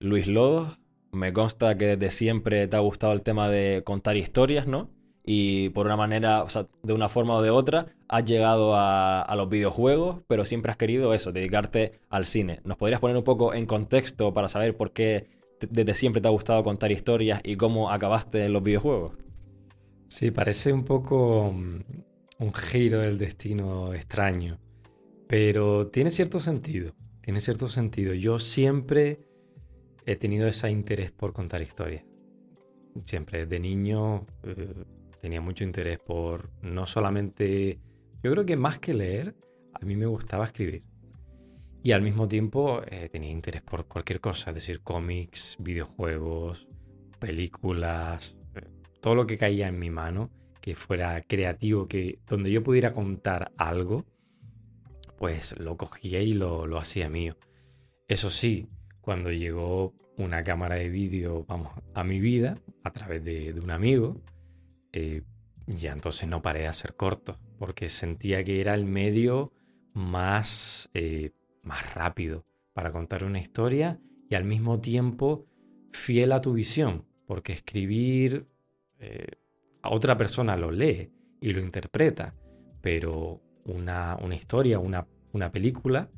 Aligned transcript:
Luis 0.00 0.26
Lodos. 0.26 0.78
Me 1.10 1.32
consta 1.32 1.76
que 1.76 1.96
desde 1.96 2.10
siempre 2.10 2.68
te 2.68 2.76
ha 2.76 2.80
gustado 2.80 3.12
el 3.12 3.22
tema 3.22 3.48
de 3.48 3.82
contar 3.84 4.16
historias, 4.16 4.66
¿no? 4.66 4.90
Y 5.24 5.70
por 5.70 5.86
una 5.86 5.96
manera, 5.96 6.42
o 6.42 6.48
sea, 6.48 6.66
de 6.82 6.92
una 6.92 7.08
forma 7.08 7.34
o 7.34 7.42
de 7.42 7.50
otra, 7.50 7.86
has 8.08 8.24
llegado 8.24 8.74
a, 8.74 9.20
a 9.22 9.36
los 9.36 9.48
videojuegos, 9.48 10.22
pero 10.26 10.44
siempre 10.44 10.70
has 10.70 10.76
querido 10.76 11.12
eso, 11.14 11.32
dedicarte 11.32 12.00
al 12.08 12.26
cine. 12.26 12.60
¿Nos 12.64 12.76
podrías 12.76 13.00
poner 13.00 13.16
un 13.16 13.24
poco 13.24 13.54
en 13.54 13.66
contexto 13.66 14.32
para 14.32 14.48
saber 14.48 14.76
por 14.76 14.92
qué 14.92 15.28
desde 15.60 15.94
siempre 15.94 16.22
te 16.22 16.28
ha 16.28 16.30
gustado 16.30 16.62
contar 16.62 16.92
historias 16.92 17.40
y 17.44 17.56
cómo 17.56 17.90
acabaste 17.90 18.44
en 18.44 18.52
los 18.52 18.62
videojuegos? 18.62 19.12
Sí, 20.08 20.30
parece 20.30 20.72
un 20.72 20.84
poco 20.84 21.52
mm, 21.52 21.80
un 22.38 22.54
giro 22.54 23.00
del 23.00 23.18
destino 23.18 23.92
extraño, 23.92 24.58
pero 25.26 25.88
tiene 25.88 26.10
cierto 26.10 26.40
sentido, 26.40 26.94
tiene 27.20 27.40
cierto 27.40 27.68
sentido. 27.68 28.14
Yo 28.14 28.38
siempre 28.38 29.27
he 30.08 30.16
tenido 30.16 30.48
ese 30.48 30.70
interés 30.70 31.10
por 31.10 31.34
contar 31.34 31.60
historias. 31.60 32.02
Siempre, 33.04 33.44
desde 33.44 33.60
niño 33.60 34.24
eh, 34.42 34.84
tenía 35.20 35.42
mucho 35.42 35.64
interés 35.64 35.98
por 35.98 36.50
no 36.62 36.86
solamente, 36.86 37.78
yo 38.22 38.32
creo 38.32 38.46
que 38.46 38.56
más 38.56 38.78
que 38.78 38.94
leer, 38.94 39.34
a 39.74 39.84
mí 39.84 39.96
me 39.96 40.06
gustaba 40.06 40.46
escribir. 40.46 40.82
Y 41.82 41.92
al 41.92 42.00
mismo 42.00 42.26
tiempo 42.26 42.80
eh, 42.86 43.10
tenía 43.10 43.30
interés 43.30 43.60
por 43.60 43.86
cualquier 43.86 44.18
cosa, 44.18 44.50
es 44.50 44.54
decir, 44.54 44.80
cómics, 44.80 45.58
videojuegos, 45.60 46.66
películas, 47.18 48.38
eh, 48.54 48.66
todo 49.02 49.14
lo 49.14 49.26
que 49.26 49.36
caía 49.36 49.68
en 49.68 49.78
mi 49.78 49.90
mano, 49.90 50.30
que 50.62 50.74
fuera 50.74 51.20
creativo, 51.20 51.86
que 51.86 52.18
donde 52.26 52.50
yo 52.50 52.62
pudiera 52.62 52.94
contar 52.94 53.52
algo, 53.58 54.06
pues 55.18 55.58
lo 55.58 55.76
cogía 55.76 56.22
y 56.22 56.32
lo, 56.32 56.66
lo 56.66 56.78
hacía 56.78 57.10
mío. 57.10 57.36
Eso 58.08 58.30
sí, 58.30 58.70
cuando 59.08 59.32
llegó 59.32 59.94
una 60.18 60.42
cámara 60.42 60.74
de 60.74 60.90
vídeo, 60.90 61.46
vamos, 61.48 61.72
a 61.94 62.04
mi 62.04 62.20
vida, 62.20 62.58
a 62.84 62.92
través 62.92 63.24
de, 63.24 63.54
un 63.54 63.70
amigo, 63.70 64.20
eh, 64.92 65.22
ya 65.66 65.92
entonces 65.94 66.28
no 66.28 66.42
paré 66.42 66.60
de 66.60 66.66
hacer 66.66 66.94
cortos, 66.94 67.38
porque 67.58 67.88
sentía 67.88 68.44
que 68.44 68.60
era 68.60 68.74
el 68.74 68.84
medio 68.84 69.50
más 69.94 70.90
eh, 70.92 71.30
más 71.62 71.94
rápido 71.94 72.44
para 72.74 72.92
contar 72.92 73.24
una 73.24 73.38
historia 73.38 73.98
y 74.28 74.34
al 74.34 74.44
mismo 74.44 74.78
tiempo 74.78 75.46
fiel 75.90 76.30
a 76.32 76.42
tu 76.42 76.52
visión, 76.52 77.06
porque 77.26 77.54
escribir 77.54 78.46
eh, 78.98 79.38
a 79.80 79.88
otra 79.88 80.18
persona 80.18 80.54
lo 80.54 80.70
lee 80.70 81.10
y 81.40 81.54
lo 81.54 81.60
interpreta, 81.60 82.34
pero 82.82 83.40
una, 83.64 84.18
una 84.20 84.34
historia, 84.34 84.78
una, 84.78 85.06
una, 85.32 85.50
película 85.50 86.10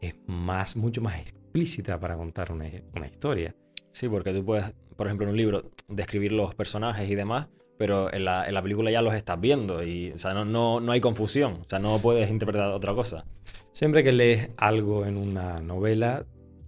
es 0.00 0.14
más, 0.26 0.74
mucho 0.74 1.02
más 1.02 1.20
explícita 1.50 1.98
para 1.98 2.16
contar 2.16 2.52
una, 2.52 2.70
una 2.94 3.06
historia. 3.06 3.54
Sí, 3.90 4.08
porque 4.08 4.32
tú 4.32 4.44
puedes, 4.44 4.72
por 4.96 5.08
ejemplo, 5.08 5.26
en 5.26 5.30
un 5.32 5.36
libro 5.36 5.70
describir 5.88 6.30
los 6.30 6.54
personajes 6.54 7.10
y 7.10 7.16
demás, 7.16 7.48
pero 7.76 8.12
en 8.12 8.24
la, 8.24 8.46
en 8.46 8.54
la, 8.54 8.62
película 8.62 8.90
ya 8.90 9.02
los 9.02 9.14
estás 9.14 9.40
viendo 9.40 9.82
y 9.82 10.12
o 10.12 10.18
sea, 10.18 10.32
no, 10.32 10.44
no, 10.44 10.78
no, 10.78 10.92
hay 10.92 11.00
confusión, 11.00 11.62
o 11.64 11.68
sea, 11.68 11.80
no 11.80 11.98
puedes 11.98 12.30
interpretar 12.30 12.70
otra 12.70 12.94
cosa. 12.94 13.24
Siempre 13.72 14.04
que 14.04 14.12
lees 14.12 14.50
algo 14.56 15.04
en 15.06 15.16
una 15.16 15.60
novela, 15.60 16.24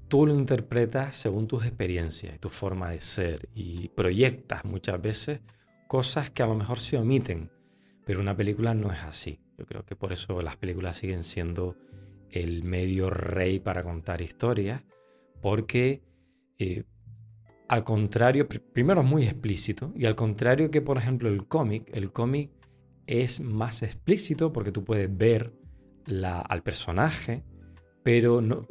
tú 0.08 0.27
lo 0.27 0.34
interpretas 0.34 1.14
según 1.14 1.46
tus 1.46 1.64
experiencias, 1.64 2.41
tu 2.41 2.48
forma 2.48 2.91
de 2.91 3.00
ser 3.00 3.48
y 3.55 3.89
proyectas 3.91 4.64
muchas 4.64 5.00
veces 5.00 5.41
cosas 5.86 6.30
que 6.30 6.42
a 6.42 6.46
lo 6.46 6.56
mejor 6.56 6.80
se 6.80 6.96
omiten, 6.96 7.52
pero 8.05 8.20
una 8.20 8.36
película 8.36 8.74
no 8.74 8.91
es 8.91 9.00
así. 9.00 9.39
Yo 9.58 9.64
creo 9.64 9.84
que 9.84 9.94
por 9.94 10.12
eso 10.12 10.42
las 10.42 10.56
películas 10.56 10.96
siguen 10.96 11.22
siendo 11.22 11.77
el 12.33 12.64
medio 12.64 13.11
rey 13.11 13.61
para 13.61 13.83
contar 13.83 14.20
historias, 14.22 14.83
porque 15.41 16.02
eh, 16.58 16.84
al 17.69 17.84
contrario, 17.84 18.48
primero 18.72 19.00
es 19.00 19.06
muy 19.06 19.24
explícito 19.24 19.92
y 19.97 20.05
al 20.06 20.16
contrario 20.16 20.70
que 20.70 20.83
por 20.83 20.98
ejemplo 20.98 21.28
el 21.28 21.47
cómic, 21.47 21.89
el 21.94 22.12
cómic 22.12 22.50
es 23.06 23.41
más 23.41 23.83
explícito 23.83 24.52
porque 24.52 24.73
tú 24.73 24.84
puedes 24.84 25.14
ver 25.17 25.52
la, 26.06 26.40
al 26.40 26.62
personaje, 26.62 27.45
pero 28.02 28.40
no, 28.40 28.67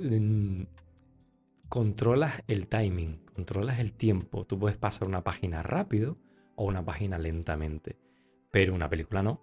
controlas 1.69 2.43
el 2.47 2.67
timing, 2.67 3.23
controlas 3.33 3.79
el 3.79 3.93
tiempo. 3.93 4.45
Tú 4.45 4.59
puedes 4.59 4.77
pasar 4.77 5.07
una 5.07 5.23
página 5.23 5.63
rápido 5.63 6.17
o 6.55 6.65
una 6.65 6.83
página 6.83 7.17
lentamente, 7.17 7.97
pero 8.51 8.73
una 8.75 8.89
película 8.89 9.23
no. 9.23 9.41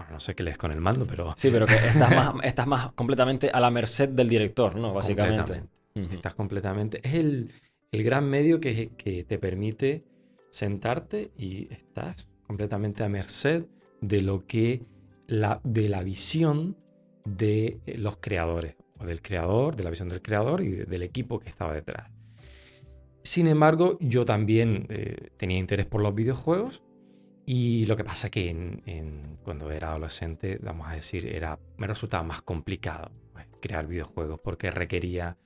Bueno, 0.00 0.14
no 0.14 0.20
sé 0.20 0.34
qué 0.34 0.42
lees 0.42 0.58
con 0.58 0.72
el 0.72 0.80
mando, 0.80 1.06
pero... 1.06 1.34
Sí, 1.36 1.50
pero 1.50 1.66
que 1.66 1.74
estás 1.94 2.14
más, 2.14 2.34
estás 2.42 2.66
más 2.66 2.92
completamente 2.92 3.50
a 3.50 3.60
la 3.60 3.70
merced 3.70 4.08
del 4.08 4.28
director, 4.28 4.76
¿no? 4.76 4.92
Básicamente. 4.92 5.62
Estás 5.94 6.34
completamente... 6.34 7.00
Es 7.02 7.14
el 7.14 7.52
el 7.92 8.04
gran 8.04 8.28
medio 8.28 8.60
que, 8.60 8.90
te 9.26 9.38
permite 9.38 10.04
sentarte 10.50 11.32
y 11.36 11.72
estás 11.72 12.30
completamente 12.46 13.02
a 13.02 13.08
merced 13.08 13.64
de 14.00 14.22
lo 14.22 14.46
que 14.46 14.82
la, 15.26 15.60
de 15.64 15.88
la 15.88 16.02
visión 16.02 16.76
de 17.24 17.80
los 17.96 18.18
creadores, 18.18 18.76
o 18.98 19.04
del 19.04 19.22
creador, 19.22 19.76
de 19.76 19.84
la 19.84 19.90
visión 19.90 20.08
del 20.08 20.22
creador 20.22 20.62
y 20.62 20.70
del 20.70 21.02
equipo 21.02 21.38
que 21.38 21.48
estaba 21.48 21.74
detrás. 21.74 22.10
Sin 23.22 23.46
embargo, 23.46 23.98
yo 24.00 24.24
también 24.24 24.86
eh, 24.88 25.30
tenía 25.36 25.58
interés 25.58 25.86
por 25.86 26.00
los 26.00 26.14
videojuegos 26.14 26.82
y 27.52 27.84
lo 27.86 27.96
que 27.96 28.04
pasa 28.04 28.30
que 28.30 28.48
en, 28.48 29.38
cuando 29.42 29.72
era 29.72 29.88
adolescente, 29.88 30.60
vamos 30.62 30.86
a 30.86 30.92
decir, 30.92 31.26
era, 31.26 31.58
me 31.78 31.88
resultaba 31.88 32.22
más 32.22 32.42
complicado 32.42 33.10
pues, 33.32 33.44
crear 33.60 33.88
videojuegos 33.88 34.38
porque 34.38 34.70
requería 34.70 35.36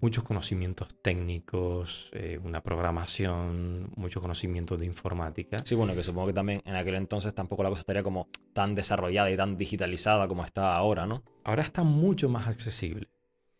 muchos 0.00 0.24
conocimientos 0.24 0.96
técnicos, 1.02 2.08
eh, 2.14 2.40
una 2.42 2.62
programación, 2.62 3.92
mucho 3.96 4.22
conocimiento 4.22 4.78
de 4.78 4.86
informática. 4.86 5.60
Sí, 5.62 5.74
bueno, 5.74 5.94
que 5.94 6.02
supongo 6.02 6.28
que 6.28 6.32
también 6.32 6.62
en 6.64 6.74
aquel 6.74 6.94
entonces 6.94 7.34
tampoco 7.34 7.62
la 7.62 7.68
cosa 7.68 7.80
estaría 7.80 8.02
como 8.02 8.28
tan 8.54 8.74
desarrollada 8.74 9.30
y 9.30 9.36
tan 9.36 9.58
digitalizada 9.58 10.28
como 10.28 10.46
está 10.46 10.74
ahora, 10.74 11.06
¿no? 11.06 11.22
Ahora 11.44 11.60
está 11.60 11.82
mucho 11.82 12.30
más 12.30 12.48
accesible. 12.48 13.10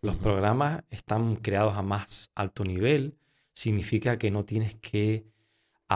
Los 0.00 0.16
programas 0.16 0.82
están 0.88 1.36
creados 1.36 1.74
a 1.74 1.82
más 1.82 2.30
alto 2.34 2.64
nivel, 2.64 3.18
significa 3.52 4.16
que 4.16 4.30
no 4.30 4.46
tienes 4.46 4.76
que 4.76 5.26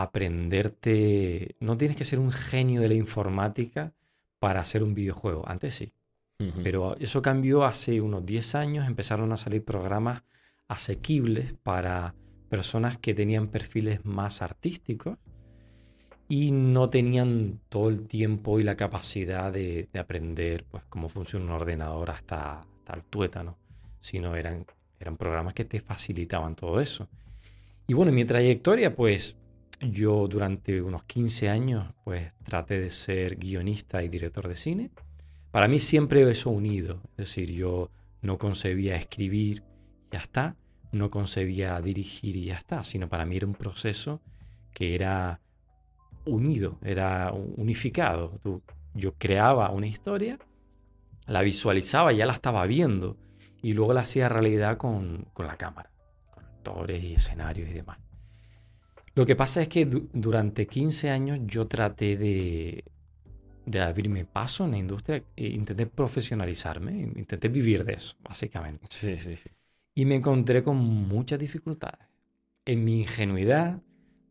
aprenderte, 0.01 1.55
no 1.59 1.75
tienes 1.75 1.97
que 1.97 2.05
ser 2.05 2.19
un 2.19 2.31
genio 2.31 2.81
de 2.81 2.89
la 2.89 2.93
informática 2.93 3.93
para 4.39 4.59
hacer 4.59 4.83
un 4.83 4.93
videojuego. 4.93 5.43
Antes 5.47 5.75
sí. 5.75 5.93
Pero 6.63 6.95
eso 6.97 7.23
cambió 7.23 7.65
hace 7.65 7.99
unos 7.99 8.23
10 8.23 8.53
años, 8.53 8.87
empezaron 8.87 9.31
a 9.31 9.37
salir 9.37 9.65
programas 9.65 10.21
asequibles 10.67 11.55
para 11.63 12.13
personas 12.47 12.99
que 12.99 13.15
tenían 13.15 13.47
perfiles 13.47 14.05
más 14.05 14.43
artísticos 14.43 15.17
y 16.29 16.51
no 16.51 16.91
tenían 16.91 17.59
todo 17.69 17.89
el 17.89 18.05
tiempo 18.05 18.59
y 18.59 18.63
la 18.63 18.77
capacidad 18.77 19.51
de, 19.51 19.89
aprender 19.99 20.63
pues, 20.69 20.83
cómo 20.89 21.09
funciona 21.09 21.45
un 21.45 21.51
ordenador 21.51 22.11
hasta, 22.11 22.59
hasta 22.59 22.93
el 22.93 23.03
tuétano, 23.05 23.57
sino 23.99 24.35
eran, 24.35 24.63
eran 24.99 25.17
programas 25.17 25.55
que 25.55 25.65
te 25.65 25.79
facilitaban 25.79 26.55
todo 26.55 26.79
eso. 26.79 27.07
Y 27.87 27.95
bueno, 27.95 28.09
en 28.09 28.15
mi 28.15 28.25
trayectoria, 28.25 28.95
pues 28.95 29.35
yo 29.79 30.27
durante 30.27 30.81
unos 30.81 31.03
15 31.03 31.49
años, 31.49 31.93
pues 32.03 32.31
traté 32.43 32.79
de 32.79 32.89
ser 32.89 33.37
guionista 33.37 34.03
y 34.03 34.09
director 34.09 34.47
de 34.47 34.55
cine. 34.55 34.91
Para 35.51 35.67
mí 35.67 35.79
siempre 35.79 36.29
eso 36.29 36.49
unido, 36.49 37.01
es 37.11 37.27
decir, 37.27 37.51
yo 37.51 37.89
no 38.21 38.37
concebía 38.37 38.95
escribir 38.95 39.63
ya 40.11 40.19
está, 40.19 40.55
no 40.91 41.09
concebía 41.09 41.79
dirigir 41.81 42.35
y 42.35 42.45
ya 42.45 42.55
está, 42.55 42.83
sino 42.83 43.09
para 43.09 43.25
mí 43.25 43.37
era 43.37 43.47
un 43.47 43.53
proceso 43.53 44.21
que 44.73 44.95
era 44.95 45.41
unido, 46.25 46.77
era 46.83 47.31
unificado. 47.33 48.39
yo 48.93 49.13
creaba 49.17 49.69
una 49.71 49.87
historia, 49.87 50.39
la 51.25 51.41
visualizaba, 51.41 52.13
ya 52.13 52.25
la 52.25 52.33
estaba 52.33 52.65
viendo 52.65 53.17
y 53.61 53.73
luego 53.73 53.93
la 53.93 54.01
hacía 54.01 54.29
realidad 54.29 54.77
con, 54.77 55.27
la 55.37 55.57
cámara, 55.57 55.91
con 56.31 56.45
actores 56.45 57.03
y 57.03 57.15
escenarios 57.15 57.69
y 57.69 57.73
demás. 57.73 57.97
Lo 59.17 59.25
que 59.25 59.35
pasa 59.35 59.61
es 59.61 59.67
que 59.67 59.85
durante 59.85 60.67
15 60.67 61.09
años 61.09 61.39
yo 61.45 61.67
traté 61.67 62.15
de, 62.17 62.85
de 63.65 63.79
abrirme 63.81 64.25
paso 64.25 64.65
en 64.65 64.71
la 64.71 64.77
industria 64.77 65.23
e 65.35 65.47
intenté 65.47 65.87
profesionalizarme, 65.87 66.91
intenté 67.15 67.49
vivir 67.49 67.83
de 67.83 67.93
eso, 67.93 68.15
básicamente. 68.23 68.87
Sí, 68.89 69.17
sí, 69.17 69.35
sí 69.35 69.49
y 69.97 70.05
me 70.05 70.13
encontré 70.13 70.61
con 70.61 70.77
muchas 70.77 71.39
dificultades. 71.39 72.05
En 72.65 72.85
mi 72.85 73.01
ingenuidad, 73.01 73.81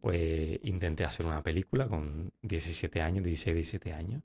pues 0.00 0.60
intenté 0.62 1.02
hacer 1.02 1.26
una 1.26 1.42
película 1.42 1.88
con 1.88 2.32
17 2.42 3.02
años, 3.02 3.24
16, 3.24 3.52
17 3.52 3.92
años. 3.92 4.22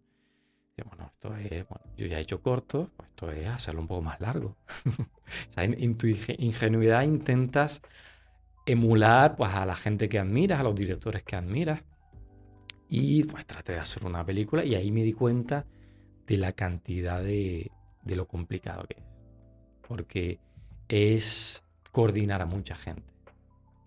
Y 0.77 0.83
bueno, 0.83 1.11
esto 1.11 1.35
es, 1.35 1.67
bueno, 1.67 1.83
yo 1.97 2.05
ya 2.05 2.19
he 2.19 2.21
hecho 2.21 2.43
corto, 2.43 2.91
pues 2.95 3.09
esto 3.09 3.31
es 3.31 3.47
hacerlo 3.47 3.81
un 3.81 3.87
poco 3.87 4.03
más 4.03 4.21
largo. 4.21 4.55
o 4.85 5.53
sea, 5.53 5.63
en, 5.63 5.97
tu 5.97 6.05
ingenuidad 6.05 7.01
intentas 7.01 7.81
emular 8.65 9.35
pues, 9.35 9.51
a 9.51 9.65
la 9.65 9.75
gente 9.75 10.09
que 10.09 10.19
admiras, 10.19 10.59
a 10.59 10.63
los 10.63 10.75
directores 10.75 11.23
que 11.23 11.35
admiras. 11.35 11.83
Y 12.89 13.23
pues 13.23 13.45
traté 13.45 13.73
de 13.73 13.79
hacer 13.79 14.05
una 14.05 14.25
película 14.25 14.65
y 14.65 14.75
ahí 14.75 14.91
me 14.91 15.03
di 15.03 15.13
cuenta 15.13 15.65
de 16.27 16.37
la 16.37 16.53
cantidad 16.53 17.23
de, 17.23 17.71
de 18.03 18.15
lo 18.15 18.27
complicado 18.27 18.85
que 18.87 18.95
es. 18.99 19.05
Porque 19.87 20.39
es 20.89 21.63
coordinar 21.91 22.41
a 22.41 22.45
mucha 22.45 22.75
gente. 22.75 23.11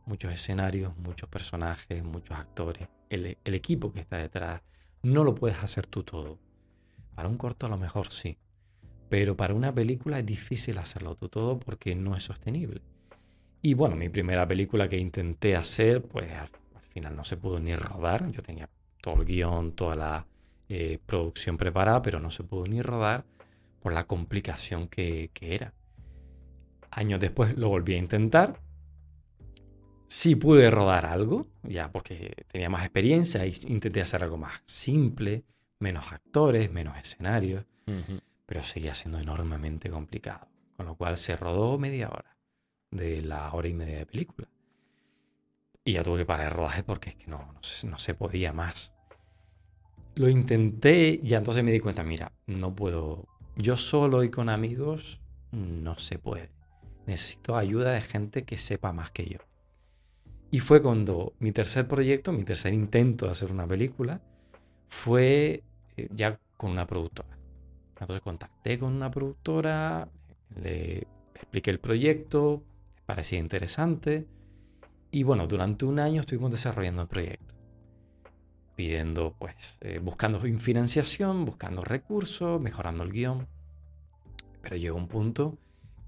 muchos 0.07 0.33
escenarios, 0.33 0.97
muchos 0.99 1.29
personajes, 1.29 2.03
muchos 2.05 2.37
actores, 2.39 2.89
el, 3.11 3.39
el 3.45 3.55
equipo 3.55 3.93
que 3.93 4.01
está 4.01 4.19
detrás. 4.19 4.63
No 5.03 5.25
lo 5.25 5.35
puedes 5.35 5.59
hacer 5.63 5.87
tú 5.87 6.03
todo. 6.03 6.39
Para 7.15 7.29
un 7.29 7.37
corto 7.37 7.67
a 7.67 7.69
lo 7.69 7.79
mejor 7.79 8.11
sí, 8.13 8.39
pero 9.09 9.37
para 9.37 9.55
una 9.55 9.73
película 9.75 10.19
es 10.19 10.27
difícil 10.27 10.79
hacerlo 10.79 11.15
tú 11.17 11.29
todo 11.29 11.59
porque 11.61 11.95
no 11.95 12.17
es 12.17 12.25
sostenible. 12.25 12.83
Y 13.67 13.73
bueno, 13.73 13.97
mi 13.97 14.11
primera 14.11 14.47
película 14.47 14.91
que 14.91 14.99
intenté 14.99 15.57
hacer, 15.57 16.03
pues 16.03 16.31
al, 16.33 16.49
final 16.91 17.17
no 17.17 17.25
se 17.25 17.39
pudo 17.39 17.59
ni 17.59 17.75
rodar. 17.75 18.31
Yo 18.31 18.43
tenía 18.43 18.69
todo 19.01 19.23
el 19.23 19.25
guion, 19.25 19.73
toda 19.73 19.97
la 19.97 20.27
eh, 20.69 20.99
producción 21.07 21.57
preparada, 21.57 22.03
pero 22.03 22.21
no 22.21 22.31
se 22.31 22.45
pudo 22.45 22.67
ni 22.67 22.83
rodar 22.83 23.25
por 23.81 23.95
la 23.95 24.07
complicación 24.07 24.87
que, 24.87 25.31
que 25.33 25.55
era. 25.55 25.73
Años 26.91 27.21
después 27.21 27.57
lo 27.57 27.71
volví 27.71 27.95
a 27.95 27.97
intentar. 27.97 28.61
Sí 30.09 30.37
pude 30.37 30.71
rodar 30.71 31.07
algo, 31.07 31.49
ya 31.63 31.91
porque 31.91 32.45
tenía 32.53 32.69
más 32.69 32.83
experiencia 32.83 33.47
y 33.47 33.55
intenté 33.69 34.03
hacer 34.03 34.23
algo 34.23 34.37
más 34.37 34.61
simple, 34.67 35.43
menos 35.79 36.13
actores, 36.13 36.71
menos 36.71 36.99
escenarios, 36.99 37.65
pero 38.45 38.63
seguía 38.63 38.95
siendo 38.95 39.19
enormemente 39.19 39.89
complicado. 39.89 40.49
Con 40.77 40.85
lo 40.85 40.97
cual 40.97 41.17
se 41.17 41.35
rodó 41.35 41.79
media 41.79 42.11
hora 42.11 42.34
de 42.95 43.21
la 43.21 43.53
hora 43.53 43.69
y 43.69 43.75
media 43.75 43.99
de 43.99 44.07
película. 44.07 44.49
Y 45.85 45.93
ya 45.93 46.03
tuve 46.03 46.21
que 46.21 46.27
parar 46.27 46.47
el 46.47 46.53
rodaje 46.53 46.83
porque 46.83 47.11
es 47.11 47.17
que 47.17 47.27
no, 47.27 47.39
no, 47.53 47.63
se, 47.63 47.87
no 47.87 47.99
se 47.99 48.15
podía 48.15 48.53
más. 48.55 48.95
Lo 50.15 50.29
intenté 50.29 51.21
y 51.23 51.35
entonces 51.35 51.63
me 51.63 51.73
di 51.73 51.81
cuenta, 51.81 52.05
mira, 52.05 52.33
no 52.47 52.75
puedo, 52.75 53.27
yo 53.57 53.77
solo 53.77 54.23
y 54.25 54.31
con 54.31 54.49
amigos 54.49 55.21
no 55.51 55.99
se 55.99 56.19
puede. 56.19 56.51
Necesito 57.07 57.57
ayuda 57.57 57.93
de 57.93 58.01
gente 58.01 58.45
que 58.45 58.57
sepa 58.57 58.93
más 58.93 59.11
que 59.11 59.27
yo. 59.27 59.39
Y 60.51 60.61
fue 60.61 60.81
cuando 60.81 61.35
mi 61.41 61.53
tercer 61.53 61.87
proyecto, 61.89 62.33
mi 62.33 62.45
tercer 62.45 62.73
intento 62.73 63.27
de 63.27 63.33
hacer 63.33 63.51
una 63.51 63.67
película, 63.67 64.21
fue 64.89 65.65
eh, 65.97 66.09
ya 66.13 66.39
con 66.57 66.71
una 66.71 66.87
productora. 66.87 67.37
Entonces 68.01 68.23
contacté 68.23 68.79
con 68.79 68.93
una 68.95 69.11
productora, 69.11 70.09
le 70.63 71.07
expliqué 71.35 71.71
el 71.71 71.81
proyecto, 71.81 72.63
parecía 73.07 73.39
interesante. 73.39 74.27
Y 75.11 75.23
bueno, 75.23 75.47
durante 75.47 75.85
un 75.85 75.99
año 75.99 76.21
estuvimos 76.21 76.51
desarrollando 76.51 77.03
el 77.03 77.09
proyecto. 77.09 77.55
Pidiendo, 78.75 79.37
pues, 79.39 79.79
eh, 79.81 80.01
buscando 80.01 80.41
financiación, 80.41 81.45
buscando 81.45 81.83
recursos, 81.83 82.61
mejorando 82.61 83.05
el 83.05 83.13
guion. 83.13 83.47
Pero 84.63 84.77
llegó 84.77 84.97
un 84.97 85.09
punto 85.09 85.59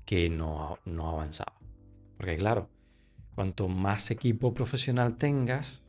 que 0.04 0.28
no, 0.28 0.78
no 0.84 1.10
avanzaba. 1.10 1.52
Porque 2.16 2.36
claro, 2.36 2.68
cuanto 3.34 3.68
más 3.68 4.10
equipo 4.10 4.54
profesional 4.54 5.16
tengas, 5.16 5.84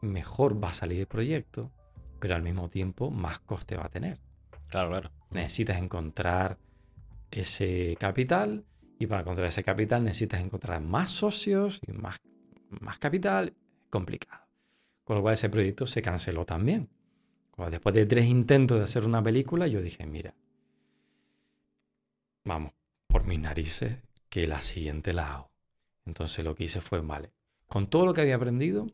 mejor 0.00 0.62
va 0.62 0.70
a 0.70 0.74
salir 0.74 1.00
el 1.00 1.06
proyecto 1.06 1.70
pero 2.18 2.34
al 2.34 2.42
mismo 2.42 2.68
tiempo 2.68 3.10
más 3.10 3.38
coste 3.40 3.76
va 3.76 3.86
a 3.86 3.88
tener. 3.88 4.18
Claro, 4.68 4.90
claro. 4.90 5.10
Necesitas 5.30 5.78
encontrar 5.78 6.58
ese 7.30 7.96
capital 7.98 8.64
y 8.98 9.06
para 9.06 9.20
encontrar 9.20 9.48
ese 9.48 9.62
capital 9.62 10.04
necesitas 10.04 10.40
encontrar 10.40 10.80
más 10.80 11.10
socios 11.10 11.80
y 11.86 11.92
más, 11.92 12.18
más 12.80 12.98
capital. 12.98 13.54
Complicado. 13.90 14.44
Con 15.04 15.16
lo 15.16 15.22
cual 15.22 15.34
ese 15.34 15.48
proyecto 15.48 15.86
se 15.86 16.02
canceló 16.02 16.44
también. 16.44 16.88
Después 17.70 17.94
de 17.94 18.04
tres 18.04 18.26
intentos 18.26 18.78
de 18.78 18.84
hacer 18.84 19.04
una 19.04 19.22
película, 19.22 19.66
yo 19.66 19.80
dije, 19.80 20.04
mira, 20.06 20.34
vamos, 22.44 22.72
por 23.06 23.24
mis 23.24 23.40
narices, 23.40 23.98
que 24.28 24.46
la 24.46 24.60
siguiente 24.60 25.14
la 25.14 25.32
hago. 25.32 25.50
Entonces 26.04 26.44
lo 26.44 26.54
que 26.54 26.64
hice 26.64 26.80
fue, 26.80 27.00
vale, 27.00 27.32
con 27.66 27.86
todo 27.86 28.04
lo 28.04 28.12
que 28.12 28.20
había 28.20 28.36
aprendido, 28.36 28.86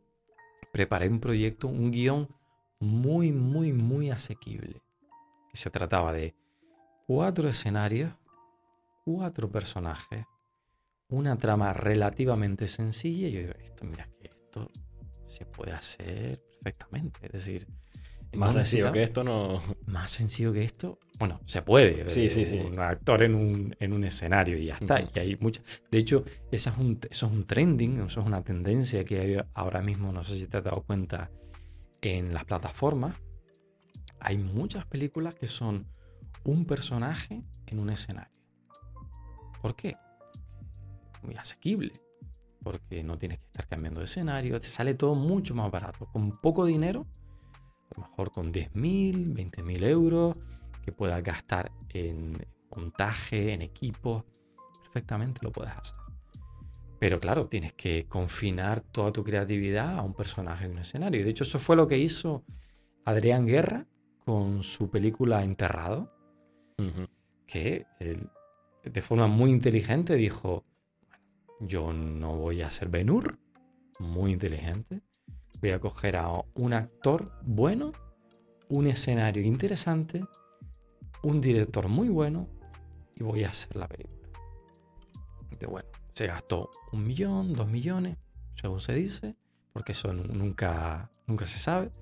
preparé 0.73 1.09
un 1.09 1.21
proyecto, 1.21 1.67
un 1.67 1.91
guion 1.91 2.29
muy, 2.79 3.33
muy, 3.33 3.73
muy 3.73 4.11
asequible. 4.11 4.81
Se 5.53 5.71
trataba 5.71 6.13
de 6.13 6.35
cuatro 7.07 7.49
escenarios, 7.49 8.15
cuatro 9.05 9.51
personajes, 9.51 10.25
una 11.09 11.37
trama 11.37 11.73
relativamente 11.73 12.69
sencilla. 12.69 13.29
Y 13.29 13.33
yo 13.33 13.41
digo, 13.41 13.53
esto, 13.63 13.85
mira 13.85 14.09
que 14.21 14.29
esto 14.29 14.71
se 15.27 15.47
puede 15.47 15.73
hacer 15.73 16.41
perfectamente. 16.61 17.27
Es 17.27 17.33
decir, 17.33 17.67
más 18.35 18.55
sencillo 18.55 18.91
que 18.93 19.03
esto 19.03 19.25
no. 19.25 19.63
Más 19.87 20.11
sencillo 20.11 20.53
que 20.53 20.65
esto. 20.65 20.99
Bueno, 21.19 21.41
se 21.45 21.63
puede. 21.63 22.09
Sí, 22.09 22.29
sí, 22.29 22.45
sí. 22.45 22.59
Un 22.59 22.79
actor 22.79 23.23
en 23.23 23.35
un, 23.35 23.77
en 23.79 23.93
un 23.93 24.05
escenario 24.05 24.57
y 24.57 24.67
ya 24.67 24.75
está. 24.75 25.01
Y 25.01 25.19
hay 25.19 25.37
muchas. 25.37 25.65
De 25.91 25.99
hecho, 25.99 26.25
eso 26.51 26.71
es, 26.71 26.79
un, 26.79 26.99
eso 27.11 27.27
es 27.27 27.33
un 27.33 27.47
trending, 27.47 28.01
eso 28.01 28.21
es 28.21 28.27
una 28.27 28.43
tendencia 28.43 29.05
que 29.05 29.21
hay 29.21 29.37
ahora 29.55 29.83
mismo. 29.83 30.13
No 30.13 30.25
sé 30.25 30.39
si 30.39 30.47
te 30.47 30.57
has 30.57 30.65
dado 30.65 30.83
cuenta 30.83 31.31
en 32.01 32.35
las 32.35 32.45
plataformas 32.45 33.15
hay 34.23 34.39
muchas 34.39 34.87
películas 34.87 35.35
que 35.35 35.49
son 35.49 35.87
un 36.45 36.65
personaje 36.65 37.43
en 37.67 37.79
un 37.79 37.91
escenario. 37.91 38.32
¿Por 39.63 39.77
qué? 39.77 39.97
Muy 41.23 41.37
asequible. 41.37 42.01
Porque 42.63 43.03
no 43.03 43.17
tienes 43.17 43.39
que 43.39 43.47
estar 43.47 43.67
cambiando 43.69 44.01
de 44.01 44.05
escenario. 44.05 44.61
Te 44.61 44.67
sale 44.67 44.95
todo 44.95 45.15
mucho 45.15 45.55
más 45.55 45.71
barato. 45.71 46.07
Con 46.13 46.41
poco 46.41 46.67
dinero, 46.67 47.07
a 47.91 48.01
lo 48.01 48.09
mejor 48.09 48.33
con 48.33 48.53
10.000, 48.53 49.33
20.000 49.33 49.85
euros, 49.85 50.37
que 50.85 50.93
puedas 50.93 51.23
gastar 51.23 51.73
en 51.91 52.45
montaje, 52.71 53.53
en 53.53 53.63
equipo, 53.63 54.25
perfectamente 54.83 55.41
lo 55.43 55.53
puedes 55.53 55.73
hacer. 55.73 55.97
Pero 56.99 57.19
claro, 57.21 57.49
tienes 57.49 57.73
que 57.73 58.07
confinar 58.09 58.83
toda 58.83 59.13
tu 59.13 59.25
creatividad 59.25 59.99
a 59.99 60.03
un 60.03 60.15
personaje 60.15 60.67
en 60.67 60.73
un 60.73 60.79
escenario. 60.79 61.21
Y 61.21 61.25
de 61.25 61.31
hecho, 61.31 61.45
eso 61.45 61.59
fue 61.59 61.77
lo 61.77 61.89
que 61.89 61.99
hizo 61.99 62.45
Adrián 63.05 63.47
Guerra 63.47 63.87
con 64.25 64.63
su 64.63 64.89
película 64.89 65.43
Enterrado, 65.43 66.15
que 67.47 67.87
de 68.85 69.03
forma 69.03 69.27
muy 69.27 69.51
inteligente 69.51 70.15
dijo, 70.15 70.65
yo 71.61 71.93
no 71.93 72.37
voy 72.37 72.63
a 72.63 72.71
ser 72.71 72.89
Benur, 72.89 73.39
muy 73.99 74.33
inteligente, 74.33 75.01
voy 75.61 75.71
a 75.71 75.79
coger 75.79 76.17
a 76.17 76.29
un 76.55 76.73
actor 76.73 77.33
bueno, 77.43 77.93
un 78.69 78.87
escenario 78.87 79.43
interesante, 79.43 80.25
un 81.23 81.41
director 81.41 81.89
muy 81.89 82.09
bueno 82.09 82.49
y 83.15 83.23
voy 83.23 83.45
a 83.45 83.51
hacer 83.51 83.77
la 83.77 83.87
película. 83.87 84.29
De 85.59 85.67
bueno, 85.67 85.89
se 86.13 86.27
gastó 86.27 86.71
un 86.91 87.07
millón, 87.07 87.53
dos 87.53 87.69
millones, 87.69 88.17
según 88.61 88.81
se 88.81 88.95
dice, 88.95 89.37
porque 89.73 89.93
eso 89.93 90.13
nunca, 90.13 91.11
nunca 91.27 91.47
se 91.47 91.59
sabe. 91.59 91.93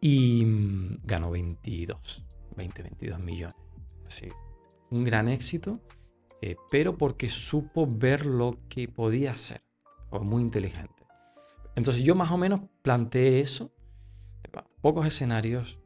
Y 0.00 0.44
mm, 0.44 1.00
ganó 1.02 1.32
22, 1.32 2.24
20, 2.56 2.82
22 2.82 3.20
millones. 3.20 3.56
Así, 4.06 4.28
un 4.90 5.04
gran 5.04 5.28
éxito, 5.28 5.80
eh, 6.40 6.56
pero 6.70 6.96
porque 6.96 7.28
supo 7.28 7.86
ver 7.86 8.26
lo 8.26 8.58
que 8.68 8.88
podía 8.88 9.32
hacer. 9.32 9.62
Fue 10.10 10.20
muy 10.20 10.42
inteligente. 10.42 11.06
Entonces 11.74 12.02
yo 12.02 12.14
más 12.14 12.30
o 12.30 12.38
menos 12.38 12.60
planteé 12.82 13.40
eso. 13.40 13.72
Pocos 14.80 15.06
escenarios, 15.06 15.78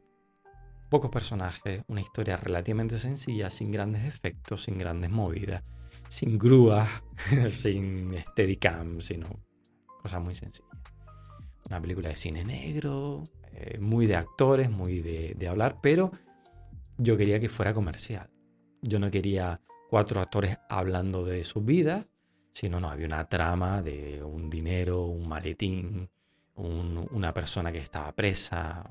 pocos 0.89 1.09
personajes, 1.09 1.83
una 1.87 2.01
historia 2.01 2.37
relativamente 2.37 2.97
sencilla, 2.97 3.49
sin 3.49 3.71
grandes 3.71 4.05
efectos, 4.05 4.63
sin 4.63 4.77
grandes 4.77 5.09
movidas 5.09 5.63
sin 6.13 6.37
grúas, 6.37 6.89
sin 7.49 8.15
Steadicam, 8.31 9.01
sino 9.01 9.29
cosas 10.01 10.21
muy 10.21 10.35
sencillas. 10.35 10.69
Una 11.67 11.81
película 11.81 12.09
de 12.09 12.15
cine 12.15 12.43
negro, 12.43 13.27
eh, 13.53 13.79
muy 13.79 14.05
de 14.05 14.15
actores, 14.15 14.69
muy 14.69 15.01
de, 15.01 15.47
hablar, 15.47 15.79
pero 15.81 16.11
yo 16.99 17.17
quería 17.17 17.39
que 17.39 17.49
fuera 17.49 17.73
comercial. 17.73 18.29
Yo 18.83 18.99
no 18.99 19.09
quería 19.09 19.59
cuatro 19.89 20.21
actores 20.21 20.59
hablando 20.69 21.25
de 21.25 21.43
sus 21.43 21.65
vidas, 21.65 22.05
sino 22.51 22.79
no, 22.79 22.89
había 22.89 23.07
una 23.07 23.27
trama 23.27 23.81
de 23.81 24.21
un 24.21 24.49
dinero, 24.49 25.05
un 25.05 25.27
maletín, 25.27 26.09
una 26.55 27.33
persona 27.33 27.71
que 27.71 27.79
estaba 27.79 28.11
presa, 28.11 28.83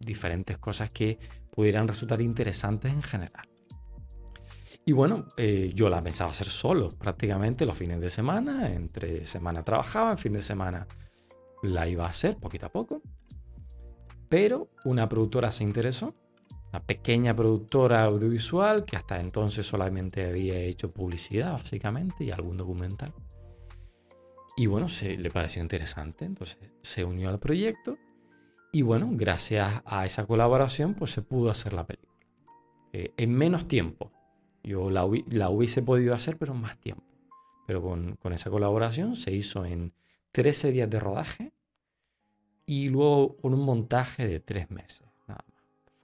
diferentes 0.00 0.58
cosas 0.58 0.90
que 0.90 1.18
pudieran 1.50 1.86
resultar 1.86 2.20
interesantes 2.20 2.92
en 2.92 3.02
general. 3.02 3.48
Y 4.84 4.92
bueno, 4.92 5.26
eh, 5.36 5.72
yo 5.74 5.90
la 5.90 6.02
pensaba 6.02 6.30
hacer 6.30 6.46
solo 6.46 6.90
prácticamente 6.90 7.66
los 7.66 7.76
fines 7.76 8.00
de 8.00 8.08
semana. 8.08 8.72
Entre 8.72 9.26
semana 9.26 9.62
trabajaba, 9.62 10.12
en 10.12 10.18
fin 10.18 10.32
de 10.32 10.40
semana 10.40 10.86
la 11.62 11.86
iba 11.86 12.06
a 12.06 12.08
hacer 12.08 12.38
poquito 12.38 12.64
a 12.66 12.72
poco. 12.72 13.02
Pero 14.30 14.70
una 14.84 15.06
productora 15.06 15.52
se 15.52 15.62
interesó, 15.62 16.14
una 16.70 16.82
pequeña 16.82 17.34
productora 17.34 18.04
audiovisual 18.04 18.84
que 18.84 18.96
hasta 18.96 19.20
entonces 19.20 19.66
solamente 19.66 20.26
había 20.26 20.58
hecho 20.58 20.90
publicidad 20.90 21.52
básicamente 21.52 22.24
y 22.24 22.30
algún 22.30 22.56
documental. 22.56 23.12
Y 24.56 24.66
bueno, 24.66 24.88
se 24.88 25.16
le 25.16 25.30
pareció 25.30 25.62
interesante, 25.62 26.24
entonces 26.24 26.58
se 26.82 27.04
unió 27.04 27.30
al 27.30 27.38
proyecto 27.38 27.96
y 28.72 28.82
bueno, 28.82 29.08
gracias 29.12 29.82
a 29.84 30.04
esa 30.04 30.26
colaboración 30.26 30.94
pues 30.94 31.12
se 31.12 31.22
pudo 31.22 31.50
hacer 31.50 31.72
la 31.72 31.86
película. 31.86 32.18
Eh, 32.92 33.12
en 33.16 33.32
menos 33.32 33.66
tiempo, 33.68 34.12
yo 34.62 34.90
la, 34.90 35.04
hubiese 35.04 35.82
podido 35.82 36.14
hacer, 36.14 36.36
pero 36.36 36.54
más 36.54 36.78
tiempo. 36.78 37.04
pero 37.66 37.82
con, 37.82 38.16
con 38.16 38.32
esa 38.32 38.50
colaboración 38.50 39.14
se 39.14 39.32
hizo 39.32 39.64
en 39.64 39.92
13 40.32 40.72
días 40.72 40.90
de 40.90 41.00
rodaje 41.00 41.52
y 42.66 42.88
luego 42.88 43.36
con 43.36 43.54
un 43.54 43.60
montaje 43.60 44.26
de 44.26 44.40
tres 44.40 44.70
meses. 44.70 45.07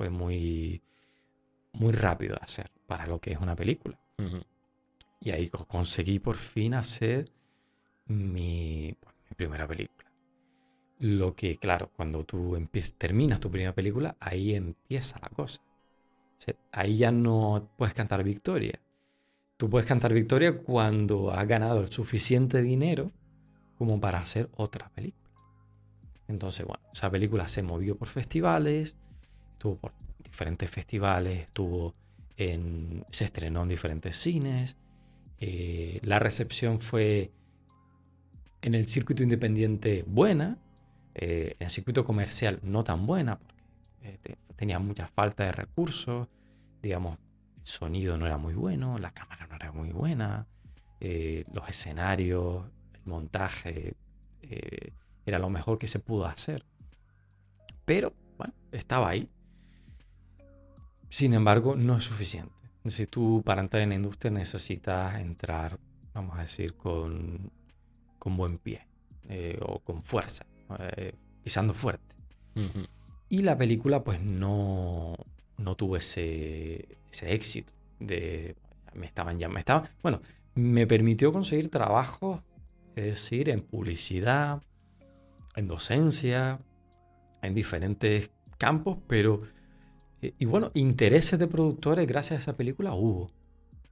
Fue 0.05 0.11
muy, 0.11 0.83
muy 1.73 1.91
rápido 1.91 2.35
de 2.35 2.43
hacer 2.43 2.71
para 2.87 3.07
lo 3.07 3.23
que 3.23 3.33
es 3.33 3.39
una 3.39 3.57
película. 3.57 3.99
Y 5.19 5.31
ahí 5.31 5.49
conseguí 5.49 6.19
por 6.19 6.37
fin 6.37 6.75
hacer 6.75 7.25
mi, 8.05 8.95
mi, 9.31 9.35
primera 9.35 9.67
película. 9.67 10.13
Lo 10.99 11.35
que, 11.35 11.57
claro, 11.57 11.91
cuando 11.97 12.23
tú 12.25 12.55
terminas 12.99 13.41
tu 13.41 13.51
primera 13.51 13.75
película, 13.75 14.15
ahí 14.21 14.55
empieza 14.55 15.19
la 15.23 15.31
cosa. 15.31 15.63
ahí 16.71 16.99
ya 16.99 17.11
no 17.11 17.71
puedes 17.79 17.95
cantar 17.95 18.23
victoria. 18.25 18.79
Tú 19.57 19.71
puedes 19.71 19.89
cantar 19.89 20.13
victoria 20.13 20.59
cuando 20.59 21.31
has 21.31 21.49
ganado 21.49 21.81
el 21.81 21.91
suficiente 21.91 22.61
dinero 22.61 23.11
como 23.79 23.99
para 23.99 24.19
hacer 24.19 24.51
otra 24.53 24.91
película. 24.91 25.31
Entonces, 26.29 26.67
bueno, 26.67 26.85
esa 26.93 27.11
película 27.11 27.49
se 27.49 27.63
movió 27.63 27.97
por 27.97 28.09
festivales, 28.09 28.99
estuvo 29.65 29.77
por 29.77 29.93
diferentes 30.23 30.71
festivales, 30.71 31.45
estuvo 31.45 31.95
en, 32.37 33.05
se 33.11 33.25
estrenó 33.25 33.63
en 33.63 33.69
diferentes 33.69 34.15
cines. 34.15 34.77
Eh, 35.41 36.01
la 36.03 36.19
recepción 36.19 36.81
fue 36.81 37.31
en 38.61 38.75
el 38.75 38.87
circuito 38.89 39.23
independiente 39.23 40.05
buena, 40.07 40.59
eh, 41.15 41.57
en 41.59 41.65
el 41.65 41.71
circuito 41.71 42.05
comercial 42.05 42.61
no 42.63 42.85
tan 42.85 43.07
buena, 43.07 43.39
porque 43.39 43.63
eh, 44.03 44.37
tenía 44.55 44.79
mucha 44.79 45.07
falta 45.07 45.45
de 45.45 45.53
recursos, 45.53 46.29
digamos, 46.83 47.17
el 47.57 47.67
sonido 47.67 48.19
no 48.19 48.27
era 48.27 48.37
muy 48.37 48.53
bueno, 48.53 48.99
la 48.99 49.13
cámara 49.13 49.47
no 49.47 49.57
era 49.57 49.73
muy 49.73 49.93
buena, 49.93 50.47
los 51.01 51.69
escenarios, 51.69 52.65
el 52.95 53.03
montaje 53.05 53.95
era 55.27 55.39
lo 55.39 55.51
mejor 55.51 55.77
que 55.77 55.87
se 55.87 55.99
pudo 55.99 56.25
hacer. 56.25 56.65
Pero, 57.85 58.15
bueno, 58.39 58.55
estaba 58.73 59.11
ahí. 59.11 59.29
Sin 61.15 61.33
embargo, 61.33 61.77
no 61.77 61.97
es 61.97 62.03
suficiente. 62.03 62.53
Si 62.87 63.07
tú 63.07 63.41
para 63.45 63.61
entrar 63.61 63.85
en 63.85 63.91
la 63.91 63.95
industria 63.95 64.33
necesitas 64.33 65.21
entrar, 65.21 65.79
vamos 66.13 66.37
a 66.37 66.43
decir, 66.43 66.75
con, 66.75 67.53
con 68.19 68.37
buen 68.37 68.59
pie 68.59 68.85
eh, 69.29 69.57
o 69.63 69.79
con 69.79 70.03
fuerza, 70.03 70.45
eh, 70.97 71.15
pisando 71.41 71.73
fuerte. 71.73 72.17
Y 73.29 73.43
la 73.43 73.57
película 73.57 74.03
pues 74.03 74.21
no, 74.21 75.15
no 75.57 75.77
tuvo 75.77 75.97
ese, 75.99 76.99
ese 77.13 77.33
éxito. 77.33 77.73
De, 78.01 78.57
me 78.95 79.07
estaban 79.07 79.39
ya, 79.39 79.49
me 79.49 79.61
estaban, 79.61 79.89
bueno, 80.03 80.21
me 80.57 80.85
permitió 80.89 81.33
conseguir 81.33 81.71
trabajo, 81.71 82.43
es 82.97 83.05
decir, 83.05 83.51
en 83.51 83.61
publicidad, 83.61 84.63
en 85.55 85.69
docencia, 85.69 86.59
en 87.41 87.55
diferentes 87.55 88.33
campos, 88.59 88.99
pero 89.07 89.43
eh, 90.25 90.35
y 90.39 90.47
bueno, 90.47 90.71
intereses 90.73 91.39
de 91.39 91.47
productores 91.47 92.07
gracias 92.07 92.39
a 92.39 92.43
esa 92.43 92.57
película 92.57 92.95
hubo, 92.95 93.31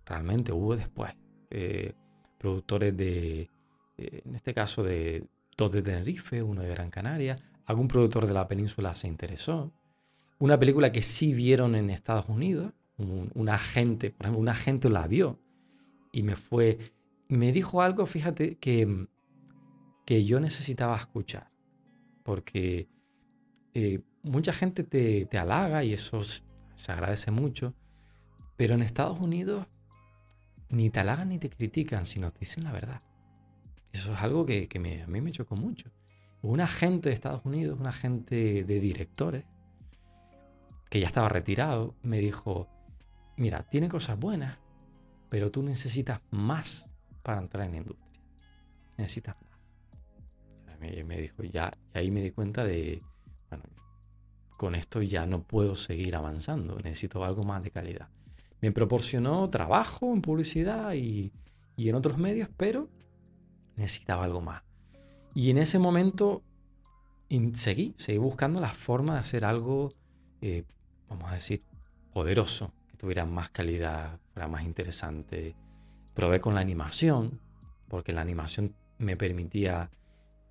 realmente 0.07 0.51
hubo 0.51 0.77
después. 0.77 1.13
Eh, 1.51 1.93
productores 2.39 2.97
de, 2.97 3.51
eh, 3.99 4.23
en 4.25 4.35
este 4.35 4.55
caso, 4.55 4.83
de 4.83 5.27
dos 5.57 5.71
de 5.71 5.83
Tenerife, 5.83 6.43
uno 6.43 6.63
de 6.63 6.71
Gran 6.71 6.91
Canaria, 6.91 7.39
algún 7.67 7.87
productor 7.87 8.27
de 8.27 8.33
la 8.33 8.49
península 8.49 8.95
se 8.95 9.09
interesó. 9.09 9.73
Una 10.39 10.59
película 10.59 10.91
que 10.91 11.03
sí 11.03 11.35
vieron 11.35 11.75
en 11.75 11.91
Estados 11.91 12.29
Unidos, 12.29 12.73
un, 12.97 13.49
agente, 13.49 14.11
por 14.11 14.27
ejemplo, 14.27 14.41
un 14.41 14.49
agente 14.49 14.89
la 14.89 15.07
vio 15.07 15.39
y 16.13 16.23
me 16.23 16.37
fue, 16.37 16.79
me 17.29 17.53
dijo 17.53 17.83
algo, 17.83 18.07
fíjate, 18.07 18.57
que, 18.57 19.07
que 20.07 20.25
yo 20.25 20.41
necesitaba 20.41 20.97
escuchar 20.97 21.51
porque 22.23 22.89
eh, 23.75 24.01
mucha 24.23 24.53
gente 24.53 24.85
te, 24.85 25.27
te, 25.27 25.39
halaga 25.39 25.85
y 25.85 25.93
eso 25.93 26.23
se 26.23 26.93
agradece 26.93 27.31
mucho, 27.31 27.75
pero 28.57 28.75
en 28.75 28.83
Estados 28.83 29.21
Unidos 29.21 29.67
ni 30.69 30.91
te 30.91 31.01
halagan 31.01 31.29
ni 31.31 31.39
te 31.39 31.51
critican, 31.51 32.07
sino 32.07 32.33
te 32.33 32.41
dicen 32.41 32.65
la 32.65 32.73
verdad. 32.73 33.03
Eso 33.93 34.13
es 34.13 34.21
algo 34.21 34.47
que, 34.47 34.69
que 34.69 34.79
a 34.79 35.07
mí 35.07 35.21
me 35.21 35.33
chocó 35.33 35.57
mucho. 35.57 35.91
Un 36.41 36.61
agente 36.61 37.11
de 37.11 37.15
Estados 37.15 37.45
Unidos, 37.45 37.79
un 37.79 37.87
agente 37.87 38.65
de 38.65 38.81
directores, 38.81 39.45
que 40.89 41.01
ya 41.01 41.07
estaba 41.07 41.29
retirado, 41.29 41.95
me 42.03 42.19
dijo, 42.19 42.69
mira, 43.37 43.63
tiene 43.65 43.89
cosas 43.89 44.19
buenas, 44.19 44.59
pero 45.29 45.51
tú 45.51 45.63
necesitas 45.63 46.21
más 46.31 46.91
para 47.23 47.41
entrar 47.41 47.67
en 47.67 47.73
la 47.73 47.79
industria. 47.79 48.21
Necesitas 48.97 49.37
más 49.41 49.53
me, 51.05 51.21
dijo, 51.21 51.43
ya, 51.45 51.73
y 51.95 51.99
ahí 51.99 52.11
me 52.11 52.23
di 52.23 52.31
cuenta 52.31 52.65
de, 52.65 53.03
con 54.63 54.77
esto 54.77 55.03
ya 55.03 55.27
no 55.27 55.43
puedo 55.43 55.75
seguir 55.75 56.15
avanzando, 56.15 56.77
necesito 56.77 57.25
algo 57.25 57.43
más 57.43 57.65
de 57.65 57.73
calidad. 57.73 58.07
Me 58.61 58.71
proporcionó 58.71 59.51
trabajo 59.51 60.13
en 60.13 60.23
publicidad 60.23 60.93
y, 60.95 61.33
y 61.77 61.89
en 61.89 61.97
otros 61.97 62.17
medios, 62.17 62.49
pero 62.57 62.89
necesitaba 63.75 64.23
algo 64.23 64.41
más. 64.41 64.63
Y 65.35 65.51
en 65.51 65.59
ese 65.59 65.81
momento 65.81 66.45
seguí, 67.55 67.97
seguí 67.99 68.19
buscando 68.19 68.61
la 68.61 68.69
forma 68.69 69.15
de 69.15 69.19
hacer 69.19 69.45
algo, 69.45 69.95
eh, 70.41 70.63
vamos 71.09 71.33
a 71.33 71.35
decir, 71.35 71.65
poderoso, 72.13 72.73
que 72.89 72.97
tuviera 72.97 73.27
más 73.27 73.51
calidad, 73.51 74.21
fuera 74.33 74.47
más 74.47 74.63
interesante. 74.63 75.57
Probé 76.15 76.39
con 76.39 76.55
la 76.55 76.61
animación, 76.61 77.41
porque 77.89 78.13
la 78.13 78.21
animación 78.21 78.77
me 78.99 79.17
permitía 79.17 79.91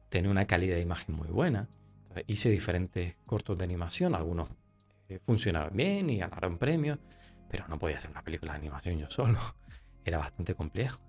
tener 0.10 0.30
una 0.30 0.48
calidad 0.48 0.76
de 0.76 0.82
imagen 0.82 1.16
muy 1.16 1.30
buena. 1.30 1.70
Hice 2.28 2.50
diferentes 2.50 3.16
cortos 3.26 3.58
de 3.58 3.64
animación, 3.64 4.16
algunos 4.16 4.50
eh, 5.10 5.20
funcionaron 5.26 5.76
bien 5.76 6.10
y 6.10 6.18
ganaron 6.18 6.58
premios, 6.58 7.00
pero 7.50 7.68
no 7.68 7.78
podía 7.78 7.98
hacer 7.98 8.12
una 8.12 8.24
película 8.24 8.54
de 8.54 8.60
animación 8.60 8.98
yo 8.98 9.10
solo. 9.10 9.40
Era 10.06 10.18
bastante 10.18 10.56
complejo. 10.56 11.00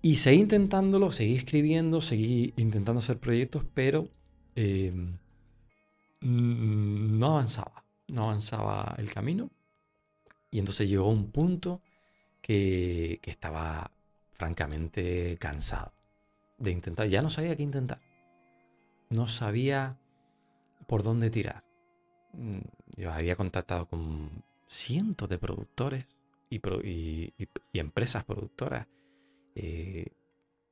Y 0.00 0.16
seguí 0.16 0.40
intentándolo, 0.40 1.12
seguí 1.12 1.34
escribiendo, 1.34 2.00
seguí 2.00 2.52
intentando 2.56 2.98
hacer 2.98 3.18
proyectos, 3.18 3.64
pero 3.72 4.08
em, 4.54 5.18
no 6.20 7.26
avanzaba, 7.26 7.84
no 8.08 8.24
avanzaba 8.24 8.94
el 8.98 9.12
camino. 9.12 9.50
Y 10.50 10.58
entonces 10.58 10.88
llegó 10.88 11.08
un 11.08 11.30
punto 11.30 11.80
que 12.40 13.18
estaba 13.24 13.90
francamente 14.30 15.36
cansado 15.38 15.92
de 16.58 16.70
intentar. 16.70 17.08
Ya 17.08 17.22
no 17.22 17.30
sabía 17.30 17.56
qué 17.56 17.62
intentar. 17.62 18.00
No 19.10 19.28
sabía 19.28 19.98
por 20.86 21.02
dónde 21.02 21.30
tirar. 21.30 21.64
Mm, 22.32 22.60
yo 22.96 23.12
había 23.12 23.36
contactado 23.36 23.86
con 23.86 24.44
cientos 24.68 25.28
de 25.28 25.38
productores 25.38 26.06
y, 26.50 26.60
empresas 27.72 28.24
productoras. 28.24 28.86
Eh, 29.54 30.06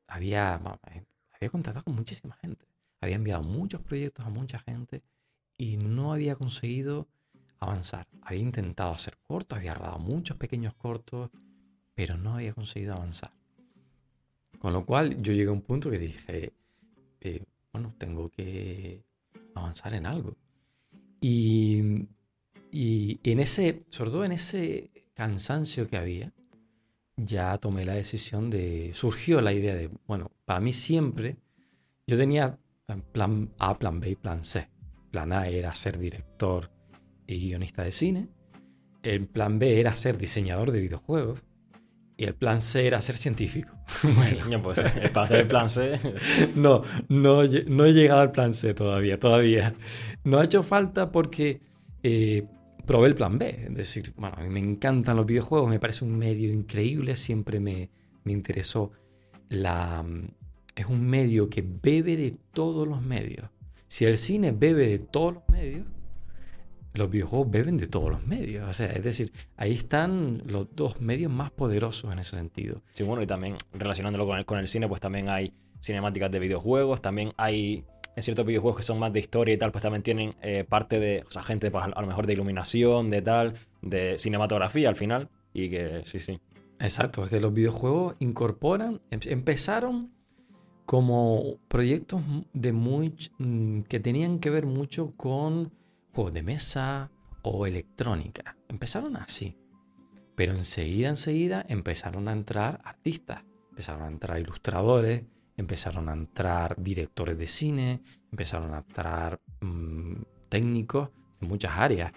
había, 0.07 0.61
eh, 0.91 1.05
había 1.33 1.51
contactado 1.51 1.85
con 1.85 1.95
muchísima 1.95 2.37
gente. 2.37 2.67
Había 3.01 3.17
enviado 3.17 3.43
muchos 3.43 3.81
proyectos 3.83 4.25
a 4.25 4.31
mucha 4.31 4.59
gente 4.59 5.03
y 5.57 5.77
no 5.77 6.12
había 6.12 6.37
conseguido 6.37 7.09
avanzar. 7.59 8.07
Había 8.23 8.41
intentado 8.41 8.93
hacer 8.93 9.19
cortos, 9.23 9.59
había 9.59 9.75
rodado 9.75 9.99
muchos 9.99 10.37
pequeños 10.37 10.75
cortos, 10.75 11.31
pero 11.95 12.17
no 12.17 12.35
había 12.35 12.53
conseguido 12.53 12.95
avanzar. 12.95 13.33
Con 14.59 14.73
lo 14.73 14.85
cual 14.85 15.21
yo 15.23 15.33
llegué 15.33 15.49
a 15.49 15.53
un 15.53 15.62
punto 15.62 15.91
que 15.91 15.99
dije, 15.99 16.53
eh, 17.21 17.45
bueno, 17.73 17.95
tengo 17.99 18.29
que 18.31 19.05
avanzar 19.55 19.95
en 19.95 20.07
algo. 20.07 20.37
Y, 21.21 22.07
y 22.71 23.21
en 23.23 23.41
ese, 23.41 23.85
sobre 23.88 24.11
todo 24.11 24.25
en 24.25 24.33
ese 24.33 24.91
cansancio 25.14 25.87
que 25.88 25.97
había, 25.97 26.33
ya 27.17 27.57
tomé 27.59 27.85
la 27.85 27.95
decisión 27.95 28.50
de, 28.50 28.93
surgió 28.95 29.41
la 29.41 29.52
idea 29.52 29.75
de, 29.75 29.91
bueno, 30.07 30.31
para 30.45 30.61
mí 30.61 30.73
siempre, 30.73 31.37
yo 32.07 32.17
tenía 32.19 32.59
plan 33.12 33.50
A, 33.59 33.79
plan 33.79 34.00
B 34.00 34.11
y 34.11 34.14
plan 34.17 34.43
C. 34.43 34.69
Plan 35.11 35.33
A 35.33 35.47
era 35.47 35.75
ser 35.75 35.99
director 35.99 36.71
y 37.26 37.38
guionista 37.38 37.83
de 37.83 37.93
cine. 37.93 38.29
El 39.02 39.26
plan 39.26 39.59
B 39.59 39.81
era 39.81 39.95
ser 39.95 40.19
diseñador 40.19 40.73
de 40.73 40.81
videojuegos. 40.81 41.43
Y 42.16 42.25
el 42.25 42.35
plan 42.35 42.61
C 42.61 42.87
era 42.87 43.00
ser 43.00 43.16
científico. 43.16 43.73
bueno, 44.02 44.62
pues 44.62 44.78
eh, 44.78 45.11
para 45.12 45.26
ser 45.26 45.40
el 45.40 45.47
plan 45.47 45.69
C. 45.69 45.99
no, 46.54 46.83
no, 47.09 47.42
no, 47.45 47.85
he 47.85 47.92
llegado 47.92 48.21
al 48.21 48.33
plan 48.33 48.54
C 48.54 48.75
todavía, 48.75 49.19
todavía. 49.19 49.75
No 50.25 50.38
ha 50.38 50.45
hecho 50.45 50.62
falta 50.62 51.11
porque 51.11 51.61
eh, 52.02 52.47
probé 52.87 53.09
el 53.09 53.14
plan 53.14 53.38
B. 53.38 53.66
Es 53.69 53.75
decir, 53.75 54.12
bueno, 54.16 54.37
a 54.38 54.42
mí 54.42 54.50
me 54.50 54.61
encantan 54.61 55.16
los 55.16 55.26
videojuegos, 55.26 55.69
me 55.69 55.81
parece 55.81 56.04
un 56.04 56.16
medio 56.19 56.52
increíble, 56.52 57.16
siempre 57.16 57.61
me, 57.61 57.90
me 58.25 58.33
interesó. 58.33 58.92
La, 59.49 60.04
es 60.75 60.87
un 60.87 61.07
medio 61.07 61.49
que 61.49 61.62
bebe 61.62 62.16
de 62.16 62.33
todos 62.52 62.87
los 62.87 63.02
medios. 63.02 63.49
Si 63.88 64.04
el 64.04 64.19
cine 64.19 64.52
bebe 64.52 64.87
de 64.87 64.99
todos 64.99 65.35
los 65.35 65.42
medios, 65.49 65.87
los 66.94 67.11
videojuegos 67.11 67.50
beben 67.50 67.76
de 67.76 67.87
todos 67.87 68.11
los 68.11 68.26
medios. 68.26 68.68
O 68.68 68.75
sea, 68.75 68.87
es 68.87 69.02
decir, 69.02 69.32
ahí 69.56 69.72
están 69.72 70.42
los 70.46 70.75
dos 70.75 71.00
medios 71.00 71.32
más 71.32 71.50
poderosos 71.50 72.12
en 72.12 72.18
ese 72.18 72.37
sentido. 72.37 72.82
Sí, 72.94 73.02
bueno, 73.02 73.22
y 73.22 73.26
también 73.26 73.56
relacionándolo 73.72 74.26
con 74.26 74.38
el, 74.38 74.44
con 74.44 74.58
el 74.58 74.68
cine, 74.68 74.88
pues 74.88 75.00
también 75.00 75.28
hay 75.28 75.52
cinemáticas 75.80 76.30
de 76.30 76.38
videojuegos, 76.38 77.02
también 77.02 77.32
hay 77.37 77.84
en 78.14 78.22
ciertos 78.22 78.44
videojuegos 78.44 78.76
que 78.78 78.82
son 78.82 78.99
más 78.99 79.12
de 79.12 79.20
historia 79.20 79.54
y 79.54 79.58
tal, 79.58 79.72
pues 79.72 79.82
también 79.82 80.02
tienen 80.02 80.34
eh, 80.42 80.64
parte 80.68 80.99
de, 80.99 81.25
o 81.26 81.30
sea, 81.30 81.42
gente 81.42 81.70
pues, 81.70 81.84
a 81.84 82.00
lo 82.00 82.06
mejor 82.06 82.26
de 82.26 82.34
iluminación, 82.34 83.11
de 83.11 83.22
tal, 83.22 83.54
de 83.80 84.18
cinematografía 84.18 84.88
al 84.88 84.96
final, 84.96 85.28
y 85.54 85.70
que 85.70 86.02
sí, 86.04 86.20
sí. 86.20 86.38
Exacto, 86.78 87.25
es 87.25 87.30
que 87.30 87.40
los 87.40 87.54
videojuegos 87.54 88.16
incorporan, 88.18 89.00
em, 89.11 89.20
empezaron 89.25 90.11
como 90.84 91.58
proyectos 91.68 92.22
de 92.52 92.72
muy, 92.72 93.14
mm, 93.38 93.82
que 93.82 94.00
tenían 94.00 94.40
que 94.40 94.50
ver 94.50 94.66
mucho 94.66 95.12
con 95.16 95.72
juegos 96.12 96.33
de 96.33 96.42
mesa 96.42 97.11
o 97.42 97.66
electrónica. 97.66 98.57
Empezaron 98.69 99.16
así. 99.16 99.57
Pero 100.35 100.52
enseguida, 100.54 101.09
enseguida 101.09 101.64
empezaron 101.69 102.28
a 102.28 102.33
entrar 102.33 102.81
artistas, 102.85 103.45
empezaron 103.71 104.02
a 104.02 104.09
entrar 104.09 104.40
ilustradores, 104.40 105.25
empezaron 105.57 106.09
a 106.09 106.12
entrar 106.12 106.75
directores 106.78 107.37
de 107.38 107.47
cine, 107.47 108.00
empezaron 108.31 108.75
a 108.75 108.78
entrar 108.78 109.40
mm, 109.61 110.23
técnicos 110.49 111.11
en 111.40 111.49
muchas 111.49 111.76
áreas. 111.76 112.12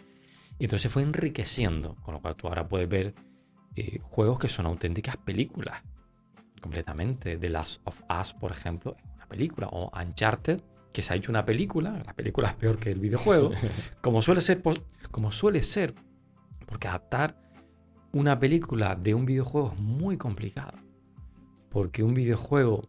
Y 0.57 0.65
entonces 0.65 0.91
fue 0.91 1.03
enriqueciendo, 1.03 1.95
con 1.95 2.13
lo 2.13 2.21
cual 2.21 2.35
tú 2.35 2.47
ahora 2.47 2.67
puedes 2.67 2.87
ver 2.87 3.13
eh, 3.75 3.99
juegos 4.01 4.39
que 4.39 4.47
son 4.47 4.65
auténticas 4.65 5.17
películas, 5.17 5.81
completamente. 6.61 7.37
The 7.37 7.49
Last 7.49 7.81
of 7.83 8.01
Us, 8.09 8.33
por 8.33 8.51
ejemplo, 8.51 8.95
es 8.97 9.15
una 9.15 9.27
película, 9.27 9.67
o 9.67 9.91
Uncharted, 9.95 10.61
que 10.95 11.01
se 11.01 11.13
ha 11.13 11.17
hecho 11.17 11.29
una 11.29 11.43
película, 11.43 12.01
la 12.05 12.13
película 12.13 12.47
es 12.47 12.53
peor 12.53 12.77
que 12.79 12.89
el 12.89 13.01
videojuego, 13.01 13.51
como 14.01 14.21
suele 14.21 14.39
ser, 14.39 14.63
como 15.11 15.29
suele 15.29 15.61
ser, 15.61 15.93
porque 16.65 16.87
adaptar 16.87 17.35
una 18.13 18.39
película 18.39 18.95
de 18.95 19.13
un 19.13 19.25
videojuego 19.25 19.73
es 19.73 19.79
muy 19.81 20.15
complicado, 20.15 20.71
porque 21.69 22.01
un 22.01 22.13
videojuego 22.13 22.87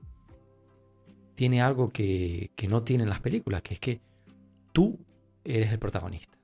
tiene 1.35 1.61
algo 1.61 1.91
que, 1.91 2.53
que 2.55 2.69
no 2.69 2.85
tienen 2.85 3.09
las 3.09 3.19
películas, 3.19 3.63
que 3.63 3.75
es 3.75 3.81
que 3.81 4.01
tú 4.73 5.01
eres 5.43 5.73
el 5.73 5.81
protagonista. 5.81 6.39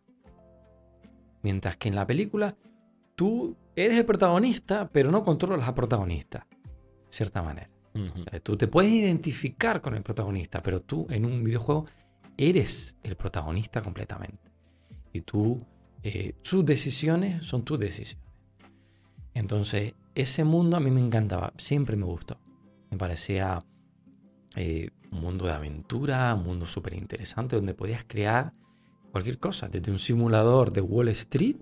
Mientras 1.43 1.77
que 1.77 1.91
en 1.91 1.95
la 1.95 2.09
película 2.09 2.57
tú 3.15 3.57
eres 3.77 3.99
el 3.99 4.05
protagonista, 4.05 4.89
pero 4.93 5.13
no 5.13 5.23
controlas 5.23 5.69
a 5.69 5.77
protagonista, 5.77 6.45
de 6.51 7.13
cierta 7.13 7.41
manera. 7.41 7.72
Tú 8.43 8.57
te 8.57 8.69
puedes 8.69 8.91
identificar 8.91 9.81
con 9.81 9.95
el 9.95 10.03
protagonista, 10.03 10.63
pero 10.63 10.81
tú 10.81 11.07
en 11.11 11.25
un 11.25 11.45
videojuego 11.45 11.87
eres 12.37 12.97
el 13.03 13.17
protagonista 13.17 13.83
completamente. 13.83 14.51
Y 15.13 15.21
tú, 15.21 15.61
eh, 16.03 16.35
sus 16.41 16.65
decisiones 16.65 17.45
son 17.45 17.65
tus 17.65 17.79
decisiones. 17.79 18.27
Entonces, 19.35 19.95
ese 20.15 20.45
mundo 20.45 20.77
a 20.77 20.81
mí 20.81 20.91
me 20.91 21.01
encantaba, 21.01 21.53
siempre 21.57 21.97
me 21.97 22.05
gustó. 22.05 22.39
Me 22.91 22.99
parecía 22.99 23.65
eh, 24.57 24.91
un 25.11 25.21
mundo 25.21 25.47
de 25.47 25.53
aventura, 25.53 26.35
un 26.35 26.45
mundo 26.45 26.67
súper 26.67 26.95
interesante, 26.95 27.57
donde 27.57 27.75
podías 27.75 28.05
crear 28.05 28.53
cualquier 29.11 29.39
cosa, 29.39 29.69
desde 29.69 29.91
un 29.91 29.99
simulador 29.99 30.73
de 30.73 30.81
Wall 30.81 31.09
Street 31.09 31.57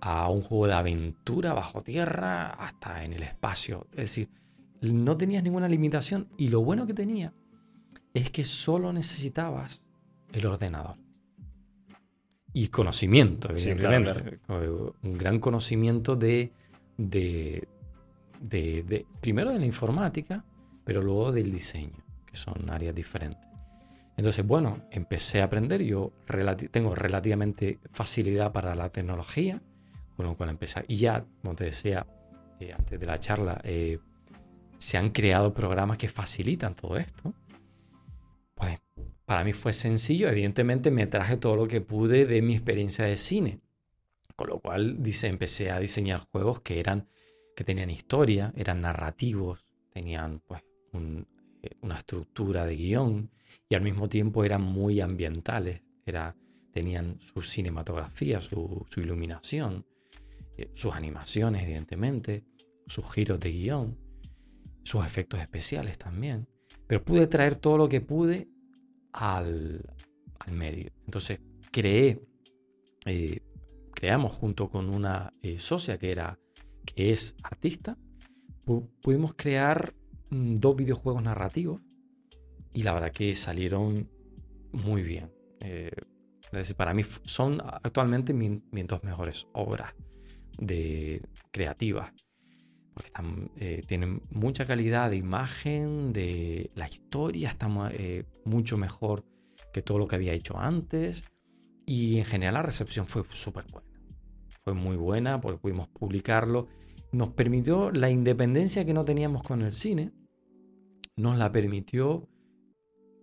a 0.00 0.28
un 0.28 0.42
juego 0.42 0.66
de 0.66 0.74
aventura 0.74 1.52
bajo 1.52 1.82
tierra 1.82 2.48
hasta 2.50 3.04
en 3.04 3.12
el 3.12 3.22
espacio. 3.22 3.86
Es 3.92 4.10
decir, 4.10 4.28
no 4.82 5.16
tenías 5.16 5.42
ninguna 5.42 5.68
limitación 5.68 6.28
y 6.36 6.48
lo 6.48 6.62
bueno 6.62 6.86
que 6.86 6.94
tenía 6.94 7.32
es 8.14 8.30
que 8.30 8.44
solo 8.44 8.92
necesitabas 8.92 9.84
el 10.32 10.46
ordenador. 10.46 10.96
Y 12.52 12.68
conocimiento, 12.68 13.50
evidentemente. 13.50 14.40
Un 14.48 15.16
gran 15.16 15.38
conocimiento 15.38 16.16
de, 16.16 16.52
de, 16.98 17.66
de, 18.40 19.06
primero 19.20 19.52
de 19.52 19.58
la 19.58 19.66
informática, 19.66 20.44
pero 20.84 21.00
luego 21.00 21.32
del 21.32 21.50
diseño, 21.50 22.04
que 22.26 22.36
son 22.36 22.68
áreas 22.68 22.94
diferentes. 22.94 23.40
Entonces, 24.16 24.46
bueno, 24.46 24.82
empecé 24.90 25.40
a 25.40 25.44
aprender. 25.44 25.82
Yo 25.82 26.12
tengo 26.70 26.94
relativamente 26.94 27.78
facilidad 27.92 28.52
para 28.52 28.74
la 28.74 28.90
tecnología, 28.90 29.62
con 30.16 30.26
lo 30.26 30.36
cual 30.36 30.50
empecé. 30.50 30.84
Y 30.88 30.96
ya, 30.96 31.24
como 31.40 31.54
te 31.54 31.64
decía 31.64 32.06
eh, 32.60 32.74
antes 32.76 33.00
de 33.00 33.06
la 33.06 33.18
charla, 33.18 33.60
eh, 33.64 33.98
se 34.82 34.98
han 34.98 35.10
creado 35.10 35.54
programas 35.54 35.96
que 35.96 36.08
facilitan 36.08 36.74
todo 36.74 36.96
esto. 36.96 37.32
Pues 38.56 38.80
para 39.24 39.44
mí 39.44 39.52
fue 39.52 39.72
sencillo. 39.72 40.28
Evidentemente 40.28 40.90
me 40.90 41.06
traje 41.06 41.36
todo 41.36 41.54
lo 41.54 41.68
que 41.68 41.80
pude 41.80 42.26
de 42.26 42.42
mi 42.42 42.54
experiencia 42.54 43.04
de 43.04 43.16
cine. 43.16 43.60
Con 44.34 44.48
lo 44.48 44.58
cual 44.58 45.00
dice, 45.00 45.28
empecé 45.28 45.70
a 45.70 45.78
diseñar 45.78 46.26
juegos 46.32 46.62
que 46.62 46.80
eran 46.80 47.06
que 47.54 47.62
tenían 47.62 47.90
historia, 47.90 48.52
eran 48.56 48.80
narrativos, 48.80 49.64
tenían 49.92 50.40
pues 50.40 50.62
eh, 50.94 51.76
una 51.82 51.98
estructura 51.98 52.66
de 52.66 52.74
guion 52.74 53.30
y 53.68 53.76
al 53.76 53.82
mismo 53.82 54.08
tiempo 54.08 54.42
eran 54.42 54.62
muy 54.62 55.00
ambientales. 55.00 55.80
Era, 56.04 56.34
tenían 56.72 57.20
su 57.20 57.40
cinematografía, 57.40 58.40
su, 58.40 58.84
su 58.90 59.00
iluminación, 59.00 59.86
eh, 60.56 60.70
sus 60.74 60.92
animaciones, 60.92 61.62
evidentemente, 61.62 62.42
sus 62.88 63.08
giros 63.12 63.38
de 63.38 63.52
guion 63.52 64.11
sus 64.82 65.04
efectos 65.04 65.40
especiales 65.40 65.98
también. 65.98 66.48
Pero 66.86 67.04
pude 67.04 67.26
traer 67.26 67.56
todo 67.56 67.78
lo 67.78 67.88
que 67.88 68.00
pude 68.00 68.48
al, 69.12 69.82
medio. 70.50 70.90
Entonces 71.04 71.40
creé, 71.70 72.20
eh, 73.06 73.40
creamos 73.94 74.32
junto 74.32 74.68
con 74.68 74.90
una 74.90 75.32
eh, 75.42 75.58
socia 75.58 75.98
que, 75.98 76.10
era, 76.10 76.38
que 76.84 77.12
es 77.12 77.36
artista, 77.42 77.96
pudimos 79.00 79.34
crear 79.34 79.94
mm, 80.30 80.56
dos 80.56 80.76
videojuegos 80.76 81.22
narrativos 81.22 81.80
y 82.72 82.82
la 82.82 82.92
verdad 82.92 83.12
que 83.12 83.34
salieron 83.34 84.08
muy 84.72 85.02
bien. 85.02 85.30
Eh, 85.60 85.90
para 86.76 86.92
mí 86.92 87.02
son 87.24 87.60
actualmente 87.64 88.34
mis, 88.34 88.60
dos 88.86 89.02
mejores 89.04 89.46
obras 89.52 89.94
de 90.58 91.22
creativas 91.50 92.12
porque 92.94 93.10
eh, 93.56 93.82
tienen 93.86 94.22
mucha 94.30 94.66
calidad 94.66 95.10
de 95.10 95.16
imagen, 95.16 96.12
de 96.12 96.70
la 96.74 96.88
historia 96.88 97.48
está 97.48 97.68
eh, 97.92 98.24
mucho 98.44 98.76
mejor 98.76 99.24
que 99.72 99.82
todo 99.82 99.98
lo 99.98 100.06
que 100.06 100.16
había 100.16 100.32
hecho 100.32 100.58
antes 100.58 101.24
y 101.86 102.18
en 102.18 102.24
general 102.24 102.54
la 102.54 102.62
recepción 102.62 103.06
fue 103.06 103.24
súper 103.30 103.64
buena. 103.70 103.88
Fue 104.64 104.74
muy 104.74 104.96
buena 104.96 105.40
porque 105.40 105.58
pudimos 105.58 105.88
publicarlo. 105.88 106.68
Nos 107.10 107.30
permitió 107.30 107.90
la 107.90 108.10
independencia 108.10 108.84
que 108.84 108.94
no 108.94 109.04
teníamos 109.04 109.42
con 109.42 109.62
el 109.62 109.72
cine, 109.72 110.12
nos 111.16 111.36
la 111.36 111.50
permitió, 111.50 112.28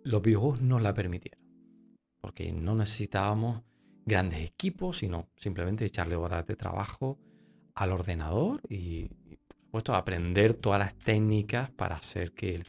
los 0.03 0.21
videojuegos 0.21 0.61
nos 0.61 0.81
la 0.81 0.93
permitieron, 0.93 1.43
porque 2.21 2.51
no 2.51 2.75
necesitábamos 2.75 3.63
grandes 4.05 4.41
equipos, 4.41 4.99
sino 4.99 5.29
simplemente 5.37 5.85
echarle 5.85 6.15
horas 6.15 6.45
de 6.45 6.55
trabajo 6.55 7.17
al 7.75 7.91
ordenador 7.93 8.61
y, 8.69 9.09
puesto 9.69 9.93
aprender 9.95 10.53
todas 10.53 10.79
las 10.79 10.95
técnicas 10.95 11.69
para 11.71 11.95
hacer 11.95 12.31
que 12.31 12.55
el, 12.55 12.63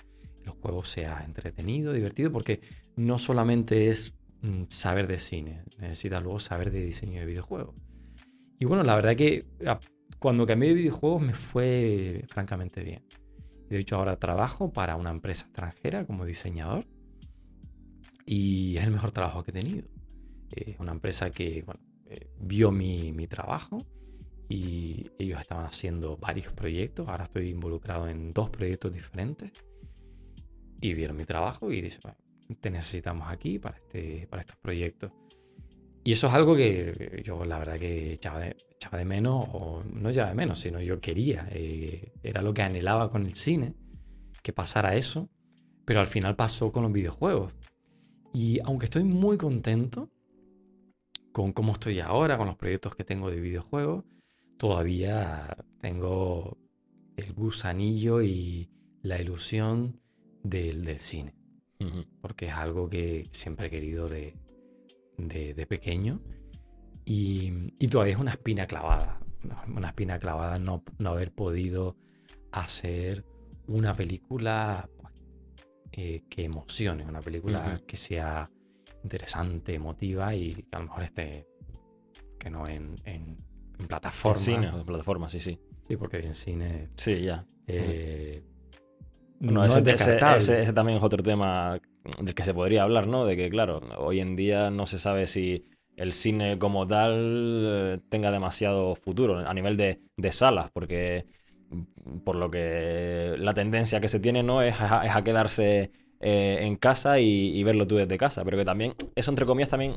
juego 0.62 0.84
sea 0.84 1.22
entretenido, 1.24 1.92
divertido, 1.92 2.32
porque 2.32 2.60
no 2.96 3.20
solamente 3.20 3.88
es 3.88 4.12
mm, 4.42 4.64
saber 4.68 5.06
de 5.06 5.18
cine, 5.18 5.62
necesitas 5.78 6.20
luego 6.24 6.40
saber 6.40 6.72
de 6.72 6.82
diseño 6.82 7.20
de 7.20 7.26
videojuegos. 7.26 7.76
Y 8.58 8.64
bueno, 8.64 8.82
la 8.82 8.96
verdad 8.96 9.14
que 9.14 9.46
ah, 9.64 9.78
cuando 10.18 10.46
cambié 10.46 10.70
de 10.70 10.74
videojuegos 10.74 11.22
me 11.22 11.34
fue 11.34 12.24
francamente 12.26 12.82
bien. 12.82 13.04
De 13.68 13.78
hecho, 13.78 13.94
ahora 13.94 14.16
trabajo 14.16 14.72
para 14.72 14.96
una 14.96 15.10
empresa 15.10 15.46
extranjera 15.46 16.04
como 16.04 16.24
diseñador 16.24 16.84
y 18.26 18.76
es 18.76 18.84
el 18.84 18.90
mejor 18.90 19.12
trabajo 19.12 19.44
que 19.44 19.52
he 19.52 19.54
tenido. 19.54 19.88
Es 20.50 20.80
una 20.80 20.90
empresa 20.90 21.30
que 21.30 21.64
eh, 22.06 22.30
vio 22.40 22.72
mi, 22.72 23.12
mi 23.12 23.28
trabajo 23.28 23.78
y 24.50 25.12
ellos 25.16 25.40
estaban 25.40 25.64
haciendo 25.64 26.16
varios 26.16 26.52
proyectos. 26.52 27.08
Ahora 27.08 27.24
estoy 27.24 27.50
involucrado 27.50 28.08
en 28.08 28.32
dos 28.32 28.50
proyectos 28.50 28.92
diferentes 28.92 29.52
y 30.80 30.92
vieron 30.92 31.16
mi 31.16 31.24
trabajo 31.24 31.70
y 31.70 31.80
dicen, 31.80 32.00
te 32.60 32.68
necesitamos 32.68 33.28
aquí 33.28 33.60
para, 33.60 33.76
este, 33.76 34.26
para 34.28 34.40
estos 34.40 34.56
proyectos. 34.56 35.12
Y 36.02 36.12
eso 36.12 36.26
es 36.26 36.32
algo 36.32 36.56
que 36.56 37.22
yo 37.24 37.44
la 37.44 37.60
verdad 37.60 37.78
que 37.78 38.12
echaba 38.14 38.40
de, 38.40 38.56
echaba 38.72 38.98
de 38.98 39.04
menos, 39.04 39.46
o 39.52 39.84
no 39.84 40.10
echaba 40.10 40.30
de 40.30 40.34
menos, 40.34 40.58
sino 40.58 40.80
yo 40.80 41.00
quería. 41.00 41.46
Eh, 41.52 42.12
era 42.24 42.42
lo 42.42 42.52
que 42.52 42.62
anhelaba 42.62 43.08
con 43.08 43.26
el 43.26 43.34
cine, 43.34 43.74
que 44.42 44.52
pasara 44.52 44.96
eso, 44.96 45.28
pero 45.84 46.00
al 46.00 46.08
final 46.08 46.34
pasó 46.34 46.72
con 46.72 46.82
los 46.82 46.92
videojuegos. 46.92 47.52
Y 48.32 48.58
aunque 48.64 48.86
estoy 48.86 49.04
muy 49.04 49.36
contento 49.36 50.10
con 51.30 51.52
cómo 51.52 51.74
estoy 51.74 52.00
ahora, 52.00 52.36
con 52.36 52.48
los 52.48 52.56
proyectos 52.56 52.96
que 52.96 53.04
tengo 53.04 53.30
de 53.30 53.38
videojuegos, 53.38 54.04
todavía 54.60 55.56
tengo 55.80 56.58
el 57.16 57.32
gusanillo 57.32 58.20
y 58.20 58.68
la 59.00 59.18
ilusión 59.18 60.02
del, 60.42 60.84
del 60.84 61.00
cine. 61.00 61.34
Porque 62.20 62.48
es 62.48 62.52
algo 62.52 62.90
que 62.90 63.26
siempre 63.32 63.68
he 63.68 63.70
querido 63.70 64.06
de, 64.10 64.36
de, 65.16 65.66
pequeño. 65.66 66.20
Y, 67.06 67.72
y 67.78 67.88
todavía 67.88 68.12
es 68.12 68.20
una 68.20 68.32
espina 68.32 68.66
clavada. 68.66 69.18
Una 69.66 69.88
espina 69.88 70.18
clavada 70.18 70.58
no, 70.58 70.84
no 70.98 71.08
haber 71.08 71.32
podido 71.32 71.96
hacer 72.52 73.24
una 73.66 73.96
película 73.96 74.90
pues, 74.98 75.14
eh, 75.92 76.22
que 76.28 76.44
emocione, 76.44 77.06
una 77.06 77.22
película 77.22 77.80
que 77.86 77.96
sea 77.96 78.50
interesante, 79.02 79.74
emotiva 79.74 80.34
y 80.34 80.52
que 80.52 80.76
a 80.76 80.80
lo 80.80 80.84
mejor 80.84 81.04
esté 81.04 81.46
que 82.38 82.50
no 82.50 82.66
en, 82.66 82.96
en, 83.04 83.38
en 83.80 83.88
plataforma. 83.88 84.38
En 84.38 84.44
cine 84.44 84.68
o 84.70 84.78
en 84.78 84.86
plataforma, 84.86 85.28
sí, 85.28 85.40
sí. 85.40 85.58
Sí, 85.88 85.96
porque 85.96 86.18
en 86.18 86.34
cine 86.34 86.88
Sí, 86.96 87.20
ya. 87.22 87.44
eh, 87.66 88.42
Bueno, 89.40 89.60
no 89.60 89.66
ese, 89.66 89.78
es 89.78 89.84
ese- 89.84 89.86
descartable. 89.86 90.36
ese- 90.38 90.62
ese 90.62 90.72
también 90.72 90.98
es 90.98 91.04
otro 91.04 91.22
tema 91.22 91.78
del 92.22 92.34
que 92.34 92.42
se 92.42 92.54
podría 92.54 92.82
hablar, 92.82 93.06
¿no? 93.06 93.24
De 93.26 93.36
que, 93.36 93.48
claro, 93.50 93.80
hoy 93.98 94.20
en 94.20 94.36
día 94.36 94.70
no 94.70 94.86
se 94.86 94.98
sabe 94.98 95.26
si 95.26 95.64
el 95.96 96.12
cine 96.12 96.58
como 96.58 96.86
tal 96.86 97.64
eh, 97.66 98.00
tenga 98.08 98.30
demasiado 98.30 98.94
futuro 98.96 99.38
a 99.38 99.54
nivel 99.54 99.76
de, 99.76 100.00
de 100.16 100.32
salas, 100.32 100.70
porque 100.72 101.26
mm, 101.70 102.18
por 102.20 102.36
lo 102.36 102.50
que 102.50 103.34
la 103.38 103.54
tendencia 103.54 104.00
que 104.00 104.08
se 104.08 104.20
tiene, 104.20 104.42
¿no? 104.42 104.62
Es 104.62 104.74
a, 104.80 105.04
es 105.06 105.14
a 105.14 105.24
quedarse 105.24 105.90
eh, 106.20 106.58
en 106.62 106.76
casa 106.76 107.18
y, 107.20 107.56
y 107.58 107.62
verlo 107.64 107.86
tú 107.86 107.96
desde 107.96 108.18
casa, 108.18 108.44
pero 108.44 108.56
que 108.58 108.64
también, 108.64 108.94
eso 109.14 109.30
entre 109.30 109.46
comillas 109.46 109.68
también 109.70 109.94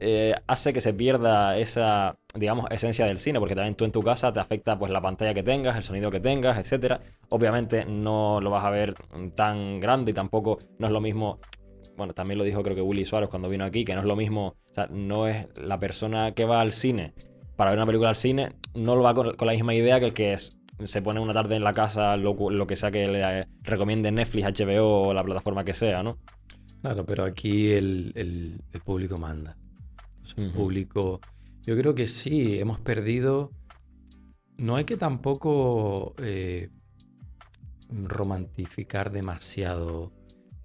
eh, 0.00 0.34
hace 0.46 0.72
que 0.72 0.80
se 0.80 0.94
pierda 0.94 1.58
esa, 1.58 2.18
digamos, 2.38 2.66
esencia 2.70 3.04
del 3.06 3.18
cine, 3.18 3.38
porque 3.38 3.54
también 3.54 3.74
tú 3.74 3.84
en 3.84 3.92
tu 3.92 4.00
casa 4.02 4.32
te 4.32 4.40
afecta 4.40 4.78
pues 4.78 4.90
la 4.92 5.00
pantalla 5.00 5.34
que 5.34 5.42
tengas, 5.42 5.76
el 5.76 5.82
sonido 5.82 6.10
que 6.10 6.20
tengas, 6.20 6.56
etcétera. 6.58 7.00
Obviamente 7.30 7.84
no 7.84 8.40
lo 8.40 8.50
vas 8.50 8.64
a 8.64 8.70
ver 8.70 8.94
tan 9.34 9.80
grande 9.80 10.10
y 10.12 10.14
tampoco 10.14 10.58
no 10.78 10.86
es 10.86 10.92
lo 10.92 11.00
mismo. 11.00 11.38
Bueno, 11.96 12.12
también 12.14 12.38
lo 12.38 12.44
dijo 12.44 12.62
creo 12.62 12.76
que 12.76 12.82
Willy 12.82 13.04
Suárez 13.04 13.28
cuando 13.28 13.48
vino 13.48 13.64
aquí, 13.64 13.84
que 13.84 13.94
no 13.94 14.00
es 14.00 14.06
lo 14.06 14.14
mismo, 14.16 14.54
o 14.70 14.74
sea, 14.74 14.86
no 14.90 15.26
es 15.26 15.46
la 15.56 15.78
persona 15.80 16.32
que 16.32 16.44
va 16.44 16.60
al 16.60 16.72
cine 16.72 17.12
para 17.56 17.70
ver 17.70 17.78
una 17.80 17.86
película 17.86 18.10
al 18.10 18.16
cine, 18.16 18.50
no 18.74 18.94
lo 18.94 19.02
va 19.02 19.14
con, 19.14 19.34
con 19.34 19.46
la 19.46 19.52
misma 19.52 19.74
idea 19.74 19.98
que 19.98 20.06
el 20.06 20.14
que 20.14 20.32
es- 20.32 20.56
se 20.84 21.02
pone 21.02 21.18
una 21.18 21.32
tarde 21.32 21.56
en 21.56 21.64
la 21.64 21.72
casa, 21.72 22.16
lo, 22.16 22.36
que 22.68 22.76
sea 22.76 22.92
que 22.92 23.08
le 23.08 23.40
eh, 23.40 23.46
recomiende 23.62 24.12
Netflix, 24.12 24.46
HBO 24.60 25.08
o 25.08 25.12
la 25.12 25.24
plataforma 25.24 25.64
que 25.64 25.72
sea, 25.74 26.04
¿no? 26.04 26.18
Claro, 26.82 27.04
pero 27.04 27.24
aquí 27.24 27.72
el, 27.72 28.12
el- 28.14 28.60
el 28.72 28.80
público 28.82 29.18
manda. 29.18 29.56
O 30.22 30.24
sea, 30.24 30.44
el 30.44 30.52
público. 30.52 31.20
Yo 31.68 31.76
creo 31.76 31.94
que 31.94 32.06
sí, 32.06 32.58
hemos 32.58 32.80
perdido. 32.80 33.52
No 34.56 34.76
hay 34.76 34.86
que 34.86 34.96
tampoco 34.96 36.14
eh, 36.16 36.70
romantificar 37.90 39.12
demasiado 39.12 40.10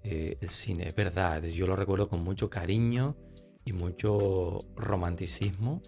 eh, 0.02 0.38
el 0.40 0.48
cine. 0.48 0.88
Es 0.88 0.94
verdad, 0.94 1.42
yo 1.42 1.66
lo 1.66 1.76
recuerdo 1.76 2.08
con 2.08 2.24
mucho 2.24 2.48
cariño 2.48 3.18
y 3.66 3.74
mucho 3.74 4.60
romanticismo. 4.76 5.82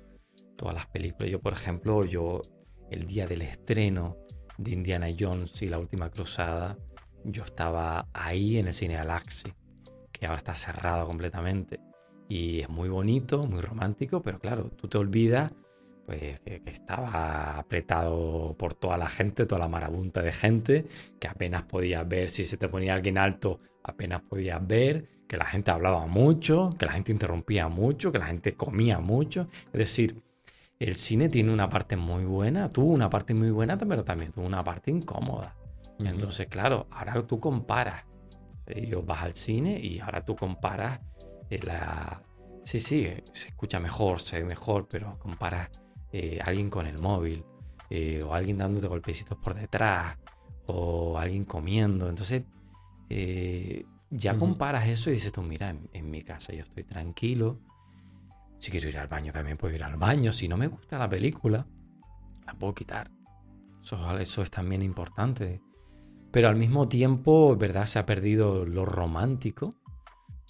Todas 0.55 0.75
las 0.75 0.87
películas. 0.89 1.33
Yo, 1.33 1.41
por 1.41 1.55
ejemplo, 1.55 2.05
yo 2.05 2.43
el 2.91 3.07
día 3.07 3.27
del 3.27 3.41
estreno 3.41 4.19
de 4.59 4.73
Indiana 4.73 5.07
Jones 5.19 5.63
y 5.63 5.71
la 5.71 5.79
última 5.79 6.11
cruzada, 6.11 6.77
yo 7.25 7.43
estaba 7.43 8.07
ahí 8.13 8.59
en 8.59 8.67
el 8.67 8.75
cine 8.75 8.97
Galaxy 8.97 9.51
que 10.13 10.27
ahora 10.27 10.37
está 10.37 10.55
cerrado 10.55 11.07
completamente. 11.07 11.81
Y 12.29 12.61
es 12.61 12.69
muy 12.69 12.89
bonito, 12.89 13.45
muy 13.45 13.61
romántico, 13.61 14.23
pero 14.23 14.39
claro, 14.39 14.71
tú 14.77 14.89
te 14.89 14.99
olvidas 14.99 15.53
pues, 16.07 16.41
que, 16.41 16.63
que 16.63 16.71
estaba 16.71 17.59
apretado 17.59 18.55
por 18.59 18.75
toda 18.75 18.97
la 18.97 19.09
gente, 19.09 19.47
toda 19.47 19.61
la 19.61 19.69
marabunta 19.69 20.23
de 20.23 20.33
gente, 20.33 20.87
que 21.21 21.29
apenas 21.29 21.65
podías 21.65 22.07
ver 22.09 22.29
si 22.29 22.45
se 22.45 22.57
te 22.57 22.69
ponía 22.69 22.95
alguien 22.95 23.19
alto, 23.19 23.61
apenas 23.83 24.23
podías 24.23 24.65
ver, 24.67 25.09
que 25.27 25.37
la 25.37 25.45
gente 25.45 25.71
hablaba 25.71 26.07
mucho, 26.07 26.71
que 26.79 26.87
la 26.87 26.93
gente 26.93 27.13
interrumpía 27.13 27.69
mucho, 27.69 28.13
que 28.13 28.19
la 28.19 28.27
gente 28.27 28.55
comía 28.55 29.01
mucho. 29.01 29.49
Es 29.73 29.79
decir, 29.79 30.23
el 30.79 30.95
cine 30.97 31.29
tiene 31.29 31.53
una 31.53 31.69
parte 31.69 31.97
muy 31.97 32.25
buena, 32.25 32.69
tuvo 32.69 32.93
una 32.93 33.11
parte 33.11 33.35
muy 33.35 33.51
buena, 33.51 33.77
pero 33.77 34.05
también 34.05 34.33
tuvo 34.33 34.47
una 34.47 34.63
parte 34.63 34.91
incómoda. 34.91 35.57
Entonces, 35.99 36.47
claro, 36.49 36.87
ahora 36.91 37.23
tú 37.23 37.41
comparas. 37.41 38.05
Yo 38.89 39.03
vas 39.03 39.23
al 39.23 39.35
cine 39.35 39.79
y 39.79 40.01
ahora 40.01 40.25
tú 40.25 40.35
comparas 40.35 41.01
eh, 41.51 41.61
la... 41.63 42.23
Sí, 42.65 42.81
sí, 42.81 43.09
se 43.33 43.49
escucha 43.49 43.79
mejor, 43.79 44.21
se 44.21 44.39
ve 44.39 44.45
mejor, 44.45 44.89
pero 44.89 45.19
comparas 45.19 45.71
eh, 46.13 46.41
alguien 46.45 46.69
con 46.69 46.87
el 46.87 46.99
móvil, 46.99 47.45
eh, 47.91 48.23
o 48.23 48.35
alguien 48.35 48.59
dándote 48.59 48.89
golpecitos 48.89 49.39
por 49.39 49.55
detrás, 49.55 50.19
o 50.67 51.17
alguien 51.19 51.45
comiendo. 51.45 52.09
Entonces, 52.09 52.43
eh, 53.09 53.85
ya 54.11 54.37
comparas 54.37 54.89
eso 54.89 55.11
y 55.11 55.15
dices 55.15 55.33
tú, 55.33 55.43
mira, 55.43 55.71
en, 55.71 55.89
en 55.93 56.11
mi 56.11 56.23
casa 56.23 56.53
yo 56.53 56.63
estoy 56.63 56.85
tranquilo. 56.85 57.61
Si 58.59 58.71
quiero 58.71 58.89
ir 58.89 58.99
al 58.99 59.07
baño, 59.07 59.33
también 59.33 59.57
puedo 59.57 59.75
ir 59.75 59.85
al 59.85 59.97
baño. 59.97 60.33
Si 60.33 60.49
no 60.49 60.57
me 60.57 60.67
gusta 60.67 60.99
la 60.99 61.09
película, 61.09 61.67
la 62.47 62.55
puedo 62.55 62.75
quitar. 62.75 63.11
Eso, 63.81 64.19
eso 64.19 64.43
es 64.43 64.51
también 64.51 64.83
importante. 64.83 65.61
Pero 66.33 66.49
al 66.49 66.57
mismo 66.57 66.89
tiempo, 66.89 67.55
verdad, 67.57 67.87
se 67.87 67.99
ha 67.99 68.07
perdido 68.07 68.65
lo 68.65 68.85
romántico. 68.85 69.77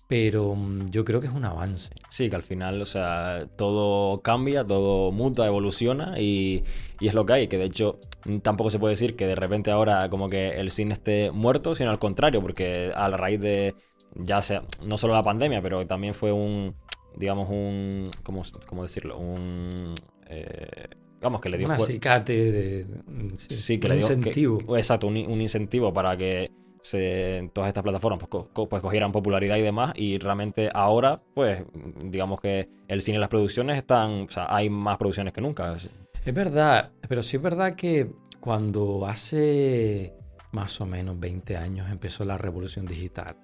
Pero 0.08 0.54
mm, 0.54 0.86
yo 0.90 1.04
creo 1.04 1.20
que 1.20 1.26
es 1.26 1.32
un 1.32 1.44
avance. 1.44 1.90
Sí, 2.08 2.30
que 2.30 2.36
al 2.36 2.42
final, 2.44 2.80
o 2.80 2.86
sea, 2.86 3.46
todo 3.56 4.22
cambia, 4.22 4.64
todo 4.64 5.10
muta, 5.12 5.46
evoluciona 5.46 6.14
y, 6.18 6.62
y 7.00 7.08
es 7.08 7.14
lo 7.14 7.26
que 7.26 7.32
hay. 7.32 7.48
Que 7.48 7.58
de 7.58 7.64
hecho, 7.64 7.98
mm, 8.24 8.38
tampoco 8.38 8.70
se 8.70 8.78
puede 8.78 8.92
decir 8.92 9.16
que 9.16 9.26
de 9.26 9.34
repente 9.34 9.70
ahora 9.70 10.08
como 10.08 10.28
que 10.28 10.50
el 10.50 10.70
cine 10.70 10.94
esté 10.94 11.30
muerto, 11.32 11.74
sino 11.74 11.90
al 11.90 11.98
contrario, 11.98 12.40
porque 12.40 12.92
a 12.94 13.08
la 13.08 13.16
raíz 13.16 13.40
de, 13.40 13.74
ya 14.14 14.42
sea, 14.42 14.62
no 14.84 14.96
solo 14.96 15.14
la 15.14 15.22
pandemia, 15.24 15.60
pero 15.60 15.84
también 15.86 16.14
fue 16.14 16.30
un, 16.32 16.74
digamos, 17.16 17.48
un, 17.50 18.10
¿cómo, 18.22 18.42
cómo 18.66 18.82
decirlo? 18.84 19.18
Un, 19.18 19.94
eh, 20.28 20.88
digamos, 21.20 21.40
que 21.40 21.48
le 21.48 21.58
dio 21.58 21.66
Un 21.66 21.72
acicate 21.72 22.32
de, 22.52 22.84
de- 22.84 23.38
sí, 23.38 23.48
Sí, 23.56 23.78
que 23.80 23.88
un 23.88 23.94
le 23.94 23.96
dio 23.96 24.08
que- 24.08 24.30
incentivo. 24.30 24.76
exacto, 24.76 25.06
un, 25.08 25.16
un 25.16 25.40
incentivo 25.40 25.92
para 25.92 26.16
que 26.16 26.50
se, 26.87 27.51
todas 27.53 27.68
estas 27.68 27.83
plataformas 27.83 28.29
pues, 28.29 28.46
pues, 28.68 28.83
cogieran 28.83 29.11
popularidad 29.11 29.57
y 29.57 29.62
demás. 29.62 29.92
Y 29.96 30.18
realmente 30.18 30.70
ahora, 30.72 31.20
pues, 31.35 31.64
digamos 32.05 32.40
que 32.40 32.68
el 32.87 33.03
cine 33.03 33.18
y 33.18 33.20
las 33.20 33.29
producciones 33.29 33.77
están. 33.77 34.22
O 34.22 34.31
sea, 34.31 34.46
hay 34.49 34.70
más 34.70 34.96
producciones 34.96 35.33
que 35.33 35.40
nunca. 35.40 35.77
Es 36.25 36.35
verdad, 36.35 36.92
pero 37.09 37.22
sí 37.22 37.37
es 37.37 37.42
verdad 37.42 37.75
que 37.75 38.11
cuando 38.40 39.07
hace 39.07 40.14
más 40.53 40.81
o 40.81 40.87
menos 40.87 41.18
20 41.18 41.57
años 41.57 41.90
empezó 41.90 42.25
la 42.25 42.38
revolución 42.38 42.87
digital, 42.87 43.37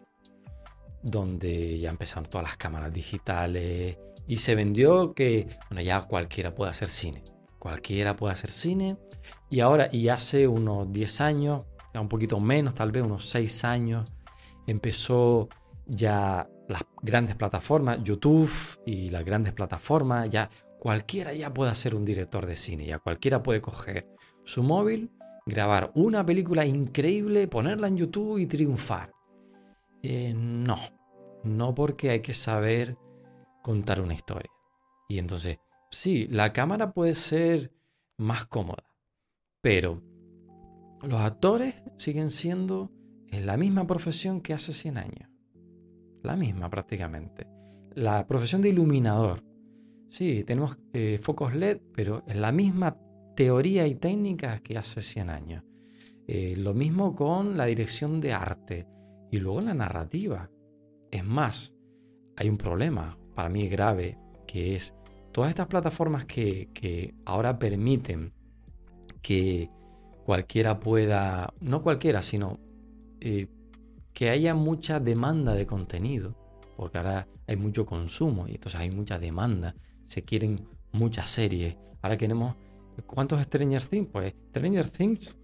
donde 1.02 1.80
ya 1.80 1.90
empezaron 1.90 2.30
todas 2.30 2.46
las 2.46 2.56
cámaras 2.56 2.92
digitales 2.92 3.98
y 4.26 4.36
se 4.36 4.54
vendió 4.54 5.14
que, 5.14 5.48
bueno, 5.68 5.82
ya 5.82 6.00
cualquiera 6.02 6.54
puede 6.54 6.70
hacer 6.70 6.88
cine. 6.88 7.24
Cualquiera 7.58 8.14
puede 8.14 8.32
hacer 8.32 8.50
cine. 8.50 8.96
Y 9.50 9.60
ahora, 9.60 9.88
y 9.92 10.08
hace 10.08 10.46
unos 10.46 10.92
10 10.92 11.20
años, 11.20 11.62
un 12.00 12.08
poquito 12.08 12.40
menos, 12.40 12.74
tal 12.74 12.90
vez 12.90 13.04
unos 13.04 13.28
6 13.28 13.64
años, 13.64 14.10
empezó 14.66 15.48
ya 15.86 16.48
las 16.68 16.82
grandes 17.02 17.34
plataformas, 17.34 18.02
YouTube 18.02 18.50
y 18.86 19.10
las 19.10 19.24
grandes 19.24 19.52
plataformas, 19.52 20.30
ya 20.30 20.48
cualquiera 20.78 21.32
ya 21.32 21.52
puede 21.52 21.74
ser 21.74 21.94
un 21.94 22.04
director 22.04 22.46
de 22.46 22.54
cine, 22.54 22.86
ya 22.86 22.98
cualquiera 22.98 23.42
puede 23.42 23.60
coger 23.60 24.08
su 24.44 24.62
móvil, 24.62 25.10
grabar 25.46 25.92
una 25.94 26.24
película 26.24 26.64
increíble, 26.64 27.48
ponerla 27.48 27.88
en 27.88 27.96
YouTube 27.96 28.38
y 28.38 28.46
triunfar. 28.46 29.12
Eh, 30.02 30.32
no, 30.34 30.78
no 31.44 31.74
porque 31.74 32.10
hay 32.10 32.20
que 32.20 32.34
saber 32.34 32.96
contar 33.62 34.00
una 34.00 34.14
historia. 34.14 34.50
Y 35.08 35.18
entonces, 35.18 35.58
sí, 35.90 36.26
la 36.28 36.52
cámara 36.52 36.92
puede 36.92 37.14
ser 37.14 37.70
más 38.16 38.46
cómoda, 38.46 38.84
pero 39.60 40.02
los 41.02 41.20
actores 41.20 41.74
siguen 41.96 42.30
siendo 42.30 42.90
en 43.28 43.46
la 43.46 43.56
misma 43.56 43.86
profesión 43.86 44.40
que 44.40 44.54
hace 44.54 44.72
100 44.72 44.98
años. 44.98 45.30
La 46.22 46.36
misma 46.36 46.70
prácticamente. 46.70 47.46
La 47.94 48.26
profesión 48.26 48.62
de 48.62 48.68
iluminador. 48.68 49.42
Sí, 50.10 50.44
tenemos 50.44 50.78
eh, 50.92 51.18
focos 51.20 51.54
LED, 51.54 51.80
pero 51.94 52.22
es 52.26 52.36
la 52.36 52.52
misma 52.52 52.96
teoría 53.34 53.86
y 53.86 53.94
técnica 53.94 54.58
que 54.58 54.78
hace 54.78 55.00
100 55.00 55.30
años. 55.30 55.64
Eh, 56.26 56.54
lo 56.56 56.74
mismo 56.74 57.14
con 57.16 57.56
la 57.56 57.64
dirección 57.64 58.20
de 58.20 58.32
arte 58.32 58.86
y 59.30 59.38
luego 59.38 59.60
la 59.60 59.74
narrativa. 59.74 60.50
Es 61.10 61.24
más, 61.24 61.74
hay 62.36 62.48
un 62.48 62.58
problema, 62.58 63.18
para 63.34 63.48
mí 63.48 63.68
grave, 63.68 64.18
que 64.46 64.76
es 64.76 64.94
todas 65.32 65.50
estas 65.50 65.66
plataformas 65.66 66.26
que 66.26 67.14
ahora 67.24 67.58
permiten 67.58 68.32
que 69.22 69.70
cualquiera 70.24 70.80
pueda, 70.80 71.52
no 71.60 71.82
cualquiera, 71.82 72.22
sino 72.22 72.58
eh, 73.20 73.48
que 74.12 74.30
haya 74.30 74.54
mucha 74.54 75.00
demanda 75.00 75.54
de 75.54 75.66
contenido, 75.66 76.36
porque 76.76 76.98
ahora 76.98 77.28
hay 77.46 77.56
mucho 77.56 77.86
consumo 77.86 78.46
y 78.48 78.52
entonces 78.52 78.80
hay 78.80 78.90
mucha 78.90 79.18
demanda, 79.18 79.74
se 80.06 80.22
quieren 80.22 80.66
muchas 80.92 81.28
series. 81.30 81.76
Ahora 82.02 82.16
queremos, 82.16 82.56
¿cuántos 83.06 83.40
Stranger 83.42 83.82
Things? 83.82 84.08
Pues 84.12 84.34
Stranger 84.50 84.90
Things 84.90 85.38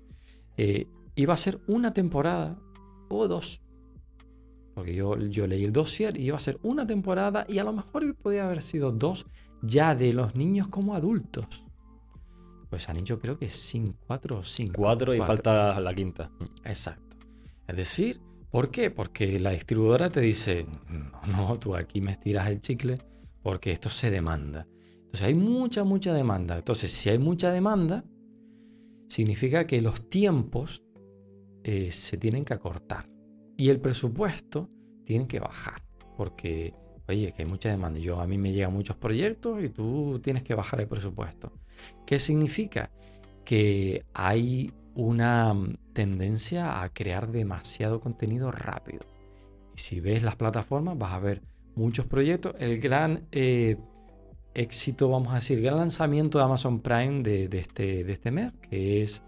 eh, 0.56 0.86
iba 1.14 1.34
a 1.34 1.36
ser 1.36 1.60
una 1.66 1.92
temporada 1.92 2.58
o 3.08 3.26
dos. 3.26 3.62
Porque 4.74 4.94
yo, 4.94 5.18
yo 5.18 5.46
leí 5.46 5.64
el 5.64 5.72
dossier 5.72 6.16
y 6.16 6.26
iba 6.26 6.36
a 6.36 6.40
ser 6.40 6.58
una 6.62 6.86
temporada 6.86 7.44
y 7.48 7.58
a 7.58 7.64
lo 7.64 7.72
mejor 7.72 8.14
podía 8.16 8.44
haber 8.44 8.62
sido 8.62 8.92
dos 8.92 9.26
ya 9.60 9.94
de 9.94 10.12
los 10.12 10.36
niños 10.36 10.68
como 10.68 10.94
adultos. 10.94 11.67
Pues 12.68 12.88
han 12.88 12.98
hecho 12.98 13.18
creo 13.18 13.38
que 13.38 13.48
sin 13.48 13.92
cuatro 14.06 14.38
o 14.38 14.42
cinco. 14.44 14.82
Cuatro 14.82 15.14
y 15.14 15.18
falta 15.18 15.80
la 15.80 15.94
quinta. 15.94 16.30
Exacto. 16.64 17.16
Es 17.66 17.76
decir, 17.76 18.20
¿por 18.50 18.70
qué? 18.70 18.90
Porque 18.90 19.38
la 19.40 19.50
distribuidora 19.50 20.10
te 20.10 20.20
dice, 20.20 20.66
no, 20.88 21.26
no, 21.26 21.58
tú 21.58 21.74
aquí 21.74 22.00
me 22.00 22.12
estiras 22.12 22.48
el 22.48 22.60
chicle 22.60 22.98
porque 23.42 23.72
esto 23.72 23.88
se 23.88 24.10
demanda. 24.10 24.66
Entonces 25.08 25.22
hay 25.22 25.34
mucha, 25.34 25.84
mucha 25.84 26.12
demanda. 26.12 26.58
Entonces, 26.58 26.92
si 26.92 27.08
hay 27.08 27.18
mucha 27.18 27.50
demanda, 27.50 28.04
significa 29.08 29.66
que 29.66 29.80
los 29.80 30.10
tiempos 30.10 30.82
eh, 31.64 31.90
se 31.90 32.18
tienen 32.18 32.44
que 32.44 32.52
acortar 32.52 33.08
y 33.56 33.70
el 33.70 33.80
presupuesto 33.80 34.70
tiene 35.04 35.26
que 35.26 35.40
bajar. 35.40 35.82
Porque, 36.16 36.74
oye, 37.08 37.32
que 37.32 37.42
hay 37.42 37.48
mucha 37.48 37.70
demanda. 37.70 37.98
Yo 37.98 38.20
a 38.20 38.26
mí 38.26 38.36
me 38.36 38.52
llegan 38.52 38.72
muchos 38.72 38.96
proyectos 38.96 39.62
y 39.62 39.70
tú 39.70 40.20
tienes 40.22 40.42
que 40.42 40.54
bajar 40.54 40.80
el 40.82 40.88
presupuesto. 40.88 41.52
¿Qué 42.06 42.18
significa? 42.18 42.90
Que 43.44 44.04
hay 44.14 44.72
una 44.94 45.54
tendencia 45.92 46.82
a 46.82 46.88
crear 46.90 47.30
demasiado 47.30 48.00
contenido 48.00 48.50
rápido. 48.50 49.06
Y 49.74 49.78
si 49.78 50.00
ves 50.00 50.22
las 50.22 50.36
plataformas, 50.36 50.98
vas 50.98 51.12
a 51.12 51.18
ver 51.18 51.42
muchos 51.74 52.06
proyectos. 52.06 52.54
El 52.58 52.80
gran 52.80 53.26
eh, 53.32 53.76
éxito, 54.54 55.08
vamos 55.08 55.32
a 55.32 55.36
decir, 55.36 55.62
gran 55.62 55.78
lanzamiento 55.78 56.38
de 56.38 56.44
Amazon 56.44 56.80
Prime 56.80 57.22
de, 57.22 57.48
este, 57.52 58.04
de 58.04 58.12
este 58.12 58.30
mes, 58.30 58.52
que 58.68 59.02
es 59.02 59.22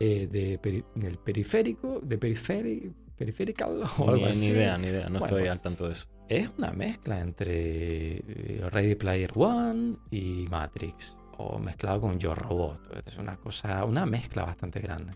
eh, 0.00 0.28
de 0.30 0.84
del 0.94 1.18
periférico, 1.18 2.00
de 2.02 2.18
periférico, 2.18 2.94
periférical 3.16 3.82
o 3.98 4.10
algo 4.10 4.26
ni, 4.28 4.46
idea, 4.46 4.76
ni 4.76 4.88
idea, 4.88 5.08
no 5.08 5.20
estoy 5.20 5.46
al 5.46 5.60
tanto 5.60 5.86
de 5.86 5.92
eso. 5.92 6.06
Es 6.28 6.50
una 6.58 6.72
mezcla 6.72 7.20
entre 7.20 8.16
eh, 8.16 8.68
Ready 8.70 8.96
Player 8.96 9.30
One 9.34 9.96
y 10.10 10.46
Matrix, 10.50 11.16
o 11.38 11.58
mezclado 11.58 12.00
con 12.00 12.18
Yo 12.18 12.34
Robot. 12.34 13.06
Es 13.06 13.18
una 13.18 13.36
cosa, 13.36 13.84
una 13.84 14.06
mezcla 14.06 14.44
bastante 14.44 14.80
grande. 14.80 15.12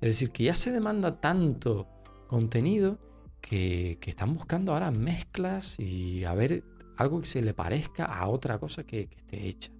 Es 0.00 0.08
decir, 0.08 0.30
que 0.30 0.44
ya 0.44 0.54
se 0.54 0.70
demanda 0.70 1.20
tanto 1.20 1.86
contenido 2.26 2.98
que, 3.40 3.98
que 4.00 4.10
están 4.10 4.34
buscando 4.34 4.72
ahora 4.72 4.90
mezclas 4.90 5.78
y 5.78 6.24
a 6.24 6.34
ver 6.34 6.64
algo 7.00 7.20
que 7.20 7.26
se 7.26 7.40
le 7.40 7.54
parezca 7.54 8.04
a 8.04 8.28
otra 8.28 8.58
cosa 8.58 8.84
que, 8.84 9.08
esté 9.10 9.48
hecha. 9.48 9.72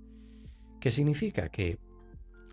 ¿Qué 0.80 0.90
significa? 0.90 1.50
Que 1.50 1.78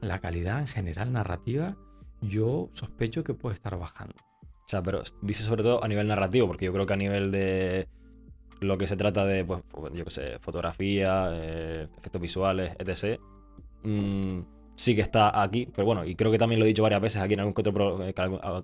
la 0.02 0.20
calidad 0.20 0.60
en 0.60 0.67
general 0.67 1.13
narrativa 1.13 1.78
yo 2.22 2.70
sospecho 2.74 3.24
que 3.24 3.34
puede 3.34 3.56
estar 3.56 3.78
bajando. 3.80 4.15
O 4.43 4.70
sea, 4.70 4.84
pero 4.84 5.02
dice 5.22 5.43
sobre 5.43 5.63
todo 5.63 5.82
a 5.82 5.88
nivel 5.88 6.10
narrativo, 6.10 6.48
porque 6.48 6.65
yo 6.65 6.74
creo 6.74 6.86
que 6.86 6.93
a 6.93 6.98
nivel 6.98 7.32
de 7.32 7.88
lo 8.60 8.78
que 8.78 8.88
se 8.88 8.96
trata 8.96 9.26
de, 9.26 9.46
pues, 9.46 9.62
yo 9.93 10.04
qué 10.06 10.12
sé, 10.12 10.39
fotografía, 10.39 11.30
eh, 11.34 11.88
efectos 11.98 12.22
visuales, 12.22 12.74
etc., 12.80 13.20
mm, 13.84 14.39
sí 14.76 14.96
que 14.96 15.02
está 15.02 15.41
aquí. 15.41 15.67
Pero 15.74 15.86
bueno, 15.86 16.06
y 16.06 16.15
creo 16.15 16.32
que 16.32 16.38
también 16.38 16.60
lo 16.60 16.65
he 16.65 16.70
dicho 16.70 16.84
varias 16.84 17.02
veces 17.02 17.22
aquí 17.22 17.34
en 17.34 17.41
algún 17.41 17.54
otro, 17.58 18.04
eh, 18.06 18.13
ah, 18.17 18.63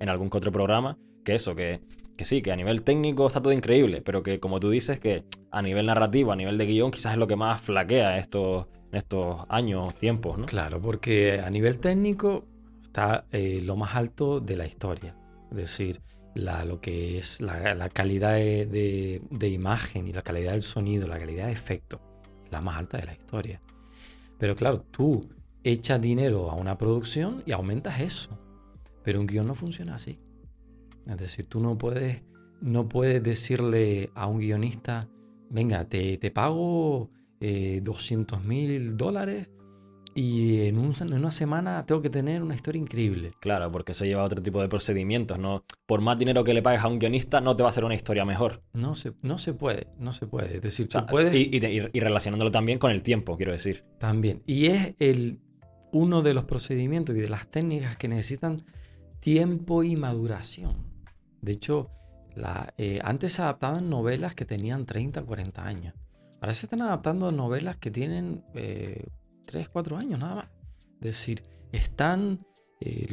en 0.00 0.08
algún 0.08 0.28
otro 0.32 0.52
programa, 0.52 0.98
que 1.24 1.34
eso, 1.34 1.54
que 1.54 1.80
que 2.16 2.24
sí, 2.24 2.42
que 2.42 2.52
a 2.52 2.56
nivel 2.56 2.82
técnico 2.82 3.26
está 3.26 3.40
todo 3.42 3.52
increíble, 3.52 4.02
pero 4.02 4.22
que 4.22 4.40
como 4.40 4.60
tú 4.60 4.70
dices, 4.70 4.98
que 5.00 5.24
a 5.50 5.62
nivel 5.62 5.86
narrativo, 5.86 6.32
a 6.32 6.36
nivel 6.36 6.58
de 6.58 6.66
guion, 6.66 6.90
quizás 6.90 7.12
es 7.12 7.18
lo 7.18 7.26
que 7.26 7.36
más 7.36 7.60
flaquea 7.60 8.18
estos, 8.18 8.66
en 8.92 8.98
estos 8.98 9.44
años, 9.48 9.94
tiempos, 9.94 10.38
¿no? 10.38 10.46
Claro, 10.46 10.80
porque 10.80 11.40
a 11.40 11.50
nivel 11.50 11.78
técnico 11.78 12.44
está 12.82 13.24
eh, 13.32 13.60
lo 13.62 13.76
más 13.76 13.94
alto 13.96 14.40
de 14.40 14.56
la 14.56 14.66
historia. 14.66 15.16
Es 15.50 15.56
decir, 15.56 16.00
la, 16.34 16.64
lo 16.64 16.80
que 16.80 17.18
es 17.18 17.40
la, 17.40 17.88
calidad 17.90 18.34
de, 18.34 19.48
imagen 19.48 20.06
y 20.08 20.12
la 20.12 20.22
calidad 20.22 20.52
del 20.52 20.62
sonido, 20.62 21.06
la 21.06 21.18
calidad 21.18 21.46
de 21.46 21.52
efecto, 21.52 22.00
la 22.50 22.60
más 22.60 22.76
alta 22.76 22.98
de 22.98 23.06
la 23.06 23.12
historia. 23.12 23.60
Pero 24.38 24.56
claro, 24.56 24.82
tú 24.90 25.28
echas 25.62 26.00
dinero 26.00 26.50
a 26.50 26.54
una 26.54 26.76
producción 26.76 27.42
y 27.46 27.52
aumentas 27.52 28.00
eso. 28.00 28.38
Pero 29.02 29.20
un 29.20 29.26
guion 29.26 29.46
no 29.46 29.54
funciona 29.54 29.94
así. 29.96 30.18
Es 31.06 31.16
decir, 31.16 31.46
tú 31.46 31.60
no 31.60 31.76
puedes, 31.76 32.22
no 32.60 32.88
puedes 32.88 33.22
decirle 33.22 34.10
a 34.14 34.26
un 34.26 34.38
guionista, 34.38 35.08
venga, 35.50 35.84
te, 35.84 36.18
te 36.18 36.30
pago 36.30 37.10
200 37.40 38.38
eh, 38.38 38.46
mil 38.46 38.96
dólares 38.96 39.48
y 40.14 40.66
en, 40.66 40.78
una 40.78 41.32
semana 41.32 41.84
tengo 41.86 42.00
que 42.00 42.10
tener 42.10 42.42
una 42.42 42.54
historia 42.54 42.80
increíble. 42.80 43.32
Claro, 43.40 43.70
porque 43.72 43.92
eso 43.92 44.04
lleva 44.04 44.22
a 44.22 44.24
otro 44.24 44.42
tipo 44.42 44.62
de 44.62 44.68
procedimientos, 44.68 45.38
¿no? 45.38 45.64
Por 45.86 46.00
más 46.00 46.18
dinero 46.18 46.44
que 46.44 46.54
le 46.54 46.62
pagues 46.62 46.82
a 46.82 46.88
un 46.88 46.98
guionista, 46.98 47.40
no 47.40 47.56
te 47.56 47.62
va 47.62 47.68
a 47.68 47.70
hacer 47.70 47.84
una 47.84 47.94
historia 47.94 48.24
mejor. 48.24 48.62
No 48.72 48.94
se, 48.94 49.12
no 49.22 49.38
se 49.38 49.52
puede, 49.52 49.88
no 49.98 50.12
se 50.12 50.26
puede. 50.26 50.56
Es 50.56 50.62
decir, 50.62 50.88
tú 50.88 51.04
puedes... 51.06 51.34
Y, 51.34 51.50
y, 51.52 52.00
relacionándolo 52.00 52.50
también 52.50 52.78
con 52.78 52.90
el 52.90 53.02
tiempo, 53.02 53.36
quiero 53.36 53.52
decir. 53.52 53.84
También. 53.98 54.42
Y 54.46 54.66
es 54.66 54.94
el, 55.00 55.40
uno 55.92 56.22
de 56.22 56.34
los 56.34 56.44
procedimientos 56.44 57.16
y 57.16 57.20
de 57.20 57.28
las 57.28 57.48
técnicas 57.48 57.96
que 57.96 58.08
necesitan 58.08 58.62
tiempo 59.20 59.82
y 59.82 59.96
maduración. 59.96 60.76
De 61.40 61.52
hecho, 61.52 61.90
eh, 62.78 63.00
antes 63.02 63.32
se 63.32 63.42
adaptaban 63.42 63.90
novelas 63.90 64.34
que 64.34 64.44
tenían 64.44 64.86
30, 64.86 65.22
40 65.22 65.64
años. 65.64 65.94
Ahora 66.40 66.52
se 66.52 66.66
están 66.66 66.82
adaptando 66.82 67.32
novelas 67.32 67.78
que 67.78 67.90
tienen 67.90 68.44
3, 69.44 69.66
eh, 69.66 69.70
4 69.72 69.96
años 69.96 70.18
nada 70.18 70.34
más. 70.34 70.48
Es 70.96 71.18
decir, 71.18 71.42
están, 71.72 72.46
eh, 72.80 73.08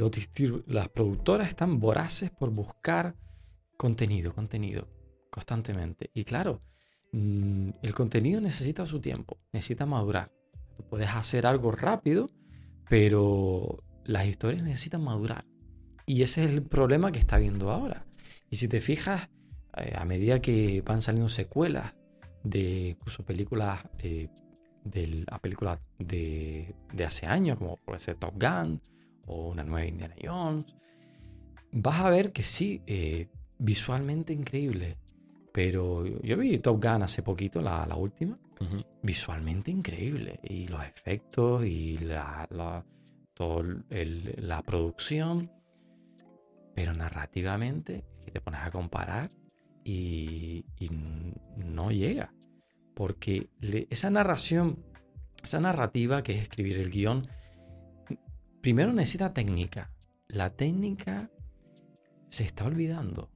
las 0.68 0.90
productoras 0.90 1.48
están 1.48 1.80
voraces 1.80 2.32
por 2.32 2.52
buscar 2.52 3.16
contenido, 3.78 4.34
contenido, 4.34 4.88
constantemente. 5.30 6.12
Y 6.14 6.24
claro, 6.24 6.62
mm, 7.12 7.70
el 7.82 7.96
contenido 7.96 8.40
necesita 8.42 8.86
su 8.86 9.00
tiempo, 9.00 9.40
necesita 9.52 9.86
madurar. 9.86 10.32
Puedes 10.90 11.10
hacer 11.10 11.46
algo 11.46 11.72
rápido, 11.72 12.28
pero 12.90 13.84
las 14.06 14.26
historias 14.26 14.64
necesitan 14.64 15.04
madurar. 15.04 15.46
Y 16.06 16.24
ese 16.24 16.44
es 16.44 16.52
el 16.52 16.64
problema 16.64 17.12
que 17.12 17.20
está 17.20 17.38
viendo 17.38 17.72
ahora. 17.72 18.06
Y 18.50 18.58
si 18.58 18.68
te 18.68 18.82
fijas, 18.82 19.30
eh, 19.78 19.94
a 19.96 20.06
medida 20.06 20.42
que 20.42 20.82
van 20.86 21.02
saliendo 21.02 21.30
secuelas 21.30 21.94
de 22.44 22.90
incluso 22.90 23.24
películas, 23.24 23.82
eh, 24.00 24.28
de, 24.84 25.26
a 25.30 25.40
películas 25.40 25.80
de, 26.00 26.74
hace 27.06 27.26
años, 27.26 27.58
como 27.58 27.78
puede 27.78 28.00
ser 28.00 28.16
Top 28.16 28.34
Gun 28.34 28.82
o 29.28 29.50
una 29.50 29.64
nueva 29.64 29.86
Indiana 29.86 30.16
Jones, 30.22 30.76
vas 31.72 32.02
a 32.02 32.10
ver 32.10 32.32
que 32.32 32.44
sí, 32.44 32.82
eh, 32.88 33.28
visualmente 33.58 34.34
increíble. 34.34 34.98
Pero 35.54 36.06
yo 36.22 36.38
vi 36.38 36.58
Top 36.60 36.82
Gun 36.82 37.04
hace 37.04 37.24
poquito, 37.24 37.62
la, 37.62 37.86
última, 37.96 38.38
visualmente 39.02 39.70
increíble. 39.72 40.40
Y 40.44 40.68
los 40.68 40.84
efectos 40.84 41.66
y 41.66 41.98
la, 41.98 42.48
la, 42.50 42.86
la 43.38 44.62
producción. 44.62 45.52
Pero 46.74 46.94
narrativamente 46.94 48.06
que 48.24 48.32
te 48.32 48.40
pones 48.40 48.62
a 48.62 48.72
comparar 48.72 49.30
y, 49.84 50.66
no 51.58 51.92
llega. 51.92 52.34
Porque 52.94 53.50
esa 53.90 54.10
narración, 54.10 54.84
esa 55.44 55.60
narrativa 55.60 56.24
que 56.24 56.34
es 56.34 56.42
escribir 56.44 56.78
el 56.78 56.90
guion, 56.90 57.28
primero 58.62 58.94
necesita 58.94 59.34
técnica. 59.34 59.92
La 60.28 60.50
técnica 60.50 61.30
se 62.30 62.44
está 62.44 62.66
olvidando. 62.66 63.30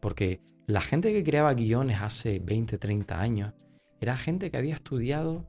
Porque 0.00 0.40
la 0.66 0.80
gente 0.80 1.12
que 1.12 1.24
creaba 1.24 1.54
guiones 1.54 2.00
hace 2.00 2.38
20, 2.38 2.78
30 2.78 3.20
años 3.20 3.54
era 4.00 4.16
gente 4.16 4.50
que 4.50 4.56
había 4.56 4.74
estudiado, 4.74 5.46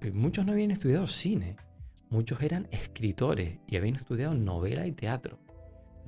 eh, 0.00 0.10
muchos 0.10 0.44
no 0.44 0.52
habían 0.52 0.70
estudiado 0.70 1.06
cine, 1.06 1.56
muchos 2.08 2.42
eran 2.42 2.68
escritores 2.72 3.60
y 3.68 3.76
habían 3.76 3.96
estudiado 3.96 4.34
novela 4.34 4.86
y 4.86 4.92
teatro 4.92 5.38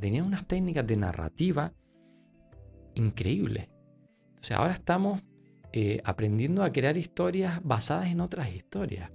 tenían 0.03 0.27
unas 0.27 0.49
técnicas 0.49 0.85
de 0.85 0.97
narrativa 0.97 1.73
increíbles. 2.95 3.68
Entonces 4.31 4.57
ahora 4.57 4.73
estamos 4.73 5.23
eh, 5.72 6.00
aprendiendo 6.04 6.62
a 6.62 6.72
crear 6.72 6.96
historias 6.96 7.61
basadas 7.62 8.08
en 8.08 8.20
otras 8.20 8.52
historias. 8.52 9.11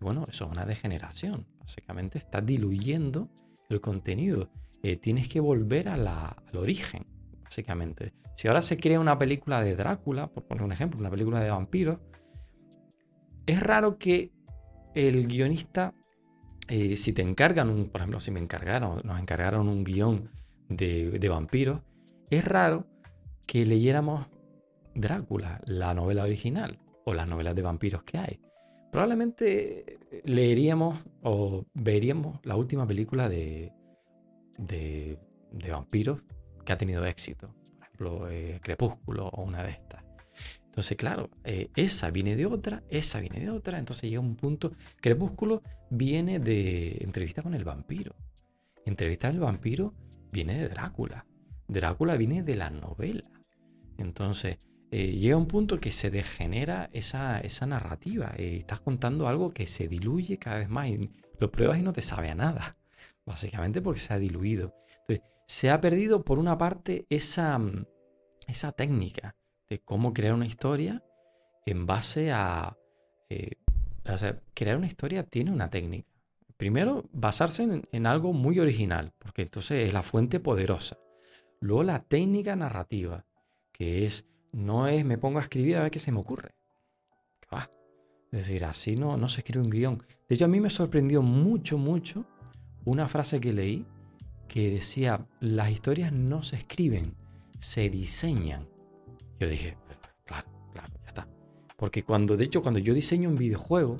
Y 0.00 0.04
bueno, 0.04 0.26
eso 0.28 0.44
es 0.44 0.50
una 0.50 0.66
degeneración. 0.66 1.46
Básicamente 1.60 2.18
está 2.18 2.40
diluyendo 2.40 3.28
el 3.68 3.80
contenido. 3.80 4.50
Eh, 4.82 4.96
tienes 4.96 5.28
que 5.28 5.40
volver 5.40 5.88
al 5.88 6.08
origen, 6.54 7.06
básicamente. 7.42 8.12
Si 8.36 8.48
ahora 8.48 8.62
se 8.62 8.76
crea 8.76 9.00
una 9.00 9.18
película 9.18 9.62
de 9.62 9.74
Drácula, 9.74 10.28
por 10.28 10.44
poner 10.44 10.64
un 10.64 10.72
ejemplo, 10.72 11.00
una 11.00 11.10
película 11.10 11.40
de 11.40 11.50
vampiros, 11.50 11.98
es 13.46 13.60
raro 13.60 13.98
que 13.98 14.32
el 14.94 15.26
guionista 15.26 15.94
eh, 16.68 16.96
si 16.96 17.12
te 17.12 17.22
encargan, 17.22 17.70
un, 17.70 17.88
por 17.88 18.00
ejemplo, 18.00 18.20
si 18.20 18.30
me 18.30 18.40
encargaron, 18.40 19.00
nos 19.04 19.20
encargaron 19.20 19.68
un 19.68 19.84
guion 19.84 20.30
de, 20.68 21.28
vampiros, 21.28 21.80
es 22.30 22.44
raro 22.44 22.86
que 23.46 23.64
leyéramos 23.64 24.26
Drácula, 24.96 25.60
la 25.66 25.94
novela 25.94 26.24
original, 26.24 26.78
o 27.04 27.14
las 27.14 27.28
novelas 27.28 27.54
de 27.54 27.62
vampiros 27.62 28.02
que 28.02 28.18
hay. 28.18 28.40
Probablemente 28.90 29.98
leeríamos 30.24 30.98
o 31.22 31.64
veríamos 31.74 32.40
la 32.44 32.56
última 32.56 32.86
película 32.86 33.28
de, 33.28 33.72
de, 34.58 35.18
vampiros 35.70 36.22
que 36.64 36.72
ha 36.72 36.78
tenido 36.78 37.04
éxito. 37.04 37.54
Por 37.76 37.82
ejemplo, 37.82 38.30
eh, 38.30 38.58
Crepúsculo 38.62 39.28
o 39.28 39.44
una 39.44 39.62
de 39.62 39.70
estas. 39.70 40.02
Entonces, 40.64 40.96
claro, 40.96 41.30
eh, 41.44 41.70
esa 41.76 42.10
viene 42.10 42.36
de 42.36 42.46
otra, 42.46 42.82
esa 42.90 43.20
viene 43.20 43.40
de 43.40 43.50
otra. 43.50 43.78
Entonces 43.78 44.10
llega 44.10 44.20
un 44.20 44.36
punto. 44.36 44.72
Crepúsculo 45.00 45.62
viene 45.90 46.38
de 46.38 46.98
entrevista 47.00 47.42
con 47.42 47.54
el 47.54 47.64
vampiro. 47.64 48.14
Entrevista 48.84 49.28
con 49.28 49.36
el 49.36 49.40
vampiro 49.40 49.94
viene 50.32 50.58
de 50.58 50.68
Drácula. 50.68 51.26
Drácula 51.68 52.16
viene 52.16 52.42
de 52.42 52.56
la 52.56 52.70
novela. 52.70 53.24
Entonces, 53.98 54.58
eh, 54.98 55.12
llega 55.12 55.36
un 55.36 55.46
punto 55.46 55.78
que 55.78 55.90
se 55.90 56.08
degenera 56.08 56.88
esa, 56.90 57.38
esa 57.40 57.66
narrativa. 57.66 58.32
estás 58.38 58.80
contando 58.80 59.28
algo 59.28 59.50
que 59.50 59.66
se 59.66 59.88
diluye 59.88 60.38
cada 60.38 60.56
vez 60.56 60.70
más. 60.70 60.88
Y 60.88 61.10
lo 61.38 61.52
pruebas 61.52 61.78
y 61.78 61.82
no 61.82 61.92
te 61.92 62.00
sabe 62.00 62.30
a 62.30 62.34
nada. 62.34 62.78
Básicamente 63.26 63.82
porque 63.82 64.00
se 64.00 64.14
ha 64.14 64.18
diluido. 64.18 64.74
Se 65.46 65.68
ha 65.68 65.82
perdido 65.82 66.24
por 66.24 66.38
una 66.38 66.56
parte 66.56 67.04
esa, 67.10 67.60
esa 68.48 68.72
técnica 68.72 69.36
de 69.68 69.80
cómo 69.80 70.14
crear 70.14 70.32
una 70.32 70.46
historia 70.46 71.04
en 71.66 71.84
base 71.84 72.32
a... 72.32 72.74
Eh, 73.28 73.50
o 74.08 74.16
sea, 74.16 74.40
crear 74.54 74.78
una 74.78 74.86
historia 74.86 75.24
tiene 75.24 75.50
una 75.50 75.68
técnica. 75.68 76.08
Primero, 76.56 77.04
basarse 77.12 77.82
en, 77.92 78.06
algo 78.06 78.32
muy 78.32 78.60
original, 78.60 79.12
porque 79.18 79.42
entonces 79.42 79.88
es 79.88 79.92
la 79.92 80.02
fuente 80.02 80.40
poderosa. 80.40 80.96
Luego, 81.60 81.82
la 81.82 82.02
técnica 82.02 82.56
narrativa, 82.56 83.26
que 83.72 84.06
es, 84.06 84.24
no 84.52 84.88
es 84.88 85.04
me 85.04 85.18
pongo 85.18 85.38
a 85.38 85.42
escribir 85.42 85.76
a 85.76 85.82
ver 85.82 85.90
qué 85.90 85.98
se 85.98 86.12
me 86.12 86.20
ocurre. 86.20 86.54
Es 88.32 88.48
decir, 88.48 88.64
así 88.64 88.96
no, 88.96 89.16
no 89.16 89.28
se 89.28 89.40
escribe 89.40 89.64
un 89.64 89.70
guion. 89.70 90.02
De 90.28 90.34
hecho, 90.34 90.44
a 90.44 90.48
mí 90.48 90.60
me 90.60 90.70
sorprendió 90.70 91.22
mucho, 91.22 91.78
mucho 91.78 92.26
una 92.84 93.08
frase 93.08 93.40
que 93.40 93.52
leí 93.52 93.86
que 94.48 94.70
decía, 94.70 95.26
las 95.40 95.70
historias 95.70 96.12
no 96.12 96.42
se 96.42 96.56
escriben, 96.56 97.14
se 97.58 97.88
diseñan. 97.88 98.68
Yo 99.40 99.48
dije, 99.48 99.76
claro, 100.24 100.48
claro, 100.72 100.92
ya 101.02 101.08
está. 101.08 101.28
Porque 101.76 102.02
cuando, 102.02 102.36
de 102.36 102.44
hecho, 102.44 102.62
cuando 102.62 102.78
yo 102.78 102.94
diseño 102.94 103.28
un 103.28 103.36
videojuego, 103.36 103.96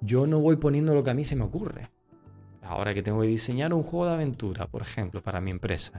yo 0.00 0.26
no 0.26 0.40
voy 0.40 0.56
poniendo 0.56 0.94
lo 0.94 1.02
que 1.02 1.10
a 1.10 1.14
mí 1.14 1.24
se 1.24 1.36
me 1.36 1.44
ocurre. 1.44 1.88
Ahora 2.62 2.94
que 2.94 3.02
tengo 3.02 3.20
que 3.20 3.26
diseñar 3.26 3.74
un 3.74 3.82
juego 3.82 4.06
de 4.06 4.12
aventura, 4.12 4.66
por 4.66 4.82
ejemplo, 4.82 5.22
para 5.22 5.40
mi 5.40 5.50
empresa, 5.50 5.98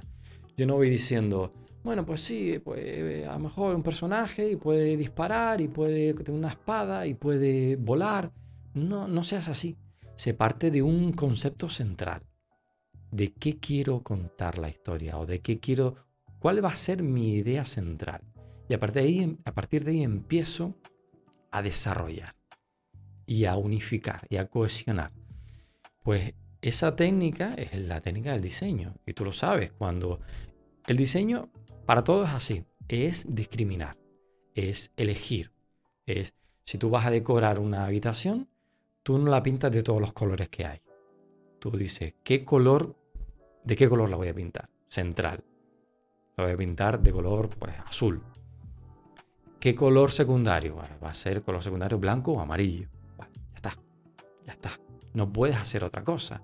yo 0.57 0.65
no 0.65 0.75
voy 0.75 0.89
diciendo, 0.89 1.53
bueno, 1.83 2.05
pues 2.05 2.21
sí, 2.21 2.59
pues 2.63 3.27
a 3.27 3.33
lo 3.33 3.39
mejor 3.39 3.75
un 3.75 3.83
personaje 3.83 4.51
y 4.51 4.55
puede 4.55 4.95
disparar 4.97 5.61
y 5.61 5.67
puede 5.67 6.13
tener 6.13 6.31
una 6.31 6.49
espada 6.49 7.07
y 7.07 7.15
puede 7.15 7.75
volar. 7.75 8.31
No, 8.73 9.07
no 9.07 9.23
seas 9.23 9.49
así. 9.49 9.77
Se 10.15 10.33
parte 10.33 10.69
de 10.69 10.83
un 10.83 11.13
concepto 11.13 11.69
central. 11.69 12.23
De 13.11 13.33
qué 13.33 13.57
quiero 13.57 14.03
contar 14.03 14.57
la 14.57 14.69
historia 14.69 15.17
o 15.17 15.25
de 15.25 15.41
qué 15.41 15.59
quiero, 15.59 15.95
cuál 16.39 16.63
va 16.63 16.69
a 16.69 16.75
ser 16.75 17.03
mi 17.03 17.33
idea 17.33 17.65
central. 17.65 18.21
Y 18.69 18.73
a 18.73 18.79
partir 18.79 19.01
de 19.01 19.07
ahí, 19.07 19.37
a 19.43 19.51
partir 19.53 19.83
de 19.83 19.91
ahí 19.91 20.03
empiezo 20.03 20.75
a 21.51 21.61
desarrollar 21.61 22.35
y 23.25 23.45
a 23.45 23.57
unificar 23.57 24.27
y 24.29 24.37
a 24.37 24.47
cohesionar. 24.47 25.11
Pues 26.03 26.35
esa 26.61 26.95
técnica 26.95 27.53
es 27.55 27.77
la 27.77 28.01
técnica 28.01 28.33
del 28.33 28.41
diseño. 28.41 28.95
Y 29.05 29.13
tú 29.13 29.25
lo 29.25 29.33
sabes, 29.33 29.71
cuando 29.71 30.19
el 30.87 30.97
diseño 30.97 31.49
para 31.91 32.05
todos 32.05 32.29
es 32.29 32.33
así, 32.33 32.63
es 32.87 33.35
discriminar, 33.35 33.97
es 34.55 34.93
elegir. 34.95 35.51
Es, 36.05 36.33
si 36.63 36.77
tú 36.77 36.89
vas 36.89 37.05
a 37.05 37.11
decorar 37.11 37.59
una 37.59 37.85
habitación, 37.85 38.47
tú 39.03 39.17
no 39.17 39.29
la 39.29 39.43
pintas 39.43 39.73
de 39.73 39.83
todos 39.83 39.99
los 39.99 40.13
colores 40.13 40.47
que 40.47 40.65
hay. 40.65 40.79
Tú 41.59 41.71
dices, 41.71 42.13
¿qué 42.23 42.45
color, 42.45 42.95
de 43.65 43.75
qué 43.75 43.89
color 43.89 44.09
la 44.09 44.15
voy 44.15 44.29
a 44.29 44.33
pintar? 44.33 44.69
Central. 44.87 45.43
La 46.37 46.45
voy 46.45 46.53
a 46.53 46.57
pintar 46.57 47.01
de 47.01 47.11
color 47.11 47.49
pues, 47.49 47.75
azul. 47.85 48.21
¿Qué 49.59 49.75
color 49.75 50.11
secundario? 50.11 50.77
va 50.77 51.09
a 51.09 51.13
ser 51.13 51.41
color 51.41 51.61
secundario 51.61 51.99
blanco 51.99 52.31
o 52.31 52.39
amarillo. 52.39 52.87
ya 53.17 53.55
está. 53.55 53.77
Ya 54.45 54.53
está. 54.53 54.79
No 55.13 55.29
puedes 55.29 55.57
hacer 55.57 55.83
otra 55.83 56.05
cosa. 56.05 56.41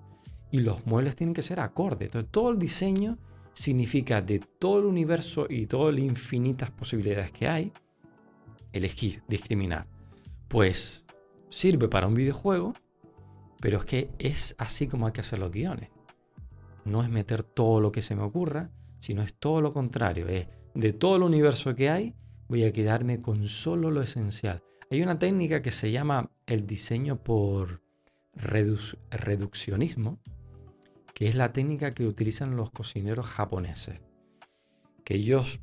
Y 0.50 0.60
los 0.60 0.84
muebles 0.84 1.16
tienen 1.16 1.32
que 1.32 1.40
ser 1.40 1.58
acordes. 1.58 2.08
Entonces, 2.08 2.30
todo 2.30 2.50
el 2.50 2.58
diseño 2.58 3.16
significa 3.58 4.22
de 4.22 4.38
todo 4.38 4.78
el 4.78 4.84
universo 4.84 5.46
y 5.50 5.66
todas 5.66 5.92
las 5.92 6.04
infinitas 6.04 6.70
posibilidades 6.70 7.32
que 7.32 7.48
hay, 7.48 7.72
elegir, 8.72 9.24
discriminar. 9.26 9.88
Pues 10.46 11.04
sirve 11.48 11.88
para 11.88 12.06
un 12.06 12.14
videojuego, 12.14 12.72
pero 13.60 13.78
es 13.78 13.84
que 13.84 14.10
es 14.20 14.54
así 14.58 14.86
como 14.86 15.08
hay 15.08 15.12
que 15.12 15.22
hacer 15.22 15.40
los 15.40 15.50
guiones. 15.50 15.90
No 16.84 17.02
es 17.02 17.10
meter 17.10 17.42
todo 17.42 17.80
lo 17.80 17.90
que 17.90 18.00
se 18.00 18.14
me 18.14 18.22
ocurra, 18.22 18.70
sino 19.00 19.22
es 19.22 19.34
todo 19.34 19.60
lo 19.60 19.72
contrario. 19.72 20.28
Es 20.28 20.46
de 20.74 20.92
todo 20.92 21.16
el 21.16 21.24
universo 21.24 21.74
que 21.74 21.90
hay, 21.90 22.14
voy 22.46 22.62
a 22.62 22.72
quedarme 22.72 23.20
con 23.20 23.48
solo 23.48 23.90
lo 23.90 24.02
esencial. 24.02 24.62
Hay 24.88 25.02
una 25.02 25.18
técnica 25.18 25.62
que 25.62 25.72
se 25.72 25.90
llama 25.90 26.30
el 26.46 26.64
diseño 26.64 27.24
por 27.24 27.82
reduccionismo, 28.36 30.20
que 31.18 31.26
es 31.26 31.34
la 31.34 31.52
técnica 31.52 31.90
que 31.90 32.06
utilizan 32.06 32.54
los 32.54 32.70
cocineros 32.70 33.26
japoneses. 33.26 34.00
Que 35.04 35.16
ellos, 35.16 35.58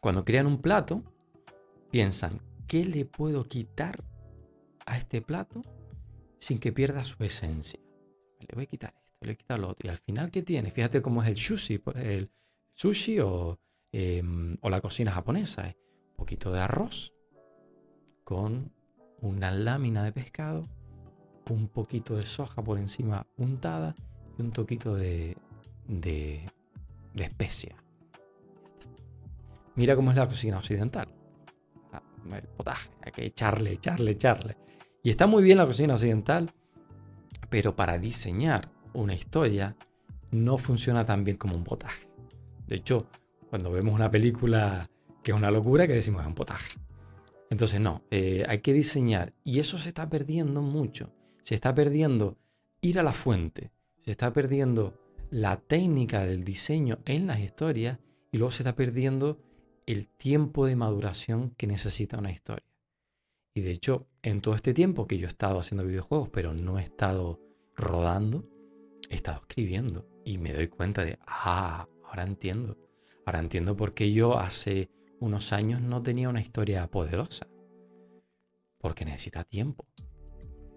cuando 0.00 0.24
crean 0.24 0.48
un 0.48 0.60
plato, 0.60 1.04
piensan, 1.92 2.40
¿qué 2.66 2.84
le 2.84 3.04
puedo 3.04 3.44
quitar 3.44 4.02
a 4.86 4.98
este 4.98 5.22
plato 5.22 5.62
sin 6.40 6.58
que 6.58 6.72
pierda 6.72 7.04
su 7.04 7.22
esencia? 7.22 7.78
Le 8.40 8.48
voy 8.52 8.64
a 8.64 8.66
quitar 8.66 8.92
esto, 8.96 9.16
le 9.20 9.28
voy 9.28 9.34
a 9.34 9.36
quitar 9.36 9.60
lo 9.60 9.68
otro. 9.68 9.86
Y 9.86 9.90
al 9.90 9.98
final, 9.98 10.28
¿qué 10.32 10.42
tiene? 10.42 10.72
Fíjate 10.72 11.00
cómo 11.00 11.22
es 11.22 11.28
el 11.28 11.36
sushi, 11.36 11.80
el 11.94 12.28
sushi 12.74 13.20
o, 13.20 13.60
em, 13.92 14.56
o 14.60 14.70
la 14.70 14.80
cocina 14.80 15.12
japonesa 15.12 15.72
poquito 16.16 16.50
de 16.50 16.62
arroz 16.62 17.14
con 18.24 18.72
una 19.20 19.52
lámina 19.52 20.02
de 20.02 20.10
pescado, 20.10 20.64
un 21.48 21.68
poquito 21.68 22.16
de 22.16 22.26
soja 22.26 22.60
por 22.64 22.76
encima 22.76 23.28
untada 23.36 23.94
un 24.40 24.52
toquito 24.52 24.94
de, 24.94 25.36
de, 25.86 26.44
especia. 27.14 27.76
Mira 29.74 29.96
cómo 29.96 30.10
es 30.10 30.16
la 30.16 30.28
cocina 30.28 30.58
occidental. 30.58 31.08
Ah, 31.92 32.02
el 32.32 32.48
potaje, 32.48 32.90
hay 33.02 33.12
que 33.12 33.26
echarle, 33.26 33.72
echarle, 33.72 34.10
echarle. 34.12 34.56
Y 35.02 35.10
está 35.10 35.26
muy 35.26 35.42
bien 35.42 35.58
la 35.58 35.66
cocina 35.66 35.94
occidental, 35.94 36.50
pero 37.48 37.74
para 37.74 37.98
diseñar 37.98 38.70
una 38.92 39.14
historia 39.14 39.76
no 40.30 40.58
funciona 40.58 41.04
tan 41.04 41.24
bien 41.24 41.36
como 41.36 41.56
un 41.56 41.64
potaje. 41.64 42.08
De 42.66 42.76
hecho, 42.76 43.06
cuando 43.48 43.70
vemos 43.70 43.94
una 43.94 44.10
película 44.10 44.88
que 45.22 45.32
es 45.32 45.36
una 45.36 45.50
locura 45.50 45.86
que 45.86 45.94
decimos 45.94 46.22
es 46.22 46.28
un 46.28 46.34
potaje. 46.34 46.78
Entonces 47.50 47.80
no, 47.80 48.02
eh, 48.10 48.44
hay 48.46 48.60
que 48.60 48.72
diseñar 48.72 49.34
y 49.44 49.58
eso 49.58 49.78
se 49.78 49.88
está 49.88 50.08
perdiendo 50.08 50.62
mucho. 50.62 51.12
Se 51.42 51.54
está 51.54 51.74
perdiendo 51.74 52.38
ir 52.80 52.98
a 52.98 53.02
la 53.02 53.12
fuente, 53.12 53.72
se 54.04 54.10
está 54.10 54.32
perdiendo 54.32 54.94
la 55.30 55.58
técnica 55.60 56.24
del 56.24 56.44
diseño 56.44 56.98
en 57.04 57.26
las 57.26 57.40
historias 57.40 57.98
y 58.32 58.38
luego 58.38 58.50
se 58.50 58.62
está 58.62 58.74
perdiendo 58.74 59.38
el 59.86 60.08
tiempo 60.08 60.66
de 60.66 60.76
maduración 60.76 61.50
que 61.56 61.66
necesita 61.66 62.18
una 62.18 62.30
historia. 62.30 62.66
Y 63.54 63.62
de 63.62 63.72
hecho, 63.72 64.06
en 64.22 64.40
todo 64.40 64.54
este 64.54 64.74
tiempo 64.74 65.06
que 65.06 65.18
yo 65.18 65.26
he 65.26 65.28
estado 65.28 65.58
haciendo 65.58 65.84
videojuegos, 65.84 66.28
pero 66.30 66.54
no 66.54 66.78
he 66.78 66.82
estado 66.82 67.40
rodando, 67.74 68.44
he 69.08 69.16
estado 69.16 69.40
escribiendo 69.40 70.08
y 70.24 70.38
me 70.38 70.52
doy 70.52 70.68
cuenta 70.68 71.04
de, 71.04 71.18
ah, 71.26 71.88
ahora 72.04 72.22
entiendo. 72.22 72.76
Ahora 73.26 73.40
entiendo 73.40 73.76
por 73.76 73.94
qué 73.94 74.12
yo 74.12 74.38
hace 74.38 74.90
unos 75.18 75.52
años 75.52 75.80
no 75.80 76.02
tenía 76.02 76.28
una 76.28 76.40
historia 76.40 76.86
poderosa. 76.88 77.46
Porque 78.78 79.04
necesita 79.04 79.44
tiempo. 79.44 79.86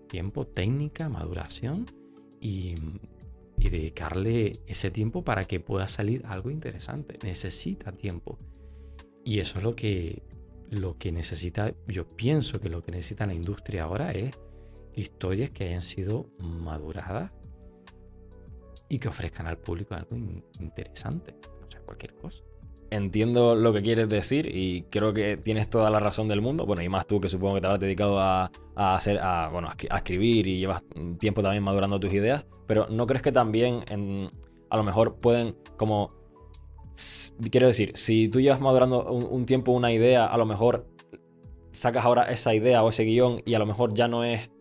Tiempo, 0.09 0.45
técnica, 0.45 1.09
maduración 1.09 1.85
y, 2.39 2.75
dedicarle 3.57 4.59
ese 4.67 4.91
tiempo 4.91 5.23
para 5.23 5.45
que 5.45 5.59
pueda 5.59 5.87
salir 5.87 6.23
algo 6.25 6.49
interesante. 6.49 7.17
Necesita 7.23 7.91
tiempo. 7.91 8.37
Y 9.23 9.39
eso 9.39 9.57
es 9.57 9.63
lo 9.63 9.75
que, 9.75 10.23
lo 10.69 10.97
que 10.97 11.11
necesita, 11.11 11.73
yo 11.87 12.07
pienso 12.07 12.59
que 12.59 12.69
lo 12.69 12.83
que 12.83 12.91
necesita 12.91 13.25
la 13.25 13.33
industria 13.33 13.83
ahora 13.83 14.11
es 14.11 14.37
historias 14.95 15.49
que 15.51 15.65
hayan 15.65 15.81
sido 15.81 16.29
maduradas 16.39 17.31
y 18.89 18.99
que 18.99 19.07
ofrezcan 19.07 19.47
al 19.47 19.57
público 19.57 19.95
algo 19.95 20.15
interesante. 20.59 21.35
No 21.61 21.71
sea, 21.71 21.81
cualquier 21.81 22.13
cosa 22.15 22.43
entiendo 22.93 23.55
lo 23.55 23.73
que 23.73 23.81
quieres 23.81 24.07
decir 24.07 24.55
y 24.55 24.83
creo 24.83 25.13
que 25.13 25.35
tienes 25.37 25.69
toda 25.69 25.89
la 25.89 25.99
razón 25.99 26.27
del 26.27 26.41
mundo. 26.41 26.65
Bueno, 26.65 26.83
y 26.83 26.89
más 26.89 27.07
tú 27.07 27.19
que 27.19 27.27
supongo 27.27 27.55
que 27.55 27.61
te 27.61 27.67
habrás 27.67 27.79
dedicado 27.79 28.19
a, 28.19 28.51
hacer, 28.75 29.19
a, 29.19 29.49
bueno, 29.49 29.69
a 29.69 29.97
escribir 29.97 30.45
y 30.47 30.59
llevas 30.59 30.83
tiempo 31.19 31.41
también 31.41 31.63
madurando 31.63 31.99
tus 31.99 32.13
ideas, 32.13 32.45
pero 32.67 32.87
¿no 32.89 33.07
crees 33.07 33.23
que 33.23 33.31
también 33.31 33.83
a 34.69 34.77
lo 34.77 34.83
mejor 34.83 35.15
pueden 35.19 35.55
como... 35.77 36.11
Quiero 37.49 37.65
decir, 37.65 37.93
si 37.95 38.27
tú 38.27 38.39
llevas 38.39 38.61
madurando 38.61 39.11
un, 39.11 39.47
tiempo 39.47 39.71
una 39.71 39.91
idea, 39.91 40.27
a 40.27 40.37
lo 40.37 40.45
mejor 40.45 40.85
sacas 41.71 42.05
ahora 42.05 42.25
esa 42.25 42.53
idea 42.53 42.83
o 42.83 42.89
ese 42.89 43.03
guion 43.03 43.41
y 43.45 43.55
a 43.55 43.59
lo 43.59 43.65
mejor 43.65 43.95
ya 43.95 44.07
no 44.07 44.23
es 44.23 44.51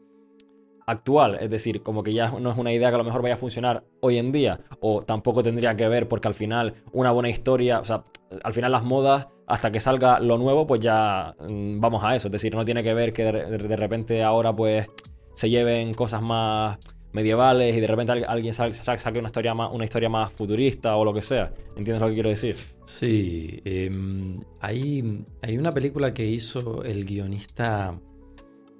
actual, 0.87 1.39
es 1.41 1.51
decir, 1.51 1.83
como 1.83 2.03
que 2.03 2.13
ya 2.13 2.31
no 2.31 2.51
es 2.51 2.59
una 2.59 2.73
idea 2.73 2.89
que 2.89 2.95
a 2.95 2.99
lo 2.99 3.05
mejor 3.05 3.23
vaya 3.23 3.35
a 3.35 3.39
funcionar 3.39 3.85
hoy 4.01 4.19
en 4.19 4.33
día, 4.33 4.61
o 4.81 5.03
tampoco 5.03 5.43
tendría 5.43 5.77
que 5.77 5.89
ver 5.89 6.09
porque 6.09 6.29
al 6.29 6.35
final 6.35 6.75
una 6.93 7.11
buena 7.13 7.29
historia, 7.29 7.81
o 7.81 7.85
sea, 7.85 8.05
al 8.43 8.53
final 8.53 8.73
las 8.73 8.85
modas, 8.85 9.29
hasta 9.47 9.71
que 9.71 9.81
salga 9.81 10.19
lo 10.21 10.39
nuevo, 10.39 10.67
pues 10.67 10.81
ya 10.81 11.35
mm, 11.39 11.81
vamos 11.81 12.03
a 12.05 12.17
eso, 12.17 12.29
es 12.29 12.33
decir, 12.33 12.55
no 12.55 12.65
tiene 12.65 12.83
que 12.83 12.95
ver 12.95 13.13
que 13.13 13.25
de, 13.25 13.77
repente 13.77 14.23
ahora 14.23 14.55
pues 14.55 14.89
se 15.35 15.51
lleven 15.51 15.95
cosas 15.95 16.23
más 16.23 16.79
medievales 17.13 17.77
y 17.77 17.81
de 17.81 17.87
repente 17.87 18.13
alguien 18.13 18.55
saque 18.55 19.19
una 19.19 19.29
historia 19.29 19.55
más, 19.55 19.71
una 19.73 19.85
historia 19.85 20.09
más 20.09 20.33
futurista 20.33 20.97
o 20.97 21.05
lo 21.05 21.13
que 21.13 21.21
sea. 21.21 21.53
¿Entiendes 21.77 22.01
lo 22.01 22.09
que 22.09 22.15
quiero 22.15 22.31
decir? 22.31 22.57
Sí, 22.87 23.61
em, 23.65 24.41
hay, 24.61 25.25
hay 25.43 25.59
una 25.59 25.73
película 25.73 26.15
que 26.15 26.25
hizo 26.25 26.83
el 26.83 27.05
guionista 27.05 27.99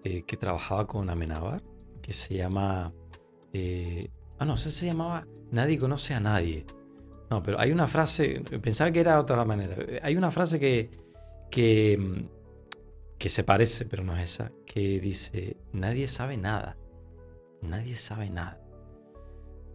eh, 0.05 0.23
que 0.27 0.37
trabajaba 0.37 0.87
con 0.87 1.11
Amenábar, 1.11 1.63
que 2.03 2.13
se 2.13 2.35
llama... 2.35 2.93
Eh, 3.53 4.09
ah, 4.39 4.45
no, 4.45 4.57
se 4.57 4.87
llamaba 4.87 5.27
Nadie 5.51 5.79
conoce 5.79 6.15
a 6.15 6.21
nadie. 6.21 6.67
No, 7.31 7.43
pero 7.43 7.61
hay 7.61 7.73
una 7.73 7.89
frase, 7.89 8.43
pensaba 8.63 8.91
que 8.91 9.01
era 9.01 9.21
otra 9.21 9.45
manera. 9.45 9.77
Hay 10.03 10.17
una 10.17 10.31
frase 10.31 10.59
que, 10.59 10.91
que, 11.51 12.27
que 13.19 13.29
se 13.29 13.45
parece, 13.45 13.87
pero 13.87 14.03
no 14.03 14.17
es 14.17 14.33
esa, 14.33 14.53
que 14.67 14.99
dice, 15.01 15.57
nadie 15.73 16.09
sabe 16.09 16.37
nada. 16.37 16.77
Nadie 17.61 17.97
sabe 17.97 18.31
nada. 18.31 18.61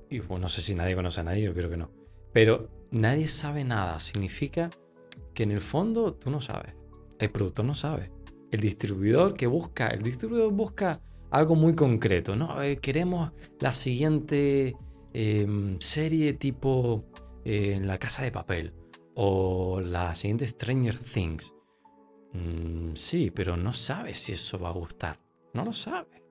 Y 0.09 0.19
bueno, 0.19 0.43
no 0.43 0.49
sé 0.49 0.61
si 0.61 0.75
nadie 0.75 0.95
conoce 0.95 1.21
a 1.21 1.23
nadie, 1.23 1.43
yo 1.43 1.53
creo 1.53 1.69
que 1.69 1.77
no. 1.77 1.91
Pero 2.33 2.69
nadie 2.91 3.27
sabe 3.27 3.63
nada 3.63 3.99
significa 3.99 4.69
que 5.33 5.43
en 5.43 5.51
el 5.51 5.61
fondo 5.61 6.13
tú 6.13 6.29
no 6.29 6.41
sabes. 6.41 6.73
El 7.19 7.31
productor 7.31 7.65
no 7.65 7.75
sabe 7.75 8.11
el 8.51 8.61
distribuidor 8.61 9.33
que 9.33 9.47
busca, 9.47 9.87
el 9.87 10.03
distribuidor 10.03 10.51
busca 10.51 11.01
algo 11.29 11.55
muy 11.55 11.75
concreto, 11.75 12.35
¿no? 12.35 12.61
Eh, 12.61 12.77
queremos 12.77 13.31
la 13.59 13.73
siguiente 13.73 14.75
em, 15.13 15.79
serie 15.79 16.33
tipo 16.33 17.05
eh, 17.45 17.79
La 17.81 17.97
Casa 17.97 18.23
de 18.23 18.31
Papel 18.31 18.73
o 19.15 19.81
la 19.81 20.13
siguiente 20.15 20.47
Stranger 20.47 20.97
Things. 20.97 21.53
Mm, 22.33 22.93
sí, 22.95 23.31
pero 23.31 23.57
no 23.57 23.73
sabe 23.73 24.13
si 24.13 24.33
eso 24.33 24.59
va 24.59 24.69
a 24.69 24.73
gustar. 24.73 25.19
No 25.53 25.65
lo 25.65 25.73
sabe. 25.73 26.23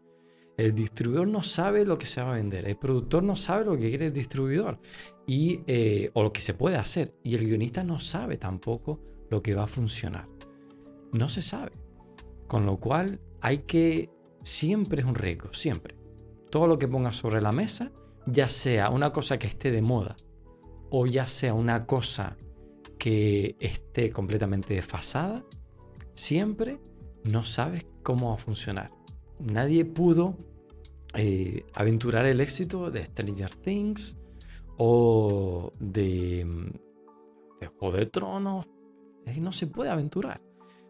El 0.56 0.74
distribuidor 0.74 1.28
no 1.28 1.42
sabe 1.42 1.84
lo 1.84 1.98
que 1.98 2.06
se 2.06 2.22
va 2.22 2.32
a 2.32 2.36
vender. 2.36 2.66
El 2.66 2.76
productor 2.76 3.22
no 3.22 3.36
sabe 3.36 3.64
lo 3.64 3.76
que 3.76 3.88
quiere 3.88 4.06
el 4.06 4.12
distribuidor. 4.12 4.78
Y, 5.26 5.60
eh, 5.66 6.10
o 6.14 6.22
lo 6.22 6.32
que 6.32 6.40
se 6.40 6.54
puede 6.54 6.76
hacer. 6.76 7.14
Y 7.22 7.34
el 7.34 7.46
guionista 7.46 7.84
no 7.84 7.98
sabe 7.98 8.38
tampoco 8.38 9.00
lo 9.28 9.42
que 9.42 9.54
va 9.54 9.64
a 9.64 9.68
funcionar. 9.68 10.28
No 11.12 11.28
se 11.28 11.42
sabe. 11.42 11.72
Con 12.46 12.64
lo 12.64 12.78
cual 12.78 13.20
hay 13.40 13.58
que, 13.58 14.10
siempre 14.46 15.02
es 15.02 15.06
un 15.06 15.16
riesgo, 15.16 15.52
siempre. 15.52 15.96
Todo 16.50 16.68
lo 16.68 16.78
que 16.78 16.86
pongas 16.86 17.16
sobre 17.16 17.40
la 17.40 17.50
mesa, 17.50 17.90
ya 18.26 18.48
sea 18.48 18.90
una 18.90 19.12
cosa 19.12 19.38
que 19.38 19.48
esté 19.48 19.72
de 19.72 19.82
moda 19.82 20.16
o 20.88 21.06
ya 21.06 21.26
sea 21.26 21.52
una 21.52 21.84
cosa 21.84 22.36
que 22.96 23.56
esté 23.58 24.10
completamente 24.10 24.74
desfasada, 24.74 25.44
siempre 26.14 26.78
no 27.24 27.44
sabes 27.44 27.86
cómo 28.04 28.28
va 28.28 28.34
a 28.34 28.38
funcionar. 28.38 28.92
Nadie 29.40 29.84
pudo 29.84 30.38
eh, 31.14 31.66
aventurar 31.74 32.24
el 32.24 32.40
éxito 32.40 32.92
de 32.92 33.04
Stranger 33.04 33.50
Things 33.56 34.16
o 34.76 35.72
de, 35.80 36.46
de 37.60 37.66
Juego 37.66 37.96
de 37.96 38.06
Tronos. 38.06 38.66
No 39.40 39.50
se 39.50 39.66
puede 39.66 39.90
aventurar. 39.90 40.40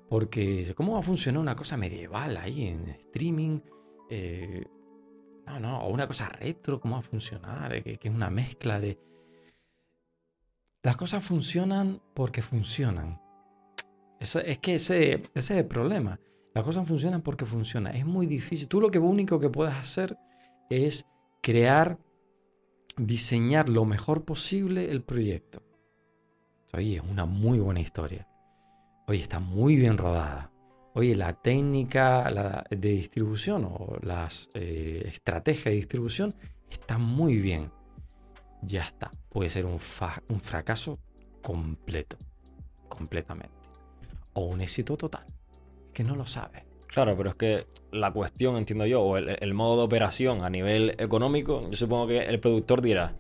Porque, 0.09 0.72
¿cómo 0.76 0.92
va 0.94 1.00
a 1.00 1.02
funcionar 1.02 1.40
una 1.40 1.57
cosa 1.57 1.76
medieval 1.76 2.36
ahí 2.36 2.68
en 2.68 2.88
streaming? 2.90 3.61
Eh, 4.09 4.64
no, 5.46 5.61
no, 5.61 5.78
o 5.80 5.88
una 5.88 6.07
cosa 6.07 6.28
retro, 6.28 6.80
¿cómo 6.80 6.94
va 6.94 7.00
a 7.00 7.02
funcionar? 7.02 7.82
Que, 7.82 7.98
es 8.00 8.11
una 8.11 8.30
mezcla 8.30 8.78
de... 8.78 8.98
Las 10.82 10.96
cosas 10.96 11.24
funcionan 11.24 12.00
porque 12.14 12.42
funcionan. 12.42 13.20
es 14.20 14.59
que 14.59 14.76
ese, 14.76 15.14
ese, 15.14 15.22
es 15.34 15.50
el 15.50 15.66
problema. 15.66 16.20
Las 16.54 16.62
cosas 16.62 16.86
funcionan 16.86 17.22
porque 17.22 17.44
funcionan. 17.44 17.96
Es 17.96 18.07
muy 18.07 18.26
difícil. 18.26 18.68
Tú 18.68 18.80
lo 18.80 18.90
que 18.90 19.00
único 19.00 19.40
que 19.40 19.50
puedes 19.50 19.74
hacer 19.74 20.16
es 20.70 21.04
crear, 21.42 21.98
diseñar 22.96 23.68
lo 23.68 23.84
mejor 23.84 24.24
posible 24.24 24.88
el 24.92 25.02
proyecto. 25.02 25.62
Oye, 26.72 26.96
es 26.96 27.02
una 27.02 27.26
muy 27.26 27.59
buena 27.59 27.80
historia 27.80 28.28
oye, 29.07 29.20
está 29.20 29.38
muy 29.38 29.76
bien 29.76 29.98
rodada. 29.98 30.50
Oye, 30.94 31.14
la 31.14 31.34
técnica 31.34 32.64
de 32.70 32.88
distribución 32.88 33.64
o 33.66 33.98
las 34.00 34.50
eh, 34.54 35.02
estrategias 35.07 35.66
de 35.66 35.72
distribución 35.72 36.34
está 36.70 36.98
muy 36.98 37.36
bien. 37.36 37.70
Ya 38.62 38.82
está. 38.82 39.12
Puede 39.28 39.50
ser 39.50 39.66
un, 39.66 39.78
fracaso 39.78 40.98
completo. 41.42 42.16
Completamente. 42.88 43.54
O 44.32 44.46
un 44.46 44.61
éxito 44.62 44.96
total. 44.96 45.26
Que 45.92 46.02
no 46.02 46.16
lo 46.16 46.26
sabe. 46.26 46.64
Claro, 46.86 47.14
pero 47.16 47.30
es 47.30 47.36
que 47.36 47.66
la 47.92 48.11
cuestión, 48.12 48.57
entiendo 48.57 48.86
yo, 48.86 49.02
o 49.02 49.18
el, 49.18 49.54
modo 49.54 49.76
de 49.76 49.82
operación 49.82 50.42
a 50.42 50.50
nivel 50.50 50.94
económico, 50.98 51.68
yo 51.68 51.76
supongo 51.76 52.07
que 52.07 52.20
el 52.20 52.40
productor 52.40 52.80
dirá, 52.80 53.16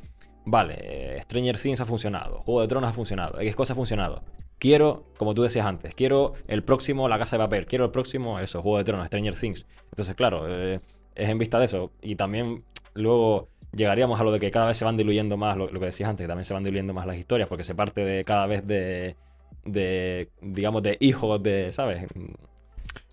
vale, 0.46 0.76
eh, 0.78 1.22
Stranger 1.22 1.58
Things 1.58 1.80
ha 1.80 1.86
funcionado, 1.86 2.42
Juego 2.42 2.62
de 2.62 2.68
Tronos 2.68 2.90
ha 2.90 2.94
funcionado, 2.94 3.38
X 3.40 3.54
cosa 3.54 3.72
ha 3.74 3.76
funcionado. 3.76 4.22
Quiero, 4.58 5.04
como 5.18 5.34
tú 5.34 5.42
decías 5.42 5.66
antes, 5.66 5.94
quiero 5.94 6.32
el 6.48 6.62
próximo 6.62 7.08
La 7.08 7.18
Casa 7.18 7.36
de 7.36 7.44
Papel, 7.44 7.66
quiero 7.66 7.84
el 7.84 7.90
próximo, 7.90 8.38
eso, 8.40 8.62
Juego 8.62 8.78
de 8.78 8.84
Tronos, 8.84 9.06
Stranger 9.06 9.34
Things. 9.34 9.66
Entonces, 9.90 10.14
claro, 10.14 10.46
eh, 10.48 10.80
es 11.14 11.28
en 11.28 11.38
vista 11.38 11.58
de 11.58 11.66
eso. 11.66 11.90
Y 12.00 12.16
también 12.16 12.64
luego 12.94 13.48
llegaríamos 13.72 14.20
a 14.20 14.24
lo 14.24 14.32
de 14.32 14.40
que 14.40 14.50
cada 14.50 14.66
vez 14.66 14.76
se 14.76 14.84
van 14.84 14.96
diluyendo 14.96 15.36
más, 15.36 15.56
lo, 15.56 15.68
que 15.68 15.78
decías 15.86 16.08
antes, 16.08 16.24
que 16.24 16.28
también 16.28 16.44
se 16.44 16.54
van 16.54 16.64
diluyendo 16.64 16.94
más 16.94 17.06
las 17.06 17.18
historias, 17.18 17.48
porque 17.48 17.64
se 17.64 17.74
parte 17.74 18.04
de 18.04 18.24
cada 18.24 18.46
vez 18.46 18.66
de, 18.66 19.16
de 19.64 20.30
digamos, 20.40 20.82
de 20.82 20.96
hijos 21.00 21.42
de, 21.42 21.72
¿sabes? 21.72 22.06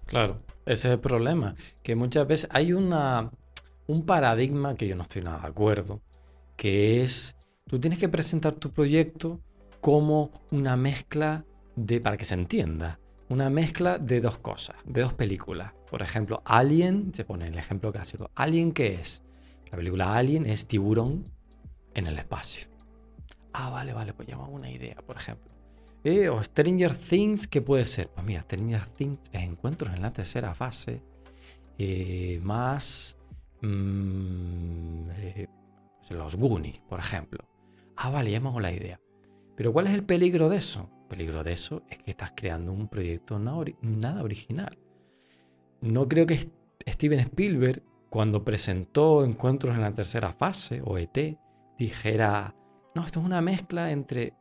Claro, 0.05 0.39
ese 0.65 0.87
es 0.87 0.93
el 0.93 0.99
problema, 0.99 1.55
que 1.81 1.95
muchas 1.95 2.27
veces 2.27 2.49
hay 2.51 2.73
una, 2.73 3.31
un 3.87 4.05
paradigma 4.05 4.75
que 4.75 4.87
yo 4.87 4.95
no 4.95 5.03
estoy 5.03 5.21
nada 5.21 5.39
de 5.41 5.47
acuerdo, 5.47 6.01
que 6.55 7.01
es, 7.01 7.35
tú 7.67 7.79
tienes 7.79 7.99
que 7.99 8.09
presentar 8.09 8.53
tu 8.53 8.71
proyecto 8.71 9.39
como 9.83 10.31
una 10.49 10.77
mezcla 10.77 11.43
de, 11.75 11.99
para 11.99 12.15
que 12.15 12.23
se 12.23 12.35
entienda, 12.35 13.01
una 13.27 13.49
mezcla 13.49 13.97
de 13.97 14.21
dos 14.21 14.37
cosas, 14.37 14.77
de 14.85 15.01
dos 15.01 15.13
películas. 15.13 15.73
Por 15.91 16.01
ejemplo, 16.01 16.41
Alien, 16.45 17.13
se 17.13 17.25
pone 17.25 17.47
el 17.47 17.57
ejemplo 17.57 17.91
clásico. 17.91 18.31
¿Alien 18.33 18.71
qué 18.71 18.93
es? 18.93 19.23
La 19.69 19.77
película 19.77 20.15
Alien 20.15 20.45
es 20.45 20.67
tiburón 20.67 21.29
en 21.93 22.07
el 22.07 22.17
espacio. 22.17 22.69
Ah, 23.51 23.71
vale, 23.71 23.91
vale, 23.91 24.13
pues 24.13 24.25
llama 24.25 24.47
una 24.47 24.71
idea, 24.71 24.95
por 25.05 25.17
ejemplo. 25.17 25.51
Eh, 26.05 26.29
o 26.29 26.41
Stranger 26.41 26.95
Things, 26.95 27.45
¿qué 27.45 27.61
puede 27.61 27.85
ser? 27.85 28.07
Pues 28.07 28.25
mira, 28.25 28.43
Stranger 28.43 28.85
Things 28.85 29.19
es 29.33 29.41
encuentros 29.41 29.93
en 29.93 30.01
la 30.01 30.13
tercera 30.13 30.55
fase, 30.55 31.01
eh, 31.77 32.39
más 32.41 33.17
mm, 33.61 35.09
eh, 35.11 35.47
los 36.09 36.37
Goonies, 36.37 36.79
por 36.87 36.99
ejemplo. 36.99 37.43
Ah, 37.97 38.09
vale, 38.09 38.31
llamamos 38.31 38.61
la 38.61 38.71
idea. 38.71 39.02
Pero 39.55 39.71
¿cuál 39.71 39.87
es 39.87 39.93
el 39.93 40.03
peligro 40.03 40.49
de 40.49 40.57
eso? 40.57 40.89
El 41.03 41.07
peligro 41.09 41.43
de 41.43 41.53
eso 41.53 41.83
es 41.89 41.99
que 41.99 42.11
estás 42.11 42.33
creando 42.35 42.71
un 42.71 42.87
proyecto 42.87 43.39
nada 43.39 44.23
original. 44.23 44.77
No 45.81 46.07
creo 46.07 46.25
que 46.25 46.49
Steven 46.87 47.19
Spielberg, 47.19 47.83
cuando 48.09 48.43
presentó 48.43 49.23
Encuentros 49.23 49.75
en 49.75 49.81
la 49.81 49.93
tercera 49.93 50.33
fase, 50.33 50.81
o 50.83 50.97
ET, 50.97 51.37
dijera, 51.77 52.55
no, 52.95 53.05
esto 53.05 53.19
es 53.19 53.25
una 53.25 53.41
mezcla 53.41 53.91
entre... 53.91 54.33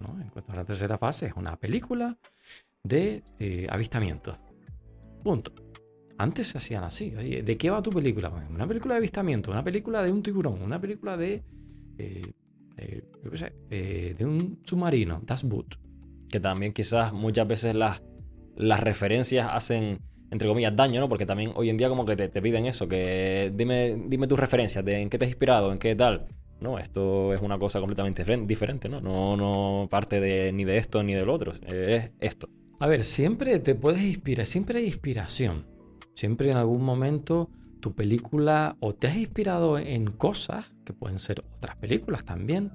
¿no? 0.00 0.20
Encuentros 0.20 0.50
en 0.50 0.56
la 0.56 0.64
tercera 0.64 0.98
fase 0.98 1.26
es 1.26 1.34
una 1.34 1.56
película 1.56 2.18
de 2.82 3.22
eh, 3.38 3.66
avistamientos. 3.70 4.36
Punto. 5.22 5.52
Antes 6.18 6.48
se 6.48 6.58
hacían 6.58 6.84
así. 6.84 7.10
¿de 7.10 7.58
qué 7.58 7.70
va 7.70 7.82
tu 7.82 7.90
película? 7.90 8.30
una 8.30 8.66
película 8.66 8.94
de 8.94 8.98
avistamiento, 8.98 9.50
una 9.50 9.64
película 9.64 10.02
de 10.02 10.12
un 10.12 10.22
tiburón, 10.22 10.62
una 10.62 10.80
película 10.80 11.16
de... 11.16 11.42
Eh, 11.98 12.32
eh, 12.76 14.14
de 14.16 14.24
un 14.24 14.60
submarino, 14.64 15.20
Das 15.24 15.44
Boot. 15.44 15.78
Que 16.28 16.40
también 16.40 16.72
quizás 16.72 17.12
muchas 17.12 17.46
veces 17.46 17.74
las, 17.74 18.02
las 18.56 18.80
referencias 18.80 19.48
hacen, 19.50 20.00
entre 20.30 20.48
comillas, 20.48 20.74
daño, 20.74 21.00
¿no? 21.00 21.08
Porque 21.08 21.26
también 21.26 21.52
hoy 21.54 21.70
en 21.70 21.76
día 21.76 21.88
como 21.88 22.04
que 22.04 22.16
te, 22.16 22.42
piden 22.42 22.66
eso, 22.66 22.88
que 22.88 23.52
dime, 23.54 23.96
dime 24.08 24.26
tus 24.26 24.38
referencias, 24.38 24.84
de 24.84 25.00
en 25.00 25.08
qué 25.08 25.18
te 25.18 25.24
has 25.24 25.30
inspirado, 25.30 25.72
en 25.72 25.78
qué 25.78 25.94
tal. 25.94 26.26
No, 26.60 26.78
esto 26.78 27.34
es 27.34 27.42
una 27.42 27.58
cosa 27.58 27.80
completamente 27.80 28.24
diferente, 28.46 28.88
¿no? 28.88 29.00
No, 29.00 29.36
no 29.36 29.88
parte 29.90 30.20
de, 30.20 30.52
ni 30.52 30.64
de 30.64 30.78
esto 30.78 31.02
ni 31.02 31.14
del 31.14 31.28
otro, 31.28 31.52
es 31.66 32.10
esto. 32.18 32.48
A 32.78 32.86
ver, 32.86 33.04
siempre 33.04 33.58
te 33.58 33.74
puedes 33.74 34.02
inspirar, 34.02 34.46
siempre 34.46 34.78
hay 34.78 34.86
inspiración. 34.86 35.66
Siempre 36.14 36.50
en 36.50 36.56
algún 36.56 36.82
momento 36.82 37.50
tu 37.86 37.94
película 37.94 38.76
o 38.80 38.96
te 38.96 39.06
has 39.06 39.16
inspirado 39.16 39.78
en 39.78 40.10
cosas, 40.10 40.72
que 40.84 40.92
pueden 40.92 41.20
ser 41.20 41.44
otras 41.56 41.76
películas 41.76 42.24
también, 42.24 42.72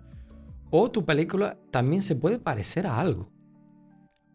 o 0.69 0.89
tu 0.89 1.03
película 1.03 1.57
también 1.69 2.01
se 2.01 2.15
puede 2.15 2.39
parecer 2.39 2.87
a 2.87 2.97
algo. 2.97 3.29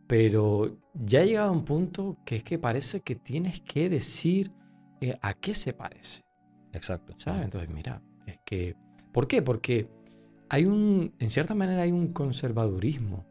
Pero 0.07 0.77
ya 0.93 1.21
ha 1.21 1.25
llegado 1.25 1.49
a 1.49 1.53
un 1.53 1.65
punto 1.65 2.19
que 2.27 2.37
es 2.37 2.45
que 2.45 2.59
parece 2.59 3.01
que 3.01 3.15
tienes 3.15 3.63
que 3.63 3.89
decir 3.89 4.53
eh, 5.01 5.17
a 5.23 5.33
qué 5.33 5.55
se 5.55 5.73
parece. 5.73 6.27
Exacto. 6.75 7.15
¿Sabes? 7.17 7.45
Entonces, 7.45 7.71
mira, 7.71 8.03
es 8.27 8.39
que... 8.45 8.77
¿Por 9.15 9.27
qué? 9.29 9.41
Porque 9.41 9.89
hay 10.51 10.67
un, 10.67 11.15
en 11.19 11.31
cierta 11.31 11.55
manera 11.55 11.81
hay 11.85 11.93
un 11.93 12.13
conservadurismo 12.13 13.25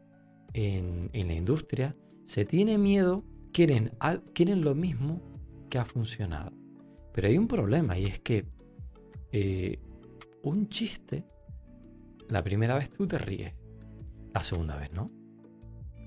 en, 0.52 1.10
en 1.12 1.28
la 1.28 1.34
industria. 1.34 1.94
Se 2.24 2.44
tiene 2.44 2.76
miedo, 2.76 3.22
quieren, 3.52 3.92
al- 4.00 4.24
quieren 4.34 4.62
lo 4.62 4.74
mismo 4.74 5.22
que 5.70 5.78
ha 5.78 5.84
funcionado. 5.84 6.55
Pero 7.16 7.28
hay 7.28 7.38
un 7.38 7.48
problema 7.48 7.98
y 7.98 8.04
es 8.04 8.20
que 8.20 8.44
eh, 9.32 9.80
un 10.42 10.68
chiste, 10.68 11.24
la 12.28 12.44
primera 12.44 12.74
vez 12.74 12.90
tú 12.90 13.06
te 13.06 13.16
ríes, 13.16 13.54
la 14.34 14.44
segunda 14.44 14.76
vez 14.76 14.92
no. 14.92 15.10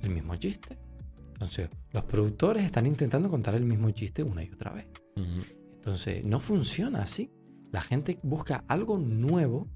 El 0.04 0.12
mismo 0.12 0.36
chiste. 0.36 0.78
Entonces, 1.34 1.72
los 1.94 2.04
productores 2.04 2.64
están 2.64 2.86
intentando 2.86 3.28
contar 3.28 3.56
el 3.56 3.66
mismo 3.66 3.90
chiste 3.90 4.22
una 4.22 4.44
y 4.44 4.52
otra 4.52 4.72
vez. 4.72 4.86
Entonces, 5.16 6.24
no 6.24 6.40
funciona 6.40 7.02
así. 7.02 7.32
La 7.72 7.82
gente 7.82 8.20
busca 8.22 8.64
algo 8.68 9.00
nuevo, 9.00 9.68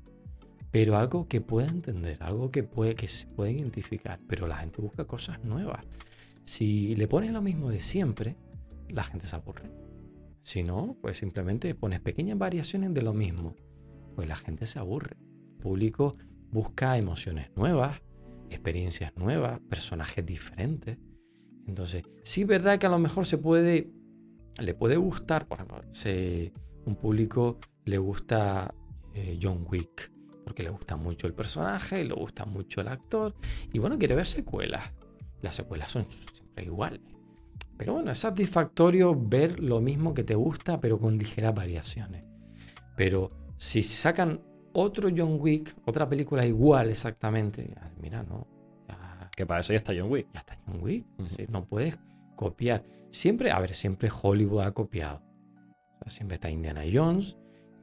pero 0.69 0.97
algo 0.97 1.27
que 1.27 1.41
pueda 1.41 1.67
entender, 1.67 2.21
algo 2.21 2.51
que, 2.51 2.61
puede, 2.61 2.93
que 2.93 3.07
se 3.07 3.25
pueda 3.25 3.49
identificar. 3.49 4.19
Pero 4.27 4.45
la 4.45 4.57
gente 4.57 4.84
busca 4.84 5.05
cosas 5.05 5.43
nuevas. 5.43 5.84
Si 6.45 6.95
le 6.95 7.07
pones 7.07 7.31
lo 7.31 7.41
mismo 7.41 7.71
de 7.71 7.79
siempre, 7.79 8.36
la 8.88 9.03
gente 9.03 9.25
se 9.25 9.36
aburre. 9.36 9.82
Si 10.43 10.61
no, 10.61 10.97
pues 11.01 11.17
simplemente 11.17 11.73
pones 11.73 11.99
pequeñas 12.01 12.37
variaciones 12.37 12.93
de 12.93 13.01
lo 13.01 13.13
mismo. 13.13 13.55
Pues 14.15 14.27
la 14.27 14.35
gente 14.35 14.67
se 14.67 14.77
aburre. 14.77 15.15
El 15.17 15.57
público 15.63 16.17
busca 16.51 16.97
emociones 16.97 17.49
nuevas, 17.55 17.99
experiencias 18.49 19.15
nuevas, 19.17 19.59
personajes 19.69 20.23
diferentes. 20.25 20.99
Entonces, 21.65 22.03
sí 22.23 22.41
es 22.41 22.47
verdad 22.47 22.77
que 22.77 22.85
a 22.85 22.89
lo 22.89 22.99
mejor 22.99 23.25
se 23.25 23.37
puede, 23.37 23.89
le 24.61 24.73
puede 24.75 24.97
gustar, 24.97 25.47
por 25.47 25.57
ejemplo, 25.57 25.81
se- 25.91 26.53
un 26.85 26.95
público 26.97 27.59
le 27.85 27.97
gusta 27.97 28.75
eh, 29.13 29.39
John 29.41 29.65
Wick, 29.69 30.11
porque 30.43 30.63
le 30.63 30.69
gusta 30.69 30.97
mucho 30.97 31.25
el 31.27 31.33
personaje 31.33 32.03
le 32.03 32.13
gusta 32.13 32.45
mucho 32.45 32.81
el 32.81 32.89
actor, 32.89 33.33
y 33.71 33.79
bueno, 33.79 33.97
quiere 33.97 34.15
ver 34.15 34.25
secuelas. 34.25 34.91
Las 35.41 35.55
secuelas 35.55 35.91
son 35.91 36.05
siempre 36.33 36.65
iguales. 36.65 36.99
Pero 37.78 37.93
bueno, 37.93 38.11
es 38.11 38.19
satisfactorio 38.19 39.15
ver 39.15 39.59
lo 39.59 39.82
mismo 39.82 40.13
que 40.13 40.24
te 40.24 40.36
gusta, 40.36 40.80
pero 40.80 40.99
con 40.99 41.17
ligeras 41.17 41.55
variaciones. 41.55 42.24
Pero 42.95 43.32
si 43.57 43.82
sacan 43.82 44.41
otro 44.74 45.09
John 45.15 45.38
Wick, 45.39 45.76
otra 45.86 46.07
película 46.07 46.45
igual 46.45 46.89
exactamente, 46.89 47.74
mira, 48.01 48.24
no, 48.24 48.47
ya, 48.88 49.30
Que 49.36 49.45
para 49.45 49.61
eso 49.61 49.74
ya 49.74 49.78
está 49.78 49.93
John 49.97 50.11
Wick. 50.11 50.28
ya 50.34 50.39
está 50.41 50.57
John 50.65 50.80
Wick. 50.82 51.05
Sí, 51.36 51.45
No 51.49 51.65
puedes 51.65 51.97
copiar. 52.36 52.84
Siempre, 53.11 53.51
a 53.51 53.59
ver, 53.59 53.76
siempre 53.76 54.09
Hollywood 54.21 54.61
ha 54.61 54.71
copiado. 54.71 55.21
O 55.99 56.03
sea, 56.03 56.11
siempre 56.11 56.36
está 56.36 56.49
Indiana 56.49 56.82
Jones, 56.91 57.38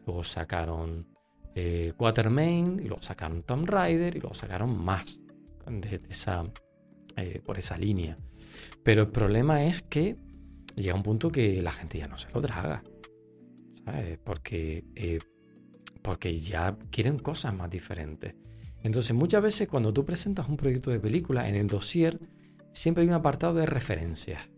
luego 0.07 0.25
sacaron 0.25 1.07
eh, 1.55 1.93
Quatermain, 1.97 2.81
y 2.81 2.89
luego 2.89 3.03
sacaron 3.03 3.43
Tomb 3.43 3.69
Raider, 3.69 4.17
y 4.17 4.21
luego 4.21 4.35
sacaron 4.35 4.77
más 4.77 5.21
de, 5.67 5.99
de 5.99 6.09
esa, 6.09 6.45
eh, 7.17 7.41
por 7.45 7.59
esa 7.59 7.77
línea. 7.77 8.17
Pero 8.83 9.03
el 9.03 9.09
problema 9.09 9.65
es 9.65 9.83
que 9.83 10.17
llega 10.77 10.95
un 10.95 11.03
punto 11.03 11.31
que 11.31 11.61
la 11.63 11.73
gente 11.73 11.99
ya 11.99 12.09
no 12.09 12.19
se 12.19 12.31
lo 12.31 12.41
traga. 12.41 12.83
¿Sabes? 13.85 14.19
Porque, 14.23 14.85
eh, 14.95 15.19
porque 16.03 16.39
ya 16.39 16.77
quieren 16.91 17.19
cosas 17.19 17.55
más 17.55 17.71
diferentes. 17.71 18.35
Entonces, 18.83 19.15
muchas 19.15 19.43
veces 19.43 19.69
cuando 19.69 19.93
tú 19.93 20.05
presentas 20.05 20.49
un 20.49 20.57
proyecto 20.57 20.91
de 20.91 21.01
película, 21.01 21.49
en 21.49 21.55
el 21.55 21.67
dossier 21.67 22.19
siempre 22.73 23.03
hay 23.03 23.09
un 23.09 23.15
apartado 23.15 23.55
de 23.55 23.67
referencias, 23.67 24.49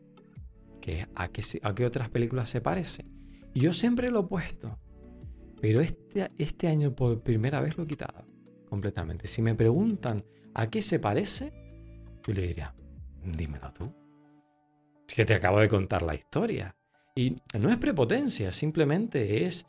que 0.81 1.07
a 1.15 1.29
qué, 1.29 1.43
a 1.63 1.75
qué 1.75 1.87
otras 1.87 2.09
películas 2.11 2.49
se 2.49 2.61
parecen. 2.61 3.11
Y 3.55 3.61
yo 3.61 3.73
siempre 3.73 4.11
lo 4.11 4.21
he 4.21 4.25
puesto, 4.25 4.79
pero 5.61 5.81
este, 5.81 6.31
este 6.39 6.69
año 6.69 6.95
por 6.95 7.23
primera 7.23 7.61
vez 7.61 7.77
lo 7.77 7.85
he 7.85 7.87
quitado 7.87 8.25
completamente. 8.69 9.29
Si 9.29 9.43
me 9.43 9.55
preguntan 9.55 10.25
a 10.55 10.71
qué 10.71 10.83
se 10.83 10.99
parece, 10.99 11.53
yo 12.27 12.33
le 12.33 12.43
diría, 12.43 12.75
dímelo 13.25 13.73
tú. 13.73 13.93
Es 15.09 15.15
que 15.15 15.25
te 15.25 15.35
acabo 15.35 15.61
de 15.61 15.69
contar 15.69 16.03
la 16.03 16.15
historia. 16.15 16.75
Y 17.15 17.37
no 17.59 17.69
es 17.71 17.77
prepotencia, 17.77 18.53
simplemente 18.53 19.45
es 19.45 19.67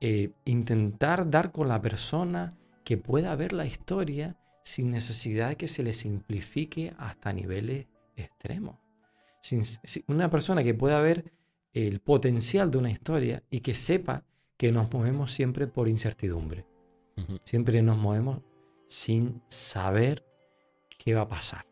eh, 0.00 0.30
intentar 0.44 1.28
dar 1.30 1.52
con 1.52 1.68
la 1.68 1.80
persona 1.80 2.56
que 2.84 2.96
pueda 2.96 3.34
ver 3.36 3.52
la 3.52 3.66
historia 3.66 4.36
sin 4.62 4.90
necesidad 4.90 5.50
de 5.50 5.56
que 5.56 5.68
se 5.68 5.82
le 5.82 5.92
simplifique 5.92 6.94
hasta 6.98 7.32
niveles 7.32 7.86
extremos. 8.16 8.76
Sin- 9.42 9.64
si- 9.64 10.04
una 10.08 10.30
persona 10.30 10.62
que 10.64 10.74
pueda 10.74 11.00
ver 11.00 11.32
el 11.72 12.00
potencial 12.00 12.70
de 12.70 12.78
una 12.78 12.90
historia 12.90 13.42
y 13.50 13.60
que 13.60 13.74
sepa 13.74 14.24
que 14.56 14.72
nos 14.72 14.90
movemos 14.90 15.32
siempre 15.32 15.66
por 15.66 15.88
incertidumbre. 15.88 16.64
Siempre 17.44 17.82
nos 17.82 17.96
movemos 17.98 18.40
sin 18.88 19.42
saber 19.48 20.24
qué 20.98 21.14
va 21.14 21.22
a 21.22 21.28
pasar 21.28 21.66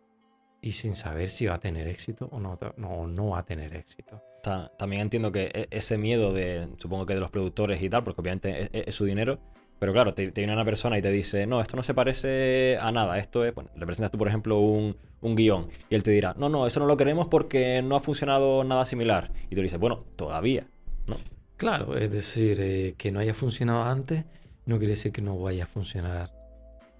y 0.65 0.73
sin 0.73 0.95
saber 0.95 1.29
si 1.29 1.47
va 1.47 1.55
a 1.57 1.61
tener 1.61 1.87
éxito 1.89 2.29
o 2.33 2.41
no, 2.41 2.59
no, 2.77 3.07
no 3.07 3.29
va 3.31 3.41
a 3.41 3.45
tener 3.45 3.75
éxito. 3.77 4.23
Ta- 4.43 4.71
También 4.79 5.03
entiendo 5.03 5.31
que 5.31 5.51
e- 5.53 5.69
ese 5.71 5.99
miedo 5.99 6.33
de, 6.33 6.69
supongo 6.79 7.05
que 7.07 7.15
de 7.15 7.21
los 7.21 7.31
productores 7.31 7.83
y 7.83 7.91
tal, 7.91 8.03
porque 8.03 8.21
obviamente 8.23 8.63
es, 8.63 8.71
es- 8.73 8.89
es 8.89 8.95
su 8.95 9.05
dinero, 9.05 9.39
pero 9.79 9.93
claro, 9.93 10.15
te, 10.15 10.31
te 10.33 10.41
viene 10.41 10.55
una 10.55 10.65
persona 10.65 10.97
y 10.97 11.03
te 11.03 11.11
dice, 11.11 11.47
no, 11.47 11.61
esto 11.61 11.77
no 11.77 11.83
se 11.83 11.93
parece 11.93 12.79
a 12.81 12.91
nada, 12.93 13.19
esto 13.19 13.45
es, 13.45 13.55
bueno, 13.55 13.71
le 13.77 13.85
presentas 13.85 14.11
tú, 14.11 14.17
por 14.17 14.29
ejemplo, 14.29 14.59
un, 14.59 14.97
un 15.21 15.35
guion 15.35 15.69
y 15.91 15.95
él 15.97 16.03
te 16.03 16.11
dirá, 16.13 16.35
no, 16.39 16.49
no, 16.49 16.67
eso 16.67 16.81
no 16.81 16.87
lo 16.87 16.97
queremos 16.97 17.29
porque 17.29 17.83
no 17.83 17.95
ha 17.97 18.01
funcionado 18.01 18.65
nada 18.65 18.85
similar. 18.87 19.31
Y 19.47 19.51
tú 19.51 19.57
le 19.57 19.65
dices, 19.65 19.79
bueno, 19.81 20.05
todavía, 20.17 20.67
¿no? 21.07 21.17
Claro, 21.59 21.97
es 21.97 22.11
decir, 22.11 22.59
eh, 22.61 22.95
que 22.97 23.11
no 23.13 23.21
haya 23.21 23.35
funcionado 23.35 23.83
antes 23.85 24.25
no 24.67 24.79
quiere 24.79 24.93
decir 24.93 25.13
que 25.13 25.21
no 25.21 25.39
vaya 25.39 25.65
a 25.65 25.67
funcionar 25.67 26.31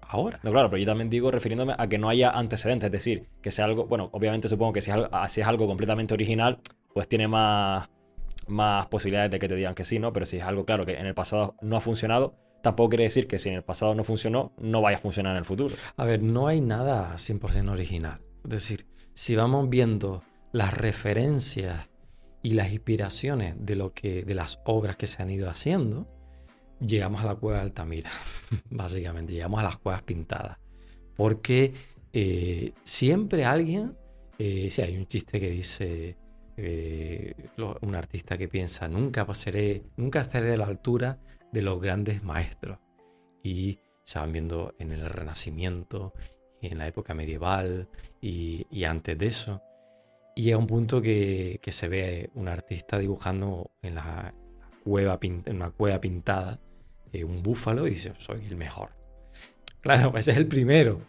ahora. 0.07 0.39
No, 0.43 0.51
claro, 0.51 0.69
pero 0.69 0.79
yo 0.79 0.85
también 0.85 1.09
digo 1.09 1.31
refiriéndome 1.31 1.73
a 1.77 1.87
que 1.87 1.97
no 1.97 2.09
haya 2.09 2.31
antecedentes, 2.31 2.87
es 2.87 2.91
decir, 2.91 3.27
que 3.41 3.51
sea 3.51 3.65
algo, 3.65 3.85
bueno, 3.85 4.09
obviamente 4.11 4.49
supongo 4.49 4.73
que 4.73 4.81
si 4.81 4.91
es 4.91 4.95
algo, 4.95 5.09
ah, 5.11 5.29
si 5.29 5.41
es 5.41 5.47
algo 5.47 5.67
completamente 5.67 6.13
original, 6.13 6.59
pues 6.93 7.07
tiene 7.07 7.27
más, 7.27 7.89
más 8.47 8.87
posibilidades 8.87 9.31
de 9.31 9.39
que 9.39 9.47
te 9.47 9.55
digan 9.55 9.75
que 9.75 9.83
sí, 9.83 9.99
¿no? 9.99 10.13
Pero 10.13 10.25
si 10.25 10.37
es 10.37 10.43
algo, 10.43 10.65
claro, 10.65 10.85
que 10.85 10.93
en 10.93 11.05
el 11.05 11.13
pasado 11.13 11.55
no 11.61 11.77
ha 11.77 11.81
funcionado, 11.81 12.35
tampoco 12.61 12.89
quiere 12.89 13.03
decir 13.03 13.27
que 13.27 13.39
si 13.39 13.49
en 13.49 13.55
el 13.55 13.63
pasado 13.63 13.95
no 13.95 14.03
funcionó, 14.03 14.53
no 14.57 14.81
vaya 14.81 14.97
a 14.97 15.01
funcionar 15.01 15.33
en 15.33 15.37
el 15.37 15.45
futuro. 15.45 15.75
A 15.97 16.05
ver, 16.05 16.21
no 16.21 16.47
hay 16.47 16.61
nada 16.61 17.15
100% 17.15 17.71
original. 17.71 18.21
Es 18.43 18.49
decir, 18.49 18.85
si 19.13 19.35
vamos 19.35 19.69
viendo 19.69 20.23
las 20.51 20.73
referencias 20.73 21.89
y 22.41 22.53
las 22.53 22.71
inspiraciones 22.71 23.55
de 23.57 23.75
lo 23.75 23.93
que 23.93 24.23
de 24.23 24.35
las 24.35 24.59
obras 24.65 24.95
que 24.95 25.07
se 25.07 25.21
han 25.21 25.31
ido 25.31 25.49
haciendo, 25.49 26.07
llegamos 26.79 27.21
a 27.21 27.25
la 27.25 27.35
cueva 27.35 27.57
de 27.57 27.63
Altamira, 27.63 28.11
básicamente, 28.69 29.33
llegamos 29.33 29.59
a 29.59 29.63
las 29.63 29.77
cuevas 29.77 30.03
pintadas. 30.03 30.57
Porque 31.15 31.73
eh, 32.13 32.73
siempre 32.83 33.45
alguien, 33.45 33.97
eh, 34.37 34.69
sí, 34.69 34.81
hay 34.81 34.97
un 34.97 35.07
chiste 35.07 35.39
que 35.39 35.49
dice 35.49 36.17
eh, 36.57 37.33
un 37.81 37.95
artista 37.95 38.37
que 38.37 38.47
piensa, 38.47 38.87
nunca 38.87 39.25
pasaré, 39.25 39.83
nunca 39.97 40.21
estaré 40.21 40.53
a 40.53 40.57
la 40.57 40.65
altura 40.65 41.19
de 41.51 41.61
los 41.61 41.81
grandes 41.81 42.23
maestros. 42.23 42.79
Y 43.43 43.79
se 44.03 44.19
van 44.19 44.31
viendo 44.31 44.73
en 44.79 44.91
el 44.91 45.09
Renacimiento, 45.09 46.13
en 46.61 46.77
la 46.77 46.87
época 46.87 47.13
medieval 47.13 47.89
y, 48.21 48.65
y 48.69 48.85
antes 48.85 49.17
de 49.17 49.27
eso. 49.27 49.61
Y 50.35 50.43
llega 50.43 50.57
un 50.57 50.67
punto 50.67 51.01
que, 51.01 51.59
que 51.61 51.71
se 51.71 51.87
ve 51.87 52.29
un 52.33 52.47
artista 52.47 52.97
dibujando 52.97 53.71
en, 53.81 53.95
la 53.95 54.33
cueva, 54.85 55.19
una 55.47 55.71
cueva 55.71 55.99
pintada 55.99 56.61
eh, 57.11 57.23
un 57.23 57.41
búfalo 57.41 57.87
y 57.87 57.91
dice, 57.91 58.13
soy 58.17 58.45
el 58.45 58.55
mejor. 58.55 58.89
Claro, 59.81 60.11
pues 60.11 60.27
es 60.27 60.37
el 60.37 60.47
primero, 60.47 61.01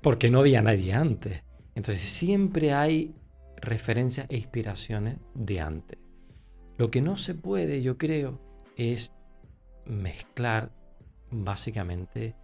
porque 0.00 0.30
no 0.30 0.40
había 0.40 0.62
nadie 0.62 0.92
antes. 0.92 1.42
Entonces 1.74 2.02
siempre 2.02 2.72
hay 2.72 3.14
referencias 3.56 4.26
e 4.28 4.36
inspiraciones 4.36 5.18
de 5.34 5.60
antes. 5.60 5.98
Lo 6.76 6.90
que 6.90 7.00
no 7.00 7.16
se 7.16 7.34
puede, 7.34 7.82
yo 7.82 7.98
creo, 7.98 8.38
es 8.76 9.12
mezclar 9.86 10.72
básicamente 11.30 12.36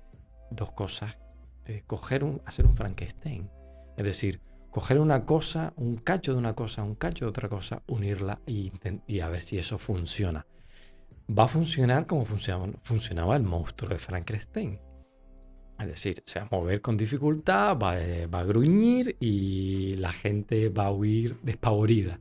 dos 0.51 0.73
cosas. 0.73 1.19
eh, 1.67 1.83
coger 1.87 2.25
un, 2.25 2.41
hacer 2.47 2.64
un 2.64 2.77
Frankenstein. 2.77 3.51
Es 3.97 4.05
decir, 4.05 4.41
coger 4.71 4.99
una 5.01 5.27
cosa, 5.27 5.75
un 5.77 5.97
cacho 5.97 6.33
de 6.33 6.39
una 6.39 6.55
cosa, 6.55 6.83
un 6.83 6.95
cacho 6.95 7.25
de 7.27 7.29
otra 7.29 7.49
cosa, 7.49 7.83
unirla 7.89 8.41
y, 8.47 8.73
y 9.07 9.21
a 9.21 9.29
ver 9.29 9.41
si 9.43 9.59
eso 9.59 9.79
funciona. 9.79 10.47
Va 11.29 11.45
a 11.45 11.49
funcionar 11.49 12.07
como 12.07 12.24
funcionaba, 12.24 13.37
el 13.37 13.43
monstruo 13.43 13.91
de 13.91 13.99
Frankenstein. 13.99 14.79
Es 15.79 15.87
decir, 15.87 16.22
se 16.24 16.39
va 16.39 16.47
a 16.47 16.57
mover 16.57 16.81
con 16.81 16.97
dificultad, 16.97 17.77
va, 17.77 18.01
eh, 18.01 18.27
va 18.27 18.41
a 18.41 18.45
gruñir 18.45 19.16
y 19.20 19.97
la 19.97 20.12
gente 20.12 20.68
va 20.68 20.87
a 20.87 20.93
huir 20.93 21.39
despavorida. 21.43 22.20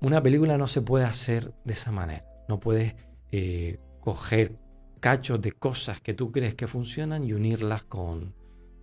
Una 0.00 0.22
película 0.22 0.58
no 0.58 0.66
se 0.66 0.82
puede 0.82 1.04
hacer 1.04 1.54
de 1.64 1.72
esa 1.72 1.92
manera. 1.92 2.24
No 2.48 2.60
puedes 2.60 2.94
eh, 3.32 3.78
coger 4.00 4.58
cachos 5.00 5.40
de 5.40 5.52
cosas 5.52 6.00
que 6.00 6.14
tú 6.14 6.32
crees 6.32 6.54
que 6.54 6.66
funcionan 6.66 7.24
y 7.24 7.32
unirlas 7.32 7.84
con, 7.84 8.34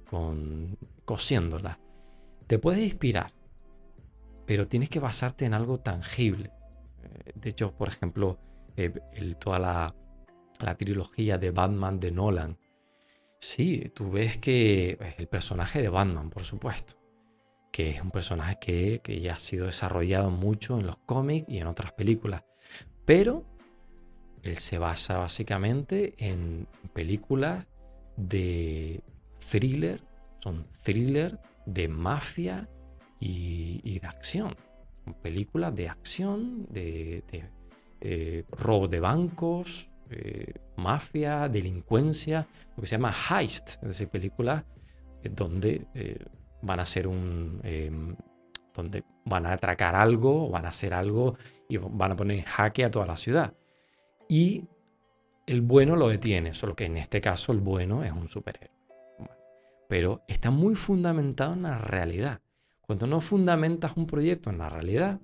con 0.10 0.78
cosiéndolas. 1.06 1.78
Te 2.48 2.58
puedes 2.58 2.84
inspirar, 2.84 3.34
pero 4.46 4.68
tienes 4.68 4.90
que 4.90 5.00
basarte 5.00 5.46
en 5.46 5.54
algo 5.54 5.80
tangible. 5.80 6.52
Eh, 7.04 7.34
De 7.36 7.50
hecho, 7.50 7.74
por 7.74 7.90
ejemplo, 7.90 8.40
eh, 8.76 8.92
toda 9.40 9.60
la, 9.60 9.96
la 10.60 10.76
trilogía 10.76 11.38
de 11.38 11.52
Batman 11.52 12.00
de 12.00 12.12
Nolan, 12.12 12.58
sí, 13.40 13.92
tú 13.94 14.12
ves 14.12 14.38
que 14.38 14.98
el 15.18 15.28
personaje 15.28 15.82
de 15.82 15.90
Batman, 15.90 16.30
por 16.30 16.44
supuesto, 16.44 16.96
que 17.72 17.90
es 17.90 18.02
un 18.02 18.12
personaje 18.12 18.58
que, 18.60 19.02
que 19.04 19.20
ya 19.20 19.34
ha 19.34 19.40
sido 19.40 19.66
desarrollado 19.66 20.30
mucho 20.30 20.80
en 20.80 20.86
los 20.86 20.98
cómics 20.98 21.48
y 21.50 21.58
en 21.58 21.68
otras 21.68 21.92
películas, 21.94 22.44
pero 23.06 23.46
él 24.44 24.58
se 24.58 24.78
basa 24.78 25.18
básicamente 25.18 26.16
en 26.18 26.68
películas 26.94 27.66
de 28.18 29.02
thriller, 29.50 30.04
son 30.40 30.68
thriller 30.84 31.40
de 31.66 31.88
mafia 31.88 32.70
y, 33.20 34.00
de 34.00 34.08
acción. 34.08 34.56
Películas 35.22 35.74
de 35.76 35.88
acción, 35.90 36.66
de, 36.70 37.24
eh, 38.06 38.44
robo 38.52 38.90
de 38.90 39.00
bancos, 39.00 39.90
eh, 40.10 40.56
mafia, 40.76 41.48
delincuencia, 41.48 42.46
lo 42.76 42.82
que 42.82 42.88
se 42.88 42.98
llama 42.98 43.14
heist, 43.14 43.76
es 43.76 43.82
decir, 43.82 44.10
películas 44.10 44.66
eh, 45.24 45.30
donde 45.30 45.88
van 46.62 46.82
a 46.82 46.86
ser 46.86 47.08
un... 47.08 47.62
Em, 47.64 48.14
donde 48.74 49.06
van 49.24 49.46
a 49.46 49.54
atracar 49.54 49.96
algo, 49.96 50.50
van 50.50 50.66
a 50.66 50.70
hacer 50.70 50.94
algo 50.94 51.38
y 51.70 51.78
van 51.78 52.12
a 52.12 52.16
poner 52.16 52.44
jaque 52.44 52.84
a 52.84 52.92
toda 52.92 53.06
la 53.06 53.16
ciudad. 53.16 53.54
Y 54.28 54.66
el 55.46 55.62
bueno 55.62 55.96
lo 55.96 56.10
detiene, 56.10 56.54
solo 56.54 56.76
que 56.76 56.86
en 56.86 56.98
este 56.98 57.22
caso 57.22 57.54
el 57.54 57.60
bueno 57.60 58.04
es 58.04 58.12
un 58.12 58.28
superhéroe. 58.28 58.72
pero 59.88 60.24
está 60.28 60.50
muy 60.50 60.76
fundamentado 60.76 61.54
en 61.54 61.64
la 61.64 61.78
realidad. 61.78 62.42
Cuando 62.82 63.08
no 63.08 63.22
fundamentas 63.22 63.96
un 63.96 64.08
proyecto 64.08 64.50
en 64.50 64.58
la 64.58 64.70
realidad, 64.70 65.22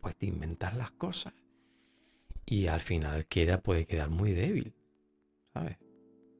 pues 0.00 0.16
te 0.16 0.26
inventas 0.26 0.74
las 0.74 0.90
cosas 0.92 1.34
y 2.50 2.66
al 2.66 2.80
final 2.80 3.26
queda, 3.26 3.60
puede 3.60 3.86
quedar 3.86 4.08
muy 4.08 4.32
débil. 4.32 4.74
¿Sabes? 5.52 5.76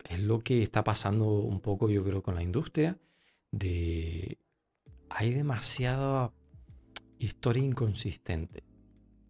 Es 0.08 0.20
lo 0.20 0.40
que 0.40 0.62
está 0.62 0.82
pasando 0.82 1.26
un 1.26 1.60
poco, 1.60 1.90
yo 1.90 2.02
creo, 2.02 2.22
con 2.22 2.34
la 2.34 2.42
industria. 2.42 2.98
De 3.50 4.38
hay 5.10 5.32
demasiada 5.32 6.32
historia 7.18 7.62
inconsistente. 7.62 8.64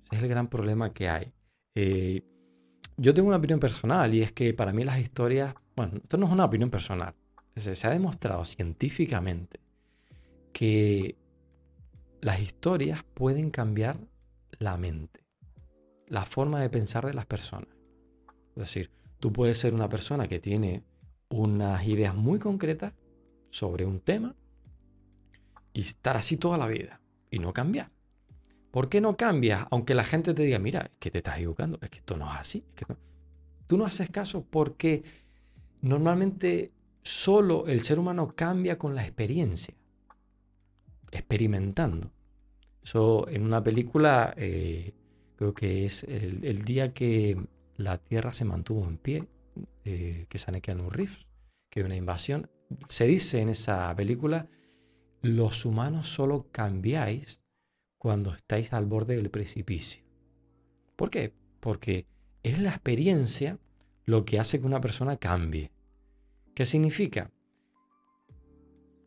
Ese 0.07 0.17
es 0.17 0.23
el 0.23 0.29
gran 0.29 0.49
problema 0.49 0.93
que 0.93 1.09
hay. 1.09 1.33
Eh, 1.75 2.23
yo 2.97 3.15
tengo 3.15 3.29
una 3.29 3.39
opinión 3.39 3.61
personal 3.61 4.13
y 4.15 4.23
es 4.23 4.33
que 4.33 4.55
para 4.55 4.73
mí 4.73 4.85
las 4.85 4.99
historias, 4.99 5.55
bueno, 5.77 5.99
esto 6.03 6.17
no 6.17 6.27
es 6.27 6.33
una 6.33 6.45
opinión 6.45 6.71
personal, 6.71 7.15
se 7.57 7.87
ha 7.87 7.91
demostrado 7.91 8.45
científicamente 8.45 9.61
que 10.53 11.17
las 12.21 12.41
historias 12.41 13.05
pueden 13.15 13.51
cambiar 13.51 13.99
la 14.59 14.77
mente, 14.77 15.28
la 16.11 16.25
forma 16.25 16.61
de 16.61 16.71
pensar 16.71 17.07
de 17.07 17.15
las 17.15 17.27
personas. 17.27 17.69
Es 18.57 18.63
decir, 18.63 18.91
tú 19.21 19.33
puedes 19.33 19.59
ser 19.59 19.75
una 19.75 19.89
persona 19.89 20.29
que 20.29 20.41
tiene 20.41 20.83
unas 21.29 21.87
ideas 21.87 22.15
muy 22.15 22.39
concretas 22.39 22.93
sobre 23.51 23.85
un 23.85 24.01
tema 24.01 24.35
y 25.73 25.81
estar 25.81 26.17
así 26.17 26.37
toda 26.37 26.59
la 26.59 26.67
vida 26.67 27.01
y 27.31 27.39
no 27.39 27.53
cambiar. 27.53 27.91
¿Por 28.71 28.89
qué 28.89 29.01
no 29.01 29.17
cambias? 29.17 29.67
Aunque 29.71 29.95
la 29.95 30.05
gente 30.05 30.35
te 30.35 30.43
diga, 30.43 30.59
mira, 30.59 30.81
es 30.81 30.91
que 30.99 31.11
te 31.11 31.19
estás 31.19 31.37
equivocando, 31.37 31.79
es 31.81 31.91
que 31.91 31.99
esto 31.99 32.17
no 32.17 32.27
es 32.33 32.41
así. 32.41 32.65
Tú 33.67 33.77
no 33.77 33.85
haces 33.85 34.11
caso 34.11 34.45
porque 34.49 35.03
normalmente 35.81 36.73
solo 37.03 37.67
el 37.67 37.83
ser 37.83 37.99
humano 37.99 38.35
cambia 38.35 38.79
con 38.79 38.95
la 38.95 39.05
experiencia, 39.05 39.75
experimentando. 41.11 42.11
Eso 42.83 43.29
en 43.29 43.43
una 43.45 43.63
película, 43.63 44.35
eh, 44.37 44.95
creo 45.39 45.55
que 45.55 45.85
es 45.85 46.03
el, 46.03 46.65
día 46.65 46.93
que 46.93 47.41
la 47.77 47.99
Tierra 47.99 48.33
se 48.33 48.45
mantuvo 48.45 48.85
en 48.85 48.99
pie, 48.99 49.29
eh, 49.85 50.27
que 50.29 50.37
sale 50.37 50.61
que 50.61 50.73
un 50.73 50.91
riff, 50.91 51.23
que 51.71 51.81
hay 51.81 51.87
una 51.87 51.95
invasión. 51.95 52.51
Se 52.89 53.07
dice 53.07 53.41
en 53.41 53.49
esa 53.49 53.95
película, 53.95 54.49
los 55.23 55.65
humanos 55.65 56.09
solo 56.09 56.49
cambiáis 56.51 57.41
cuando 57.99 58.35
estáis 58.35 58.73
al 58.73 58.87
borde 58.87 59.15
del 59.15 59.31
precipicio. 59.31 60.03
¿Por 60.97 61.09
qué? 61.09 61.33
Porque 61.61 62.07
es 62.43 62.59
la 62.59 62.71
experiencia 62.71 63.59
lo 64.07 64.25
que 64.25 64.41
hace 64.41 64.59
que 64.59 64.67
una 64.67 64.81
persona 64.81 65.19
cambie. 65.19 65.71
¿Qué 66.53 66.67
significa? 66.67 67.31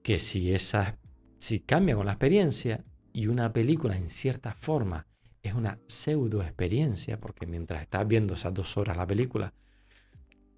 Que 0.01 0.17
si, 0.17 0.53
esa, 0.53 0.97
si 1.39 1.59
cambia 1.59 1.97
con 1.97 2.05
la 2.05 2.13
experiencia 2.13 2.86
y 3.11 3.27
una 3.27 3.51
película 3.51 3.97
en 3.97 4.09
cierta 4.09 4.53
forma 4.53 5.07
es 5.42 5.54
una 5.54 5.80
pseudo 5.88 6.42
experiencia, 6.42 7.20
porque 7.20 7.46
mientras 7.46 7.82
estás 7.82 8.08
viendo 8.08 8.36
esas 8.36 8.54
dos 8.54 8.78
horas 8.78 8.98
la 8.98 9.08
película, 9.08 9.54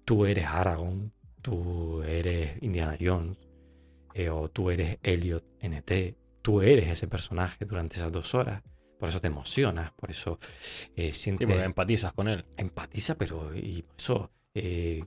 tú 0.04 0.26
eres 0.26 0.46
Aragorn, 0.46 1.12
tú 1.40 2.02
eres 2.02 2.62
Indiana 2.62 2.96
Jones, 3.00 3.38
eh, 4.14 4.30
o 4.30 4.48
tú 4.48 4.70
eres 4.70 4.98
Elliot 5.02 5.44
NT, 5.60 6.16
tú 6.42 6.62
eres 6.62 6.88
ese 6.88 7.08
personaje 7.08 7.64
durante 7.64 7.96
esas 7.96 8.12
dos 8.12 8.34
horas. 8.34 8.62
Por 8.98 9.08
eso 9.08 9.20
te 9.20 9.26
emocionas, 9.26 9.92
por 9.92 10.10
eso 10.10 10.38
eh, 10.94 11.12
sientes. 11.12 11.46
Sí, 11.46 11.52
porque 11.52 11.64
empatizas 11.64 12.12
con 12.12 12.28
él. 12.28 12.44
Empatiza, 12.56 13.16
pero 13.16 13.54
y 13.54 13.82
por 13.82 13.96
eso 13.98 14.30
eh, 14.54 15.04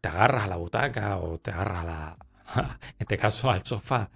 te 0.00 0.08
agarras 0.08 0.44
a 0.44 0.46
la 0.48 0.56
butaca 0.56 1.18
o 1.18 1.38
te 1.38 1.50
agarras 1.50 1.78
a 1.78 1.84
la. 1.84 2.16
en 2.88 2.96
este 2.98 3.16
caso 3.18 3.50
al 3.50 3.64
sofá. 3.64 4.10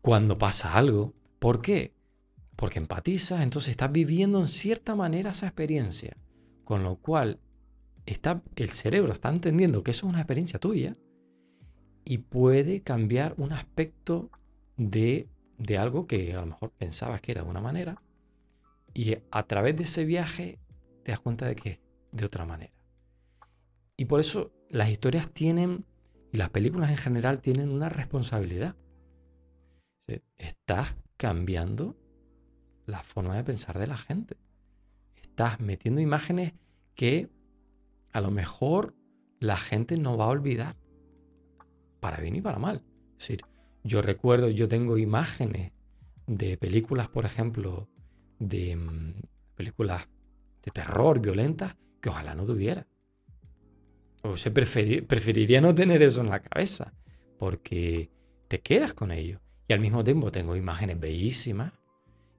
Cuando 0.00 0.36
pasa 0.36 0.74
algo. 0.74 1.14
¿Por 1.38 1.62
qué? 1.62 1.95
Porque 2.56 2.78
empatizas, 2.78 3.42
entonces 3.42 3.70
estás 3.70 3.92
viviendo 3.92 4.40
en 4.40 4.48
cierta 4.48 4.96
manera 4.96 5.30
esa 5.30 5.46
experiencia. 5.46 6.16
Con 6.64 6.82
lo 6.82 6.96
cual, 6.96 7.38
está, 8.06 8.42
el 8.56 8.70
cerebro 8.70 9.12
está 9.12 9.28
entendiendo 9.28 9.82
que 9.84 9.92
eso 9.92 10.06
es 10.06 10.10
una 10.10 10.20
experiencia 10.20 10.58
tuya 10.58 10.96
y 12.04 12.18
puede 12.18 12.82
cambiar 12.82 13.34
un 13.36 13.52
aspecto 13.52 14.30
de 14.76 15.28
de 15.58 15.78
algo 15.78 16.06
que 16.06 16.34
a 16.34 16.40
lo 16.40 16.46
mejor 16.46 16.70
pensabas 16.70 17.20
que 17.20 17.32
era 17.32 17.42
de 17.42 17.48
una 17.48 17.60
manera 17.60 18.02
y 18.94 19.16
a 19.30 19.42
través 19.44 19.76
de 19.76 19.84
ese 19.84 20.04
viaje 20.04 20.58
te 21.04 21.12
das 21.12 21.20
cuenta 21.20 21.46
de 21.46 21.56
que 21.56 21.70
es 21.70 21.80
de 22.12 22.24
otra 22.24 22.44
manera. 22.44 22.72
Y 23.96 24.06
por 24.06 24.20
eso 24.20 24.52
las 24.68 24.88
historias 24.88 25.30
tienen, 25.30 25.84
y 26.32 26.38
las 26.38 26.50
películas 26.50 26.90
en 26.90 26.96
general 26.96 27.40
tienen 27.40 27.70
una 27.70 27.88
responsabilidad. 27.88 28.76
Estás 30.38 30.96
cambiando 31.16 31.96
la 32.86 33.02
forma 33.02 33.36
de 33.36 33.44
pensar 33.44 33.78
de 33.78 33.86
la 33.86 33.96
gente. 33.96 34.36
Estás 35.16 35.60
metiendo 35.60 36.00
imágenes 36.00 36.54
que 36.94 37.28
a 38.12 38.20
lo 38.20 38.30
mejor 38.30 38.94
la 39.40 39.56
gente 39.56 39.98
no 39.98 40.16
va 40.16 40.24
a 40.24 40.28
olvidar. 40.28 40.76
Para 42.00 42.18
bien 42.18 42.36
y 42.36 42.40
para 42.40 42.58
mal. 42.58 42.84
Es 43.12 43.18
decir, 43.18 43.40
yo 43.82 44.02
recuerdo, 44.02 44.48
yo 44.48 44.68
tengo 44.68 44.96
imágenes 44.98 45.72
de 46.26 46.56
películas, 46.56 47.08
por 47.08 47.24
ejemplo, 47.24 47.88
de 48.38 48.76
mm, 48.76 49.14
películas 49.54 50.08
de 50.62 50.70
terror, 50.70 51.20
violentas, 51.20 51.76
que 52.00 52.08
ojalá 52.08 52.34
no 52.34 52.44
tuviera. 52.44 52.86
O 54.22 54.36
se 54.36 54.50
preferiría 54.50 55.60
no 55.60 55.74
tener 55.74 56.02
eso 56.02 56.20
en 56.20 56.30
la 56.30 56.40
cabeza, 56.40 56.92
porque 57.38 58.10
te 58.48 58.60
quedas 58.60 58.94
con 58.94 59.12
ello. 59.12 59.40
Y 59.68 59.72
al 59.72 59.80
mismo 59.80 60.02
tiempo 60.04 60.30
tengo 60.32 60.56
imágenes 60.56 60.98
bellísimas 60.98 61.72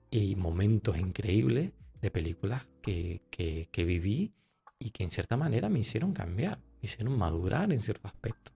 y 0.10 0.36
momentos 0.36 0.98
increíbles 0.98 1.72
de 2.02 2.12
películas 2.12 2.66
que, 2.82 3.22
que 3.30 3.86
viví 3.86 4.34
y 4.80 4.92
que 4.92 5.04
en 5.04 5.12
cierta 5.12 5.38
manera 5.38 5.70
me 5.70 5.80
hicieron 5.80 6.14
cambiar, 6.14 6.60
me 6.60 6.88
hicieron 6.90 7.18
madurar 7.18 7.72
en 7.72 7.80
cierto 7.80 8.08
aspecto. 8.08 8.52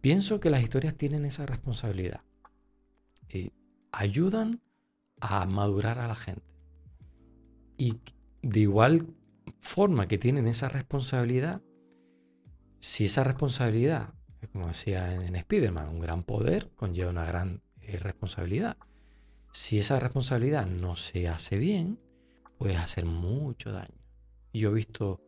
Pienso 0.00 0.40
que 0.40 0.50
las 0.50 0.62
historias 0.62 0.94
tienen 0.94 1.24
esa 1.24 1.44
responsabilidad. 1.44 2.22
Eh, 3.28 3.50
ayudan 3.92 4.62
a 5.20 5.44
madurar 5.44 5.98
a 5.98 6.08
la 6.08 6.14
gente. 6.14 6.46
Y 7.76 8.00
de 8.42 8.60
igual 8.60 9.14
forma 9.60 10.06
que 10.08 10.18
tienen 10.18 10.46
esa 10.46 10.68
responsabilidad, 10.68 11.62
si 12.80 13.06
esa 13.06 13.24
responsabilidad, 13.24 14.14
como 14.52 14.68
decía 14.68 15.14
en, 15.14 15.34
Spider-Man, 15.34 15.88
un 15.88 16.00
gran 16.00 16.22
poder 16.22 16.70
conlleva 16.76 17.10
una 17.10 17.24
gran 17.24 17.62
eh, 17.80 17.98
responsabilidad. 17.98 18.76
Si 19.58 19.76
esa 19.76 19.98
responsabilidad 19.98 20.66
no 20.66 20.94
se 20.94 21.26
hace 21.26 21.58
bien, 21.58 21.98
puede 22.58 22.76
hacer 22.76 23.04
mucho 23.04 23.72
daño. 23.72 23.98
Yo 24.52 24.70
he 24.70 24.74
visto 24.74 25.20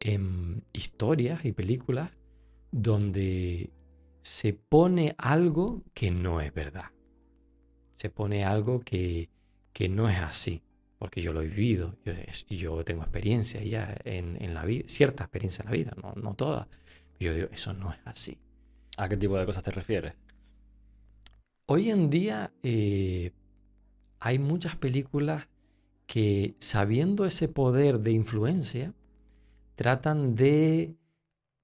en 0.00 0.64
historias 0.72 1.44
y 1.44 1.52
películas 1.52 2.10
donde 2.72 3.70
se 4.22 4.54
pone 4.54 5.14
algo 5.18 5.84
que 5.92 6.10
no 6.10 6.40
es 6.40 6.52
verdad. 6.54 6.92
Se 7.98 8.08
pone 8.08 8.42
algo 8.42 8.80
que, 8.80 9.28
no 9.90 10.08
es 10.08 10.18
así, 10.18 10.62
porque 10.98 11.20
yo 11.20 11.34
lo 11.34 11.42
he 11.42 11.46
vivido 11.46 11.98
yo, 12.48 12.82
tengo 12.84 13.02
experiencia 13.02 13.62
ya 13.62 13.94
en, 14.04 14.54
la 14.54 14.64
vida, 14.64 14.84
cierta 14.88 15.24
experiencia 15.24 15.62
en 15.62 15.66
la 15.66 15.76
vida, 15.76 15.92
no, 16.02 16.14
no 16.14 16.34
toda. 16.34 16.68
Yo 17.20 17.34
digo, 17.34 17.48
eso 17.52 17.74
no 17.74 17.92
es 17.92 18.00
así. 18.06 18.38
¿A 18.96 19.10
qué 19.10 19.18
tipo 19.18 19.36
de 19.36 19.44
cosas 19.44 19.62
te 19.62 19.70
refieres? 19.72 20.14
Hoy 21.66 21.90
en 21.90 22.10
día 22.10 22.50
eh, 22.62 23.30
hay 24.24 24.38
muchas 24.38 24.76
películas 24.76 25.48
que 26.06 26.54
sabiendo 26.60 27.26
ese 27.26 27.48
poder 27.48 27.98
de 27.98 28.12
influencia, 28.12 28.94
tratan 29.74 30.36
de 30.36 30.94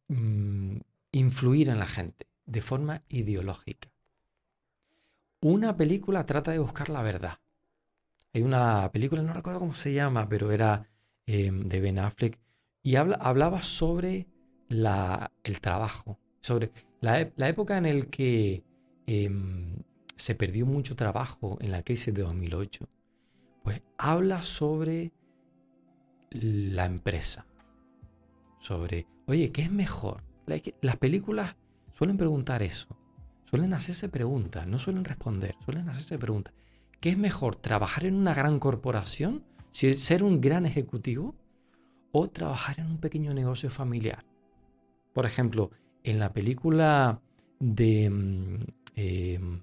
mm, 0.09 0.79
influir 1.13 1.69
en 1.69 1.79
la 1.79 1.87
gente 1.87 2.27
de 2.47 2.61
forma 2.61 3.03
ideológica. 3.09 3.89
Una 5.41 5.77
película 5.77 6.27
trata 6.27 6.51
de 6.51 6.59
buscar 6.59 6.89
la 6.89 7.03
verdad. 7.03 7.39
Hay 8.35 8.43
una 8.43 8.91
película, 8.91 9.23
no 9.23 9.33
recuerdo 9.33 9.61
cómo 9.61 9.77
se 9.77 9.93
llama, 9.93 10.29
pero 10.29 10.51
era 10.51 10.89
em, 11.27 11.69
de 11.69 11.81
Ben 11.81 12.01
Affleck, 12.01 12.41
y 12.83 12.97
hablaba 12.97 13.63
sobre 13.63 14.27
el 14.69 15.61
trabajo, 15.61 16.19
sobre 16.41 16.73
la, 17.01 17.21
época 17.21 17.79
en 17.79 18.01
la 18.01 18.07
que 18.07 18.65
em, 19.07 19.77
se 20.19 20.35
perdió 20.35 20.67
mucho 20.67 20.97
trabajo 20.97 21.57
en 21.61 21.71
la 21.71 21.83
crisis 21.83 22.13
de 22.13 22.23
2008. 22.23 22.89
Pues 23.63 23.83
habla 23.97 24.43
sobre 24.43 25.13
la 26.31 26.85
empresa, 26.85 27.47
sobre, 28.59 29.07
oye, 29.27 29.51
¿qué 29.53 29.63
es 29.63 29.71
mejor? 29.71 30.23
Las 30.81 30.97
películas 30.97 31.57
suelen 31.93 32.17
preguntar 32.17 32.63
eso, 32.63 32.89
suelen 33.45 33.73
hacerse 33.75 34.09
preguntas, 34.09 34.67
no 34.67 34.79
suelen 34.79 35.05
responder, 35.05 35.55
suelen 35.65 35.89
hacerse 35.89 36.19
preguntas. 36.19 36.55
¿Qué 37.01 37.11
es 37.11 37.19
mejor, 37.19 37.57
trabajar 37.57 38.05
en 38.05 38.15
una 38.15 38.35
gran 38.35 38.59
corporación, 38.59 39.45
ser 39.71 40.23
un 40.23 40.41
gran 40.41 40.67
ejecutivo, 40.67 41.35
o 42.11 42.29
trabajar 42.29 42.81
en 42.81 42.87
un 42.87 42.99
pequeño 42.99 43.33
negocio 43.35 43.71
familiar? 43.71 44.25
Por 45.13 45.27
ejemplo, 45.27 45.71
en 46.03 46.19
la 46.19 46.33
película 46.33 47.21
de... 47.61 48.11
Mm, 48.11 49.59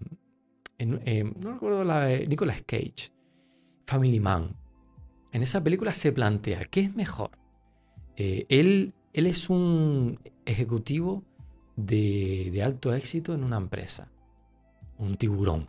em, 0.77 1.33
no 1.39 1.53
recuerdo 1.53 1.83
la 1.83 2.05
de 2.05 2.27
Nicolas 2.27 2.61
Cage, 2.65 3.11
Family 3.85 4.19
Man. 4.19 4.55
En 5.31 5.41
esa 5.43 5.63
película 5.63 5.93
se 5.93 6.11
plantea, 6.11 6.65
¿qué 6.65 6.81
es 6.81 6.95
mejor? 6.95 7.31
Eh, 8.15 8.45
él, 8.49 8.93
él 9.13 9.27
es 9.27 9.49
un 9.49 10.19
ejecutivo 10.45 11.23
de, 11.75 12.61
alto 12.63 12.93
éxito 12.93 13.33
en 13.33 13.43
una 13.43 13.57
empresa, 13.57 14.11
un 14.97 15.17
tiburón. 15.17 15.67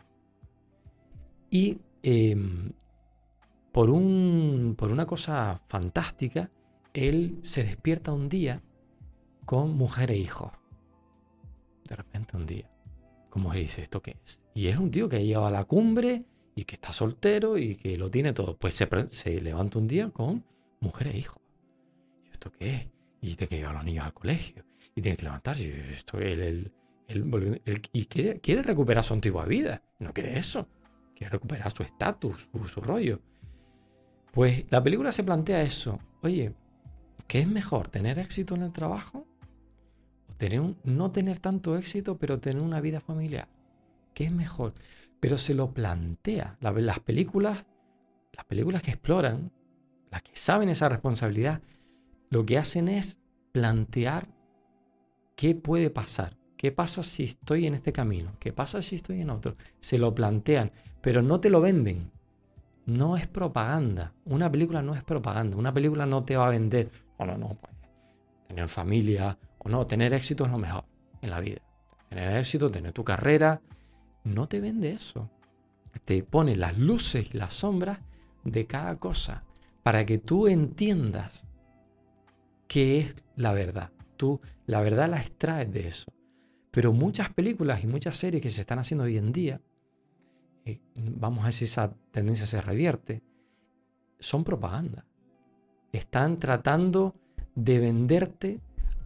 Y 1.49 1.79
em, 2.03 2.71
por, 3.71 3.89
un, 3.89 4.75
por 4.77 4.91
una 4.91 5.05
cosa 5.05 5.61
fantástica, 5.67 6.49
él 6.93 7.39
se 7.43 7.63
despierta 7.63 8.11
un 8.11 8.29
día 8.29 8.61
con 9.45 9.77
mujer 9.77 10.11
e 10.11 10.17
hijos. 10.17 10.51
De 11.87 11.95
repente 11.95 12.35
un 12.35 12.45
día. 12.45 12.69
Como 13.29 13.53
dice, 13.53 13.83
¿esto 13.83 14.01
qué 14.01 14.17
es? 14.23 14.41
Y 14.57 14.69
es 14.69 14.77
un 14.77 14.89
tío 14.89 15.07
que 15.07 15.23
lleva 15.23 15.49
a 15.49 15.51
la 15.51 15.65
cumbre 15.65 16.25
y 16.55 16.63
que 16.63 16.73
está 16.73 16.91
soltero 16.91 17.59
y 17.59 17.75
que 17.75 17.95
lo 17.95 18.09
tiene 18.09 18.33
todo. 18.33 18.57
Pues 18.57 18.73
se, 18.73 19.39
levanta 19.39 19.77
un 19.77 19.87
día 19.87 20.09
con 20.09 20.43
mujer 20.79 21.09
e 21.09 21.17
hijos. 21.19 21.37
¿Y 22.25 22.29
esto 22.31 22.51
qué 22.51 22.73
es? 22.73 22.87
Y 23.21 23.35
tiene 23.35 23.49
que 23.49 23.57
llevar 23.57 23.75
a 23.75 23.77
los 23.77 23.85
niños 23.85 24.05
al 24.05 24.15
colegio. 24.15 24.65
Y 24.95 25.01
tiene 25.03 25.15
que 25.15 25.25
levantarse. 25.25 25.93
Esto, 25.93 26.17
él, 26.17 26.71
y 27.93 28.05
quiere, 28.07 28.39
quiere, 28.39 28.63
recuperar 28.63 29.03
su 29.03 29.13
antigua 29.13 29.45
vida. 29.45 29.83
No 29.99 30.11
quiere 30.11 30.39
eso. 30.39 30.67
Quiere 31.15 31.33
recuperar 31.33 31.71
su 31.71 31.83
estatus, 31.83 32.49
su, 32.51 32.67
su 32.67 32.81
rollo. 32.81 33.21
Pues 34.31 34.65
la 34.71 34.81
película 34.81 35.11
se 35.11 35.23
plantea 35.23 35.61
eso. 35.61 35.99
Oye, 36.23 36.55
¿qué 37.27 37.41
es 37.41 37.47
mejor? 37.47 37.89
¿Tener 37.89 38.17
éxito 38.17 38.55
en 38.55 38.63
el 38.63 38.71
trajo? 38.71 39.27
¿O 40.27 40.33
tener 40.33 40.61
un, 40.61 40.79
no 40.83 41.11
tener 41.11 41.37
tanto 41.37 41.77
éxito, 41.77 42.17
pero 42.17 42.39
tener 42.39 42.63
una 42.63 42.81
vida 42.81 42.99
familiar? 42.99 43.49
¿Qué 44.17 44.23
es 44.23 44.31
mejor? 44.31 44.73
Pero 45.19 45.37
se 45.37 45.53
lo 45.53 45.75
plantea. 45.75 46.57
Las 46.59 46.99
películas, 47.01 47.65
las 48.33 48.45
películas 48.45 48.81
que 48.81 48.89
exploran, 48.89 49.51
las 50.09 50.23
que 50.23 50.35
saben 50.35 50.69
esa 50.69 50.89
responsabilidad, 50.89 51.61
lo 52.31 52.43
que 52.43 52.57
hacen 52.57 52.87
es 52.87 53.19
plantear 53.51 54.27
qué 55.35 55.53
puede 55.53 55.91
pasar. 55.91 56.35
¿Qué 56.57 56.71
pasa 56.71 57.03
si 57.03 57.25
estoy 57.25 57.67
en 57.67 57.75
este 57.75 57.93
camino? 57.93 58.31
¿Qué 58.39 58.51
pasa 58.51 58.81
si 58.81 58.95
estoy 58.95 59.21
en 59.21 59.29
otro? 59.29 59.55
Se 59.79 59.99
lo 59.99 60.15
plantean, 60.15 60.71
pero 60.99 61.21
no 61.21 61.39
te 61.39 61.51
lo 61.51 61.61
venden. 61.61 62.09
No 62.87 63.17
es 63.17 63.27
propaganda. 63.27 64.13
Una 64.25 64.51
película 64.51 64.81
no 64.81 64.95
es 64.95 65.03
propaganda. 65.03 65.57
Una 65.57 65.71
película 65.71 66.07
no 66.07 66.23
te 66.23 66.35
va 66.35 66.47
a 66.47 66.49
vender. 66.49 66.89
O 67.17 67.25
no, 67.27 67.37
no, 67.37 67.49
pues, 67.49 67.71
tener 68.47 68.67
familia 68.67 69.37
o 69.59 69.69
no, 69.69 69.85
tener 69.85 70.11
éxito 70.11 70.43
es 70.43 70.51
lo 70.51 70.57
mejor 70.57 70.85
en 71.21 71.29
la 71.29 71.39
vida. 71.39 71.61
Tener 72.09 72.35
éxito, 72.37 72.71
tener 72.71 72.93
tu 72.93 73.03
carrera, 73.03 73.61
no 74.27 74.47
te 74.47 74.59
vende 74.59 74.91
eso. 74.91 75.29
Te 76.05 76.23
pone 76.23 76.55
las 76.55 76.77
luces 76.77 77.33
y 77.33 77.37
las 77.37 77.55
sombras 77.55 77.99
de 78.43 78.67
cada 78.67 78.97
cosa 78.97 79.43
para 79.83 80.05
que 80.05 80.17
tú 80.17 80.47
entiendas 80.47 81.47
qué 82.67 82.99
es 82.99 83.15
la 83.35 83.53
verdad. 83.53 83.91
Tú 84.15 84.41
la 84.65 84.81
verdad 84.81 85.09
la 85.09 85.21
extraes 85.21 85.71
de 85.71 85.87
eso. 85.87 86.11
Pero 86.71 86.93
muchas 86.93 87.33
películas 87.33 87.83
y 87.83 87.87
muchas 87.87 88.17
series 88.17 88.41
que 88.43 88.49
se 88.49 88.61
están 88.61 88.79
haciendo 88.79 89.05
hoy 89.05 89.17
en 89.17 89.31
día, 89.31 89.61
eh, 90.65 90.79
vamos 90.95 91.41
a 91.41 91.45
ver 91.45 91.53
si 91.53 91.65
esa 91.65 91.93
tendencia 92.11 92.45
se 92.45 92.61
revierte, 92.61 93.23
son 94.19 94.43
propaganda. 94.43 95.05
Están 95.91 96.37
tratando 96.37 97.15
de 97.55 97.79
venderte 97.79 98.61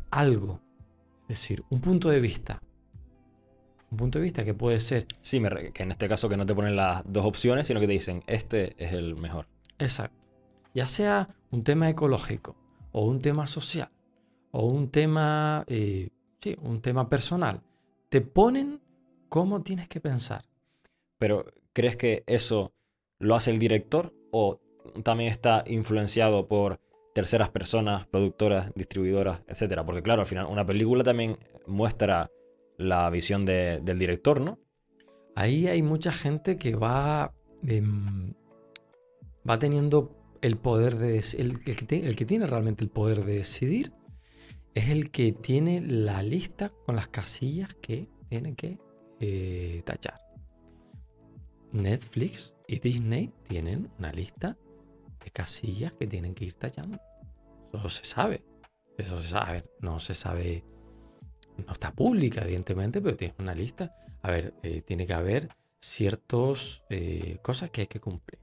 algo, 0.10 0.60
es 1.30 1.40
decir, 1.40 1.64
un 1.70 1.80
punto 1.80 2.10
de 2.10 2.20
vista. 2.20 2.62
Un 3.92 3.98
punto 3.98 4.20
de 4.20 4.24
vista 4.24 4.44
que 4.46 4.54
puede 4.54 4.80
ser... 4.80 5.06
Sí, 5.22 5.42
que 5.74 5.84
en 5.84 5.92
este 5.92 6.08
caso 6.08 6.30
que 6.30 6.38
no 6.38 6.46
te 6.46 6.56
ponen 6.56 6.76
las 6.76 7.04
dos 7.06 7.26
opciones, 7.26 7.68
sino 7.68 7.80
que 7.80 7.88
te 7.88 7.94
dicen, 7.94 8.24
este 8.26 8.74
es 8.84 8.94
el 8.94 9.16
mejor. 9.16 9.48
Exacto. 9.78 10.18
Ya 10.74 10.88
sea 10.88 11.30
un 11.52 11.64
tema 11.64 11.90
ecológico, 11.90 12.56
o 12.92 13.06
un 13.06 13.22
tema 13.22 13.48
social 13.48 13.90
o 14.52 14.66
un 14.66 14.90
tema, 14.90 15.64
eh, 15.68 16.10
sí, 16.40 16.58
un 16.62 16.82
tema 16.82 17.10
personal. 17.10 17.62
Te 18.10 18.22
ponen 18.22 18.82
cómo 19.30 19.62
tienes 19.62 19.88
que 19.88 20.02
pensar. 20.02 20.44
Pero, 21.18 21.46
¿crees 21.74 21.96
que 21.96 22.24
eso 22.28 22.74
lo 23.20 23.36
hace 23.36 23.52
el 23.52 23.60
director 23.60 24.14
o 24.32 24.60
también 25.04 25.32
está 25.32 25.64
influenciado 25.68 26.48
por 26.48 26.80
terceras 27.14 27.50
personas, 27.50 28.08
productoras, 28.08 28.74
distribuidoras, 28.76 29.42
etcétera? 29.48 29.86
Porque, 29.86 30.04
claro, 30.04 30.22
al 30.22 30.28
final, 30.28 30.48
una 30.48 30.66
película 30.66 31.04
también 31.04 31.38
muestra 31.66 32.30
la 32.84 33.10
visión 33.10 33.46
del 33.46 34.00
director, 34.00 34.42
¿no? 34.42 34.60
Ahí 35.36 35.68
hay 35.68 35.82
mucha 35.82 36.12
gente 36.12 36.58
que 36.58 36.76
va, 36.76 37.34
em, 37.66 38.34
va 39.50 39.60
teniendo 39.60 40.18
el 40.42 40.58
poder 40.58 40.98
de... 40.98 41.24
El, 41.38 41.58
el, 41.66 42.16
que 42.16 42.26
tiene 42.26 42.48
realmente 42.48 42.84
el 42.84 42.90
poder 42.90 43.24
de 43.24 43.36
decidir 43.36 43.94
es 44.74 44.90
el 44.90 45.12
que 45.12 45.32
tiene 45.32 45.82
la 45.82 46.24
lista 46.24 46.70
con 46.86 46.96
las 46.96 47.08
casillas 47.08 47.74
que 47.76 48.08
tiene 48.30 48.56
que 48.56 48.78
eh, 49.20 49.82
tachar. 49.86 50.20
Netflix 51.72 52.54
y 52.68 52.80
Disney 52.80 53.34
tienen 53.48 53.90
una 54.00 54.12
lista 54.12 54.58
de 55.24 55.32
casillas 55.32 55.94
que 55.94 56.08
tienen 56.08 56.34
que 56.34 56.46
ir 56.46 56.54
tachando. 56.56 57.00
Eso 57.74 57.90
se 57.90 58.04
sabe. 58.04 58.44
Eso 58.98 59.22
se 59.22 59.30
sabe. 59.30 59.64
No 59.80 60.00
se 60.00 60.14
sabe. 60.14 60.64
No 61.66 61.74
está 61.74 61.92
pública, 61.92 62.42
evidentemente, 62.44 63.02
pero 63.02 63.16
tiene 63.16 63.36
una 63.40 63.56
lista. 63.56 63.96
A 64.22 64.32
ver, 64.32 64.54
eh, 64.64 64.82
tiene 64.82 65.06
que 65.06 65.14
haber 65.14 65.50
ciertas 65.80 66.84
eh, 66.90 67.40
cosas 67.42 67.72
que 67.72 67.82
hay 67.82 67.88
que 67.88 68.00
cumplir. 68.00 68.40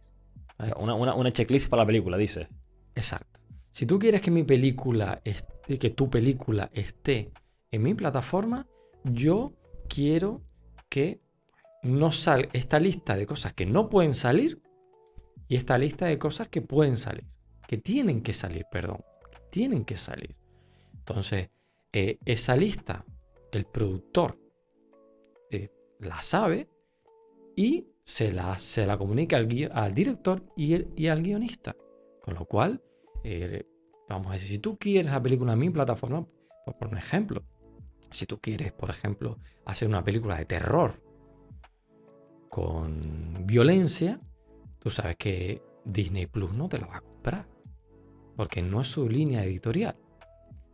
Una, 0.77 1.33
checklist 1.33 1.69
para 1.69 1.83
la 1.83 1.87
película, 1.87 2.17
dice. 2.17 2.49
Exacto. 2.95 3.41
Si 3.71 3.87
tú 3.87 3.99
quieres 3.99 4.21
que 4.21 4.31
mi 4.31 4.43
película, 4.43 5.21
esté, 5.25 5.79
que 5.79 5.91
tu 5.91 6.11
película 6.11 6.69
esté 6.73 7.31
en 7.71 7.83
mi 7.83 7.95
plataforma, 7.95 8.67
yo 9.05 9.53
quiero 9.89 10.43
que 10.89 11.21
no 11.83 12.11
salga 12.11 12.49
esta 12.53 12.81
lista 12.81 13.17
de 13.17 13.27
cosas 13.27 13.53
que 13.53 13.67
no 13.67 13.89
pueden 13.89 14.15
salir 14.15 14.61
y 15.47 15.55
esta 15.55 15.79
lista 15.79 16.07
de 16.07 16.19
cosas 16.19 16.49
que 16.49 16.61
pueden 16.61 16.99
salir, 16.99 17.25
que 17.69 17.79
tienen 17.79 18.23
que 18.23 18.33
salir, 18.33 18.67
perdón, 18.71 19.05
que 19.31 19.39
tienen 19.51 19.85
que 19.85 19.97
salir. 19.97 20.35
Entonces, 20.93 21.51
eh, 21.93 22.19
esa 22.25 22.55
lista, 22.57 23.05
el 23.53 23.65
productor 23.65 24.39
eh, 25.51 25.71
la 26.01 26.21
sabe 26.21 26.69
y 27.57 27.89
se 28.05 28.31
la, 28.31 28.59
se 28.59 28.87
la 28.87 28.99
comunica 28.99 29.37
al, 29.37 29.49
al 29.73 29.95
director 29.95 30.43
y, 30.57 31.07
al 31.07 31.23
guionista. 31.23 31.77
Con 32.23 32.35
lo 32.35 32.45
cual, 32.45 32.83
eh, 33.25 33.65
vamos 34.09 34.29
a 34.29 34.35
decir, 34.35 34.49
si 34.49 34.59
tú 34.59 34.79
quieres 34.79 35.11
la 35.11 35.23
película 35.23 35.55
en 35.55 35.59
mi 35.59 35.71
plataforma, 35.71 36.27
por, 36.79 36.89
un 36.89 36.99
ejemplo, 36.99 37.43
si 38.11 38.27
tú 38.27 38.39
quieres, 38.39 38.73
por 38.73 38.91
ejemplo, 38.91 39.39
hacer 39.65 39.89
una 39.89 40.05
película 40.05 40.37
de 40.37 40.45
terror 40.45 41.03
con 42.51 43.47
violencia, 43.47 44.21
tú 44.79 44.91
sabes 44.91 45.17
que 45.17 45.63
Disney 45.85 46.27
Plus 46.27 46.53
no 46.53 46.69
te 46.69 46.79
la 46.79 46.87
va 46.87 46.99
a 46.99 47.01
comprar, 47.01 47.49
porque 48.37 48.63
no 48.63 48.83
es 48.83 48.89
su 48.89 49.09
línea 49.09 49.45
editorial. 49.45 49.97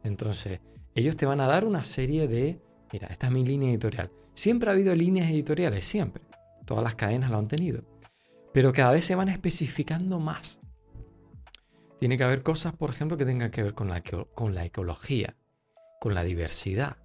Entonces, 0.03 0.61
ellos 0.95 1.16
te 1.16 1.26
van 1.26 1.40
a 1.40 1.47
dar 1.47 1.64
una 1.64 1.82
serie 1.82 2.28
de, 2.28 2.61
mira, 2.92 3.09
esta 3.09 3.26
es 3.26 3.32
mi 3.32 3.45
línea 3.45 3.70
editorial. 3.70 4.11
Siempre 4.34 4.68
ha 4.68 4.72
habido 4.72 4.95
líneas 4.95 5.30
editoriales, 5.30 5.84
siempre. 5.84 6.22
Todas 6.64 6.84
las 6.84 6.95
cadenas 6.95 7.30
lo 7.30 7.38
han 7.38 7.49
tenido. 7.49 7.82
Pero 8.53 8.72
cada 8.72 8.92
vez 8.92 9.05
se 9.05 9.14
van 9.14 9.28
especificando 9.28 10.20
más. 10.20 10.61
Tiene 11.99 12.16
que 12.16 12.24
haber 12.24 12.42
cosas, 12.42 12.74
por 12.74 12.90
ejemplo, 12.90 13.16
que 13.16 13.24
tengan 13.24 13.51
que 13.51 13.62
ver 13.62 13.74
con 13.74 13.88
la, 13.88 14.03
con 14.03 14.55
la 14.55 14.64
ecología, 14.64 15.36
con 16.01 16.14
la 16.14 16.22
diversidad, 16.22 16.99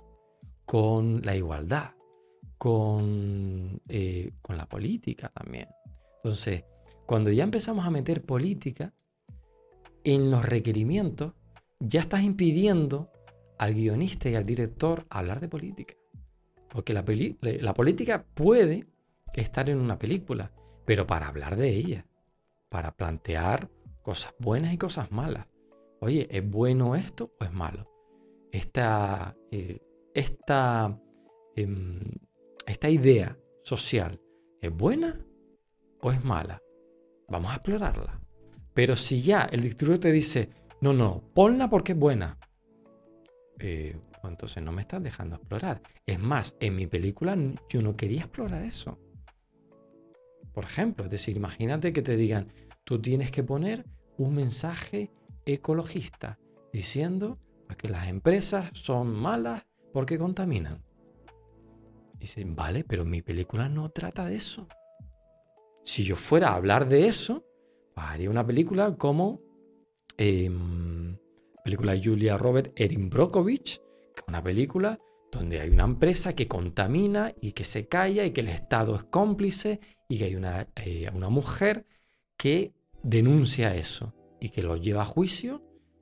con 0.66 1.22
la 1.24 1.36
igualdad, 1.36 1.92
con, 2.58 3.82
eh, 3.88 4.34
con 4.42 4.58
la 4.58 4.68
política 4.68 5.32
también. 5.34 5.68
Entonces, 6.18 6.66
cuando 7.06 7.32
ya 7.32 7.44
empezamos 7.44 7.86
a 7.86 7.90
meter 7.90 8.24
política 8.24 8.94
en 10.04 10.30
los 10.30 10.46
requerimientos, 10.46 11.34
ya 11.80 12.02
estás 12.02 12.22
impidiendo 12.22 13.10
al 13.60 13.76
guionista 13.76 14.30
y 14.30 14.36
al 14.36 14.46
director 14.46 15.06
hablar 15.10 15.40
de 15.40 15.50
política. 15.50 15.94
Porque 16.70 16.94
la, 16.94 17.04
la 17.42 17.74
política 17.74 18.26
puede 18.34 18.88
estar 19.34 19.70
en 19.70 19.80
una 19.80 20.00
película, 20.00 20.52
pero 20.86 21.06
para 21.06 21.28
hablar 21.28 21.56
de 21.56 21.70
ella, 21.70 22.06
para 22.70 22.96
plantear 22.96 23.70
cosas 24.02 24.34
buenas 24.40 24.74
y 24.74 24.78
cosas 24.78 25.12
malas. 25.12 25.48
Oye, 26.00 26.28
¿es 26.32 26.50
bueno 26.50 26.96
esto 26.96 27.34
o 27.40 27.44
es 27.44 27.52
malo? 27.52 27.90
Esta, 28.52 29.36
eh, 29.52 29.82
esta, 30.14 30.98
em, 31.56 32.00
esta 32.66 32.90
idea 32.90 33.38
social, 33.64 34.22
¿es 34.62 34.72
buena 34.72 35.20
o 36.02 36.12
es 36.12 36.24
mala? 36.24 36.62
Vamos 37.28 37.52
a 37.52 37.56
explorarla. 37.56 38.20
Pero 38.74 38.96
si 38.96 39.22
ya 39.22 39.44
el 39.52 39.62
distribuidor 39.62 40.00
te 40.00 40.12
dice, 40.12 40.50
no, 40.80 40.94
no, 40.94 41.22
ponla 41.34 41.70
porque 41.70 41.92
es 41.92 42.00
buena, 42.00 42.38
eh, 43.60 43.98
pues 44.22 44.32
entonces 44.32 44.64
no 44.64 44.72
me 44.72 44.82
estás 44.82 45.04
dejando 45.04 45.36
explorar. 45.36 45.82
Es 46.06 46.20
más, 46.20 46.56
en 46.60 46.76
mi 46.76 46.88
película 46.88 47.38
yo 47.70 47.82
no 47.82 47.96
quería 47.96 48.22
explorar 48.22 48.64
eso. 48.64 48.98
Por 50.54 50.64
ejemplo, 50.64 51.06
es 51.06 51.12
decir, 51.12 51.38
imagínate 51.38 51.94
que 51.94 52.02
te 52.02 52.16
digan, 52.16 52.52
tú 52.84 53.02
tienes 53.02 53.32
que 53.32 53.44
poner 53.44 53.86
un 54.18 54.36
mensaje 54.36 55.12
ecologista 55.46 56.40
diciendo 56.74 57.40
que 57.78 57.88
las 57.88 58.08
empresas 58.08 58.70
son 58.74 59.14
malas 59.14 59.66
porque 59.94 60.18
contaminan. 60.18 60.84
Dicen, 62.20 62.56
vale, 62.56 62.84
pero 62.84 63.06
mi 63.06 63.22
película 63.22 63.70
no 63.70 63.90
trata 63.90 64.26
de 64.26 64.36
eso. 64.36 64.68
Si 65.86 66.04
yo 66.04 66.16
fuera 66.16 66.50
a 66.50 66.56
hablar 66.56 66.90
de 66.90 67.08
eso, 67.08 67.46
haría 67.96 68.30
una 68.30 68.46
película 68.46 68.96
como 68.96 69.42
eh, 70.18 70.50
película 71.70 71.94
de 71.94 72.04
Julia 72.04 72.36
Robert, 72.36 72.74
Erin 72.76 73.12
Brockovich, 73.12 73.78
que 74.16 74.22
es 74.22 74.28
una 74.28 74.42
película 74.42 75.00
donde 75.32 75.62
hay 75.62 75.70
una 75.70 75.84
empresa 75.84 76.34
que 76.34 76.48
contamina 76.48 77.32
y 77.40 77.52
que 77.52 77.64
se 77.64 77.88
calla 77.88 78.26
y 78.26 78.32
que 78.32 78.42
el 78.42 78.50
Estado 78.50 78.96
es 78.96 79.04
cómplice 79.04 79.80
y 80.08 80.18
que 80.18 80.24
hay 80.24 80.36
una, 80.36 80.68
eh, 80.76 81.08
una 81.14 81.30
mujer 81.30 81.86
que 82.36 82.74
denuncia 83.04 83.76
eso 83.76 84.16
y 84.40 84.50
que 84.50 84.64
lo 84.64 84.78
lleva 84.78 85.04
a 85.04 85.06
juicio 85.06 85.62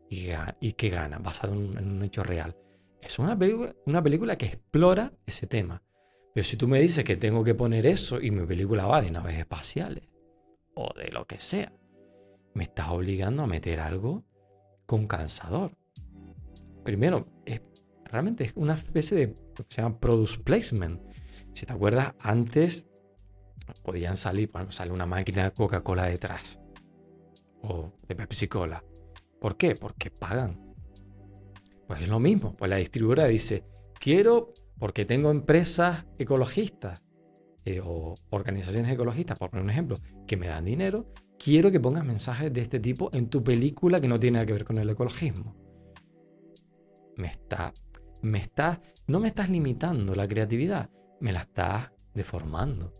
y, 0.09 0.71
que 0.71 0.89
gana, 0.89 1.19
basado 1.19 1.53
en 1.53 1.77
un, 1.77 2.01
hecho 2.01 2.23
real. 2.23 2.55
Es 3.01 3.19
una, 3.19 3.37
una 3.85 4.01
película 4.01 4.37
que 4.37 4.45
explora 4.45 5.11
ese 5.25 5.47
tema. 5.47 5.83
Pero 6.33 6.47
si 6.47 6.55
tú 6.55 6.69
me 6.69 6.79
dices 6.79 7.03
que 7.03 7.17
tengo 7.17 7.43
que 7.43 7.55
poner 7.55 7.85
eso 7.85 8.21
y 8.21 8.31
mi 8.31 8.45
película 8.45 8.85
va 8.85 9.01
de 9.01 9.11
naves 9.11 9.37
espaciales 9.37 10.07
o 10.75 10.93
de 10.97 11.11
lo 11.11 11.27
que 11.27 11.41
sea, 11.41 11.73
me 12.53 12.63
estás 12.63 12.87
obligando 12.87 13.43
a 13.43 13.47
meter 13.47 13.81
algo 13.81 14.23
con 14.87 15.05
cansador. 15.05 15.77
Primero, 16.83 17.27
es 17.45 17.61
realmente 18.05 18.45
es 18.45 18.53
una 18.55 18.73
especie 18.73 19.17
de 19.17 19.27
lo 19.27 19.65
que 19.65 19.65
se 19.69 19.81
llama 19.81 19.99
product 19.99 20.43
placement. 20.43 21.01
Si 21.53 21.65
te 21.65 21.73
acuerdas, 21.73 22.15
antes 22.19 22.87
podían 23.83 24.17
salir, 24.17 24.49
por 24.49 24.71
sale 24.71 24.91
una 24.91 25.05
máquina 25.05 25.43
de 25.43 25.51
Coca-Cola 25.51 26.05
detrás 26.05 26.59
o 27.61 27.91
de 28.07 28.15
Pepsi 28.15 28.47
Cola. 28.47 28.83
¿Por 29.39 29.57
qué? 29.57 29.75
Porque 29.75 30.09
pagan. 30.09 30.73
Pues 31.87 32.01
es 32.01 32.07
lo 32.07 32.19
mismo. 32.19 32.55
Pues 32.55 32.69
la 32.69 32.77
distribuidora 32.77 33.27
dice, 33.27 33.65
quiero, 33.99 34.53
porque 34.79 35.05
tengo 35.05 35.31
empresas 35.31 36.05
ecologistas 36.17 37.01
eh, 37.65 37.81
o 37.83 38.15
organizaciones 38.29 38.91
ecologistas, 38.91 39.37
por 39.37 39.49
poner 39.49 39.63
un 39.63 39.69
ejemplo, 39.69 39.99
que 40.25 40.37
me 40.37 40.47
dan 40.47 40.65
dinero, 40.65 41.11
quiero 41.37 41.71
que 41.71 41.79
pongas 41.79 42.05
mensajes 42.05 42.51
de 42.51 42.61
este 42.61 42.79
tipo 42.79 43.09
en 43.13 43.29
tu 43.29 43.43
película 43.43 44.01
que 44.01 44.07
no 44.07 44.19
tiene 44.19 44.35
nada 44.35 44.45
que 44.45 44.53
ver 44.53 44.65
con 44.65 44.77
el 44.77 44.89
ecologismo. 44.89 45.55
Me 47.15 47.27
está 47.27 47.73
me 48.21 48.39
estás, 48.39 48.79
no 49.07 49.19
me 49.19 49.27
estás 49.27 49.49
limitando 49.49 50.15
la 50.15 50.27
creatividad, 50.27 50.89
me 51.19 51.31
la 51.31 51.41
estás 51.41 51.91
deformando. 52.13 52.93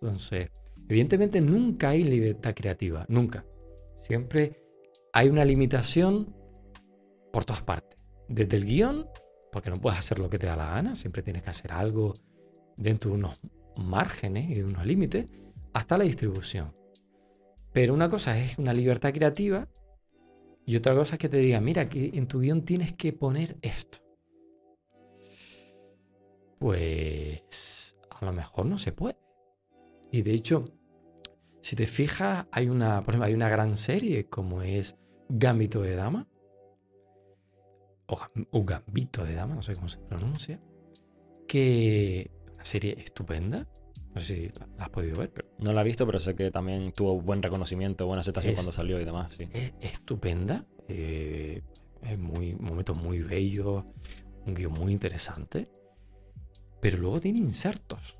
Entonces, 0.00 0.50
evidentemente 0.88 1.40
nunca 1.40 1.90
hay 1.90 2.04
libertad 2.04 2.54
creativa, 2.54 3.04
nunca. 3.08 3.44
Siempre 4.00 4.62
hay 5.12 5.28
una 5.28 5.44
limitación 5.44 6.34
por 7.32 7.44
todas 7.44 7.62
partes. 7.62 7.98
Desde 8.28 8.56
el 8.56 8.64
guion, 8.64 9.06
porque 9.52 9.70
no 9.70 9.80
puedes 9.80 9.98
hacer 9.98 10.18
lo 10.18 10.28
que 10.28 10.38
te 10.38 10.46
da 10.46 10.56
la 10.56 10.66
gana, 10.66 10.96
siempre 10.96 11.22
tienes 11.22 11.42
que 11.42 11.50
hacer 11.50 11.72
algo 11.72 12.14
dentro 12.76 13.10
de 13.10 13.16
unos 13.16 13.40
márgenes 13.76 14.50
y 14.50 14.54
de 14.54 14.64
unos 14.64 14.86
límites, 14.86 15.26
hasta 15.72 15.98
la 15.98 16.04
distribución. 16.04 16.74
Pero 17.76 17.92
una 17.92 18.08
cosa 18.08 18.38
es 18.38 18.56
una 18.56 18.72
libertad 18.72 19.12
creativa 19.12 19.68
y 20.64 20.76
otra 20.76 20.94
cosa 20.94 21.16
es 21.16 21.18
que 21.18 21.28
te 21.28 21.36
diga, 21.36 21.60
mira, 21.60 21.90
que 21.90 22.10
en 22.14 22.26
tu 22.26 22.40
guion 22.40 22.62
tienes 22.64 22.94
que 22.94 23.12
poner 23.12 23.58
esto 23.60 23.98
pues 26.58 27.96
a 28.10 28.24
lo 28.24 28.32
mejor 28.32 28.64
no 28.66 28.78
se 28.78 28.92
puede. 28.92 29.18
Y 30.10 30.22
de 30.22 30.32
hecho, 30.32 30.64
si 31.60 31.76
te 31.76 31.86
fijas, 31.86 32.46
hay 32.50 32.68
una, 32.68 33.04
hay 33.22 33.34
una 33.34 33.48
gran 33.48 33.76
serie 33.76 34.26
como 34.26 34.62
es 34.62 34.96
Gambito 35.28 35.82
de 35.82 35.96
Dama, 35.96 36.26
o, 38.06 38.64
Gambito 38.64 39.22
de 39.24 39.34
Dama, 39.34 39.54
no 39.54 39.62
sé 39.62 39.74
cómo 39.74 39.88
se 39.88 39.98
pronuncia, 39.98 40.60
que 41.46 42.30
una 42.54 42.64
serie 42.64 42.96
estupenda. 42.98 43.68
No 44.16 44.22
sé 44.22 44.34
si 44.34 44.48
la, 44.58 44.66
has 44.78 44.88
podido 44.88 45.18
ver, 45.18 45.30
pero... 45.30 45.46
No 45.58 45.74
la 45.74 45.82
he 45.82 45.84
visto, 45.84 46.06
pero 46.06 46.18
sé 46.18 46.34
que 46.34 46.50
también 46.50 46.90
tuvo 46.92 47.20
buen 47.20 47.42
reconocimiento, 47.42 48.06
buena 48.06 48.22
aceptación 48.22 48.54
cuando 48.54 48.72
salió 48.72 48.98
y 48.98 49.04
demás. 49.04 49.30
Sí. 49.36 49.46
Es 49.52 49.74
estupenda. 49.82 50.64
Eh, 50.88 51.62
es 52.00 52.18
muy, 52.18 52.54
un 52.54 52.64
momento 52.64 52.94
muy 52.94 53.20
bello, 53.20 53.84
un 54.46 54.54
guion 54.54 54.72
muy 54.72 54.94
interesante. 54.94 55.68
Pero 56.80 56.96
luego 56.96 57.20
tiene 57.20 57.40
insertos. 57.40 58.18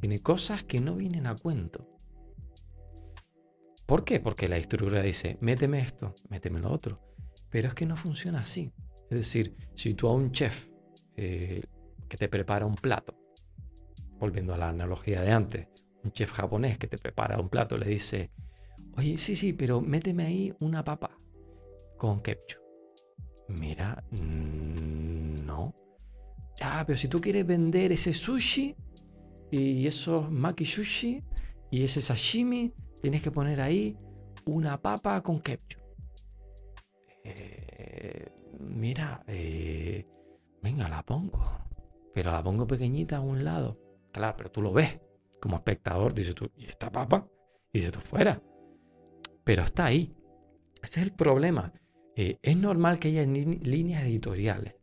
Tiene 0.00 0.18
cosas 0.18 0.64
que 0.64 0.80
no 0.80 0.96
vienen 0.96 1.28
a 1.28 1.36
cuento. 1.36 1.88
¿Por 3.86 4.04
qué? 4.04 4.18
Porque 4.18 4.48
la 4.48 4.56
distribuidora 4.56 5.02
dice, 5.02 5.38
méteme 5.40 5.78
esto, 5.78 6.16
méteme 6.28 6.58
lo 6.58 6.72
otro. 6.72 7.00
Pero 7.48 7.68
es 7.68 7.74
que 7.74 7.86
no 7.86 7.96
funciona 7.96 8.40
así. 8.40 8.72
Es 9.08 9.18
decir, 9.18 9.54
si 9.76 9.94
tú 9.94 10.08
a 10.08 10.14
un 10.14 10.32
chef 10.32 10.68
eh, 11.16 11.62
que 12.08 12.16
te 12.16 12.28
prepara 12.28 12.66
un 12.66 12.74
plato, 12.74 13.16
volviendo 14.18 14.54
a 14.54 14.58
la 14.58 14.68
analogía 14.68 15.22
de 15.22 15.32
antes, 15.32 15.68
un 16.04 16.12
chef 16.12 16.32
japonés 16.32 16.78
que 16.78 16.86
te 16.86 16.98
prepara 16.98 17.38
un 17.38 17.48
plato 17.48 17.76
le 17.78 17.86
dice, 17.86 18.30
oye, 18.96 19.18
sí, 19.18 19.36
sí, 19.36 19.52
pero 19.52 19.80
méteme 19.80 20.24
ahí 20.24 20.54
una 20.60 20.84
papa 20.84 21.18
con 21.96 22.20
ketchup. 22.20 22.60
Mira, 23.48 24.02
mm, 24.10 25.46
no. 25.46 25.74
Ya, 26.58 26.84
pero 26.86 26.96
si 26.96 27.08
tú 27.08 27.20
quieres 27.20 27.46
vender 27.46 27.92
ese 27.92 28.12
sushi 28.12 28.74
y 29.50 29.86
esos 29.86 30.30
maki 30.30 30.64
sushi 30.64 31.22
y 31.70 31.84
ese 31.84 32.00
sashimi, 32.00 32.74
tienes 33.00 33.22
que 33.22 33.30
poner 33.30 33.60
ahí 33.60 33.96
una 34.44 34.80
papa 34.80 35.22
con 35.22 35.40
ketchup. 35.40 35.82
Eh, 37.24 38.28
mira, 38.60 39.22
eh, 39.26 40.06
venga, 40.62 40.88
la 40.88 41.02
pongo. 41.02 41.44
Pero 42.14 42.32
la 42.32 42.42
pongo 42.42 42.66
pequeñita 42.66 43.18
a 43.18 43.20
un 43.20 43.44
lado. 43.44 43.78
Claro, 44.12 44.36
pero 44.36 44.50
tú 44.50 44.62
lo 44.62 44.72
ves 44.72 44.98
como 45.40 45.56
espectador. 45.56 46.14
Dices 46.14 46.34
tú, 46.34 46.50
¿y 46.56 46.66
esta 46.66 46.90
papa? 46.90 47.28
Y 47.72 47.78
dices 47.78 47.92
tú, 47.92 48.00
fuera. 48.00 48.40
Pero 49.44 49.62
está 49.62 49.86
ahí. 49.86 50.14
Ese 50.82 51.00
es 51.00 51.06
el 51.06 51.12
problema. 51.12 51.72
Eh, 52.16 52.38
es 52.42 52.56
normal 52.56 52.98
que 52.98 53.08
haya 53.08 53.24
líneas 53.24 54.02
editoriales 54.02 54.74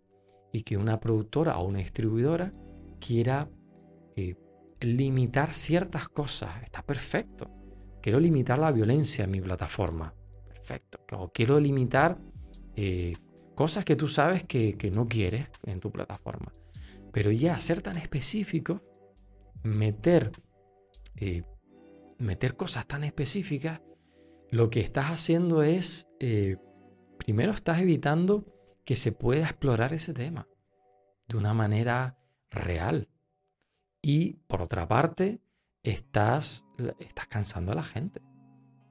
y 0.52 0.64
que 0.64 0.78
una 0.78 1.00
productora 1.00 1.58
o 1.58 1.68
una 1.68 1.80
distribuidora 1.80 2.54
quiera 3.00 3.50
eh, 4.16 4.36
limitar 4.80 5.54
ciertas 5.54 6.10
cosas. 6.10 6.64
Está 6.64 6.82
perfecto. 6.82 7.52
Quiero 8.02 8.20
limitar 8.20 8.60
la 8.60 8.72
violencia 8.72 9.26
en 9.26 9.32
mi 9.32 9.42
plataforma. 9.42 10.14
Perfecto. 10.48 11.00
O 11.18 11.32
quiero 11.32 11.60
limitar 11.60 12.18
eh, 12.76 13.16
cosas 13.56 13.84
que 13.86 13.96
tú 13.96 14.08
sabes 14.08 14.44
que, 14.44 14.78
no 14.94 15.08
quieres 15.08 15.48
en 15.64 15.80
tu 15.80 15.92
plataforma. 15.92 16.54
Pero 17.12 17.32
ya 17.32 17.60
ser 17.60 17.82
tan 17.82 17.98
específico, 17.98 18.82
meter, 19.66 20.32
eh, 21.16 21.44
meter 22.18 22.56
cosas 22.56 22.88
tan 22.88 23.04
específicas, 23.04 23.82
lo 24.50 24.70
que 24.70 24.80
estás 24.80 25.06
haciendo 25.06 25.64
es, 25.64 26.08
primero 27.18 27.52
estás 27.52 27.82
evitando 27.82 28.46
que 28.86 28.96
se 28.96 29.12
pueda 29.12 29.46
explorar 29.46 29.94
ese 29.94 30.14
tema 30.14 30.48
de 31.28 31.38
una 31.38 31.54
manera 31.54 32.18
real. 32.50 33.10
Y 34.02 34.34
por 34.48 34.62
otra 34.62 34.88
parte, 34.88 35.42
estás, 35.84 36.66
estás 37.00 37.28
cansando 37.28 37.72
a 37.72 37.76
la 37.76 37.84
gente. 37.84 38.22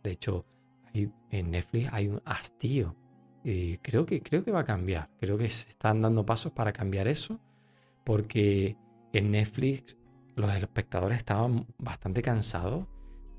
De 0.03 0.11
hecho, 0.11 0.47
en 0.93 1.51
Netflix 1.51 1.89
hay 1.93 2.09
un 2.09 2.21
hastío. 2.25 2.97
Y 3.43 3.79
creo 3.79 4.07
que, 4.07 4.23
creo 4.23 4.45
que 4.45 4.53
va 4.53 4.61
a 4.61 4.65
cambiar. 4.65 5.11
Creo 5.21 5.37
que 5.37 5.49
se 5.49 5.69
están 5.69 6.03
dando 6.03 6.25
pasos 6.25 6.53
para 6.53 6.73
cambiar 6.73 7.09
eso. 7.09 7.41
Porque 8.05 8.77
en 9.13 9.31
Netflix 9.31 9.97
los 10.37 10.55
espectadores 10.55 11.19
estaban 11.19 11.67
bastante 11.79 12.23
cansados 12.23 12.87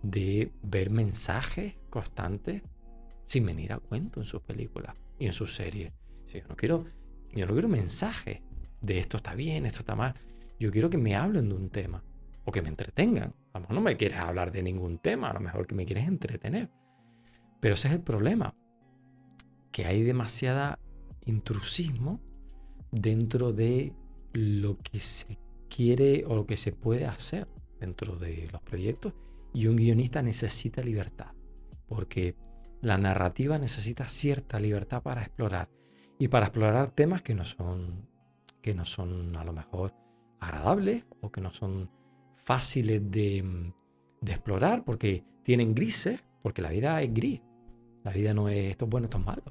de 0.02 0.52
ver 0.62 0.90
mensajes 0.90 1.78
constantes 1.90 2.62
sin 3.26 3.46
venir 3.46 3.74
a 3.74 3.80
cuento 3.80 4.20
en 4.20 4.26
sus 4.26 4.42
películas 4.42 4.96
y 5.18 5.26
en 5.26 5.34
sus 5.34 5.56
series. 5.56 5.92
yo 6.34 6.42
no 6.48 6.56
quiero, 6.56 6.86
yo 7.34 7.46
no 7.46 7.54
quiero 7.54 7.68
mensajes 7.68 8.42
de 8.82 9.00
esto 9.00 9.18
está 9.18 9.34
bien, 9.36 9.66
esto 9.66 9.80
está 9.80 9.96
mal. 9.96 10.14
Yo 10.60 10.72
quiero 10.72 10.90
que 10.90 10.98
me 10.98 11.16
hablen 11.16 11.50
de 11.50 11.56
un 11.56 11.70
tema 11.70 12.04
o 12.46 12.52
que 12.52 12.62
me 12.62 12.70
entretengan. 12.70 13.34
A 13.54 13.60
lo 13.60 13.62
mejor 13.62 13.76
no 13.76 13.82
me 13.82 13.98
quieres 13.98 14.20
hablar 14.20 14.52
de 14.52 14.64
ningún 14.64 15.00
tema, 15.00 15.32
a 15.32 15.34
lo 15.34 15.40
mejor 15.40 15.66
que 15.66 15.76
me 15.76 15.86
quieres 15.86 16.08
entretener. 16.08 16.70
Pero 17.60 17.74
ese 17.74 17.88
es 17.88 17.96
el 17.96 18.02
problema, 18.02 18.54
que 19.72 19.86
hay 19.86 20.04
demasiada 20.04 20.80
intrusismo 21.26 22.22
dentro 22.92 23.52
de 23.52 23.94
lo 24.34 24.78
que 24.78 25.00
se 25.00 25.40
quiere 25.70 26.26
o 26.26 26.36
lo 26.36 26.46
que 26.46 26.58
se 26.58 26.72
puede 26.72 27.06
hacer 27.06 27.48
dentro 27.80 28.16
de 28.16 28.48
los 28.52 28.62
proyectos 28.62 29.14
y 29.54 29.68
un 29.68 29.76
guionista 29.76 30.22
necesita 30.22 30.82
libertad, 30.82 31.34
porque 31.88 32.36
la 32.82 32.98
narrativa 32.98 33.58
necesita 33.58 34.08
cierta 34.08 34.60
libertad 34.60 35.02
para 35.02 35.22
explorar 35.22 35.70
y 36.20 36.28
para 36.28 36.48
explorar 36.48 36.92
temas 36.92 37.22
que 37.22 37.36
no 37.36 37.46
son 37.46 38.08
que 38.62 38.74
no 38.74 38.86
son 38.86 39.36
a 39.38 39.44
lo 39.44 39.54
mejor 39.54 39.94
agradables 40.40 41.06
o 41.22 41.32
que 41.32 41.42
no 41.42 41.52
son 41.52 41.90
fáciles 42.36 43.02
de, 43.12 43.72
explorar 44.26 44.84
porque 44.84 45.24
tienen 45.44 45.76
grises, 45.76 46.24
porque 46.42 46.62
la 46.62 46.70
vida 46.70 47.02
es 47.02 47.14
gris. 47.14 47.42
La 48.04 48.12
vida 48.12 48.34
no 48.34 48.50
es 48.50 48.72
esto 48.72 48.86
es 48.86 48.92
bueno, 48.92 49.06
esto 49.06 49.20
es 49.20 49.26
malo. 49.26 49.44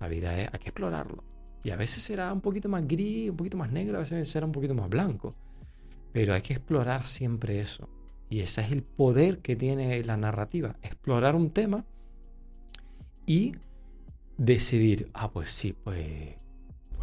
La 0.00 0.08
vida 0.08 0.40
es, 0.40 0.48
hay 0.52 0.58
que 0.58 0.68
explorarlo. 0.68 1.22
Y 1.64 1.70
a 1.70 1.76
veces 1.76 2.02
será 2.02 2.32
un 2.32 2.40
poquito 2.40 2.68
más 2.68 2.86
gris, 2.86 3.30
un 3.30 3.36
poquito 3.36 3.56
más 3.56 3.72
negro, 3.72 3.96
a 3.96 4.00
veces 4.00 4.28
será 4.28 4.46
un 4.46 4.52
poquito 4.52 4.74
más 4.74 4.88
blanco. 4.88 5.34
Pero 6.12 6.34
hay 6.34 6.42
que 6.42 6.52
explorar 6.52 7.06
siempre 7.06 7.58
eso. 7.58 7.88
Y 8.30 8.40
ese 8.40 8.60
es 8.60 8.70
el 8.70 8.82
poder 8.82 9.38
que 9.38 9.56
tiene 9.56 10.02
la 10.04 10.16
narrativa. 10.16 10.76
Explorar 10.82 11.34
un 11.34 11.50
tema 11.50 11.84
y 13.26 13.52
decidir, 14.36 15.10
ah, 15.14 15.30
pues 15.30 15.50
sí, 15.50 15.72
pues 15.72 16.36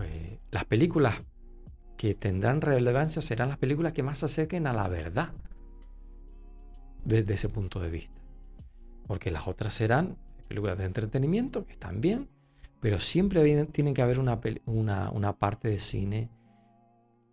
pues, 0.01 0.39
las 0.49 0.65
películas 0.65 1.21
que 1.95 2.15
tendrán 2.15 2.61
relevancia 2.61 3.21
serán 3.21 3.49
las 3.49 3.59
películas 3.59 3.93
que 3.93 4.01
más 4.01 4.17
se 4.17 4.25
acerquen 4.25 4.65
a 4.65 4.73
la 4.73 4.87
verdad 4.87 5.31
desde 7.05 7.35
ese 7.35 7.49
punto 7.49 7.79
de 7.79 7.91
vista. 7.91 8.19
Porque 9.05 9.29
las 9.29 9.47
otras 9.47 9.73
serán 9.73 10.17
películas 10.47 10.79
de 10.79 10.85
entretenimiento, 10.85 11.67
que 11.67 11.73
están 11.73 12.01
bien, 12.01 12.29
pero 12.81 12.99
siempre 12.99 13.65
tiene 13.67 13.93
que 13.93 14.01
haber 14.01 14.19
una, 14.19 14.39
una, 15.11 15.37
parte 15.37 15.69
de 15.69 15.79
cine 15.79 16.29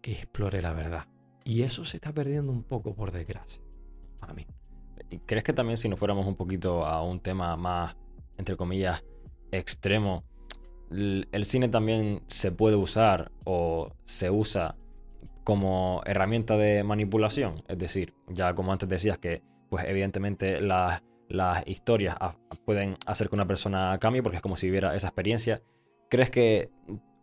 que 0.03 0.12
explore 0.12 0.62
la 0.62 0.74
verdad. 0.74 1.07
Y 1.42 1.62
eso 1.62 1.84
se 1.84 1.96
está 1.96 2.12
perdiendo 2.12 2.53
un 2.53 2.62
poco, 2.62 2.94
por 2.94 3.11
desgracia, 3.11 3.62
para 4.20 4.34
mí. 4.34 4.46
¿Crees 5.24 5.42
que 5.42 5.55
también 5.55 5.78
si 5.78 5.88
nos 5.88 5.99
fuéramos 5.99 6.26
un 6.26 6.36
poquito 6.36 6.84
a 6.84 7.03
un 7.03 7.20
tema 7.20 7.57
más, 7.57 7.96
entre 8.36 8.57
comillas, 8.57 9.03
extremo, 9.51 10.24
el 10.90 11.44
cine 11.44 11.68
también 11.68 12.22
se 12.26 12.53
puede 12.53 12.76
usar 12.76 13.32
o 13.44 13.92
se 14.05 14.30
usa 14.30 14.76
como 15.44 16.03
herramienta 16.05 16.59
de 16.59 16.84
manipulación. 16.84 17.55
Es 17.68 17.78
decir, 17.78 18.12
ya 18.28 18.55
como 18.55 18.70
antes 18.70 18.86
decías 18.86 19.16
que, 19.18 19.42
pues 19.70 19.86
evidentemente 19.86 20.61
las, 20.61 21.03
historias 21.66 22.16
pueden 22.64 22.97
hacer 23.07 23.29
que 23.29 23.35
una 23.35 23.47
persona 23.47 23.97
cambie 24.01 24.22
porque 24.22 24.37
es 24.37 24.43
como 24.43 24.57
si 24.57 24.66
viviera 24.66 24.95
esa 24.95 25.09
experiencia. 25.09 25.62
¿Crees 26.09 26.31
que 26.31 26.70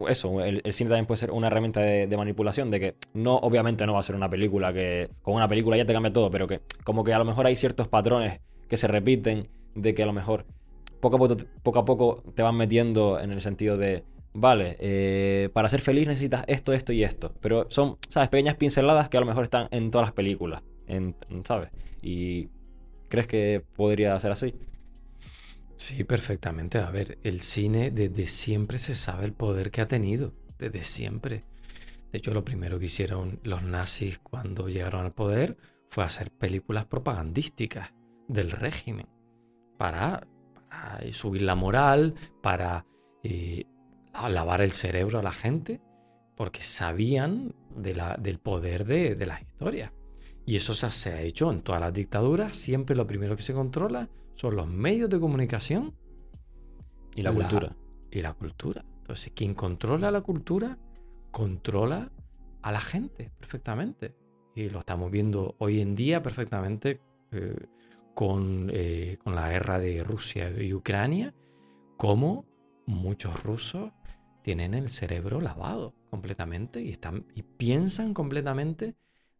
eso, 0.07 0.41
el, 0.41 0.61
cine 0.73 0.89
también 0.89 1.05
puede 1.05 1.19
ser 1.19 1.31
una 1.31 1.47
herramienta 1.47 1.81
de, 1.81 2.17
manipulación? 2.17 2.69
De 2.69 2.79
que 2.79 2.95
no, 3.13 3.37
obviamente 3.37 3.85
no 3.85 3.93
va 3.93 3.99
a 3.99 4.03
ser 4.03 4.15
una 4.15 4.29
película 4.29 4.73
que 4.73 5.09
con 5.21 5.35
una 5.35 5.47
película 5.47 5.77
ya 5.77 5.85
te 5.85 5.93
cambia 5.93 6.13
todo, 6.13 6.29
pero 6.29 6.47
que 6.47 6.61
como 6.83 7.03
que 7.03 7.13
a 7.13 7.17
lo 7.17 7.25
mejor 7.25 7.45
hay 7.47 7.55
ciertos 7.55 7.87
patrones 7.87 8.41
que 8.67 8.77
se 8.77 8.87
repiten 8.87 9.43
de 9.73 9.93
que 9.93 10.03
a 10.03 10.05
lo 10.05 10.13
mejor 10.13 10.45
poco 10.99 11.79
a 11.79 11.85
poco, 11.85 12.23
te 12.33 12.41
van 12.41 12.55
metiendo 12.55 13.19
en 13.19 13.31
el 13.31 13.41
sentido 13.41 13.77
de, 13.77 14.03
vale, 14.33 14.75
eh, 14.79 15.49
para 15.53 15.69
ser 15.69 15.81
feliz 15.81 16.07
necesitas 16.07 16.43
esto, 16.47 16.73
esto 16.73 16.93
y 16.93 17.03
esto. 17.03 17.33
Pero 17.41 17.67
son, 17.69 17.97
¿sabes? 18.09 18.29
Pequeñas 18.29 18.55
pinceladas 18.55 19.09
que 19.09 19.17
a 19.17 19.19
lo 19.19 19.25
mejor 19.25 19.43
están 19.43 19.67
en 19.71 19.91
todas 19.91 20.07
las 20.07 20.13
películas, 20.13 20.63
¿sabes? 21.43 21.69
Y 22.01 22.49
¿crees 23.15 23.27
que 23.27 23.65
podría 23.77 24.19
ser 24.19 24.33
así? 24.33 24.53
Sí, 25.77 26.03
perfectamente. 26.03 26.79
A 26.79 26.91
ver, 26.91 27.17
el 27.23 27.39
cine 27.39 27.89
desde 27.89 28.25
siempre 28.25 28.77
se 28.77 28.93
sabe 28.93 29.23
el 29.23 29.31
poder 29.31 29.71
que 29.71 29.79
ha 29.79 29.87
tenido, 29.87 30.33
desde 30.59 30.83
siempre. 30.83 31.45
De 32.11 32.17
hecho, 32.17 32.33
lo 32.33 32.43
primero 32.43 32.77
que 32.77 32.87
hicieron 32.87 33.39
los 33.43 33.63
nazis 33.63 34.19
cuando 34.19 34.67
llegaron 34.67 35.05
al 35.05 35.13
poder 35.13 35.55
fue 35.89 36.03
hacer 36.03 36.29
películas 36.29 36.87
propagandísticas 36.87 37.93
del 38.27 38.51
régimen 38.51 39.07
para 39.77 40.27
subir 41.11 41.43
la 41.43 41.55
moral, 41.55 42.15
para 42.41 42.85
eh, 43.23 43.63
lavar 44.29 44.59
el 44.59 44.73
cerebro 44.73 45.19
a 45.19 45.23
la 45.23 45.31
gente, 45.31 45.79
porque 46.35 46.59
sabían 46.59 47.55
del 47.77 48.39
poder 48.39 48.83
de, 48.83 49.25
las 49.25 49.41
historias. 49.41 49.93
Y 50.45 50.55
eso 50.57 50.73
se 50.73 51.09
ha 51.09 51.21
hecho 51.21 51.51
en 51.51 51.61
todas 51.61 51.81
las 51.81 51.93
dictaduras. 51.93 52.55
Siempre 52.55 52.95
lo 52.95 53.07
primero 53.07 53.35
que 53.35 53.41
se 53.41 53.53
controla 53.53 54.09
son 54.35 54.55
los 54.55 54.67
medios 54.67 55.09
de 55.09 55.19
comunicación 55.19 55.95
y 57.15 57.21
la, 57.23 57.33
cultura. 57.33 57.75
Y 58.11 58.21
la 58.21 58.33
cultura. 58.33 58.85
Entonces, 58.97 59.33
quien 59.35 59.55
controla 59.55 60.11
la 60.11 60.21
cultura, 60.21 60.77
controla 61.31 62.11
a 62.61 62.71
la 62.71 62.81
gente 62.81 63.31
perfectamente. 63.39 64.15
Y 64.55 64.69
lo 64.69 64.79
estamos 64.79 65.11
viendo 65.11 65.55
hoy 65.59 65.81
en 65.81 65.95
día 65.95 66.21
perfectamente 66.21 67.01
eh, 67.31 67.55
eh, 68.17 69.17
con, 69.23 69.35
la 69.35 69.49
guerra 69.49 69.79
de 69.79 70.03
Rusia 70.03 70.49
y 70.49 70.73
Ucrania, 70.73 71.33
como 71.97 72.45
muchos 72.85 73.43
rusos 73.43 73.91
tienen 74.41 74.73
el 74.73 74.89
cerebro 74.89 75.41
lavado 75.41 75.95
completamente 76.09 76.81
y, 76.81 76.91
están, 76.91 77.25
y 77.33 77.41
piensan 77.41 78.13
completamente 78.13 78.95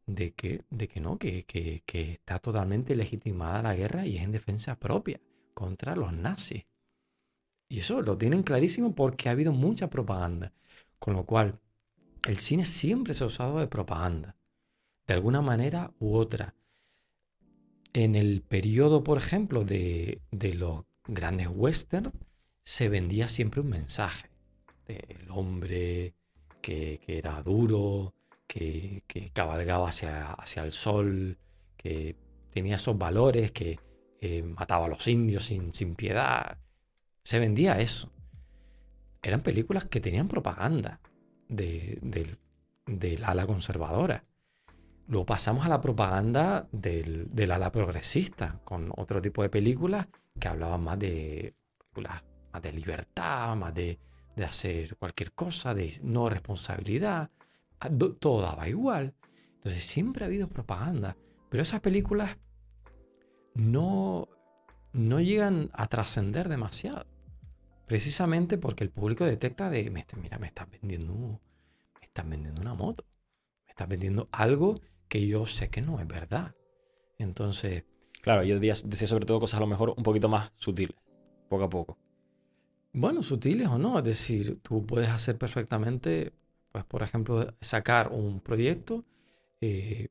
de 0.05 0.33
que, 0.33 0.63
de 0.69 0.87
que 0.87 0.99
no, 0.99 1.17
que, 1.17 1.45
que, 1.45 2.11
está 2.11 2.39
totalmente 2.39 2.95
legitimada 2.95 3.61
la 3.61 3.75
guerra 3.75 4.05
y 4.05 4.17
es 4.17 4.23
en 4.23 4.31
defensa 4.31 4.75
propia 4.79 5.19
contra 5.53 5.95
los 5.95 6.13
nazis. 6.13 6.65
Y 7.67 7.79
eso 7.79 8.01
lo 8.01 8.17
tienen 8.17 8.43
clarísimo 8.43 8.93
porque 8.93 9.29
ha 9.29 9.31
habido 9.31 9.51
mucha 9.51 9.89
propaganda. 9.89 10.53
Con 10.99 11.15
lo 11.15 11.25
cual, 11.25 11.59
el 12.27 12.37
cine 12.37 12.65
siempre 12.65 13.13
se 13.13 13.23
ha 13.23 13.27
usado 13.27 13.59
de 13.59 13.67
propaganda, 13.67 14.35
de 15.07 15.13
alguna 15.13 15.41
manera 15.41 15.93
u 15.99 16.15
otra 16.15 16.55
en 17.95 18.15
el 18.15 18.41
periodo, 18.41 19.03
por 19.03 19.17
ejemplo, 19.17 19.63
de, 19.63 20.19
los 20.31 20.83
grandes 21.07 21.47
westerns, 21.49 22.11
se 22.63 22.89
vendía 22.89 23.29
siempre 23.29 23.61
un 23.61 23.69
mensaje 23.69 24.29
del 24.85 25.29
hombre 25.29 26.13
que, 26.61 26.99
era 27.07 27.41
duro, 27.41 28.13
que, 28.47 29.03
cabalgaba 29.33 29.89
hacia, 29.89 30.33
hacia, 30.33 30.63
el 30.63 30.71
sol, 30.71 31.37
que 31.77 32.15
tenía 32.51 32.75
esos 32.75 32.97
valores, 32.97 33.51
que 33.51 33.79
eh, 34.21 34.43
mataba 34.43 34.85
a 34.85 34.89
los 34.89 35.07
indios 35.07 35.45
sin, 35.45 35.73
sin 35.73 35.95
piedad. 35.95 36.57
Se 37.23 37.39
vendía 37.39 37.79
eso. 37.79 38.11
Eran 39.21 39.41
películas 39.41 39.85
que 39.85 39.99
tenían 39.99 40.27
propaganda 40.27 40.99
del 41.47 43.23
ala 43.23 43.47
conservadora. 43.47 44.23
Luego 45.07 45.25
pasamos 45.25 45.65
a 45.65 45.69
la 45.69 45.81
propaganda 45.81 46.67
del, 46.71 47.51
ala 47.51 47.71
progresista, 47.71 48.59
con 48.63 48.91
otro 48.95 49.21
tipo 49.21 49.43
de 49.43 49.49
películas 49.49 50.07
que 50.39 50.47
hablaban 50.47 50.83
más 50.83 50.97
de, 50.97 51.53
más 51.95 52.61
de 52.61 52.71
libertad, 52.71 53.55
más 53.55 53.73
de, 53.73 53.99
hacer 54.43 54.95
cualquier 54.97 55.31
cosa, 55.33 55.73
de 55.73 55.97
no 56.01 56.29
responsabilidad. 56.29 57.29
Todo 58.19 58.41
daba 58.41 58.67
igual. 58.69 59.13
Entonces 59.55 59.83
siempre 59.83 60.23
ha 60.23 60.27
habido 60.27 60.47
propaganda. 60.47 61.17
Pero 61.49 61.63
esas 61.63 61.81
películas 61.81 62.37
no, 63.53 64.27
no 64.93 65.19
llegan 65.21 65.69
a 65.73 65.87
trascender 65.87 66.49
demasiado. 66.49 67.05
Precisamente 67.87 68.57
porque 68.57 68.83
el 68.83 68.89
público 68.89 69.25
detecta 69.25 69.69
de, 69.69 69.89
mira, 69.89 70.39
me 70.39 70.47
estás 70.47 70.69
vendiendo, 70.69 71.39
me 71.99 72.05
estás 72.05 72.27
vendiendo 72.27 72.61
una 72.61 72.73
moto. 72.73 73.05
Me 73.65 73.71
estás 73.71 73.87
vendiendo 73.87 74.27
algo 74.31 74.81
que 75.07 75.27
yo 75.27 75.45
sé 75.45 75.69
que 75.69 75.81
no 75.81 75.99
es 75.99 76.07
verdad. 76.07 76.55
Entonces... 77.17 77.85
Claro, 78.21 78.43
yo 78.43 78.59
decía, 78.59 79.07
sobre 79.07 79.25
todo 79.25 79.39
cosas 79.39 79.57
a 79.57 79.61
lo 79.61 79.67
mejor 79.67 79.93
un 79.95 80.01
poquito 80.01 80.27
más 80.27 80.51
sutiles, 80.55 80.95
poco 81.47 81.63
a 81.65 81.69
poco. 81.69 81.99
Bueno, 82.91 83.21
sutiles 83.21 83.67
o 83.67 83.77
no, 83.77 83.99
es 83.99 84.03
decir, 84.03 84.59
tú 84.63 84.83
puedes 84.83 85.09
hacer 85.09 85.37
perfectamente, 85.37 86.33
pues 86.75 86.83
por 86.83 87.03
ejemplo, 87.03 87.53
sacar 87.61 88.09
un 88.11 88.41
proyecto 88.41 89.05
eh, 89.61 90.09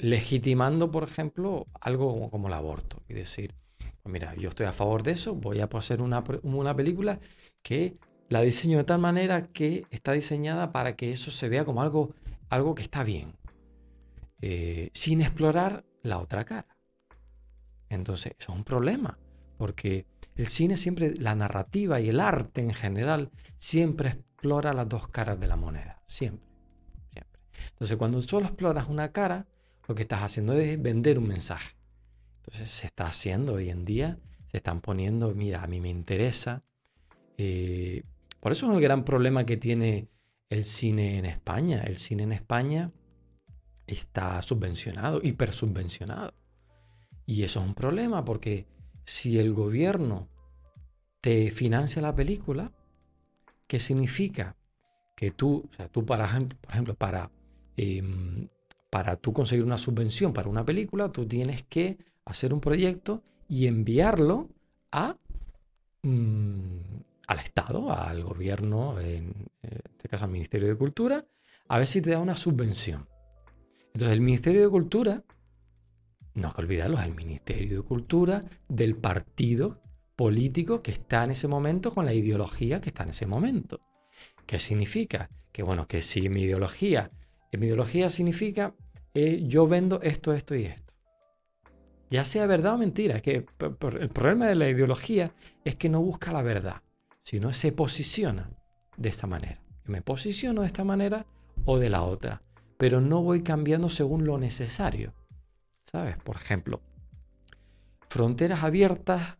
legitimando, 0.00 0.90
por 0.90 1.04
ejemplo, 1.04 1.68
algo 1.80 2.28
como, 2.28 2.48
el 2.48 2.54
aborto 2.54 3.04
y 3.08 3.14
decir, 3.14 3.54
Pues 3.78 4.12
mira, 4.12 4.34
yo 4.34 4.48
estoy 4.48 4.66
a 4.66 4.72
favor 4.72 5.04
de 5.04 5.12
eso, 5.12 5.36
voy 5.36 5.60
a 5.60 5.66
hacer 5.66 6.02
una, 6.02 6.24
una 6.42 6.74
película 6.74 7.20
que 7.62 7.96
la 8.28 8.40
diseño 8.40 8.78
de 8.78 8.84
tal 8.84 8.98
manera 8.98 9.46
que 9.52 9.86
está 9.90 10.10
diseñada 10.10 10.72
para 10.72 10.96
que 10.96 11.12
eso 11.12 11.30
se 11.30 11.48
vea 11.48 11.64
como 11.64 11.82
algo, 11.82 12.12
algo 12.48 12.74
que 12.74 12.82
está 12.82 13.04
bien, 13.04 13.36
eh, 14.40 14.90
sin 14.92 15.20
explorar 15.20 15.84
la 16.02 16.18
otra 16.18 16.44
cara. 16.44 16.76
Entonces, 17.90 18.32
eso 18.40 18.50
es 18.50 18.58
un 18.58 18.64
problema, 18.64 19.20
porque 19.56 20.04
el 20.34 20.48
cine 20.48 20.76
siempre, 20.76 21.14
la 21.14 21.36
narrativa 21.36 22.00
y 22.00 22.08
el 22.08 22.18
arte 22.18 22.60
en 22.60 22.74
general, 22.74 23.30
siempre 23.60 24.18
explora 24.44 24.74
las 24.74 24.86
dos 24.86 25.08
caras 25.08 25.40
de 25.40 25.46
la 25.46 25.56
moneda, 25.56 26.02
siempre, 26.06 26.46
siempre. 27.10 27.40
Entonces, 27.70 27.96
cuando 27.96 28.20
solo 28.20 28.44
exploras 28.44 28.90
una 28.90 29.10
cara, 29.10 29.46
lo 29.88 29.94
que 29.94 30.02
estás 30.02 30.22
haciendo 30.22 30.52
es 30.52 30.80
vender 30.82 31.18
un 31.18 31.28
mensaje. 31.28 31.74
Entonces, 32.42 32.70
se 32.70 32.86
está 32.86 33.06
haciendo 33.06 33.54
hoy 33.54 33.70
en 33.70 33.86
día, 33.86 34.18
se 34.50 34.58
están 34.58 34.82
poniendo, 34.82 35.34
mira, 35.34 35.62
a 35.62 35.66
mí 35.66 35.80
me 35.80 35.88
interesa. 35.88 36.62
Eh, 37.38 38.02
por 38.38 38.52
eso 38.52 38.66
es 38.66 38.76
el 38.76 38.82
gran 38.82 39.02
problema 39.06 39.46
que 39.46 39.56
tiene 39.56 40.08
el 40.50 40.64
cine 40.64 41.16
en 41.16 41.24
España. 41.24 41.82
El 41.86 41.96
cine 41.96 42.24
en 42.24 42.32
España 42.32 42.92
está 43.86 44.42
subvencionado, 44.42 45.20
hipersubvencionado. 45.22 46.34
Y 47.24 47.44
eso 47.44 47.60
es 47.60 47.66
un 47.66 47.74
problema 47.74 48.26
porque 48.26 48.66
si 49.06 49.38
el 49.38 49.54
gobierno 49.54 50.28
te 51.22 51.50
financia 51.50 52.02
la 52.02 52.14
película, 52.14 52.72
¿qué 53.66 53.78
significa? 53.78 54.56
Que 55.14 55.30
tú, 55.30 55.68
o 55.70 55.74
sea, 55.74 55.88
tú 55.88 56.04
para, 56.04 56.26
por 56.26 56.70
ejemplo, 56.70 56.94
para, 56.94 57.30
em, 57.76 58.48
para 58.90 59.16
tú 59.16 59.32
conseguir 59.32 59.64
una 59.64 59.78
subvención 59.78 60.32
para 60.32 60.48
una 60.48 60.64
película, 60.64 61.10
tú 61.10 61.26
tienes 61.26 61.62
que 61.64 61.98
hacer 62.24 62.52
un 62.52 62.60
proyecto 62.60 63.22
y 63.48 63.66
enviarlo 63.66 64.48
a, 64.92 65.16
mm, 66.02 67.02
al 67.26 67.38
Estado, 67.38 67.92
al 67.92 68.22
gobierno, 68.22 68.98
en 69.00 69.48
este 69.62 70.08
caso 70.08 70.24
al 70.24 70.30
Ministerio 70.30 70.68
de 70.68 70.76
Cultura, 70.76 71.24
a 71.68 71.78
ver 71.78 71.86
si 71.86 72.00
te 72.00 72.10
da 72.10 72.18
una 72.18 72.36
subvención. 72.36 73.06
Entonces 73.86 74.12
el 74.12 74.20
Ministerio 74.20 74.62
de 74.62 74.68
Cultura, 74.68 75.22
no 76.34 76.48
hay 76.48 76.54
que 76.54 76.60
olvidarlo, 76.60 76.98
es 76.98 77.04
el 77.04 77.14
Ministerio 77.14 77.82
de 77.82 77.86
Cultura 77.86 78.44
del 78.68 78.96
partido 78.96 79.80
político 80.16 80.82
que 80.82 80.92
está 80.92 81.24
en 81.24 81.32
ese 81.32 81.48
momento 81.48 81.92
con 81.92 82.04
la 82.04 82.12
ideología 82.12 82.80
que 82.80 82.90
está 82.90 83.02
en 83.02 83.10
ese 83.10 83.26
momento. 83.26 83.80
¿Qué 84.46 84.58
significa? 84.58 85.30
Que 85.52 85.62
bueno, 85.62 85.86
que 85.86 86.00
si 86.00 86.28
mi 86.28 86.42
ideología, 86.42 87.10
mi 87.52 87.66
ideología 87.66 88.08
significa 88.10 88.74
eh, 89.14 89.42
yo 89.46 89.66
vendo 89.66 90.00
esto, 90.02 90.32
esto 90.32 90.54
y 90.54 90.64
esto. 90.64 90.94
Ya 92.10 92.24
sea 92.24 92.46
verdad 92.46 92.74
o 92.74 92.78
mentira, 92.78 93.20
que 93.20 93.46
el 93.58 94.08
problema 94.10 94.46
de 94.46 94.54
la 94.54 94.68
ideología 94.68 95.32
es 95.64 95.76
que 95.76 95.88
no 95.88 96.00
busca 96.00 96.32
la 96.32 96.42
verdad, 96.42 96.82
sino 97.22 97.52
se 97.52 97.72
posiciona 97.72 98.50
de 98.96 99.08
esta 99.08 99.26
manera. 99.26 99.60
me 99.86 100.02
posiciono 100.02 100.60
de 100.62 100.68
esta 100.68 100.84
manera 100.84 101.26
o 101.64 101.78
de 101.78 101.90
la 101.90 102.02
otra 102.02 102.42
pero 102.76 103.00
no 103.00 103.22
voy 103.22 103.42
cambiando 103.42 103.88
según 103.88 104.26
lo 104.26 104.38
necesario. 104.38 105.14
¿Sabes? 105.84 106.16
Por 106.18 106.36
ejemplo, 106.36 106.80
fronteras 108.08 108.64
abiertas 108.64 109.36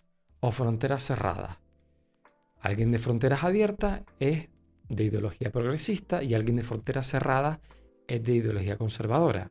o 0.47 0.51
fronteras 0.51 1.03
cerradas. 1.03 1.57
Alguien 2.61 2.91
de 2.91 2.99
fronteras 2.99 3.45
abiertas 3.45 4.03
es 4.21 4.49
de 4.91 5.05
ideología 5.05 5.51
progresista 5.51 6.23
y 6.23 6.35
alguien 6.35 6.57
de 6.57 6.63
fronteras 6.63 7.07
cerradas 7.09 7.61
es 8.07 8.23
de 8.23 8.35
ideología 8.35 8.77
conservadora. 8.77 9.51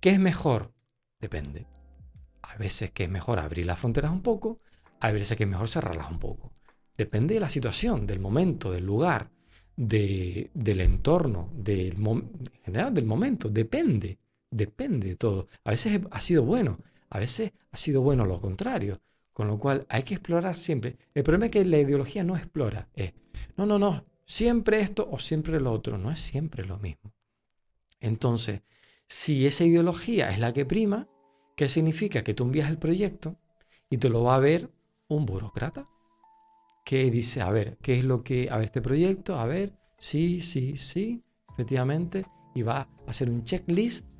¿Qué 0.00 0.08
es 0.08 0.18
mejor? 0.18 0.72
Depende. 1.20 1.66
A 2.40 2.56
veces 2.56 2.92
que 2.92 3.04
es 3.04 3.10
mejor 3.10 3.40
abrir 3.40 3.66
las 3.66 3.78
fronteras 3.78 4.10
un 4.10 4.22
poco, 4.22 4.58
a 5.00 5.12
veces 5.12 5.36
que 5.36 5.44
es 5.44 5.50
mejor 5.50 5.68
cerrarlas 5.68 6.10
un 6.10 6.18
poco. 6.18 6.54
Depende 6.96 7.34
de 7.34 7.40
la 7.40 7.50
situación, 7.50 8.06
del 8.06 8.20
momento, 8.20 8.72
del 8.72 8.86
lugar 8.86 9.30
del 9.76 10.80
entorno, 10.80 11.50
del 11.54 11.92
en 11.92 12.62
general 12.64 12.94
del 12.94 13.04
momento, 13.04 13.50
depende, 13.50 14.18
depende 14.50 15.08
de 15.08 15.16
todo. 15.16 15.48
A 15.64 15.72
veces 15.72 16.00
ha 16.10 16.20
sido 16.22 16.42
bueno, 16.42 16.78
a 17.10 17.18
veces 17.18 17.52
ha 17.70 17.76
sido 17.76 18.00
bueno 18.00 18.24
lo 18.24 18.40
contrario, 18.40 18.98
con 19.32 19.48
lo 19.48 19.58
cual 19.58 19.86
hay 19.88 20.02
que 20.02 20.14
explorar 20.14 20.56
siempre. 20.56 20.96
El 21.14 21.22
problema 21.22 21.46
es 21.46 21.52
que 21.52 21.64
la 21.64 21.78
ideología 21.78 22.24
no 22.24 22.36
explora, 22.36 22.88
es, 22.94 23.12
no, 23.56 23.66
no, 23.66 23.78
no, 23.78 24.04
siempre 24.26 24.80
esto 24.80 25.08
o 25.10 25.18
siempre 25.18 25.60
lo 25.60 25.72
otro, 25.72 25.98
no 25.98 26.10
es 26.10 26.20
siempre 26.20 26.64
lo 26.64 26.78
mismo. 26.78 27.12
Entonces, 28.00 28.62
si 29.06 29.46
esa 29.46 29.64
ideología 29.64 30.30
es 30.30 30.38
la 30.38 30.52
que 30.52 30.64
prima, 30.64 31.08
¿qué 31.56 31.68
significa? 31.68 32.22
Que 32.24 32.34
tú 32.34 32.44
envías 32.44 32.70
el 32.70 32.78
proyecto 32.78 33.36
y 33.90 33.98
te 33.98 34.08
lo 34.08 34.22
va 34.24 34.36
a 34.36 34.40
ver 34.40 34.70
un 35.08 35.26
burócrata 35.26 35.84
que 36.84 37.10
dice, 37.10 37.42
a 37.42 37.50
ver, 37.50 37.78
¿qué 37.80 37.98
es 37.98 38.04
lo 38.04 38.22
que, 38.22 38.48
a 38.50 38.56
ver, 38.56 38.64
este 38.64 38.82
proyecto, 38.82 39.36
a 39.38 39.46
ver, 39.46 39.78
sí, 39.98 40.40
sí, 40.40 40.76
sí, 40.76 41.22
efectivamente, 41.52 42.24
y 42.54 42.62
va 42.62 42.80
a 42.80 42.88
hacer 43.06 43.30
un 43.30 43.44
checklist, 43.44 44.10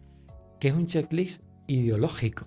que 0.61 0.69
es 0.69 0.75
un 0.75 0.87
checklist 0.87 1.43
ideológico, 1.67 2.47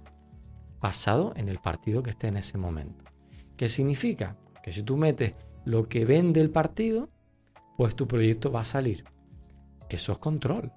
basado 0.80 1.34
en 1.36 1.50
el 1.50 1.60
partido 1.60 2.04
que 2.04 2.12
esté 2.12 2.28
en 2.28 2.38
ese 2.38 2.58
momento. 2.58 3.06
¿Qué 3.58 3.70
significa? 3.70 4.38
Que 4.64 4.74
si 4.74 4.84
tú 4.84 4.98
metes 4.98 5.34
lo 5.64 5.88
que 5.88 6.06
vende 6.06 6.42
el 6.42 6.50
partido, 6.50 7.10
pues 7.78 7.96
tu 7.96 8.08
proyecto 8.08 8.52
va 8.52 8.62
a 8.62 8.66
salir. 8.66 9.06
Eso 9.90 10.12
es 10.12 10.18
control. 10.18 10.72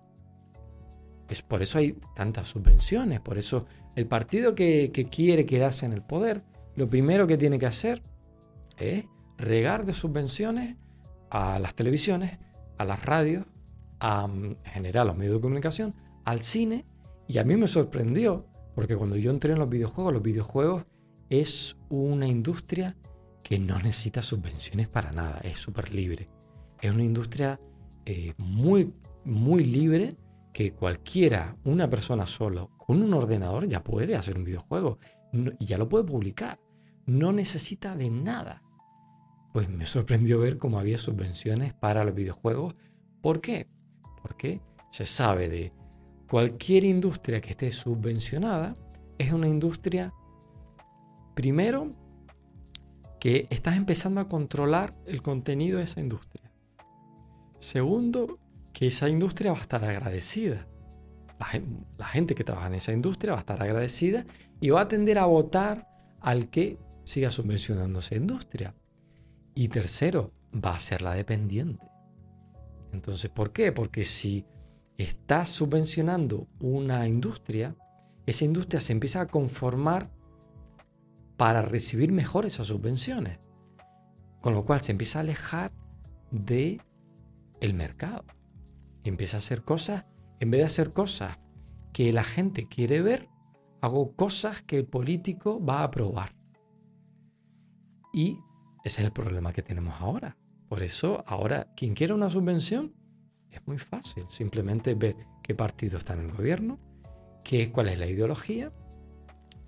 Es 1.28 1.42
por 1.42 1.62
eso 1.62 1.78
hay 1.78 1.92
tantas 2.14 2.46
subvenciones, 2.46 3.20
por 3.20 3.36
eso 3.36 3.66
el 3.94 4.06
partido 4.06 4.54
que, 4.54 4.90
quiere 5.10 5.44
quedarse 5.44 5.84
en 5.84 5.92
el 5.92 6.02
poder, 6.02 6.42
lo 6.74 6.88
primero 6.88 7.26
que 7.26 7.36
tiene 7.36 7.58
que 7.58 7.66
hacer 7.66 8.02
es 8.78 9.04
regar 9.36 9.84
de 9.84 9.92
subvenciones 9.92 10.76
a 11.30 11.58
las 11.58 11.74
televisiones, 11.74 12.38
a 12.78 12.84
las 12.84 13.04
radios, 13.04 13.44
a, 14.00 14.26
en 14.32 14.56
general 14.64 15.08
los 15.08 15.16
medios 15.16 15.34
de 15.34 15.40
comunicación, 15.40 15.94
al 16.24 16.40
cine. 16.40 16.86
Y 17.26 17.38
a 17.38 17.44
mí 17.44 17.56
me 17.56 17.68
sorprendió, 17.68 18.46
porque 18.78 18.94
cuando 18.94 19.16
yo 19.16 19.32
entré 19.32 19.54
en 19.54 19.58
los 19.58 19.68
videojuegos, 19.68 20.12
los 20.12 20.22
videojuegos 20.22 20.84
es 21.28 21.76
una 21.88 22.28
industria 22.28 22.94
que 23.42 23.58
no 23.58 23.76
necesita 23.80 24.22
subvenciones 24.22 24.86
para 24.86 25.10
nada, 25.10 25.40
es 25.42 25.58
súper 25.58 25.92
libre. 25.92 26.28
Es 26.80 26.94
una 26.94 27.02
industria 27.02 27.58
eh, 28.06 28.34
muy, 28.38 28.94
muy 29.24 29.64
libre 29.64 30.16
que 30.52 30.74
cualquiera, 30.74 31.56
una 31.64 31.90
persona 31.90 32.24
solo, 32.24 32.70
con 32.76 33.02
un 33.02 33.12
ordenador 33.14 33.66
ya 33.66 33.82
puede 33.82 34.14
hacer 34.14 34.38
un 34.38 34.44
videojuego 34.44 35.00
y 35.58 35.66
ya 35.66 35.76
lo 35.76 35.88
puede 35.88 36.04
publicar. 36.04 36.60
No 37.04 37.32
necesita 37.32 37.96
de 37.96 38.10
nada 38.10 38.62
pues 39.52 39.68
me 39.68 39.86
sorprendió 39.86 40.38
ver 40.38 40.56
cómo 40.56 40.78
había 40.78 40.98
subvenciones 40.98 41.74
para 41.74 42.04
los 42.04 42.14
videojuegos. 42.14 42.76
¿Por 43.20 43.40
qué? 43.40 43.66
Porque 44.22 44.60
se 44.92 45.04
sabe 45.04 45.48
de 45.48 45.72
cualquier 46.28 46.84
industria 46.84 47.40
que 47.40 47.50
esté 47.50 47.72
subvencionada, 47.72 48.74
es 49.18 49.32
una 49.32 49.48
industria, 49.48 50.12
primero, 51.34 51.90
que 53.18 53.48
estás 53.50 53.76
empezando 53.76 54.20
a 54.20 54.28
controlar 54.28 54.94
el 55.06 55.22
contenido 55.22 55.78
de 55.78 55.84
esa 55.84 56.00
industria. 56.00 56.52
Segundo, 57.58 58.38
que 58.72 58.86
esa 58.86 59.08
industria 59.08 59.52
va 59.52 59.58
a 59.58 59.62
estar 59.62 59.84
agradecida. 59.84 60.66
La, 61.98 62.06
gente 62.06 62.34
que 62.34 62.44
trabaja 62.44 62.68
en 62.68 62.74
esa 62.74 62.92
industria 62.92 63.32
va 63.32 63.38
a 63.38 63.40
estar 63.40 63.62
agradecida 63.62 64.26
y 64.60 64.70
va 64.70 64.82
a 64.82 64.88
tender 64.88 65.18
a 65.18 65.26
votar 65.26 65.88
al 66.20 66.48
que 66.48 66.78
siga 67.04 67.30
subvencionando 67.30 68.00
esa 68.00 68.16
industria. 68.16 68.74
Y 69.54 69.68
tercero, 69.68 70.32
va 70.54 70.76
a 70.76 70.80
ser 70.80 71.02
la 71.02 71.14
dependiente. 71.14 71.86
Entonces, 72.92 73.30
¿por 73.30 73.52
qué? 73.52 73.72
Porque 73.72 74.04
si 74.04 74.44
estás 74.98 75.48
subvencionando 75.50 76.48
una 76.60 77.06
industria, 77.06 77.76
esa 78.26 78.44
industria 78.44 78.80
se 78.80 78.92
empieza 78.92 79.22
a 79.22 79.26
conformar 79.28 80.10
para 81.36 81.62
recibir 81.62 82.12
mejor 82.12 82.44
esas 82.44 82.66
subvenciones. 82.66 83.38
Con 84.42 84.54
lo 84.54 84.64
cual 84.64 84.80
se 84.80 84.92
empieza 84.92 85.20
a 85.20 85.22
alejar 85.22 85.72
de 86.32 86.80
el 87.60 87.74
mercado. 87.74 88.24
Empieza 89.04 89.36
a 89.36 89.38
hacer 89.38 89.62
cosas, 89.62 90.04
en 90.40 90.50
vez 90.50 90.60
de 90.60 90.66
hacer 90.66 90.90
cosas 90.90 91.38
que 91.92 92.12
la 92.12 92.24
gente 92.24 92.66
quiere 92.68 93.00
ver, 93.00 93.28
hago 93.80 94.14
cosas 94.14 94.62
que 94.62 94.76
el 94.78 94.86
político 94.86 95.64
va 95.64 95.80
a 95.80 95.84
aprobar. 95.84 96.34
Y 98.12 98.40
ese 98.84 99.00
es 99.00 99.06
el 99.06 99.12
problema 99.12 99.52
que 99.52 99.62
tenemos 99.62 99.94
ahora. 100.00 100.36
Por 100.68 100.82
eso 100.82 101.22
ahora 101.26 101.72
quien 101.76 101.94
quiera 101.94 102.14
una 102.14 102.28
subvención 102.28 102.97
es 103.58 103.66
muy 103.66 103.78
fácil. 103.78 104.24
Simplemente 104.28 104.94
ver 104.94 105.16
qué 105.42 105.54
partido 105.54 105.98
está 105.98 106.14
en 106.14 106.20
el 106.20 106.32
gobierno, 106.32 106.78
qué, 107.44 107.70
cuál 107.70 107.88
es 107.88 107.98
la 107.98 108.06
ideología, 108.06 108.72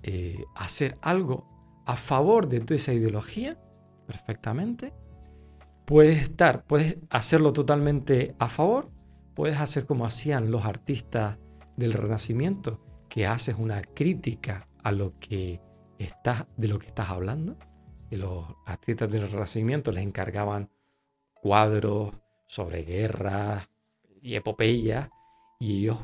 eh, 0.02 0.44
hacer 0.54 0.96
algo 1.02 1.82
a 1.86 1.96
favor 1.96 2.48
de 2.48 2.74
esa 2.74 2.92
ideología 2.92 3.58
perfectamente. 4.06 4.92
Puedes 5.86 6.22
estar, 6.22 6.64
puedes 6.64 6.98
hacerlo 7.10 7.52
totalmente 7.52 8.34
a 8.38 8.48
favor, 8.48 8.90
puedes 9.34 9.58
hacer 9.58 9.86
como 9.86 10.06
hacían 10.06 10.50
los 10.50 10.64
artistas 10.64 11.38
del 11.76 11.92
Renacimiento, 11.92 12.80
que 13.08 13.26
haces 13.26 13.56
una 13.58 13.82
crítica 13.82 14.68
a 14.82 14.92
lo 14.92 15.18
que 15.18 15.60
estás, 15.98 16.46
de 16.56 16.68
lo 16.68 16.78
que 16.78 16.86
estás 16.86 17.10
hablando. 17.10 17.56
Y 18.10 18.16
los 18.16 18.46
artistas 18.66 19.10
del 19.10 19.30
Renacimiento 19.30 19.92
les 19.92 20.04
encargaban 20.04 20.70
cuadros 21.34 22.12
sobre 22.46 22.82
guerras 22.82 23.69
y 24.22 24.34
epopeyas 24.34 25.08
y 25.58 25.80
ellos 25.80 25.98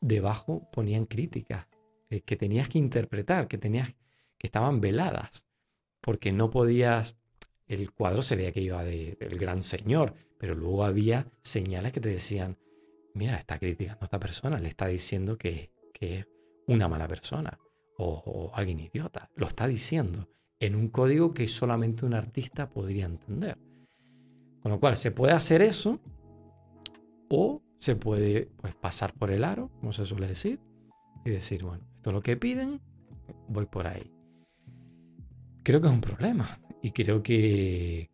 debajo 0.00 0.68
ponían 0.72 1.06
críticas 1.06 1.66
eh, 2.10 2.20
que 2.20 2.36
tenías 2.36 2.68
que 2.68 2.78
interpretar, 2.78 3.48
que 3.48 3.58
tenías 3.58 3.94
que 4.38 4.46
estaban 4.46 4.80
veladas, 4.80 5.46
porque 6.00 6.32
no 6.32 6.50
podías 6.50 7.16
el 7.66 7.92
cuadro 7.92 8.22
se 8.22 8.36
veía 8.36 8.52
que 8.52 8.60
iba 8.60 8.84
del 8.84 9.38
gran 9.38 9.62
señor, 9.62 10.14
pero 10.38 10.54
luego 10.54 10.84
había 10.84 11.26
señales 11.42 11.92
que 11.92 12.00
te 12.00 12.08
decían, 12.08 12.56
mira, 13.14 13.36
está 13.36 13.58
criticando 13.58 14.02
a 14.02 14.04
esta 14.04 14.20
persona, 14.20 14.58
le 14.58 14.68
está 14.68 14.86
diciendo 14.86 15.36
que, 15.36 15.70
es 15.98 16.26
una 16.66 16.88
mala 16.88 17.08
persona 17.08 17.58
o, 17.96 18.50
alguien 18.54 18.80
idiota. 18.80 19.30
Lo 19.34 19.46
está 19.46 19.66
diciendo 19.66 20.28
en 20.60 20.76
un 20.76 20.88
código 20.88 21.32
que 21.32 21.48
solamente 21.48 22.04
un 22.04 22.14
artista 22.14 22.68
podría 22.68 23.06
entender. 23.06 23.56
Con 24.60 24.72
lo 24.72 24.78
cual 24.78 24.96
se 24.96 25.10
puede 25.10 25.32
hacer 25.32 25.62
eso 25.62 26.00
o 27.28 27.62
se 27.78 27.96
puede 27.96 28.48
pues, 28.56 28.74
pasar 28.74 29.12
por 29.14 29.30
el 29.30 29.44
aro, 29.44 29.70
como 29.80 29.92
se 29.92 30.04
suele 30.04 30.26
decir, 30.26 30.60
y 31.24 31.30
decir, 31.30 31.64
bueno, 31.64 31.84
esto 31.96 32.10
es 32.10 32.14
lo 32.14 32.22
que 32.22 32.36
piden, 32.36 32.80
voy 33.48 33.66
por 33.66 33.86
ahí. 33.86 34.12
Creo 35.62 35.80
que 35.80 35.88
es 35.88 35.92
un 35.92 36.00
problema 36.00 36.60
y 36.82 36.92
creo 36.92 37.22
que, 37.22 38.10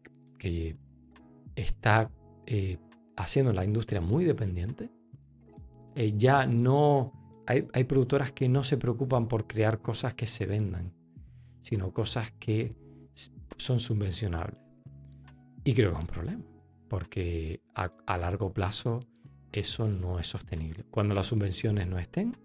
está 1.55 2.10
eh, 2.47 2.78
haciendo 3.16 3.52
la 3.52 3.64
industria 3.64 4.01
muy 4.01 4.24
dependiente. 4.24 4.90
Eh, 5.94 6.14
ya 6.16 6.47
no 6.47 7.12
hay, 7.47 7.68
hay, 7.72 7.84
productoras 7.84 8.32
que 8.32 8.48
no 8.48 8.64
se 8.64 8.78
preocupan 8.78 9.28
por 9.28 9.47
crear 9.47 9.82
cosas 9.82 10.14
que 10.14 10.26
se 10.26 10.47
vendan, 10.47 10.93
sino 11.60 11.93
cosas 11.93 12.32
que 12.32 12.74
son 13.59 13.78
subvencionables. 13.78 14.59
Y 15.64 15.74
creo 15.74 15.90
que 15.90 15.97
es 15.97 16.01
un 16.01 16.09
problema, 16.09 16.44
porque 16.93 17.62
a, 17.74 17.90
a 18.06 18.19
largo 18.19 18.52
plazo 18.52 19.01
eso 19.51 19.89
no 19.89 20.19
es 20.19 20.27
sostenible. 20.27 20.85
Cuando 20.90 21.14
las 21.14 21.27
subvenciones 21.27 21.86
no 21.86 21.98
estén, 21.98 22.36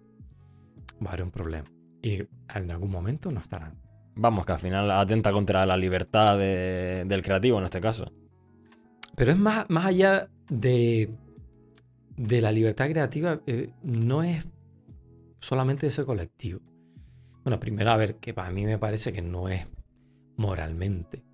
va 1.04 1.10
a 1.10 1.12
haber 1.12 1.24
un 1.24 1.30
problema. 1.30 1.70
Y 2.00 2.22
en 2.54 2.70
algún 2.70 2.90
momento 2.90 3.30
no 3.30 3.40
estarán. 3.40 3.78
Vamos, 4.16 4.46
que 4.46 4.52
al 4.52 4.58
final 4.58 4.90
atenta 4.90 5.32
contra 5.32 5.66
la 5.66 5.76
libertad 5.76 6.38
del 6.38 7.22
creativo 7.22 7.58
en 7.58 7.64
este 7.64 7.82
caso. 7.82 8.10
Pero 9.14 9.32
es 9.32 9.38
más, 9.38 9.66
más 9.68 9.84
allá 9.84 10.30
de, 10.48 11.10
de 12.16 12.40
la 12.40 12.50
libertad 12.50 12.88
creativa, 12.88 13.42
eh, 13.46 13.68
no 13.82 14.22
es 14.22 14.46
solamente 15.40 15.88
ese 15.88 16.06
colectivo. 16.06 16.60
Bueno, 17.44 17.60
primero 17.60 17.90
a 17.90 17.98
ver, 17.98 18.14
que 18.14 18.32
para 18.32 18.50
mí 18.50 18.64
me 18.64 18.78
parece 18.78 19.12
que 19.12 19.20
no 19.20 19.50
es 19.50 19.66
moralmente. 20.38 21.27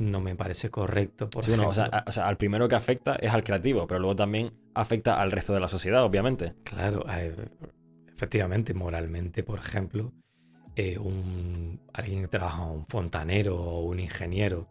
No 0.00 0.18
me 0.22 0.34
parece 0.34 0.70
correcto. 0.70 1.28
Por 1.28 1.44
sí, 1.44 1.52
o, 1.52 1.72
sea, 1.74 2.26
al 2.26 2.38
primero 2.38 2.66
que 2.68 2.74
afecta 2.74 3.16
es 3.16 3.34
al 3.34 3.44
creativo, 3.44 3.86
pero 3.86 4.00
luego 4.00 4.16
también 4.16 4.50
afecta 4.72 5.20
al 5.20 5.30
resto 5.30 5.52
de 5.52 5.60
la 5.60 5.68
sociedad, 5.68 6.02
obviamente. 6.02 6.54
Claro, 6.64 7.04
efectivamente, 8.08 8.72
moralmente, 8.72 9.42
por 9.42 9.58
ejemplo, 9.58 10.14
eh, 10.74 10.96
un, 10.96 11.82
alguien 11.92 12.22
que 12.22 12.28
trabaja, 12.28 12.64
un 12.64 12.86
fontanero 12.86 13.60
o 13.60 13.84
un 13.84 14.00
ingeniero 14.00 14.68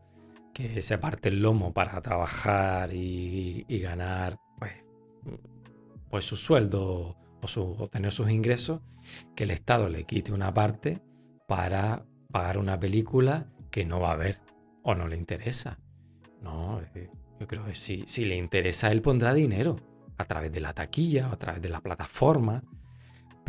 que 0.52 0.82
se 0.82 0.98
parte 0.98 1.30
el 1.30 1.44
lomo 1.44 1.74
para 1.74 2.02
trabajar 2.02 2.92
y, 2.92 3.64
ganar 3.84 4.40
pues, 4.58 4.74
pues 6.10 6.26
su 6.26 6.38
sueldo 6.38 7.16
o, 7.40 7.48
su, 7.48 7.88
tener 7.92 8.12
sus 8.12 8.32
ingresos, 8.32 8.82
que 9.36 9.44
el 9.44 9.52
Estado 9.52 9.90
le 9.90 10.06
quite 10.06 10.32
una 10.32 10.56
parte 10.56 11.04
para 11.48 12.04
pagar 12.32 12.58
una 12.58 12.80
película 12.80 13.46
que 13.70 13.86
no 13.86 14.00
va 14.00 14.14
a 14.14 14.16
ver 14.16 14.49
o 14.84 14.96
no 14.96 15.08
le 15.08 15.18
interesa. 15.18 15.80
No, 16.42 16.82
eh, 16.96 17.10
yo 17.40 17.48
creo 17.48 17.66
que 17.66 17.74
si, 17.74 18.04
si 18.08 18.26
le 18.26 18.36
interesa, 18.36 18.92
él 18.92 19.02
pondrá 19.02 19.34
dinero 19.34 19.78
a 20.18 20.26
través 20.26 20.52
de 20.52 20.60
la 20.60 20.74
taquilla 20.74 21.30
o 21.30 21.34
a 21.34 21.38
través 21.38 21.62
de 21.62 21.70
la 21.70 21.82
plataforma 21.82 22.64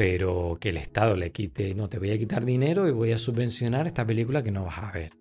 pero 0.01 0.57
que 0.59 0.71
el 0.71 0.79
Estado 0.79 1.15
le 1.15 1.31
quite, 1.31 1.75
no, 1.75 1.91
te 1.91 1.99
voy 1.99 2.11
a 2.11 2.17
quitar 2.17 2.47
dinero 2.47 2.89
y 2.89 2.91
voy 2.91 3.13
a 3.13 3.19
subvencionar 3.19 3.87
esta 3.87 4.07
película 4.07 4.43
que 4.43 4.51
no 4.51 4.65
vas 4.65 4.79
a 4.79 4.93
ver. 4.93 5.13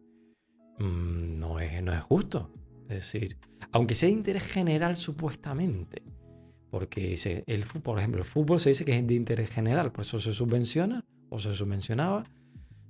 Mm, 0.77 1.37
no, 1.37 1.59
es, 1.59 1.83
no 1.83 1.91
es 1.91 2.01
justo. 2.01 2.49
Es 2.83 3.11
decir, 3.11 3.37
aunque 3.73 3.93
sea 3.93 4.07
de 4.07 4.15
interés 4.15 4.45
general 4.45 4.95
supuestamente, 4.95 6.01
porque 6.71 7.13
el, 7.45 7.65
por 7.65 7.99
ejemplo, 7.99 8.21
el 8.21 8.25
fútbol 8.25 8.61
se 8.61 8.69
dice 8.69 8.85
que 8.85 8.97
es 8.97 9.05
de 9.05 9.15
interés 9.15 9.49
general, 9.49 9.91
por 9.91 10.05
eso 10.05 10.17
se 10.17 10.31
subvenciona 10.31 11.03
o 11.29 11.39
se 11.39 11.53
subvencionaba. 11.53 12.23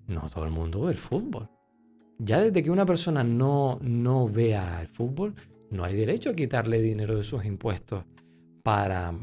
No 0.06 0.30
todo 0.30 0.46
el 0.46 0.52
mundo 0.52 0.82
ve 0.82 0.92
el 0.92 1.00
fútbol. 1.00 1.50
Ya 2.20 2.40
desde 2.42 2.62
que 2.62 2.70
una 2.70 2.86
persona 2.86 3.24
no, 3.24 3.80
no 3.82 4.28
vea 4.28 4.82
el 4.82 4.88
fútbol, 4.88 5.34
no 5.72 5.84
hay 5.84 5.96
derecho 5.96 6.30
a 6.30 6.36
quitarle 6.36 6.82
dinero 6.82 7.18
de 7.18 7.24
sus 7.24 7.46
impuestos 7.46 8.06
para 8.64 9.14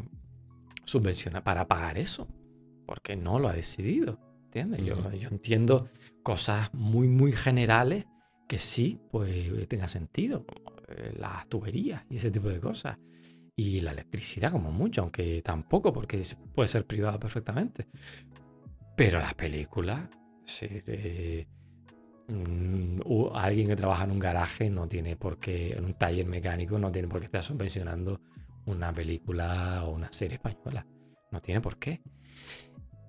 subvencionar, 0.84 1.44
para 1.44 1.68
pagar 1.68 1.98
eso 1.98 2.26
porque 2.86 3.16
no 3.16 3.38
lo 3.38 3.48
ha 3.48 3.52
decidido. 3.52 4.18
¿Entiendes? 4.44 4.84
yo, 4.84 4.96
entiendo 5.30 5.90
cosas 6.22 6.72
muy, 6.72 7.08
muy 7.08 7.32
generales 7.32 8.06
que 8.48 8.58
sí, 8.58 8.98
pues 9.10 9.68
tenga 9.68 9.88
sentido, 9.88 10.46
como 10.46 10.72
eh, 10.88 11.14
las 11.18 11.46
tuberías 11.48 12.04
y 12.08 12.16
ese 12.16 12.30
tipo 12.30 12.48
de 12.48 12.60
cosas. 12.60 12.96
Y 13.54 13.80
la 13.80 13.90
electricidad 13.90 14.52
como 14.52 14.70
mucho, 14.70 15.02
aunque 15.02 15.42
tampoco, 15.42 15.92
porque 15.92 16.22
puede 16.54 16.68
ser 16.68 16.86
privada 16.86 17.18
perfectamente. 17.18 17.86
Pero 18.96 19.18
las 19.18 19.34
películas, 19.34 20.08
eh, 20.62 21.46
mm, 22.28 23.00
alguien 23.34 23.68
que 23.68 23.76
trabaja 23.76 24.04
en 24.04 24.10
un 24.10 24.18
garaje 24.18 24.70
no 24.70 24.88
tiene 24.88 25.16
por 25.16 25.38
qué, 25.38 25.72
en 25.72 25.84
un 25.84 25.94
taller 25.94 26.26
mecánico, 26.26 26.78
no 26.78 26.90
tiene 26.90 27.08
por 27.08 27.20
qué 27.20 27.26
estar 27.26 27.42
subvencionando 27.42 28.20
una 28.66 28.92
película 28.92 29.84
o 29.84 29.94
una 29.94 30.12
serie 30.12 30.34
española. 30.36 30.86
No 31.30 31.40
tiene 31.40 31.60
por 31.60 31.78
qué 31.78 32.00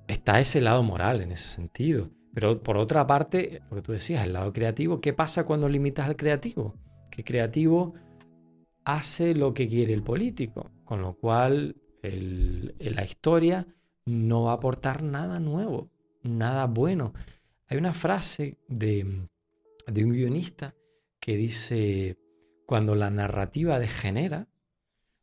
está 0.08 0.40
ese 0.40 0.62
lado 0.62 0.84
moral 0.84 1.22
en 1.22 1.32
ese 1.32 1.50
sentido. 1.50 2.10
Pero 2.34 2.62
por 2.62 2.78
otra 2.78 3.06
parte, 3.06 3.62
lo 3.70 3.78
que 3.78 3.82
tú 3.82 3.92
decías, 3.92 4.24
el 4.24 4.34
lado 4.34 4.54
creativo, 4.54 5.02
¿qué 5.02 5.14
pasa 5.14 5.44
cuando 5.44 5.68
limitas 5.68 6.08
al 6.08 6.16
creativo? 6.16 6.76
Que 7.10 7.24
creativo 7.24 7.94
hace 8.86 9.34
lo 9.34 9.54
que 9.54 9.68
quiere 9.68 9.94
el 9.94 10.04
político, 10.04 10.72
con 10.86 11.02
lo 11.02 11.16
cual 11.16 11.76
la 12.04 13.04
historia 13.04 13.68
no 14.06 14.44
va 14.44 14.52
a 14.52 14.56
aportar 14.56 15.04
nada 15.04 15.40
nuevo, 15.40 15.90
nada 16.24 16.66
bueno. 16.68 17.14
Hay 17.70 17.78
una 17.78 17.94
frase 17.94 18.58
de, 18.68 19.04
un 19.04 20.10
guionista 20.10 20.74
que 21.20 21.36
dice, 21.36 22.18
cuando 22.66 22.96
la 22.96 23.10
narrativa 23.10 23.78
degenera, 23.80 24.48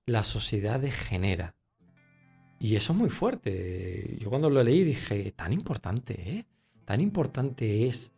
la 0.06 0.24
sociedad 0.24 0.78
degenera. 0.78 1.54
Y 2.58 2.76
eso 2.76 2.92
es 2.92 2.98
muy 2.98 3.10
fuerte. 3.10 4.18
Yo 4.20 4.28
cuando 4.28 4.50
lo 4.50 4.62
leí 4.62 4.84
dije, 4.84 5.32
tan 5.32 5.52
importante 5.52 6.38
es, 6.38 6.44
tan 6.84 7.00
importante 7.00 7.86
es 7.86 8.12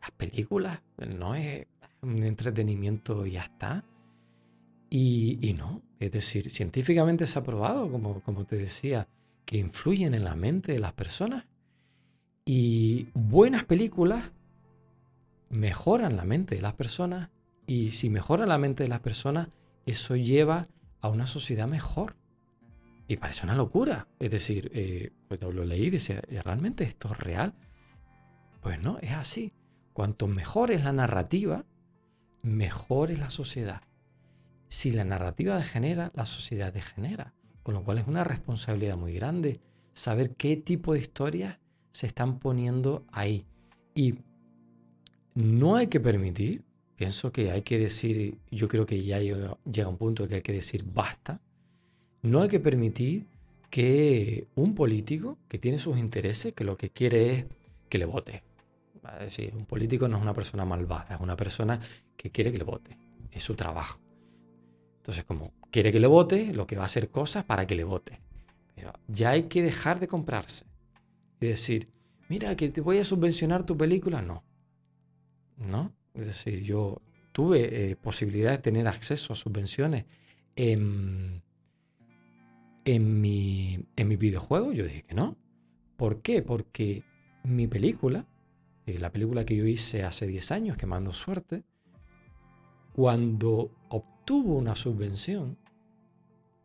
las 0.00 0.10
películas, 0.12 0.80
no 1.16 1.34
es 1.34 1.66
un 2.00 2.22
entretenimiento 2.22 3.26
y 3.26 3.32
ya 3.32 3.42
está. 3.42 3.84
Y, 4.88 5.54
no, 5.56 5.82
es 5.98 6.12
decir, 6.12 6.50
científicamente 6.50 7.26
se 7.26 7.38
ha 7.38 7.42
probado, 7.42 7.90
como 8.22 8.44
te 8.44 8.56
decía, 8.56 9.08
que 9.44 9.58
influyen 9.58 10.14
en 10.14 10.24
la 10.24 10.36
mente 10.36 10.72
de 10.72 10.78
las 10.78 10.92
personas. 10.92 11.44
Y 12.44 13.08
buenas 13.14 13.64
películas 13.64 14.30
mejoran 15.48 16.16
la 16.16 16.24
mente 16.24 16.56
de 16.56 16.62
las 16.62 16.74
personas. 16.74 17.30
Y 17.66 17.90
si 17.90 18.10
mejoran 18.10 18.48
la 18.48 18.58
mente 18.58 18.82
de 18.82 18.88
las 18.88 19.00
personas, 19.00 19.48
eso 19.86 20.16
lleva 20.16 20.68
a 21.00 21.08
una 21.08 21.26
sociedad 21.26 21.68
mejor. 21.68 22.16
Y 23.06 23.16
parece 23.16 23.44
una 23.44 23.54
locura. 23.54 24.08
Es 24.18 24.30
decir, 24.30 24.70
eh, 24.74 25.12
cuando 25.28 25.52
lo 25.52 25.64
leí, 25.64 25.90
decía, 25.90 26.22
¿realmente 26.42 26.84
esto 26.84 27.12
es 27.12 27.18
real? 27.18 27.54
Pues 28.60 28.80
no, 28.80 28.98
es 28.98 29.12
así. 29.12 29.52
Cuanto 29.92 30.26
mejor 30.26 30.70
es 30.70 30.82
la 30.82 30.92
narrativa, 30.92 31.64
mejor 32.42 33.10
es 33.10 33.18
la 33.18 33.30
sociedad. 33.30 33.82
Si 34.68 34.90
la 34.90 35.04
narrativa 35.04 35.56
degenera, 35.56 36.10
la 36.14 36.26
sociedad 36.26 36.72
degenera. 36.72 37.34
Con 37.62 37.74
lo 37.74 37.84
cual 37.84 37.98
es 37.98 38.08
una 38.08 38.24
responsabilidad 38.24 38.96
muy 38.96 39.12
grande 39.12 39.60
saber 39.92 40.34
qué 40.34 40.56
tipo 40.56 40.94
de 40.94 41.00
historias 41.00 41.58
se 41.92 42.06
están 42.06 42.38
poniendo 42.38 43.04
ahí. 43.12 43.46
Y 43.94 44.14
no 45.34 45.76
hay 45.76 45.86
que 45.86 46.00
permitir, 46.00 46.62
pienso 46.96 47.32
que 47.32 47.50
hay 47.50 47.62
que 47.62 47.78
decir, 47.78 48.38
yo 48.50 48.68
creo 48.68 48.86
que 48.86 49.02
ya 49.02 49.20
llega, 49.20 49.88
un 49.88 49.96
punto 49.96 50.26
que 50.26 50.36
hay 50.36 50.42
que 50.42 50.52
decir 50.52 50.84
basta 50.84 51.40
no 52.22 52.40
hay 52.40 52.48
que 52.48 52.60
permitir 52.60 53.26
que 53.68 54.46
un 54.54 54.74
político 54.74 55.38
que 55.48 55.58
tiene 55.58 55.78
sus 55.78 55.98
intereses, 55.98 56.54
que 56.54 56.62
lo 56.62 56.76
que 56.76 56.90
quiere 56.90 57.32
es 57.32 57.44
que 57.88 57.98
le 57.98 58.04
vote. 58.04 58.44
Un 59.54 59.66
político 59.66 60.06
no 60.06 60.16
es 60.16 60.22
una 60.22 60.32
persona 60.32 60.64
malvada, 60.64 61.16
es 61.16 61.20
una 61.20 61.36
persona 61.36 61.80
que 62.16 62.30
quiere 62.30 62.52
que 62.52 62.58
le 62.58 62.64
vote. 62.64 62.96
Es 63.32 63.42
su 63.42 63.54
trabajo. 63.54 63.98
Entonces, 64.98 65.24
como 65.24 65.52
quiere 65.72 65.90
que 65.90 65.98
le 65.98 66.06
vote, 66.06 66.52
lo 66.52 66.66
que 66.66 66.76
va 66.76 66.84
a 66.84 66.86
hacer 66.86 67.08
cosas 67.08 67.44
para 67.44 67.66
que 67.66 67.74
le 67.74 67.84
vote. 67.84 68.20
ya 69.08 69.30
hay 69.30 69.44
que 69.44 69.62
dejar 69.62 69.98
de 69.98 70.06
comprarse. 70.06 70.64
Decir, 71.48 71.88
mira, 72.28 72.56
que 72.56 72.68
te 72.68 72.80
voy 72.80 72.98
a 72.98 73.04
subvencionar 73.04 73.66
tu 73.66 73.76
película. 73.76 74.22
No. 74.22 74.44
¿No? 75.56 75.92
Es 76.14 76.26
decir, 76.26 76.62
yo 76.62 77.02
tuve 77.32 77.90
eh, 77.90 77.96
posibilidad 77.96 78.52
de 78.52 78.58
tener 78.58 78.86
acceso 78.86 79.32
a 79.32 79.36
subvenciones 79.36 80.04
en, 80.56 81.42
en, 82.84 83.20
mi, 83.20 83.84
en 83.96 84.08
mi 84.08 84.16
videojuego. 84.16 84.72
Yo 84.72 84.84
dije 84.84 85.02
que 85.02 85.14
no. 85.14 85.36
¿Por 85.96 86.22
qué? 86.22 86.42
Porque 86.42 87.02
mi 87.44 87.66
película, 87.66 88.26
eh, 88.86 88.98
la 88.98 89.10
película 89.10 89.44
que 89.44 89.56
yo 89.56 89.66
hice 89.66 90.04
hace 90.04 90.26
10 90.26 90.50
años, 90.52 90.76
que 90.76 90.86
mando 90.86 91.12
suerte, 91.12 91.64
cuando 92.92 93.70
obtuvo 93.88 94.56
una 94.56 94.74
subvención, 94.74 95.58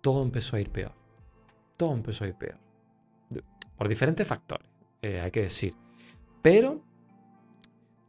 todo 0.01 0.23
empezó 0.23 0.55
a 0.55 0.61
ir 0.61 0.69
peor. 0.69 0.93
Todo 1.77 1.93
empezó 1.93 2.25
a 2.25 2.27
ir 2.27 2.35
peor. 2.35 2.59
Por 3.77 3.87
diferentes 3.87 4.27
factores, 4.27 4.66
eh, 5.01 5.21
hay 5.21 5.31
que 5.31 5.41
decir. 5.41 5.73
Pero 6.41 6.83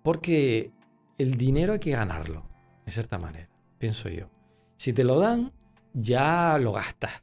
porque 0.02 0.70
el 1.18 1.36
dinero 1.36 1.74
hay 1.74 1.78
que 1.78 1.90
ganarlo, 1.90 2.48
de 2.86 2.92
cierta 2.92 3.18
manera, 3.18 3.48
pienso 3.78 4.08
yo. 4.08 4.30
Si 4.76 4.92
te 4.92 5.04
lo 5.04 5.18
dan, 5.18 5.52
ya 5.92 6.58
lo 6.58 6.72
gastas. 6.72 7.22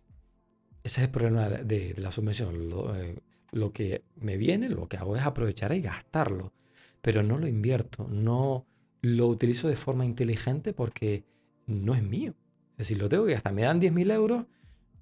Ese 0.83 1.01
es 1.01 1.05
el 1.05 1.09
problema 1.09 1.49
de, 1.49 1.95
la 1.97 2.11
subvención. 2.11 2.69
Lo, 2.69 2.95
eh, 2.95 3.15
lo, 3.51 3.71
que 3.71 4.03
me 4.17 4.37
viene, 4.37 4.69
lo 4.69 4.87
que 4.87 4.97
hago 4.97 5.15
es 5.15 5.23
aprovechar 5.23 5.73
y 5.73 5.81
gastarlo. 5.81 6.53
Pero 7.01 7.23
no 7.23 7.37
lo 7.37 7.47
invierto, 7.47 8.07
no 8.09 8.65
lo 9.01 9.27
utilizo 9.27 9.67
de 9.67 9.75
forma 9.75 10.05
inteligente 10.05 10.73
porque 10.73 11.23
no 11.65 11.95
es 11.95 12.03
mío. 12.03 12.33
Es 12.71 12.89
decir, 12.89 12.97
lo 12.97 13.09
tengo 13.09 13.25
que 13.25 13.33
gastar. 13.33 13.53
Me 13.53 13.63
dan 13.63 13.79
10.000 13.79 14.11
euros 14.11 14.45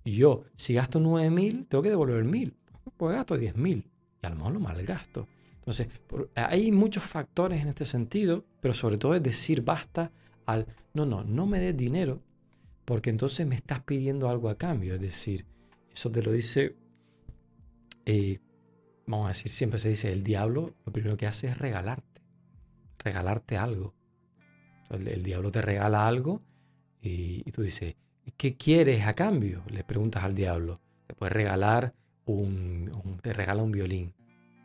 yo, 0.06 0.44
si 0.56 0.74
gasto 0.74 1.00
9.000, 1.00 1.68
tengo 1.70 1.82
que 1.82 1.90
devolver 1.90 2.26
1.000. 2.26 2.54
Pues 2.98 3.16
gasto 3.16 3.38
10.000 3.38 3.84
y 4.24 4.26
a 4.26 4.30
lo 4.30 4.38
mejor 4.38 4.54
lo 4.54 4.60
malgasto. 4.62 5.28
Entonces, 5.56 5.88
hay 6.36 6.72
muchos 6.72 7.04
factores 7.04 7.62
en 7.62 7.68
este 7.70 7.86
sentido, 7.86 8.46
pero 8.60 8.74
sobre 8.74 8.98
todo 8.98 9.16
es 9.16 9.24
decir 9.24 9.62
basta 9.62 10.12
al, 10.46 10.66
no, 10.94 11.06
no, 11.06 11.24
no 11.24 11.46
me 11.46 11.60
des 11.60 11.76
dinero, 11.76 12.22
porque 12.86 13.10
entonces 13.10 13.46
me 13.48 13.56
estás 13.56 13.82
pidiendo 13.82 14.30
algo 14.30 14.50
a 14.50 14.58
cambio. 14.58 14.96
Es 14.96 15.02
decir, 15.02 15.46
eso 15.94 16.12
te 16.12 16.22
lo 16.22 16.32
dice, 16.32 16.76
eh, 18.06 18.40
vamos 19.06 19.26
a 19.26 19.30
decir, 19.30 19.52
siempre 19.52 19.80
se 19.80 19.90
dice, 19.90 20.12
el 20.12 20.24
diablo 20.24 20.74
lo 20.86 20.92
primero 20.92 21.16
que 21.18 21.28
hace 21.28 21.48
es 21.48 21.58
regalarte, 21.58 22.22
regalarte 23.00 23.58
algo. 23.58 23.94
El, 24.90 25.24
diablo 25.24 25.52
te 25.52 25.62
regala 25.62 26.08
algo 26.08 26.42
y, 27.02 27.50
tú 27.52 27.62
dices, 27.62 27.96
¿qué 28.38 28.56
quieres 28.58 29.06
a 29.06 29.16
cambio? 29.16 29.64
Le 29.70 29.84
preguntas 29.84 30.24
al 30.24 30.36
diablo. 30.36 30.82
Te 31.08 31.16
puede 31.16 31.32
regalar 31.32 31.94
un, 32.26 33.20
te 33.22 33.34
regala 33.34 33.64
un 33.64 33.72
violín 33.72 34.14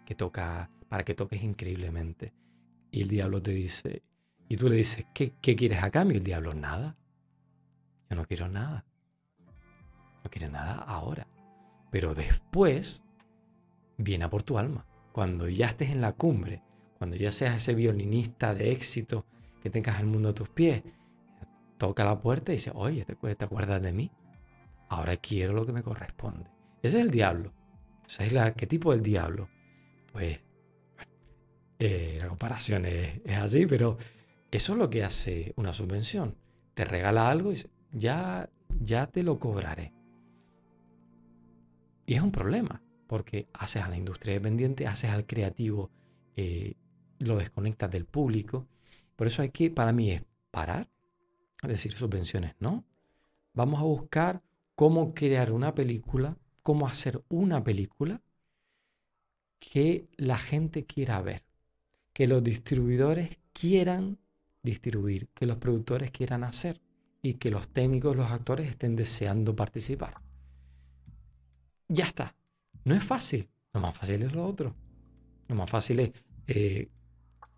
que 0.05 0.15
toca 0.15 0.71
para 0.89 1.05
que 1.05 1.15
toques 1.15 1.43
increíblemente. 1.43 2.33
Y 2.91 3.03
el 3.03 3.09
diablo 3.09 3.43
te 3.43 3.51
dice, 3.53 4.03
y 4.49 4.57
tú 4.57 4.69
le 4.69 4.77
dices, 4.77 5.07
¿qué, 5.13 5.33
quieres 5.33 5.83
a 5.83 5.91
cambio? 5.91 6.17
El 6.17 6.25
diablo, 6.25 6.55
nada. 6.55 6.97
Yo 8.09 8.17
no 8.17 8.25
quiero 8.25 8.49
nada. 8.49 8.85
No 10.25 10.31
quiero 10.31 10.51
nada 10.51 10.75
ahora. 10.75 11.27
Pero 11.91 12.15
después 12.15 13.05
viene 13.99 14.25
a 14.25 14.31
por 14.31 14.43
tu 14.43 14.59
alma. 14.59 14.87
Cuando 15.13 15.49
ya 15.49 15.67
estés 15.67 15.91
en 15.91 16.01
la 16.01 16.13
cumbre, 16.13 16.63
cuando 16.97 17.17
ya 17.17 17.31
seas 17.31 17.57
ese 17.57 17.75
violinista 17.75 18.55
de 18.55 18.73
éxito 18.73 19.27
que 19.63 19.71
tengas 19.71 20.01
el 20.01 20.07
mundo 20.07 20.31
a 20.31 20.35
tus 20.35 20.49
pies, 20.49 20.83
toca 21.77 22.05
la 22.05 22.19
puerta 22.19 22.53
y 22.53 22.57
dice, 22.57 22.73
oye, 22.75 23.05
¿te, 23.05 23.45
acuerdas 23.45 23.83
de 23.83 23.93
mí? 23.93 24.11
Ahora 24.89 25.17
quiero 25.17 25.53
lo 25.53 25.67
que 25.67 25.73
me 25.73 25.83
corresponde. 25.83 26.49
Ese 26.83 26.99
es 26.99 27.05
el 27.05 27.11
diablo. 27.11 27.53
Ese 28.07 28.27
es 28.27 28.33
el 28.33 28.39
arquetipo 28.39 28.93
del 28.93 29.03
diablo. 29.03 29.49
Pues 30.13 30.41
eh, 31.79 32.19
la 32.21 32.29
comparación 32.29 32.85
es, 32.87 33.21
así, 33.37 33.67
pero 33.67 33.99
eso 34.51 34.73
es 34.73 34.79
lo 34.79 34.91
que 34.91 35.05
hace 35.05 35.53
una 35.57 35.73
subvención. 35.73 36.37
Te 36.75 36.85
regala 36.85 37.31
algo 37.31 37.53
y 37.53 37.65
ya, 37.93 38.49
ya 38.81 39.07
te 39.07 39.23
lo 39.23 39.39
cobraré. 39.39 39.93
Y 42.07 42.15
es 42.15 42.23
un 42.23 42.33
problema, 42.33 42.83
porque 43.07 43.49
haces 43.53 43.83
a 43.83 43.89
la 43.89 43.97
industria 43.97 44.35
dependiente, 44.35 44.87
haces 44.87 45.11
al 45.11 45.27
creativo, 45.27 45.91
eh, 46.37 46.75
lo 47.21 47.37
desconectas 47.37 47.91
del 47.91 48.07
público. 48.07 48.67
Por 49.15 49.27
eso 49.27 49.43
hay 49.43 49.51
que, 49.51 49.71
para 49.71 49.93
mí, 49.93 50.13
es 50.13 50.23
parar, 50.51 50.89
es 51.63 51.69
decir, 51.69 51.93
subvenciones, 51.93 52.55
¿no? 52.61 52.85
Vamos 53.53 53.81
a 53.81 53.85
buscar 53.85 54.43
cómo 54.75 55.13
crear 55.13 55.53
una 55.53 55.75
película, 55.75 56.37
cómo 56.69 56.87
hacer 56.87 57.25
una 57.31 57.65
película 57.65 58.21
que 59.59 60.07
la 60.19 60.37
gente 60.37 60.85
quiera 60.85 61.23
ver 61.23 61.47
que 62.13 62.27
los 62.27 62.45
distribuidores 62.45 63.39
quieran 63.55 64.19
distribuir, 64.63 65.29
que 65.29 65.47
los 65.47 65.57
productores 65.57 66.11
quieran 66.11 66.45
hacer 66.45 66.79
y 67.23 67.35
que 67.35 67.51
los 67.51 67.69
técnicos, 67.69 68.15
los 68.15 68.31
actores 68.31 68.69
estén 68.69 68.97
deseando 68.97 69.57
participar. 69.57 70.21
Ya 71.89 72.05
está. 72.05 72.37
No 72.85 72.95
es 72.95 73.03
fácil. 73.03 73.49
Lo 73.73 73.81
más 73.81 73.97
fácil 73.97 74.21
es 74.25 74.33
lo 74.35 74.45
otro. 74.45 74.75
Lo 75.49 75.55
más 75.55 75.71
fácil 75.71 76.01
es 76.01 76.13
eh, 76.49 76.91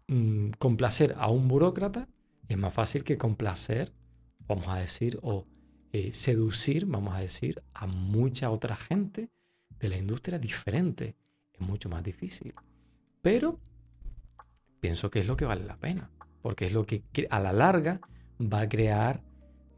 mm, 0.07 0.51
complacer 0.57 1.16
a 1.19 1.31
un 1.31 1.49
burócrata. 1.49 2.07
Es 2.47 2.57
más 2.57 2.73
fácil 2.73 3.03
que 3.03 3.19
complacer, 3.19 3.93
vamos 4.47 4.69
a 4.69 4.77
decir, 4.77 5.19
o 5.23 5.49
eh, 5.93 6.12
seducir, 6.12 6.87
vamos 6.87 7.15
a 7.15 7.21
decir, 7.21 7.62
a 7.75 7.87
mucha 7.87 8.51
otra 8.51 8.77
gente 8.77 9.29
de 9.79 9.89
la 9.89 9.97
industria 9.97 10.39
diferente. 10.39 11.17
Es 11.53 11.61
mucho 11.61 11.89
más 11.89 12.03
difícil. 12.03 12.55
Pero 13.23 13.59
pienso 14.81 15.11
que 15.11 15.21
es 15.21 15.27
lo 15.27 15.37
que 15.37 15.45
vale 15.45 15.65
la 15.65 15.77
pena, 15.77 16.11
porque 16.43 16.67
es 16.67 16.73
lo 16.73 16.87
que 16.87 17.03
a 17.29 17.41
la 17.41 17.53
larga 17.53 18.01
va 18.41 18.61
a 18.61 18.69
crear 18.69 19.23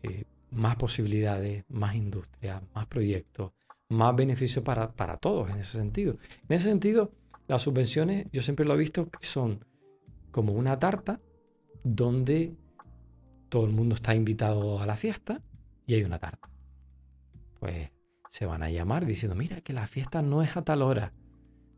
eh, 0.03 0.25
más 0.51 0.77
posibilidades, 0.77 1.65
más 1.69 1.95
industria, 1.95 2.63
más 2.75 2.87
proyectos, 2.87 3.53
más 3.89 4.15
beneficios 4.15 4.65
para, 4.65 4.93
para 4.93 5.17
todos 5.17 5.51
en 5.51 5.59
ese 5.59 5.79
sentido. 5.79 6.19
En 6.49 6.57
ese 6.57 6.69
sentido, 6.69 7.13
las 7.49 7.63
subvenciones, 7.63 8.27
yo 8.33 8.43
siempre 8.43 8.65
lo 8.65 8.75
he 8.75 8.79
visto 8.79 9.09
que 9.09 9.27
son 9.27 9.65
como 10.31 10.53
una 10.53 10.79
tarta 10.79 11.21
donde 11.85 12.55
todo 13.49 13.67
el 13.67 13.73
mundo 13.73 13.95
está 13.95 14.15
invitado 14.15 14.81
a 14.81 14.87
la 14.87 14.97
fiesta 14.97 15.43
y 15.87 15.95
hay 15.95 16.05
una 16.05 16.19
tarta. 16.19 16.49
Pues 17.61 17.91
se 18.31 18.47
van 18.47 18.63
a 18.63 18.71
llamar 18.71 19.07
diciendo, 19.07 19.37
mira 19.37 19.61
que 19.61 19.73
la 19.73 19.87
fiesta 19.87 20.23
no 20.23 20.43
es 20.43 20.57
a 20.57 20.63
tal 20.63 20.83
hora, 20.83 21.13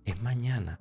es 0.04 0.20
mañana 0.20 0.80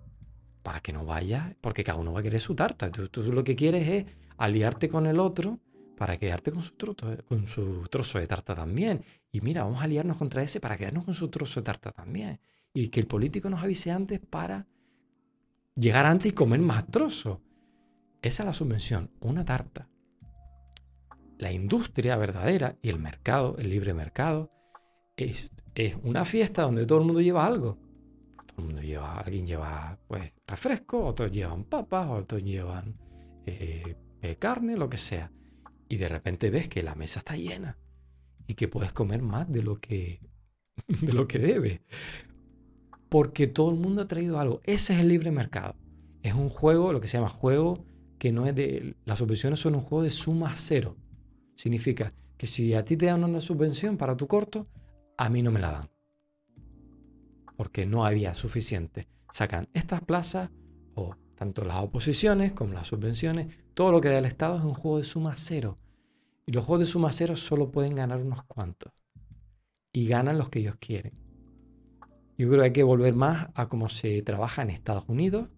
para 0.61 0.79
que 0.79 0.93
no 0.93 1.05
vaya, 1.05 1.55
porque 1.61 1.83
cada 1.83 1.99
uno 1.99 2.13
va 2.13 2.21
a 2.21 2.23
querer 2.23 2.39
su 2.39 2.55
tarta. 2.55 2.91
Tú, 2.91 3.23
lo 3.31 3.43
que 3.43 3.55
quieres 3.55 3.87
es 3.87 4.05
aliarte 4.37 4.87
con 4.87 5.05
el 5.05 5.19
otro 5.19 5.59
para 5.97 6.17
quedarte 6.17 6.51
con 6.51 6.63
su, 6.63 6.75
trozo, 6.75 7.17
con 7.27 7.47
su 7.47 7.87
trozo 7.89 8.19
de 8.19 8.27
tarta 8.27 8.55
también. 8.55 9.03
Y 9.31 9.41
mira, 9.41 9.63
vamos 9.63 9.81
a 9.81 9.83
aliarnos 9.83 10.17
contra 10.17 10.41
ese 10.41 10.59
para 10.59 10.77
quedarnos 10.77 11.05
con 11.05 11.13
su 11.13 11.27
trozo 11.29 11.59
de 11.59 11.65
tarta 11.65 11.91
también. 11.91 12.39
Y 12.73 12.89
que 12.89 12.99
el 12.99 13.07
político 13.07 13.49
nos 13.49 13.61
avise 13.61 13.91
antes 13.91 14.19
para 14.19 14.65
llegar 15.75 16.05
antes 16.05 16.31
y 16.31 16.35
comer 16.35 16.59
más 16.61 16.87
trozos. 16.87 17.39
Esa 18.21 18.43
es 18.43 18.47
la 18.47 18.53
subvención, 18.53 19.11
una 19.19 19.43
tarta. 19.43 19.89
La 21.37 21.51
industria 21.51 22.15
verdadera 22.15 22.77
y 22.81 22.89
el 22.89 22.99
mercado, 22.99 23.57
el 23.57 23.69
libre 23.69 23.93
mercado, 23.93 24.51
es, 25.17 25.51
es 25.75 25.95
una 26.03 26.25
fiesta 26.25 26.63
donde 26.63 26.85
todo 26.85 26.99
el 26.99 27.05
mundo 27.05 27.21
lleva 27.21 27.45
algo 27.45 27.77
lleva, 28.81 29.19
alguien 29.19 29.45
lleva 29.45 29.97
pues 30.07 30.31
refresco, 30.47 31.05
otros 31.05 31.31
llevan 31.31 31.63
papas, 31.63 32.09
otros 32.09 32.43
llevan 32.43 32.95
eh, 33.45 33.95
eh, 34.21 34.35
carne, 34.37 34.77
lo 34.77 34.89
que 34.89 34.97
sea. 34.97 35.31
Y 35.89 35.97
de 35.97 36.07
repente 36.07 36.49
ves 36.49 36.67
que 36.67 36.83
la 36.83 36.95
mesa 36.95 37.19
está 37.19 37.35
llena 37.35 37.77
y 38.47 38.55
que 38.55 38.67
puedes 38.67 38.93
comer 38.93 39.21
más 39.21 39.51
de 39.51 39.63
lo 39.63 39.75
que, 39.75 40.21
de 40.87 41.13
lo 41.13 41.27
que 41.27 41.39
debe. 41.39 41.81
Porque 43.09 43.47
todo 43.47 43.71
el 43.71 43.77
mundo 43.77 44.01
ha 44.01 44.07
traído 44.07 44.39
algo. 44.39 44.61
Ese 44.63 44.93
es 44.93 44.99
el 44.99 45.09
libre 45.09 45.31
mercado. 45.31 45.75
Es 46.23 46.33
un 46.33 46.49
juego, 46.49 46.93
lo 46.93 47.01
que 47.01 47.07
se 47.07 47.17
llama 47.17 47.29
juego, 47.29 47.85
que 48.17 48.31
no 48.31 48.47
es 48.47 48.55
de... 48.55 48.95
Las 49.05 49.19
subvenciones 49.19 49.59
son 49.59 49.75
un 49.75 49.81
juego 49.81 50.03
de 50.03 50.11
suma 50.11 50.53
cero. 50.55 50.95
Significa 51.55 52.13
que 52.37 52.47
si 52.47 52.73
a 52.73 52.83
ti 52.83 52.97
te 52.97 53.05
dan 53.07 53.23
una 53.23 53.39
subvención 53.39 53.97
para 53.97 54.17
tu 54.17 54.27
corto, 54.27 54.67
a 55.17 55.29
mí 55.29 55.41
no 55.41 55.51
me 55.51 55.59
la 55.59 55.71
dan 55.71 55.93
porque 57.55 57.85
no 57.85 58.05
había 58.05 58.33
suficiente. 58.33 59.07
Sacan 59.31 59.69
estas 59.73 60.01
plazas 60.01 60.49
o 60.95 61.15
tanto 61.35 61.63
las 61.65 61.77
oposiciones 61.77 62.53
como 62.53 62.73
las 62.73 62.87
subvenciones, 62.87 63.55
todo 63.73 63.91
lo 63.91 64.01
que 64.01 64.09
da 64.09 64.19
el 64.19 64.25
Estado 64.25 64.57
es 64.57 64.63
un 64.63 64.73
juego 64.73 64.97
de 64.97 65.03
suma 65.03 65.33
cero. 65.35 65.77
Y 66.45 66.51
los 66.51 66.65
juegos 66.65 66.87
de 66.87 66.91
suma 66.91 67.11
cero 67.11 67.35
solo 67.35 67.71
pueden 67.71 67.95
ganar 67.95 68.19
unos 68.19 68.43
cuantos. 68.43 68.91
Y 69.91 70.07
ganan 70.07 70.37
los 70.37 70.49
que 70.49 70.59
ellos 70.59 70.75
quieren. 70.79 71.13
Yo 72.37 72.47
creo 72.47 72.59
que 72.59 72.65
hay 72.65 72.73
que 72.73 72.83
volver 72.83 73.15
más 73.15 73.47
a 73.53 73.69
cómo 73.69 73.89
se 73.89 74.21
trabaja 74.23 74.63
en 74.63 74.69
Estados 74.69 75.05
Unidos, 75.07 75.49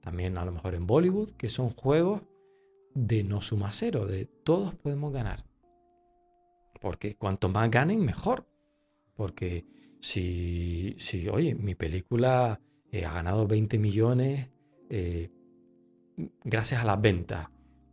también 0.00 0.36
a 0.36 0.44
lo 0.44 0.52
mejor 0.52 0.74
en 0.74 0.86
Bollywood, 0.86 1.30
que 1.32 1.48
son 1.48 1.70
juegos 1.70 2.22
de 2.94 3.24
no 3.24 3.42
suma 3.42 3.72
cero, 3.72 4.06
de 4.06 4.26
todos 4.26 4.74
podemos 4.74 5.12
ganar. 5.12 5.44
Porque 6.80 7.16
cuanto 7.16 7.48
más 7.48 7.70
ganen, 7.70 8.04
mejor. 8.04 8.46
Porque 9.14 9.64
si, 10.00 10.94
si 10.98 11.28
oye, 11.28 11.54
mi 11.54 11.74
película 11.74 12.60
ha 12.92 13.12
ganado 13.12 13.46
20 13.46 13.78
millones 13.78 14.48
gracias 16.44 16.80
a 16.80 16.84
las 16.84 17.00
ventas. 17.00 17.48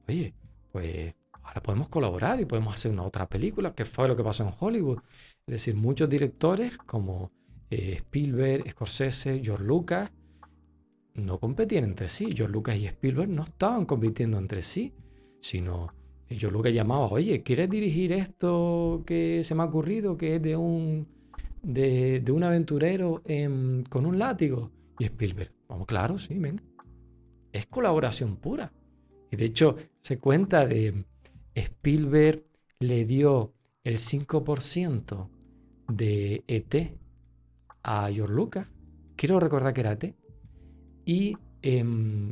Oye, 0.07 0.33
pues 0.71 1.13
ahora 1.43 1.61
podemos 1.61 1.89
colaborar 1.89 2.39
y 2.39 2.45
podemos 2.45 2.73
hacer 2.73 2.91
una 2.91 3.03
otra 3.03 3.27
película, 3.27 3.73
que 3.73 3.85
fue 3.85 4.07
lo 4.07 4.15
que 4.15 4.23
pasó 4.23 4.43
en 4.43 4.53
Hollywood. 4.59 4.99
Es 5.47 5.53
decir, 5.53 5.75
muchos 5.75 6.09
directores 6.09 6.77
como 6.77 7.31
eh, 7.69 7.95
Spielberg, 7.97 8.69
Scorsese, 8.71 9.41
George 9.43 9.63
Lucas, 9.63 10.11
no 11.13 11.39
competían 11.39 11.83
entre 11.83 12.07
sí. 12.07 12.33
George 12.35 12.53
Lucas 12.53 12.77
y 12.77 12.85
Spielberg 12.85 13.29
no 13.29 13.43
estaban 13.43 13.85
compitiendo 13.85 14.38
entre 14.38 14.61
sí, 14.61 14.93
sino 15.41 15.93
George 16.29 16.51
Lucas 16.51 16.73
llamaba, 16.73 17.07
oye, 17.07 17.43
¿quieres 17.43 17.69
dirigir 17.69 18.13
esto 18.13 19.03
que 19.05 19.43
se 19.43 19.55
me 19.55 19.63
ha 19.63 19.65
ocurrido, 19.65 20.17
que 20.17 20.35
es 20.35 20.41
de 20.41 20.55
un, 20.55 21.07
de, 21.61 22.23
un 22.31 22.43
aventurero 22.43 23.21
con 23.89 24.05
un 24.05 24.17
látigo? 24.17 24.71
Y 24.99 25.05
Spielberg, 25.05 25.51
vamos, 25.67 25.88
claro, 25.88 26.19
sí, 26.19 26.38
venga. 26.38 26.63
Es 27.51 27.65
colaboración 27.65 28.38
pura. 28.38 28.71
Y 29.29 29.35
de 29.35 29.45
hecho, 29.45 29.75
se 30.01 30.19
cuenta 30.19 30.65
de 30.65 31.05
Spielberg 31.55 32.45
le 32.79 33.05
dio 33.05 33.53
el 33.83 33.97
5% 33.97 35.29
de 35.89 36.43
ET 36.47 36.97
a 37.83 38.09
George 38.11 38.33
Lucas. 38.33 38.67
Quiero 39.15 39.39
recordar 39.39 39.73
que 39.73 39.81
era 39.81 39.91
ET. 39.93 40.15
Y 41.11 41.38
eh, 41.61 41.83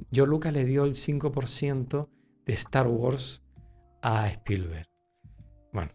George 0.10 0.30
Lucas 0.32 0.54
le 0.54 0.64
dio 0.64 0.86
el 0.86 0.94
5% 0.94 2.08
de 2.46 2.54
Star 2.54 2.88
Wars 2.88 3.44
a 4.02 4.30
Spielberg. 4.30 4.88
Bueno, 5.74 5.92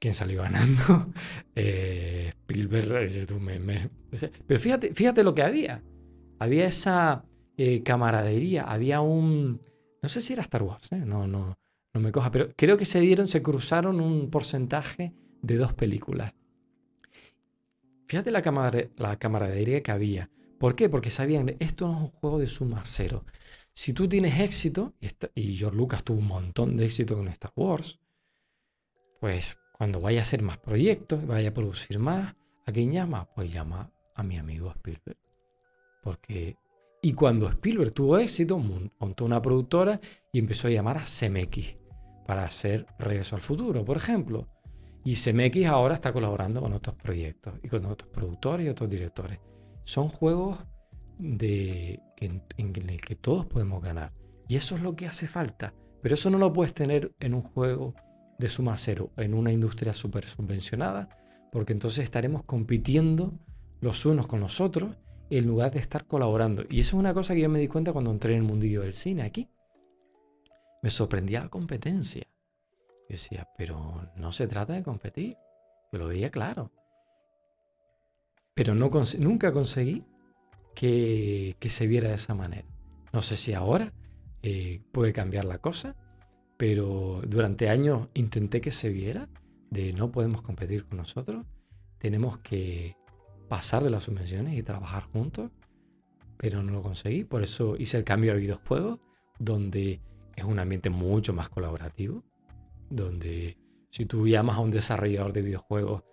¿quién 0.00 0.12
salió 0.12 0.42
ganando? 0.42 1.12
Eh, 1.54 2.32
Spielberg. 2.40 3.08
Pero 4.48 4.60
fíjate, 4.60 4.94
fíjate 4.94 5.22
lo 5.22 5.32
que 5.32 5.42
había. 5.42 5.80
Había 6.40 6.66
esa 6.66 7.24
eh, 7.56 7.84
camaradería, 7.84 8.64
había 8.64 9.00
un... 9.00 9.60
No 10.02 10.08
sé 10.08 10.20
si 10.20 10.32
era 10.32 10.42
Star 10.42 10.64
Wars, 10.64 10.90
¿eh? 10.90 11.04
no, 11.06 11.28
no, 11.28 11.56
no 11.94 12.00
me 12.00 12.10
coja, 12.10 12.32
pero 12.32 12.48
creo 12.56 12.76
que 12.76 12.84
se 12.84 12.98
dieron, 12.98 13.28
se 13.28 13.42
cruzaron 13.42 14.00
un 14.00 14.28
porcentaje 14.28 15.14
de 15.40 15.56
dos 15.56 15.72
películas. 15.72 16.34
Fíjate 18.08 18.32
la, 18.32 18.42
la 18.96 19.18
camaradería 19.20 19.84
que 19.84 19.92
había. 19.92 20.30
¿Por 20.58 20.74
qué? 20.74 20.88
Porque 20.88 21.10
sabían, 21.10 21.56
esto 21.58 21.86
no 21.86 21.92
es 21.92 22.00
un 22.00 22.10
juego 22.10 22.38
de 22.38 22.46
suma 22.46 22.82
cero. 22.84 23.24
Si 23.72 23.92
tú 23.92 24.08
tienes 24.08 24.40
éxito, 24.40 24.94
y, 25.34 25.54
George 25.54 25.76
Lucas 25.76 26.02
tuvo 26.02 26.18
un 26.18 26.26
montón 26.26 26.76
de 26.76 26.86
éxito 26.86 27.14
con 27.14 27.28
Star 27.28 27.52
Wars, 27.56 28.00
pues 29.20 29.58
cuando 29.76 30.00
vaya 30.00 30.20
a 30.20 30.22
hacer 30.22 30.42
más 30.42 30.58
proyectos, 30.58 31.26
vaya 31.26 31.50
a 31.50 31.54
producir 31.54 31.98
más, 31.98 32.34
¿a 32.64 32.72
quién 32.72 32.90
llama? 32.90 33.28
Pues 33.34 33.52
llama 33.52 33.90
a 34.14 34.22
mi 34.22 34.38
amigo 34.38 34.70
Spielberg. 34.70 35.18
Porque 36.02 36.56
y 37.02 37.12
cuando 37.12 37.48
Spielberg 37.48 37.92
tuvo 37.92 38.18
éxito, 38.18 38.58
montó 38.58 39.24
una 39.24 39.40
productora 39.40 40.00
y 40.32 40.38
empezó 40.38 40.68
a 40.68 40.72
llamar 40.72 40.98
a 40.98 41.04
CMX 41.04 41.76
para 42.26 42.44
hacer 42.44 42.86
Regreso 42.98 43.36
al 43.36 43.42
Futuro, 43.42 43.84
por 43.84 43.96
ejemplo. 43.96 44.48
Y 45.04 45.14
CMX 45.14 45.66
ahora 45.66 45.94
está 45.94 46.12
colaborando 46.12 46.60
con 46.60 46.72
otros 46.72 46.96
proyectos 46.96 47.54
y 47.62 47.68
con 47.68 47.84
otros 47.86 48.10
productores 48.10 48.66
y 48.66 48.70
otros 48.70 48.90
directores. 48.90 49.38
Son 49.86 50.08
juegos 50.08 50.58
de, 51.16 52.00
en, 52.16 52.42
el 52.58 53.00
que 53.00 53.14
todos 53.14 53.46
podemos 53.46 53.80
ganar. 53.80 54.12
Y 54.48 54.56
eso 54.56 54.74
es 54.74 54.82
lo 54.82 54.96
que 54.96 55.06
hace 55.06 55.28
falta. 55.28 55.74
Pero 56.02 56.14
eso 56.16 56.28
no 56.28 56.38
lo 56.38 56.52
puedes 56.52 56.74
tener 56.74 57.14
en 57.20 57.34
un 57.34 57.42
juego 57.42 57.94
de 58.36 58.48
suma 58.48 58.76
cero, 58.76 59.12
en 59.16 59.32
una 59.32 59.52
industria 59.52 59.94
súper 59.94 60.26
subvencionada, 60.26 61.08
porque 61.52 61.72
entonces 61.72 62.02
estaremos 62.02 62.42
compitiendo 62.42 63.38
los 63.80 64.04
unos 64.04 64.26
con 64.26 64.40
los 64.40 64.60
otros 64.60 64.96
en 65.30 65.46
lugar 65.46 65.70
de 65.70 65.78
estar 65.78 66.04
colaborando. 66.04 66.64
Y 66.68 66.80
eso 66.80 66.96
es 66.96 67.00
una 67.00 67.14
cosa 67.14 67.34
que 67.34 67.42
yo 67.42 67.48
me 67.48 67.60
di 67.60 67.68
cuenta 67.68 67.92
cuando 67.92 68.10
entré 68.10 68.32
en 68.32 68.40
el 68.40 68.44
mundillo 68.44 68.82
del 68.82 68.92
cine 68.92 69.22
aquí. 69.22 69.48
Me 70.82 70.90
sorprendía 70.90 71.42
la 71.42 71.48
competencia. 71.48 72.26
Yo 73.08 73.12
decía, 73.12 73.48
pero 73.56 74.10
no 74.16 74.32
se 74.32 74.48
trata 74.48 74.72
de 74.72 74.82
competir. 74.82 75.36
Yo 75.92 76.00
lo 76.00 76.08
veía 76.08 76.32
claro. 76.32 76.72
Pero 78.56 78.74
no 78.74 78.90
nunca 79.18 79.52
conseguí 79.52 80.02
que, 80.74 81.56
se 81.68 81.86
viera 81.86 82.08
de 82.08 82.14
esa 82.14 82.34
manera. 82.34 82.66
No 83.12 83.20
sé 83.20 83.36
si 83.36 83.52
ahora 83.52 83.92
eh, 84.42 84.80
puede 84.92 85.12
cambiar 85.12 85.44
la 85.44 85.58
cosa, 85.58 85.94
pero 86.56 87.20
durante 87.26 87.68
años 87.68 88.08
intenté 88.14 88.62
que 88.62 88.70
se 88.70 88.88
viera 88.88 89.28
de 89.70 89.92
no 89.92 90.10
podemos 90.10 90.40
competir 90.40 90.86
con 90.86 90.96
nosotros, 90.96 91.44
tenemos 91.98 92.38
que 92.38 92.96
pasar 93.46 93.84
de 93.84 93.90
las 93.90 94.04
subvenciones 94.04 94.54
y 94.54 94.62
trabajar 94.62 95.02
juntos, 95.02 95.50
pero 96.38 96.62
no 96.62 96.72
lo 96.72 96.82
conseguí. 96.82 97.24
Por 97.24 97.42
eso 97.42 97.76
hice 97.76 97.98
el 97.98 98.04
cambio 98.04 98.32
a 98.32 98.36
videojuegos, 98.36 99.00
donde 99.38 100.00
es 100.34 100.44
un 100.44 100.58
ambiente 100.58 100.88
mucho 100.88 101.34
más 101.34 101.50
colaborativo, 101.50 102.24
donde 102.88 103.58
si 103.90 104.06
tú 104.06 104.26
llamas 104.26 104.56
a 104.56 104.60
un 104.60 104.70
desarrollador 104.70 105.34
de 105.34 105.42
videojuegos, 105.42 106.04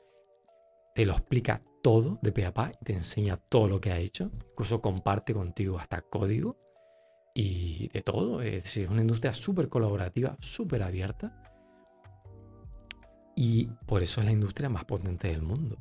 te 0.93 1.05
lo 1.05 1.13
explica 1.13 1.61
todo 1.83 2.17
de 2.21 2.31
pe 2.31 2.45
a 2.45 2.53
pa 2.53 2.71
y 2.71 2.85
te 2.85 2.93
enseña 2.93 3.37
todo 3.37 3.67
lo 3.67 3.79
que 3.79 3.91
ha 3.91 3.99
hecho, 3.99 4.31
incluso 4.51 4.81
comparte 4.81 5.33
contigo 5.33 5.77
hasta 5.77 6.01
código 6.01 6.57
y 7.35 7.89
de 7.89 8.01
todo. 8.01 8.41
Es 8.41 8.63
decir, 8.63 8.85
es 8.85 8.89
una 8.89 9.01
industria 9.01 9.33
súper 9.33 9.69
colaborativa, 9.69 10.37
súper 10.39 10.81
abierta. 10.81 11.39
Y 13.35 13.65
por 13.85 14.01
eso 14.01 14.21
es 14.21 14.25
la 14.25 14.31
industria 14.31 14.69
más 14.69 14.85
potente 14.85 15.27
del 15.27 15.41
mundo. 15.41 15.77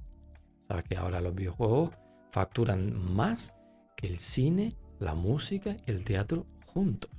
Sabes 0.69 0.85
que 0.85 0.97
ahora 0.97 1.20
los 1.20 1.35
videojuegos 1.35 1.91
facturan 2.31 2.93
más 3.15 3.55
que 3.97 4.09
el 4.09 4.19
cine, 4.19 4.77
la 4.99 5.15
música 5.15 5.77
y 5.87 5.91
el 5.91 6.05
teatro 6.05 6.47
juntos. 6.66 7.11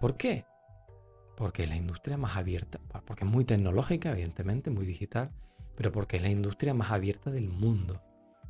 ¿Por 0.00 0.16
qué? 0.16 0.46
Porque 1.36 1.64
es 1.64 1.68
la 1.68 1.76
industria 1.76 2.16
más 2.16 2.36
abierta, 2.36 2.80
porque 3.04 3.24
es 3.24 3.30
muy 3.30 3.44
tecnológica, 3.44 4.12
evidentemente, 4.12 4.70
muy 4.70 4.86
digital, 4.86 5.30
pero 5.76 5.92
porque 5.92 6.16
es 6.16 6.22
la 6.22 6.28
industria 6.28 6.74
más 6.74 6.90
abierta 6.90 7.30
del 7.30 7.48
mundo, 7.48 8.02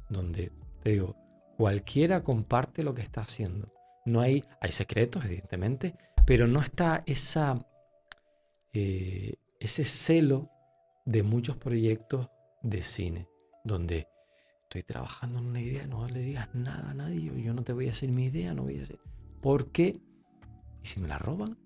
donde, 0.08 0.52
te 0.82 0.90
digo, 0.90 1.16
cualquiera 1.56 2.22
comparte 2.22 2.82
lo 2.82 2.94
que 2.94 3.02
está 3.02 3.22
haciendo. 3.22 3.72
No 4.04 4.20
hay, 4.20 4.44
hay 4.60 4.72
secretos, 4.72 5.24
evidentemente, 5.24 5.94
pero 6.26 6.46
no 6.46 6.60
está 6.60 7.02
esa, 7.06 7.58
eh, 8.72 9.34
ese 9.60 9.84
celo 9.84 10.50
de 11.04 11.22
muchos 11.22 11.56
proyectos 11.56 12.30
de 12.62 12.82
cine 12.82 13.28
donde 13.64 14.08
estoy 14.62 14.82
trabajando 14.82 15.38
en 15.38 15.46
una 15.46 15.60
idea, 15.60 15.86
no 15.86 16.06
le 16.08 16.20
digas 16.20 16.48
nada 16.54 16.90
a 16.90 16.94
nadie, 16.94 17.42
yo, 17.42 17.52
no 17.52 17.62
te 17.62 17.72
voy 17.72 17.84
a 17.84 17.88
decir 17.88 18.10
mi 18.10 18.24
idea, 18.24 18.54
no 18.54 18.62
voy 18.62 18.80
a 18.80 18.82
hacer. 18.82 18.98
¿Por 19.40 19.70
qué? 19.70 20.00
¿Y 20.82 20.86
si 20.86 21.00
me 21.00 21.08
la 21.08 21.18
roban? 21.18 21.58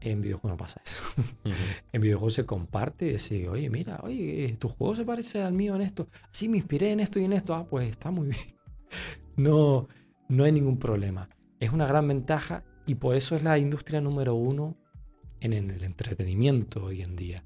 En 0.00 0.20
videojuegos 0.20 0.52
no 0.52 0.56
pasa 0.56 0.80
eso. 0.84 1.02
en 1.92 2.00
videojuegos 2.00 2.34
se 2.34 2.46
comparte 2.46 3.06
y 3.06 3.12
dice, 3.12 3.48
oye, 3.48 3.68
mira, 3.68 4.00
oye, 4.02 4.56
tu 4.58 4.68
juego 4.68 4.94
se 4.94 5.04
parece 5.04 5.42
al 5.42 5.52
mío 5.52 5.74
en 5.74 5.82
esto. 5.82 6.08
Sí, 6.30 6.48
me 6.48 6.58
inspiré 6.58 6.92
en 6.92 7.00
esto 7.00 7.18
y 7.18 7.24
en 7.24 7.32
esto. 7.32 7.54
Ah, 7.54 7.66
pues 7.68 7.90
está 7.90 8.10
muy 8.10 8.28
bien. 8.28 8.56
no, 9.36 9.88
no 10.28 10.44
hay 10.44 10.52
ningún 10.52 10.78
problema. 10.78 11.28
Es 11.58 11.72
una 11.72 11.86
gran 11.86 12.06
ventaja 12.06 12.62
y 12.86 12.94
por 12.94 13.16
eso 13.16 13.34
es 13.34 13.42
la 13.42 13.58
industria 13.58 14.00
número 14.00 14.34
uno 14.34 14.76
en 15.40 15.52
el 15.52 15.82
entretenimiento 15.82 16.84
hoy 16.84 17.02
en 17.02 17.16
día. 17.16 17.44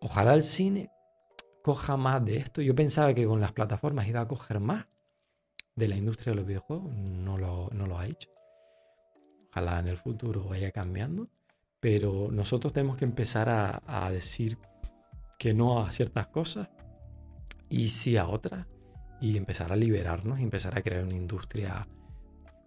Ojalá 0.00 0.34
el 0.34 0.42
cine 0.42 0.90
coja 1.62 1.96
más 1.96 2.24
de 2.24 2.36
esto. 2.36 2.60
Yo 2.60 2.74
pensaba 2.74 3.14
que 3.14 3.26
con 3.26 3.40
las 3.40 3.52
plataformas 3.52 4.06
iba 4.06 4.20
a 4.20 4.28
coger 4.28 4.60
más 4.60 4.86
de 5.74 5.88
la 5.88 5.96
industria 5.96 6.32
de 6.32 6.36
los 6.36 6.46
videojuegos. 6.46 6.94
No 6.94 7.38
lo, 7.38 7.70
no 7.72 7.86
lo 7.86 7.98
ha 7.98 8.06
hecho. 8.06 8.33
Ojalá 9.54 9.78
en 9.78 9.88
el 9.88 9.96
futuro 9.96 10.44
vaya 10.44 10.72
cambiando. 10.72 11.28
Pero 11.80 12.28
nosotros 12.32 12.72
tenemos 12.72 12.96
que 12.96 13.04
empezar 13.04 13.48
a, 13.48 13.82
a 13.86 14.10
decir 14.10 14.58
que 15.38 15.54
no 15.54 15.80
a 15.80 15.92
ciertas 15.92 16.26
cosas 16.28 16.68
y 17.68 17.90
sí 17.90 18.16
a 18.16 18.26
otras. 18.26 18.66
Y 19.20 19.36
empezar 19.36 19.72
a 19.72 19.76
liberarnos 19.76 20.40
y 20.40 20.42
empezar 20.42 20.76
a 20.76 20.82
crear 20.82 21.04
una 21.04 21.14
industria 21.14 21.86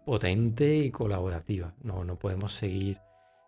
potente 0.08 0.78
y 0.78 0.90
colaborativa. 0.90 1.74
No, 1.84 2.06
no 2.06 2.18
podemos 2.18 2.54
seguir. 2.54 3.02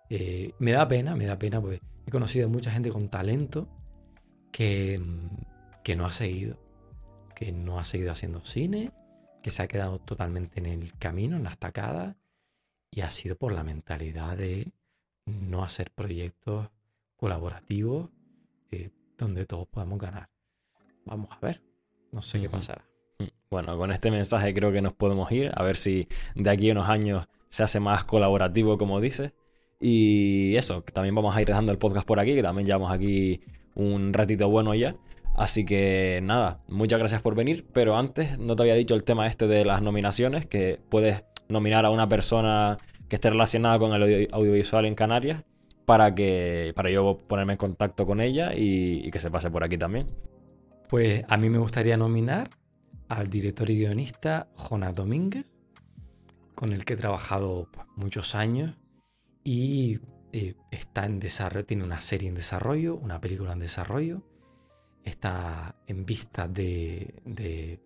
Eh, 0.09 0.51
me 0.59 0.73
da 0.73 0.85
pena, 0.89 1.15
me 1.15 1.25
da 1.25 1.39
pena, 1.39 1.61
porque 1.61 1.79
he 2.05 2.11
conocido 2.11 2.47
a 2.47 2.49
mucha 2.49 2.69
gente 2.69 2.91
con 2.91 3.07
talento 3.07 3.69
que, 4.51 5.01
que 5.85 5.95
no 5.95 6.05
ha 6.05 6.11
seguido, 6.11 6.59
que 7.33 7.53
no 7.53 7.79
ha 7.79 7.85
seguido 7.85 8.11
haciendo 8.11 8.43
cine, 8.43 8.91
que 9.41 9.51
se 9.51 9.63
ha 9.63 9.69
quedado 9.69 9.99
totalmente 9.99 10.59
en 10.59 10.65
el 10.65 10.93
camino, 10.97 11.37
en 11.37 11.43
la 11.43 11.51
estacada, 11.51 12.17
y 12.91 13.01
ha 13.01 13.09
sido 13.09 13.35
por 13.35 13.51
la 13.51 13.63
mentalidad 13.63 14.37
de 14.37 14.71
no 15.25 15.63
hacer 15.63 15.91
proyectos 15.91 16.69
colaborativos 17.15 18.09
eh, 18.71 18.89
donde 19.17 19.45
todos 19.45 19.67
podamos 19.67 19.99
ganar. 19.99 20.29
Vamos 21.05 21.29
a 21.31 21.39
ver, 21.45 21.61
no 22.11 22.21
sé 22.21 22.39
qué 22.41 22.49
pasará. 22.49 22.83
Mm, 23.19 23.25
bueno, 23.49 23.77
con 23.77 23.91
este 23.91 24.11
mensaje 24.11 24.53
creo 24.53 24.71
que 24.71 24.81
nos 24.81 24.93
podemos 24.93 25.31
ir, 25.31 25.51
a 25.53 25.63
ver 25.63 25.77
si 25.77 26.07
de 26.35 26.49
aquí 26.49 26.69
a 26.69 26.73
unos 26.73 26.89
años 26.89 27.27
se 27.49 27.63
hace 27.63 27.79
más 27.79 28.05
colaborativo, 28.05 28.77
como 28.77 29.01
dices. 29.01 29.33
Y 29.79 30.55
eso, 30.55 30.83
también 30.83 31.15
vamos 31.15 31.35
a 31.35 31.41
ir 31.41 31.47
dejando 31.47 31.71
el 31.71 31.77
podcast 31.77 32.05
por 32.05 32.19
aquí, 32.19 32.35
que 32.35 32.43
también 32.43 32.65
llevamos 32.65 32.91
aquí 32.91 33.41
un 33.75 34.13
ratito 34.13 34.49
bueno 34.49 34.75
ya. 34.75 34.95
Así 35.35 35.63
que 35.65 36.19
nada, 36.21 36.61
muchas 36.67 36.99
gracias 36.99 37.21
por 37.21 37.33
venir, 37.33 37.65
pero 37.71 37.95
antes 37.95 38.37
no 38.37 38.55
te 38.55 38.63
había 38.63 38.75
dicho 38.75 38.93
el 38.93 39.03
tema 39.03 39.25
este 39.27 39.47
de 39.47 39.63
las 39.63 39.81
nominaciones, 39.81 40.45
que 40.45 40.79
puedes 40.89 41.23
nominar 41.49 41.85
a 41.85 41.89
una 41.89 42.07
persona 42.07 42.77
que 43.07 43.15
esté 43.15 43.29
relacionada 43.29 43.79
con 43.79 43.93
el 43.93 44.27
audiovisual 44.31 44.85
en 44.85 44.95
Canarias 44.95 45.43
para 45.85 46.13
que 46.13 46.71
para 46.75 46.91
yo 46.91 47.17
ponerme 47.27 47.53
en 47.53 47.57
contacto 47.57 48.05
con 48.05 48.21
ella 48.21 48.53
y, 48.55 49.09
que 49.11 49.19
se 49.19 49.31
pase 49.31 49.49
por 49.49 49.63
aquí 49.63 49.77
también. 49.77 50.07
Pues 50.87 51.23
a 51.27 51.37
mí 51.37 51.49
me 51.49 51.57
gustaría 51.57 51.97
nominar 51.97 52.49
al 53.07 53.29
director 53.29 53.69
y 53.69 53.79
guionista 53.79 54.47
Jonás 54.55 54.93
Domínguez, 54.93 55.45
con 56.55 56.73
el 56.73 56.85
que 56.85 56.93
he 56.93 56.97
trabajado 56.97 57.67
pues, 57.71 57.87
muchos 57.95 58.35
años 58.35 58.75
y 59.43 59.99
eh, 60.31 60.55
está 60.71 61.05
en 61.05 61.19
desarrollo, 61.19 61.65
tiene 61.65 61.83
una 61.83 62.01
serie 62.01 62.29
en 62.29 62.35
desarrollo, 62.35 62.95
una 62.95 63.19
película 63.19 63.53
en 63.53 63.59
desarrollo 63.59 64.23
está 65.09 65.75
en 65.87 66.05
vista 66.05 66.47
de, 66.47 67.79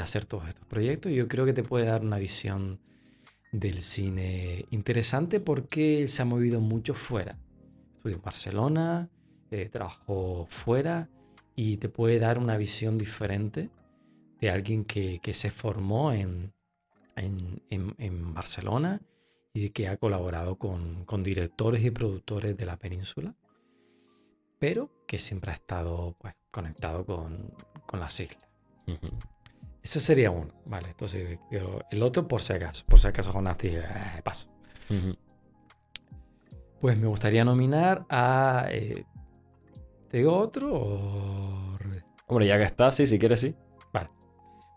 hacer 0.00 0.24
todos 0.24 0.48
estos 0.48 0.66
proyectos. 0.66 1.12
Yo 1.12 1.28
creo 1.28 1.44
que 1.44 1.52
te 1.52 1.62
puede 1.62 1.86
dar 1.86 2.02
una 2.02 2.18
visión 2.18 2.80
del 3.52 3.82
cine 3.82 4.66
interesante 4.70 5.40
porque 5.40 6.08
se 6.08 6.22
ha 6.22 6.24
movido 6.24 6.60
mucho 6.60 6.94
fuera. 6.94 7.38
Estudió 7.96 8.16
en 8.16 8.22
Barcelona, 8.22 9.08
eh, 9.50 9.68
trabajó 9.70 10.46
fuera 10.50 11.08
y 11.56 11.78
te 11.78 11.88
puede 11.88 12.18
dar 12.18 12.38
una 12.38 12.56
visión 12.56 12.98
diferente 12.98 13.70
de 14.40 14.50
alguien 14.50 14.84
que, 14.84 15.20
se 15.32 15.50
formó 15.50 16.12
en, 16.12 16.52
en, 17.16 18.34
Barcelona 18.34 19.00
y 19.52 19.70
que 19.70 19.88
ha 19.88 19.96
colaborado 19.96 20.56
con, 20.56 21.04
con 21.04 21.24
directores 21.24 21.84
y 21.84 21.90
productores 21.90 22.56
de 22.56 22.66
la 22.66 22.76
península 22.76 23.34
pero 24.58 24.90
que 25.06 25.18
siempre 25.18 25.52
ha 25.52 25.54
estado 25.54 26.16
pues, 26.18 26.34
conectado 26.50 27.04
con, 27.04 27.52
las 27.92 28.20
islas. 28.20 28.48
Ese 29.88 30.00
sería 30.00 30.30
uno, 30.30 30.52
¿vale? 30.66 30.88
Entonces, 30.90 31.38
el 31.90 32.02
otro 32.02 32.28
por 32.28 32.42
si 32.42 32.52
acaso, 32.52 32.84
por 32.84 33.00
si 33.00 33.08
acaso 33.08 33.32
Jonás 33.32 33.56
dije, 33.56 33.78
eh, 33.78 34.20
paso. 34.22 34.50
Pues 36.78 36.98
me 36.98 37.06
gustaría 37.06 37.42
nominar 37.42 38.04
a... 38.10 38.66
Eh, 38.68 39.06
¿Te 40.10 40.18
digo 40.18 40.36
otro 40.36 40.74
o... 40.74 41.78
Hombre, 42.26 42.46
ya 42.46 42.58
que 42.58 42.64
está, 42.64 42.92
sí, 42.92 43.06
si 43.06 43.18
quieres, 43.18 43.40
sí. 43.40 43.54
Vale. 43.90 44.10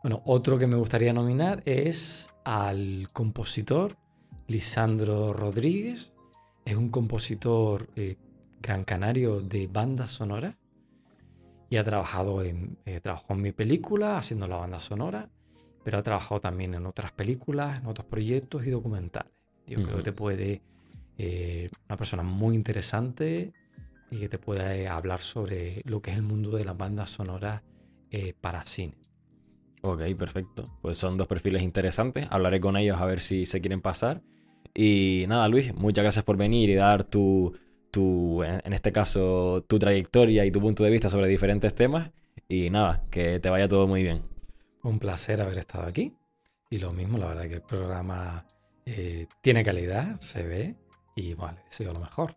Bueno, 0.01 0.21
otro 0.23 0.57
que 0.57 0.65
me 0.65 0.77
gustaría 0.77 1.11
nominar 1.11 1.61
es 1.65 2.29
al 2.45 3.09
compositor 3.11 3.97
Lisandro 4.47 5.33
Rodríguez. 5.33 6.13
Es 6.63 6.77
un 6.77 6.88
compositor 6.88 7.89
eh, 7.97 8.15
gran 8.61 8.85
canario 8.85 9.41
de 9.41 9.67
banda 9.67 10.07
sonora 10.07 10.57
y 11.72 11.77
ha 11.77 11.85
trabajado 11.85 12.43
en, 12.43 12.77
eh, 12.85 12.99
trabajó 12.99 13.34
en 13.34 13.41
mi 13.41 13.53
película 13.53 14.18
haciendo 14.18 14.45
la 14.45 14.57
banda 14.57 14.81
sonora, 14.81 15.30
pero 15.85 15.98
ha 15.98 16.03
trabajado 16.03 16.41
también 16.41 16.73
en 16.73 16.85
otras 16.85 17.14
películas, 17.14 17.80
en 17.80 17.85
otros 17.85 18.06
proyectos 18.07 18.68
y 18.68 18.69
documentales. 18.69 19.31
Yo 19.68 19.81
creo 19.81 19.98
que 19.98 20.03
te 20.03 20.11
puede, 20.11 20.61
eh, 21.18 21.69
una 21.88 21.95
persona 21.95 22.23
muy 22.23 22.56
interesante 22.56 23.53
y 24.11 24.19
que 24.19 24.27
te 24.27 24.38
puede 24.38 24.89
hablar 24.89 25.22
sobre 25.22 25.81
lo 25.85 26.02
que 26.02 26.11
es 26.11 26.18
el 26.18 26.23
mundo 26.23 26.52
de 26.52 26.65
las 26.65 26.76
bandas 26.76 27.10
sonoras 27.10 27.61
eh, 28.10 28.34
para 28.39 28.65
cine. 28.65 28.98
Ok, 29.81 30.02
perfecto. 30.18 30.77
Pues 30.81 30.98
son 30.98 31.15
dos 31.15 31.27
perfiles 31.27 31.61
interesantes. 31.61 32.27
Hablaré 32.31 32.60
con 32.60 32.76
ellos 32.76 32.99
a 32.99 33.06
ver 33.06 33.22
si 33.22 33.45
se 33.45 33.61
quieren 33.61 33.80
pasar. 33.80 34.22
Y 34.73 35.23
nada, 35.30 35.48
Luis, 35.48 35.73
muchas 35.73 36.03
gracias 36.03 36.26
por 36.26 36.35
venir 36.35 36.69
y 36.69 36.76
dar 36.76 37.06
tu, 37.06 37.53
tu, 37.91 38.43
en 38.43 38.73
este 38.73 38.91
caso, 38.91 39.63
tu 39.68 39.77
trayectoria 39.77 40.45
y 40.45 40.51
tu 40.51 40.59
punto 40.61 40.84
de 40.84 40.89
vista 40.89 41.09
sobre 41.09 41.27
diferentes 41.27 41.76
temas. 41.76 42.11
Y 42.47 42.69
nada, 42.69 43.03
que 43.11 43.39
te 43.39 43.49
vaya 43.49 43.68
todo 43.68 43.88
muy 43.88 44.03
bien. 44.03 44.23
Un 44.84 44.99
placer 44.99 45.41
haber 45.41 45.57
estado 45.57 45.85
aquí. 45.88 46.15
Y 46.69 46.80
lo 46.80 46.91
mismo, 46.91 47.18
la 47.18 47.27
verdad 47.27 47.47
que 47.47 47.55
el 47.55 47.61
programa 47.61 48.45
eh, 48.85 49.27
tiene 49.41 49.63
calidad, 49.63 50.19
se 50.19 50.43
ve 50.43 50.76
y 51.15 51.34
vale, 51.34 51.59
sido 51.69 51.93
lo 51.93 51.99
mejor. 51.99 52.35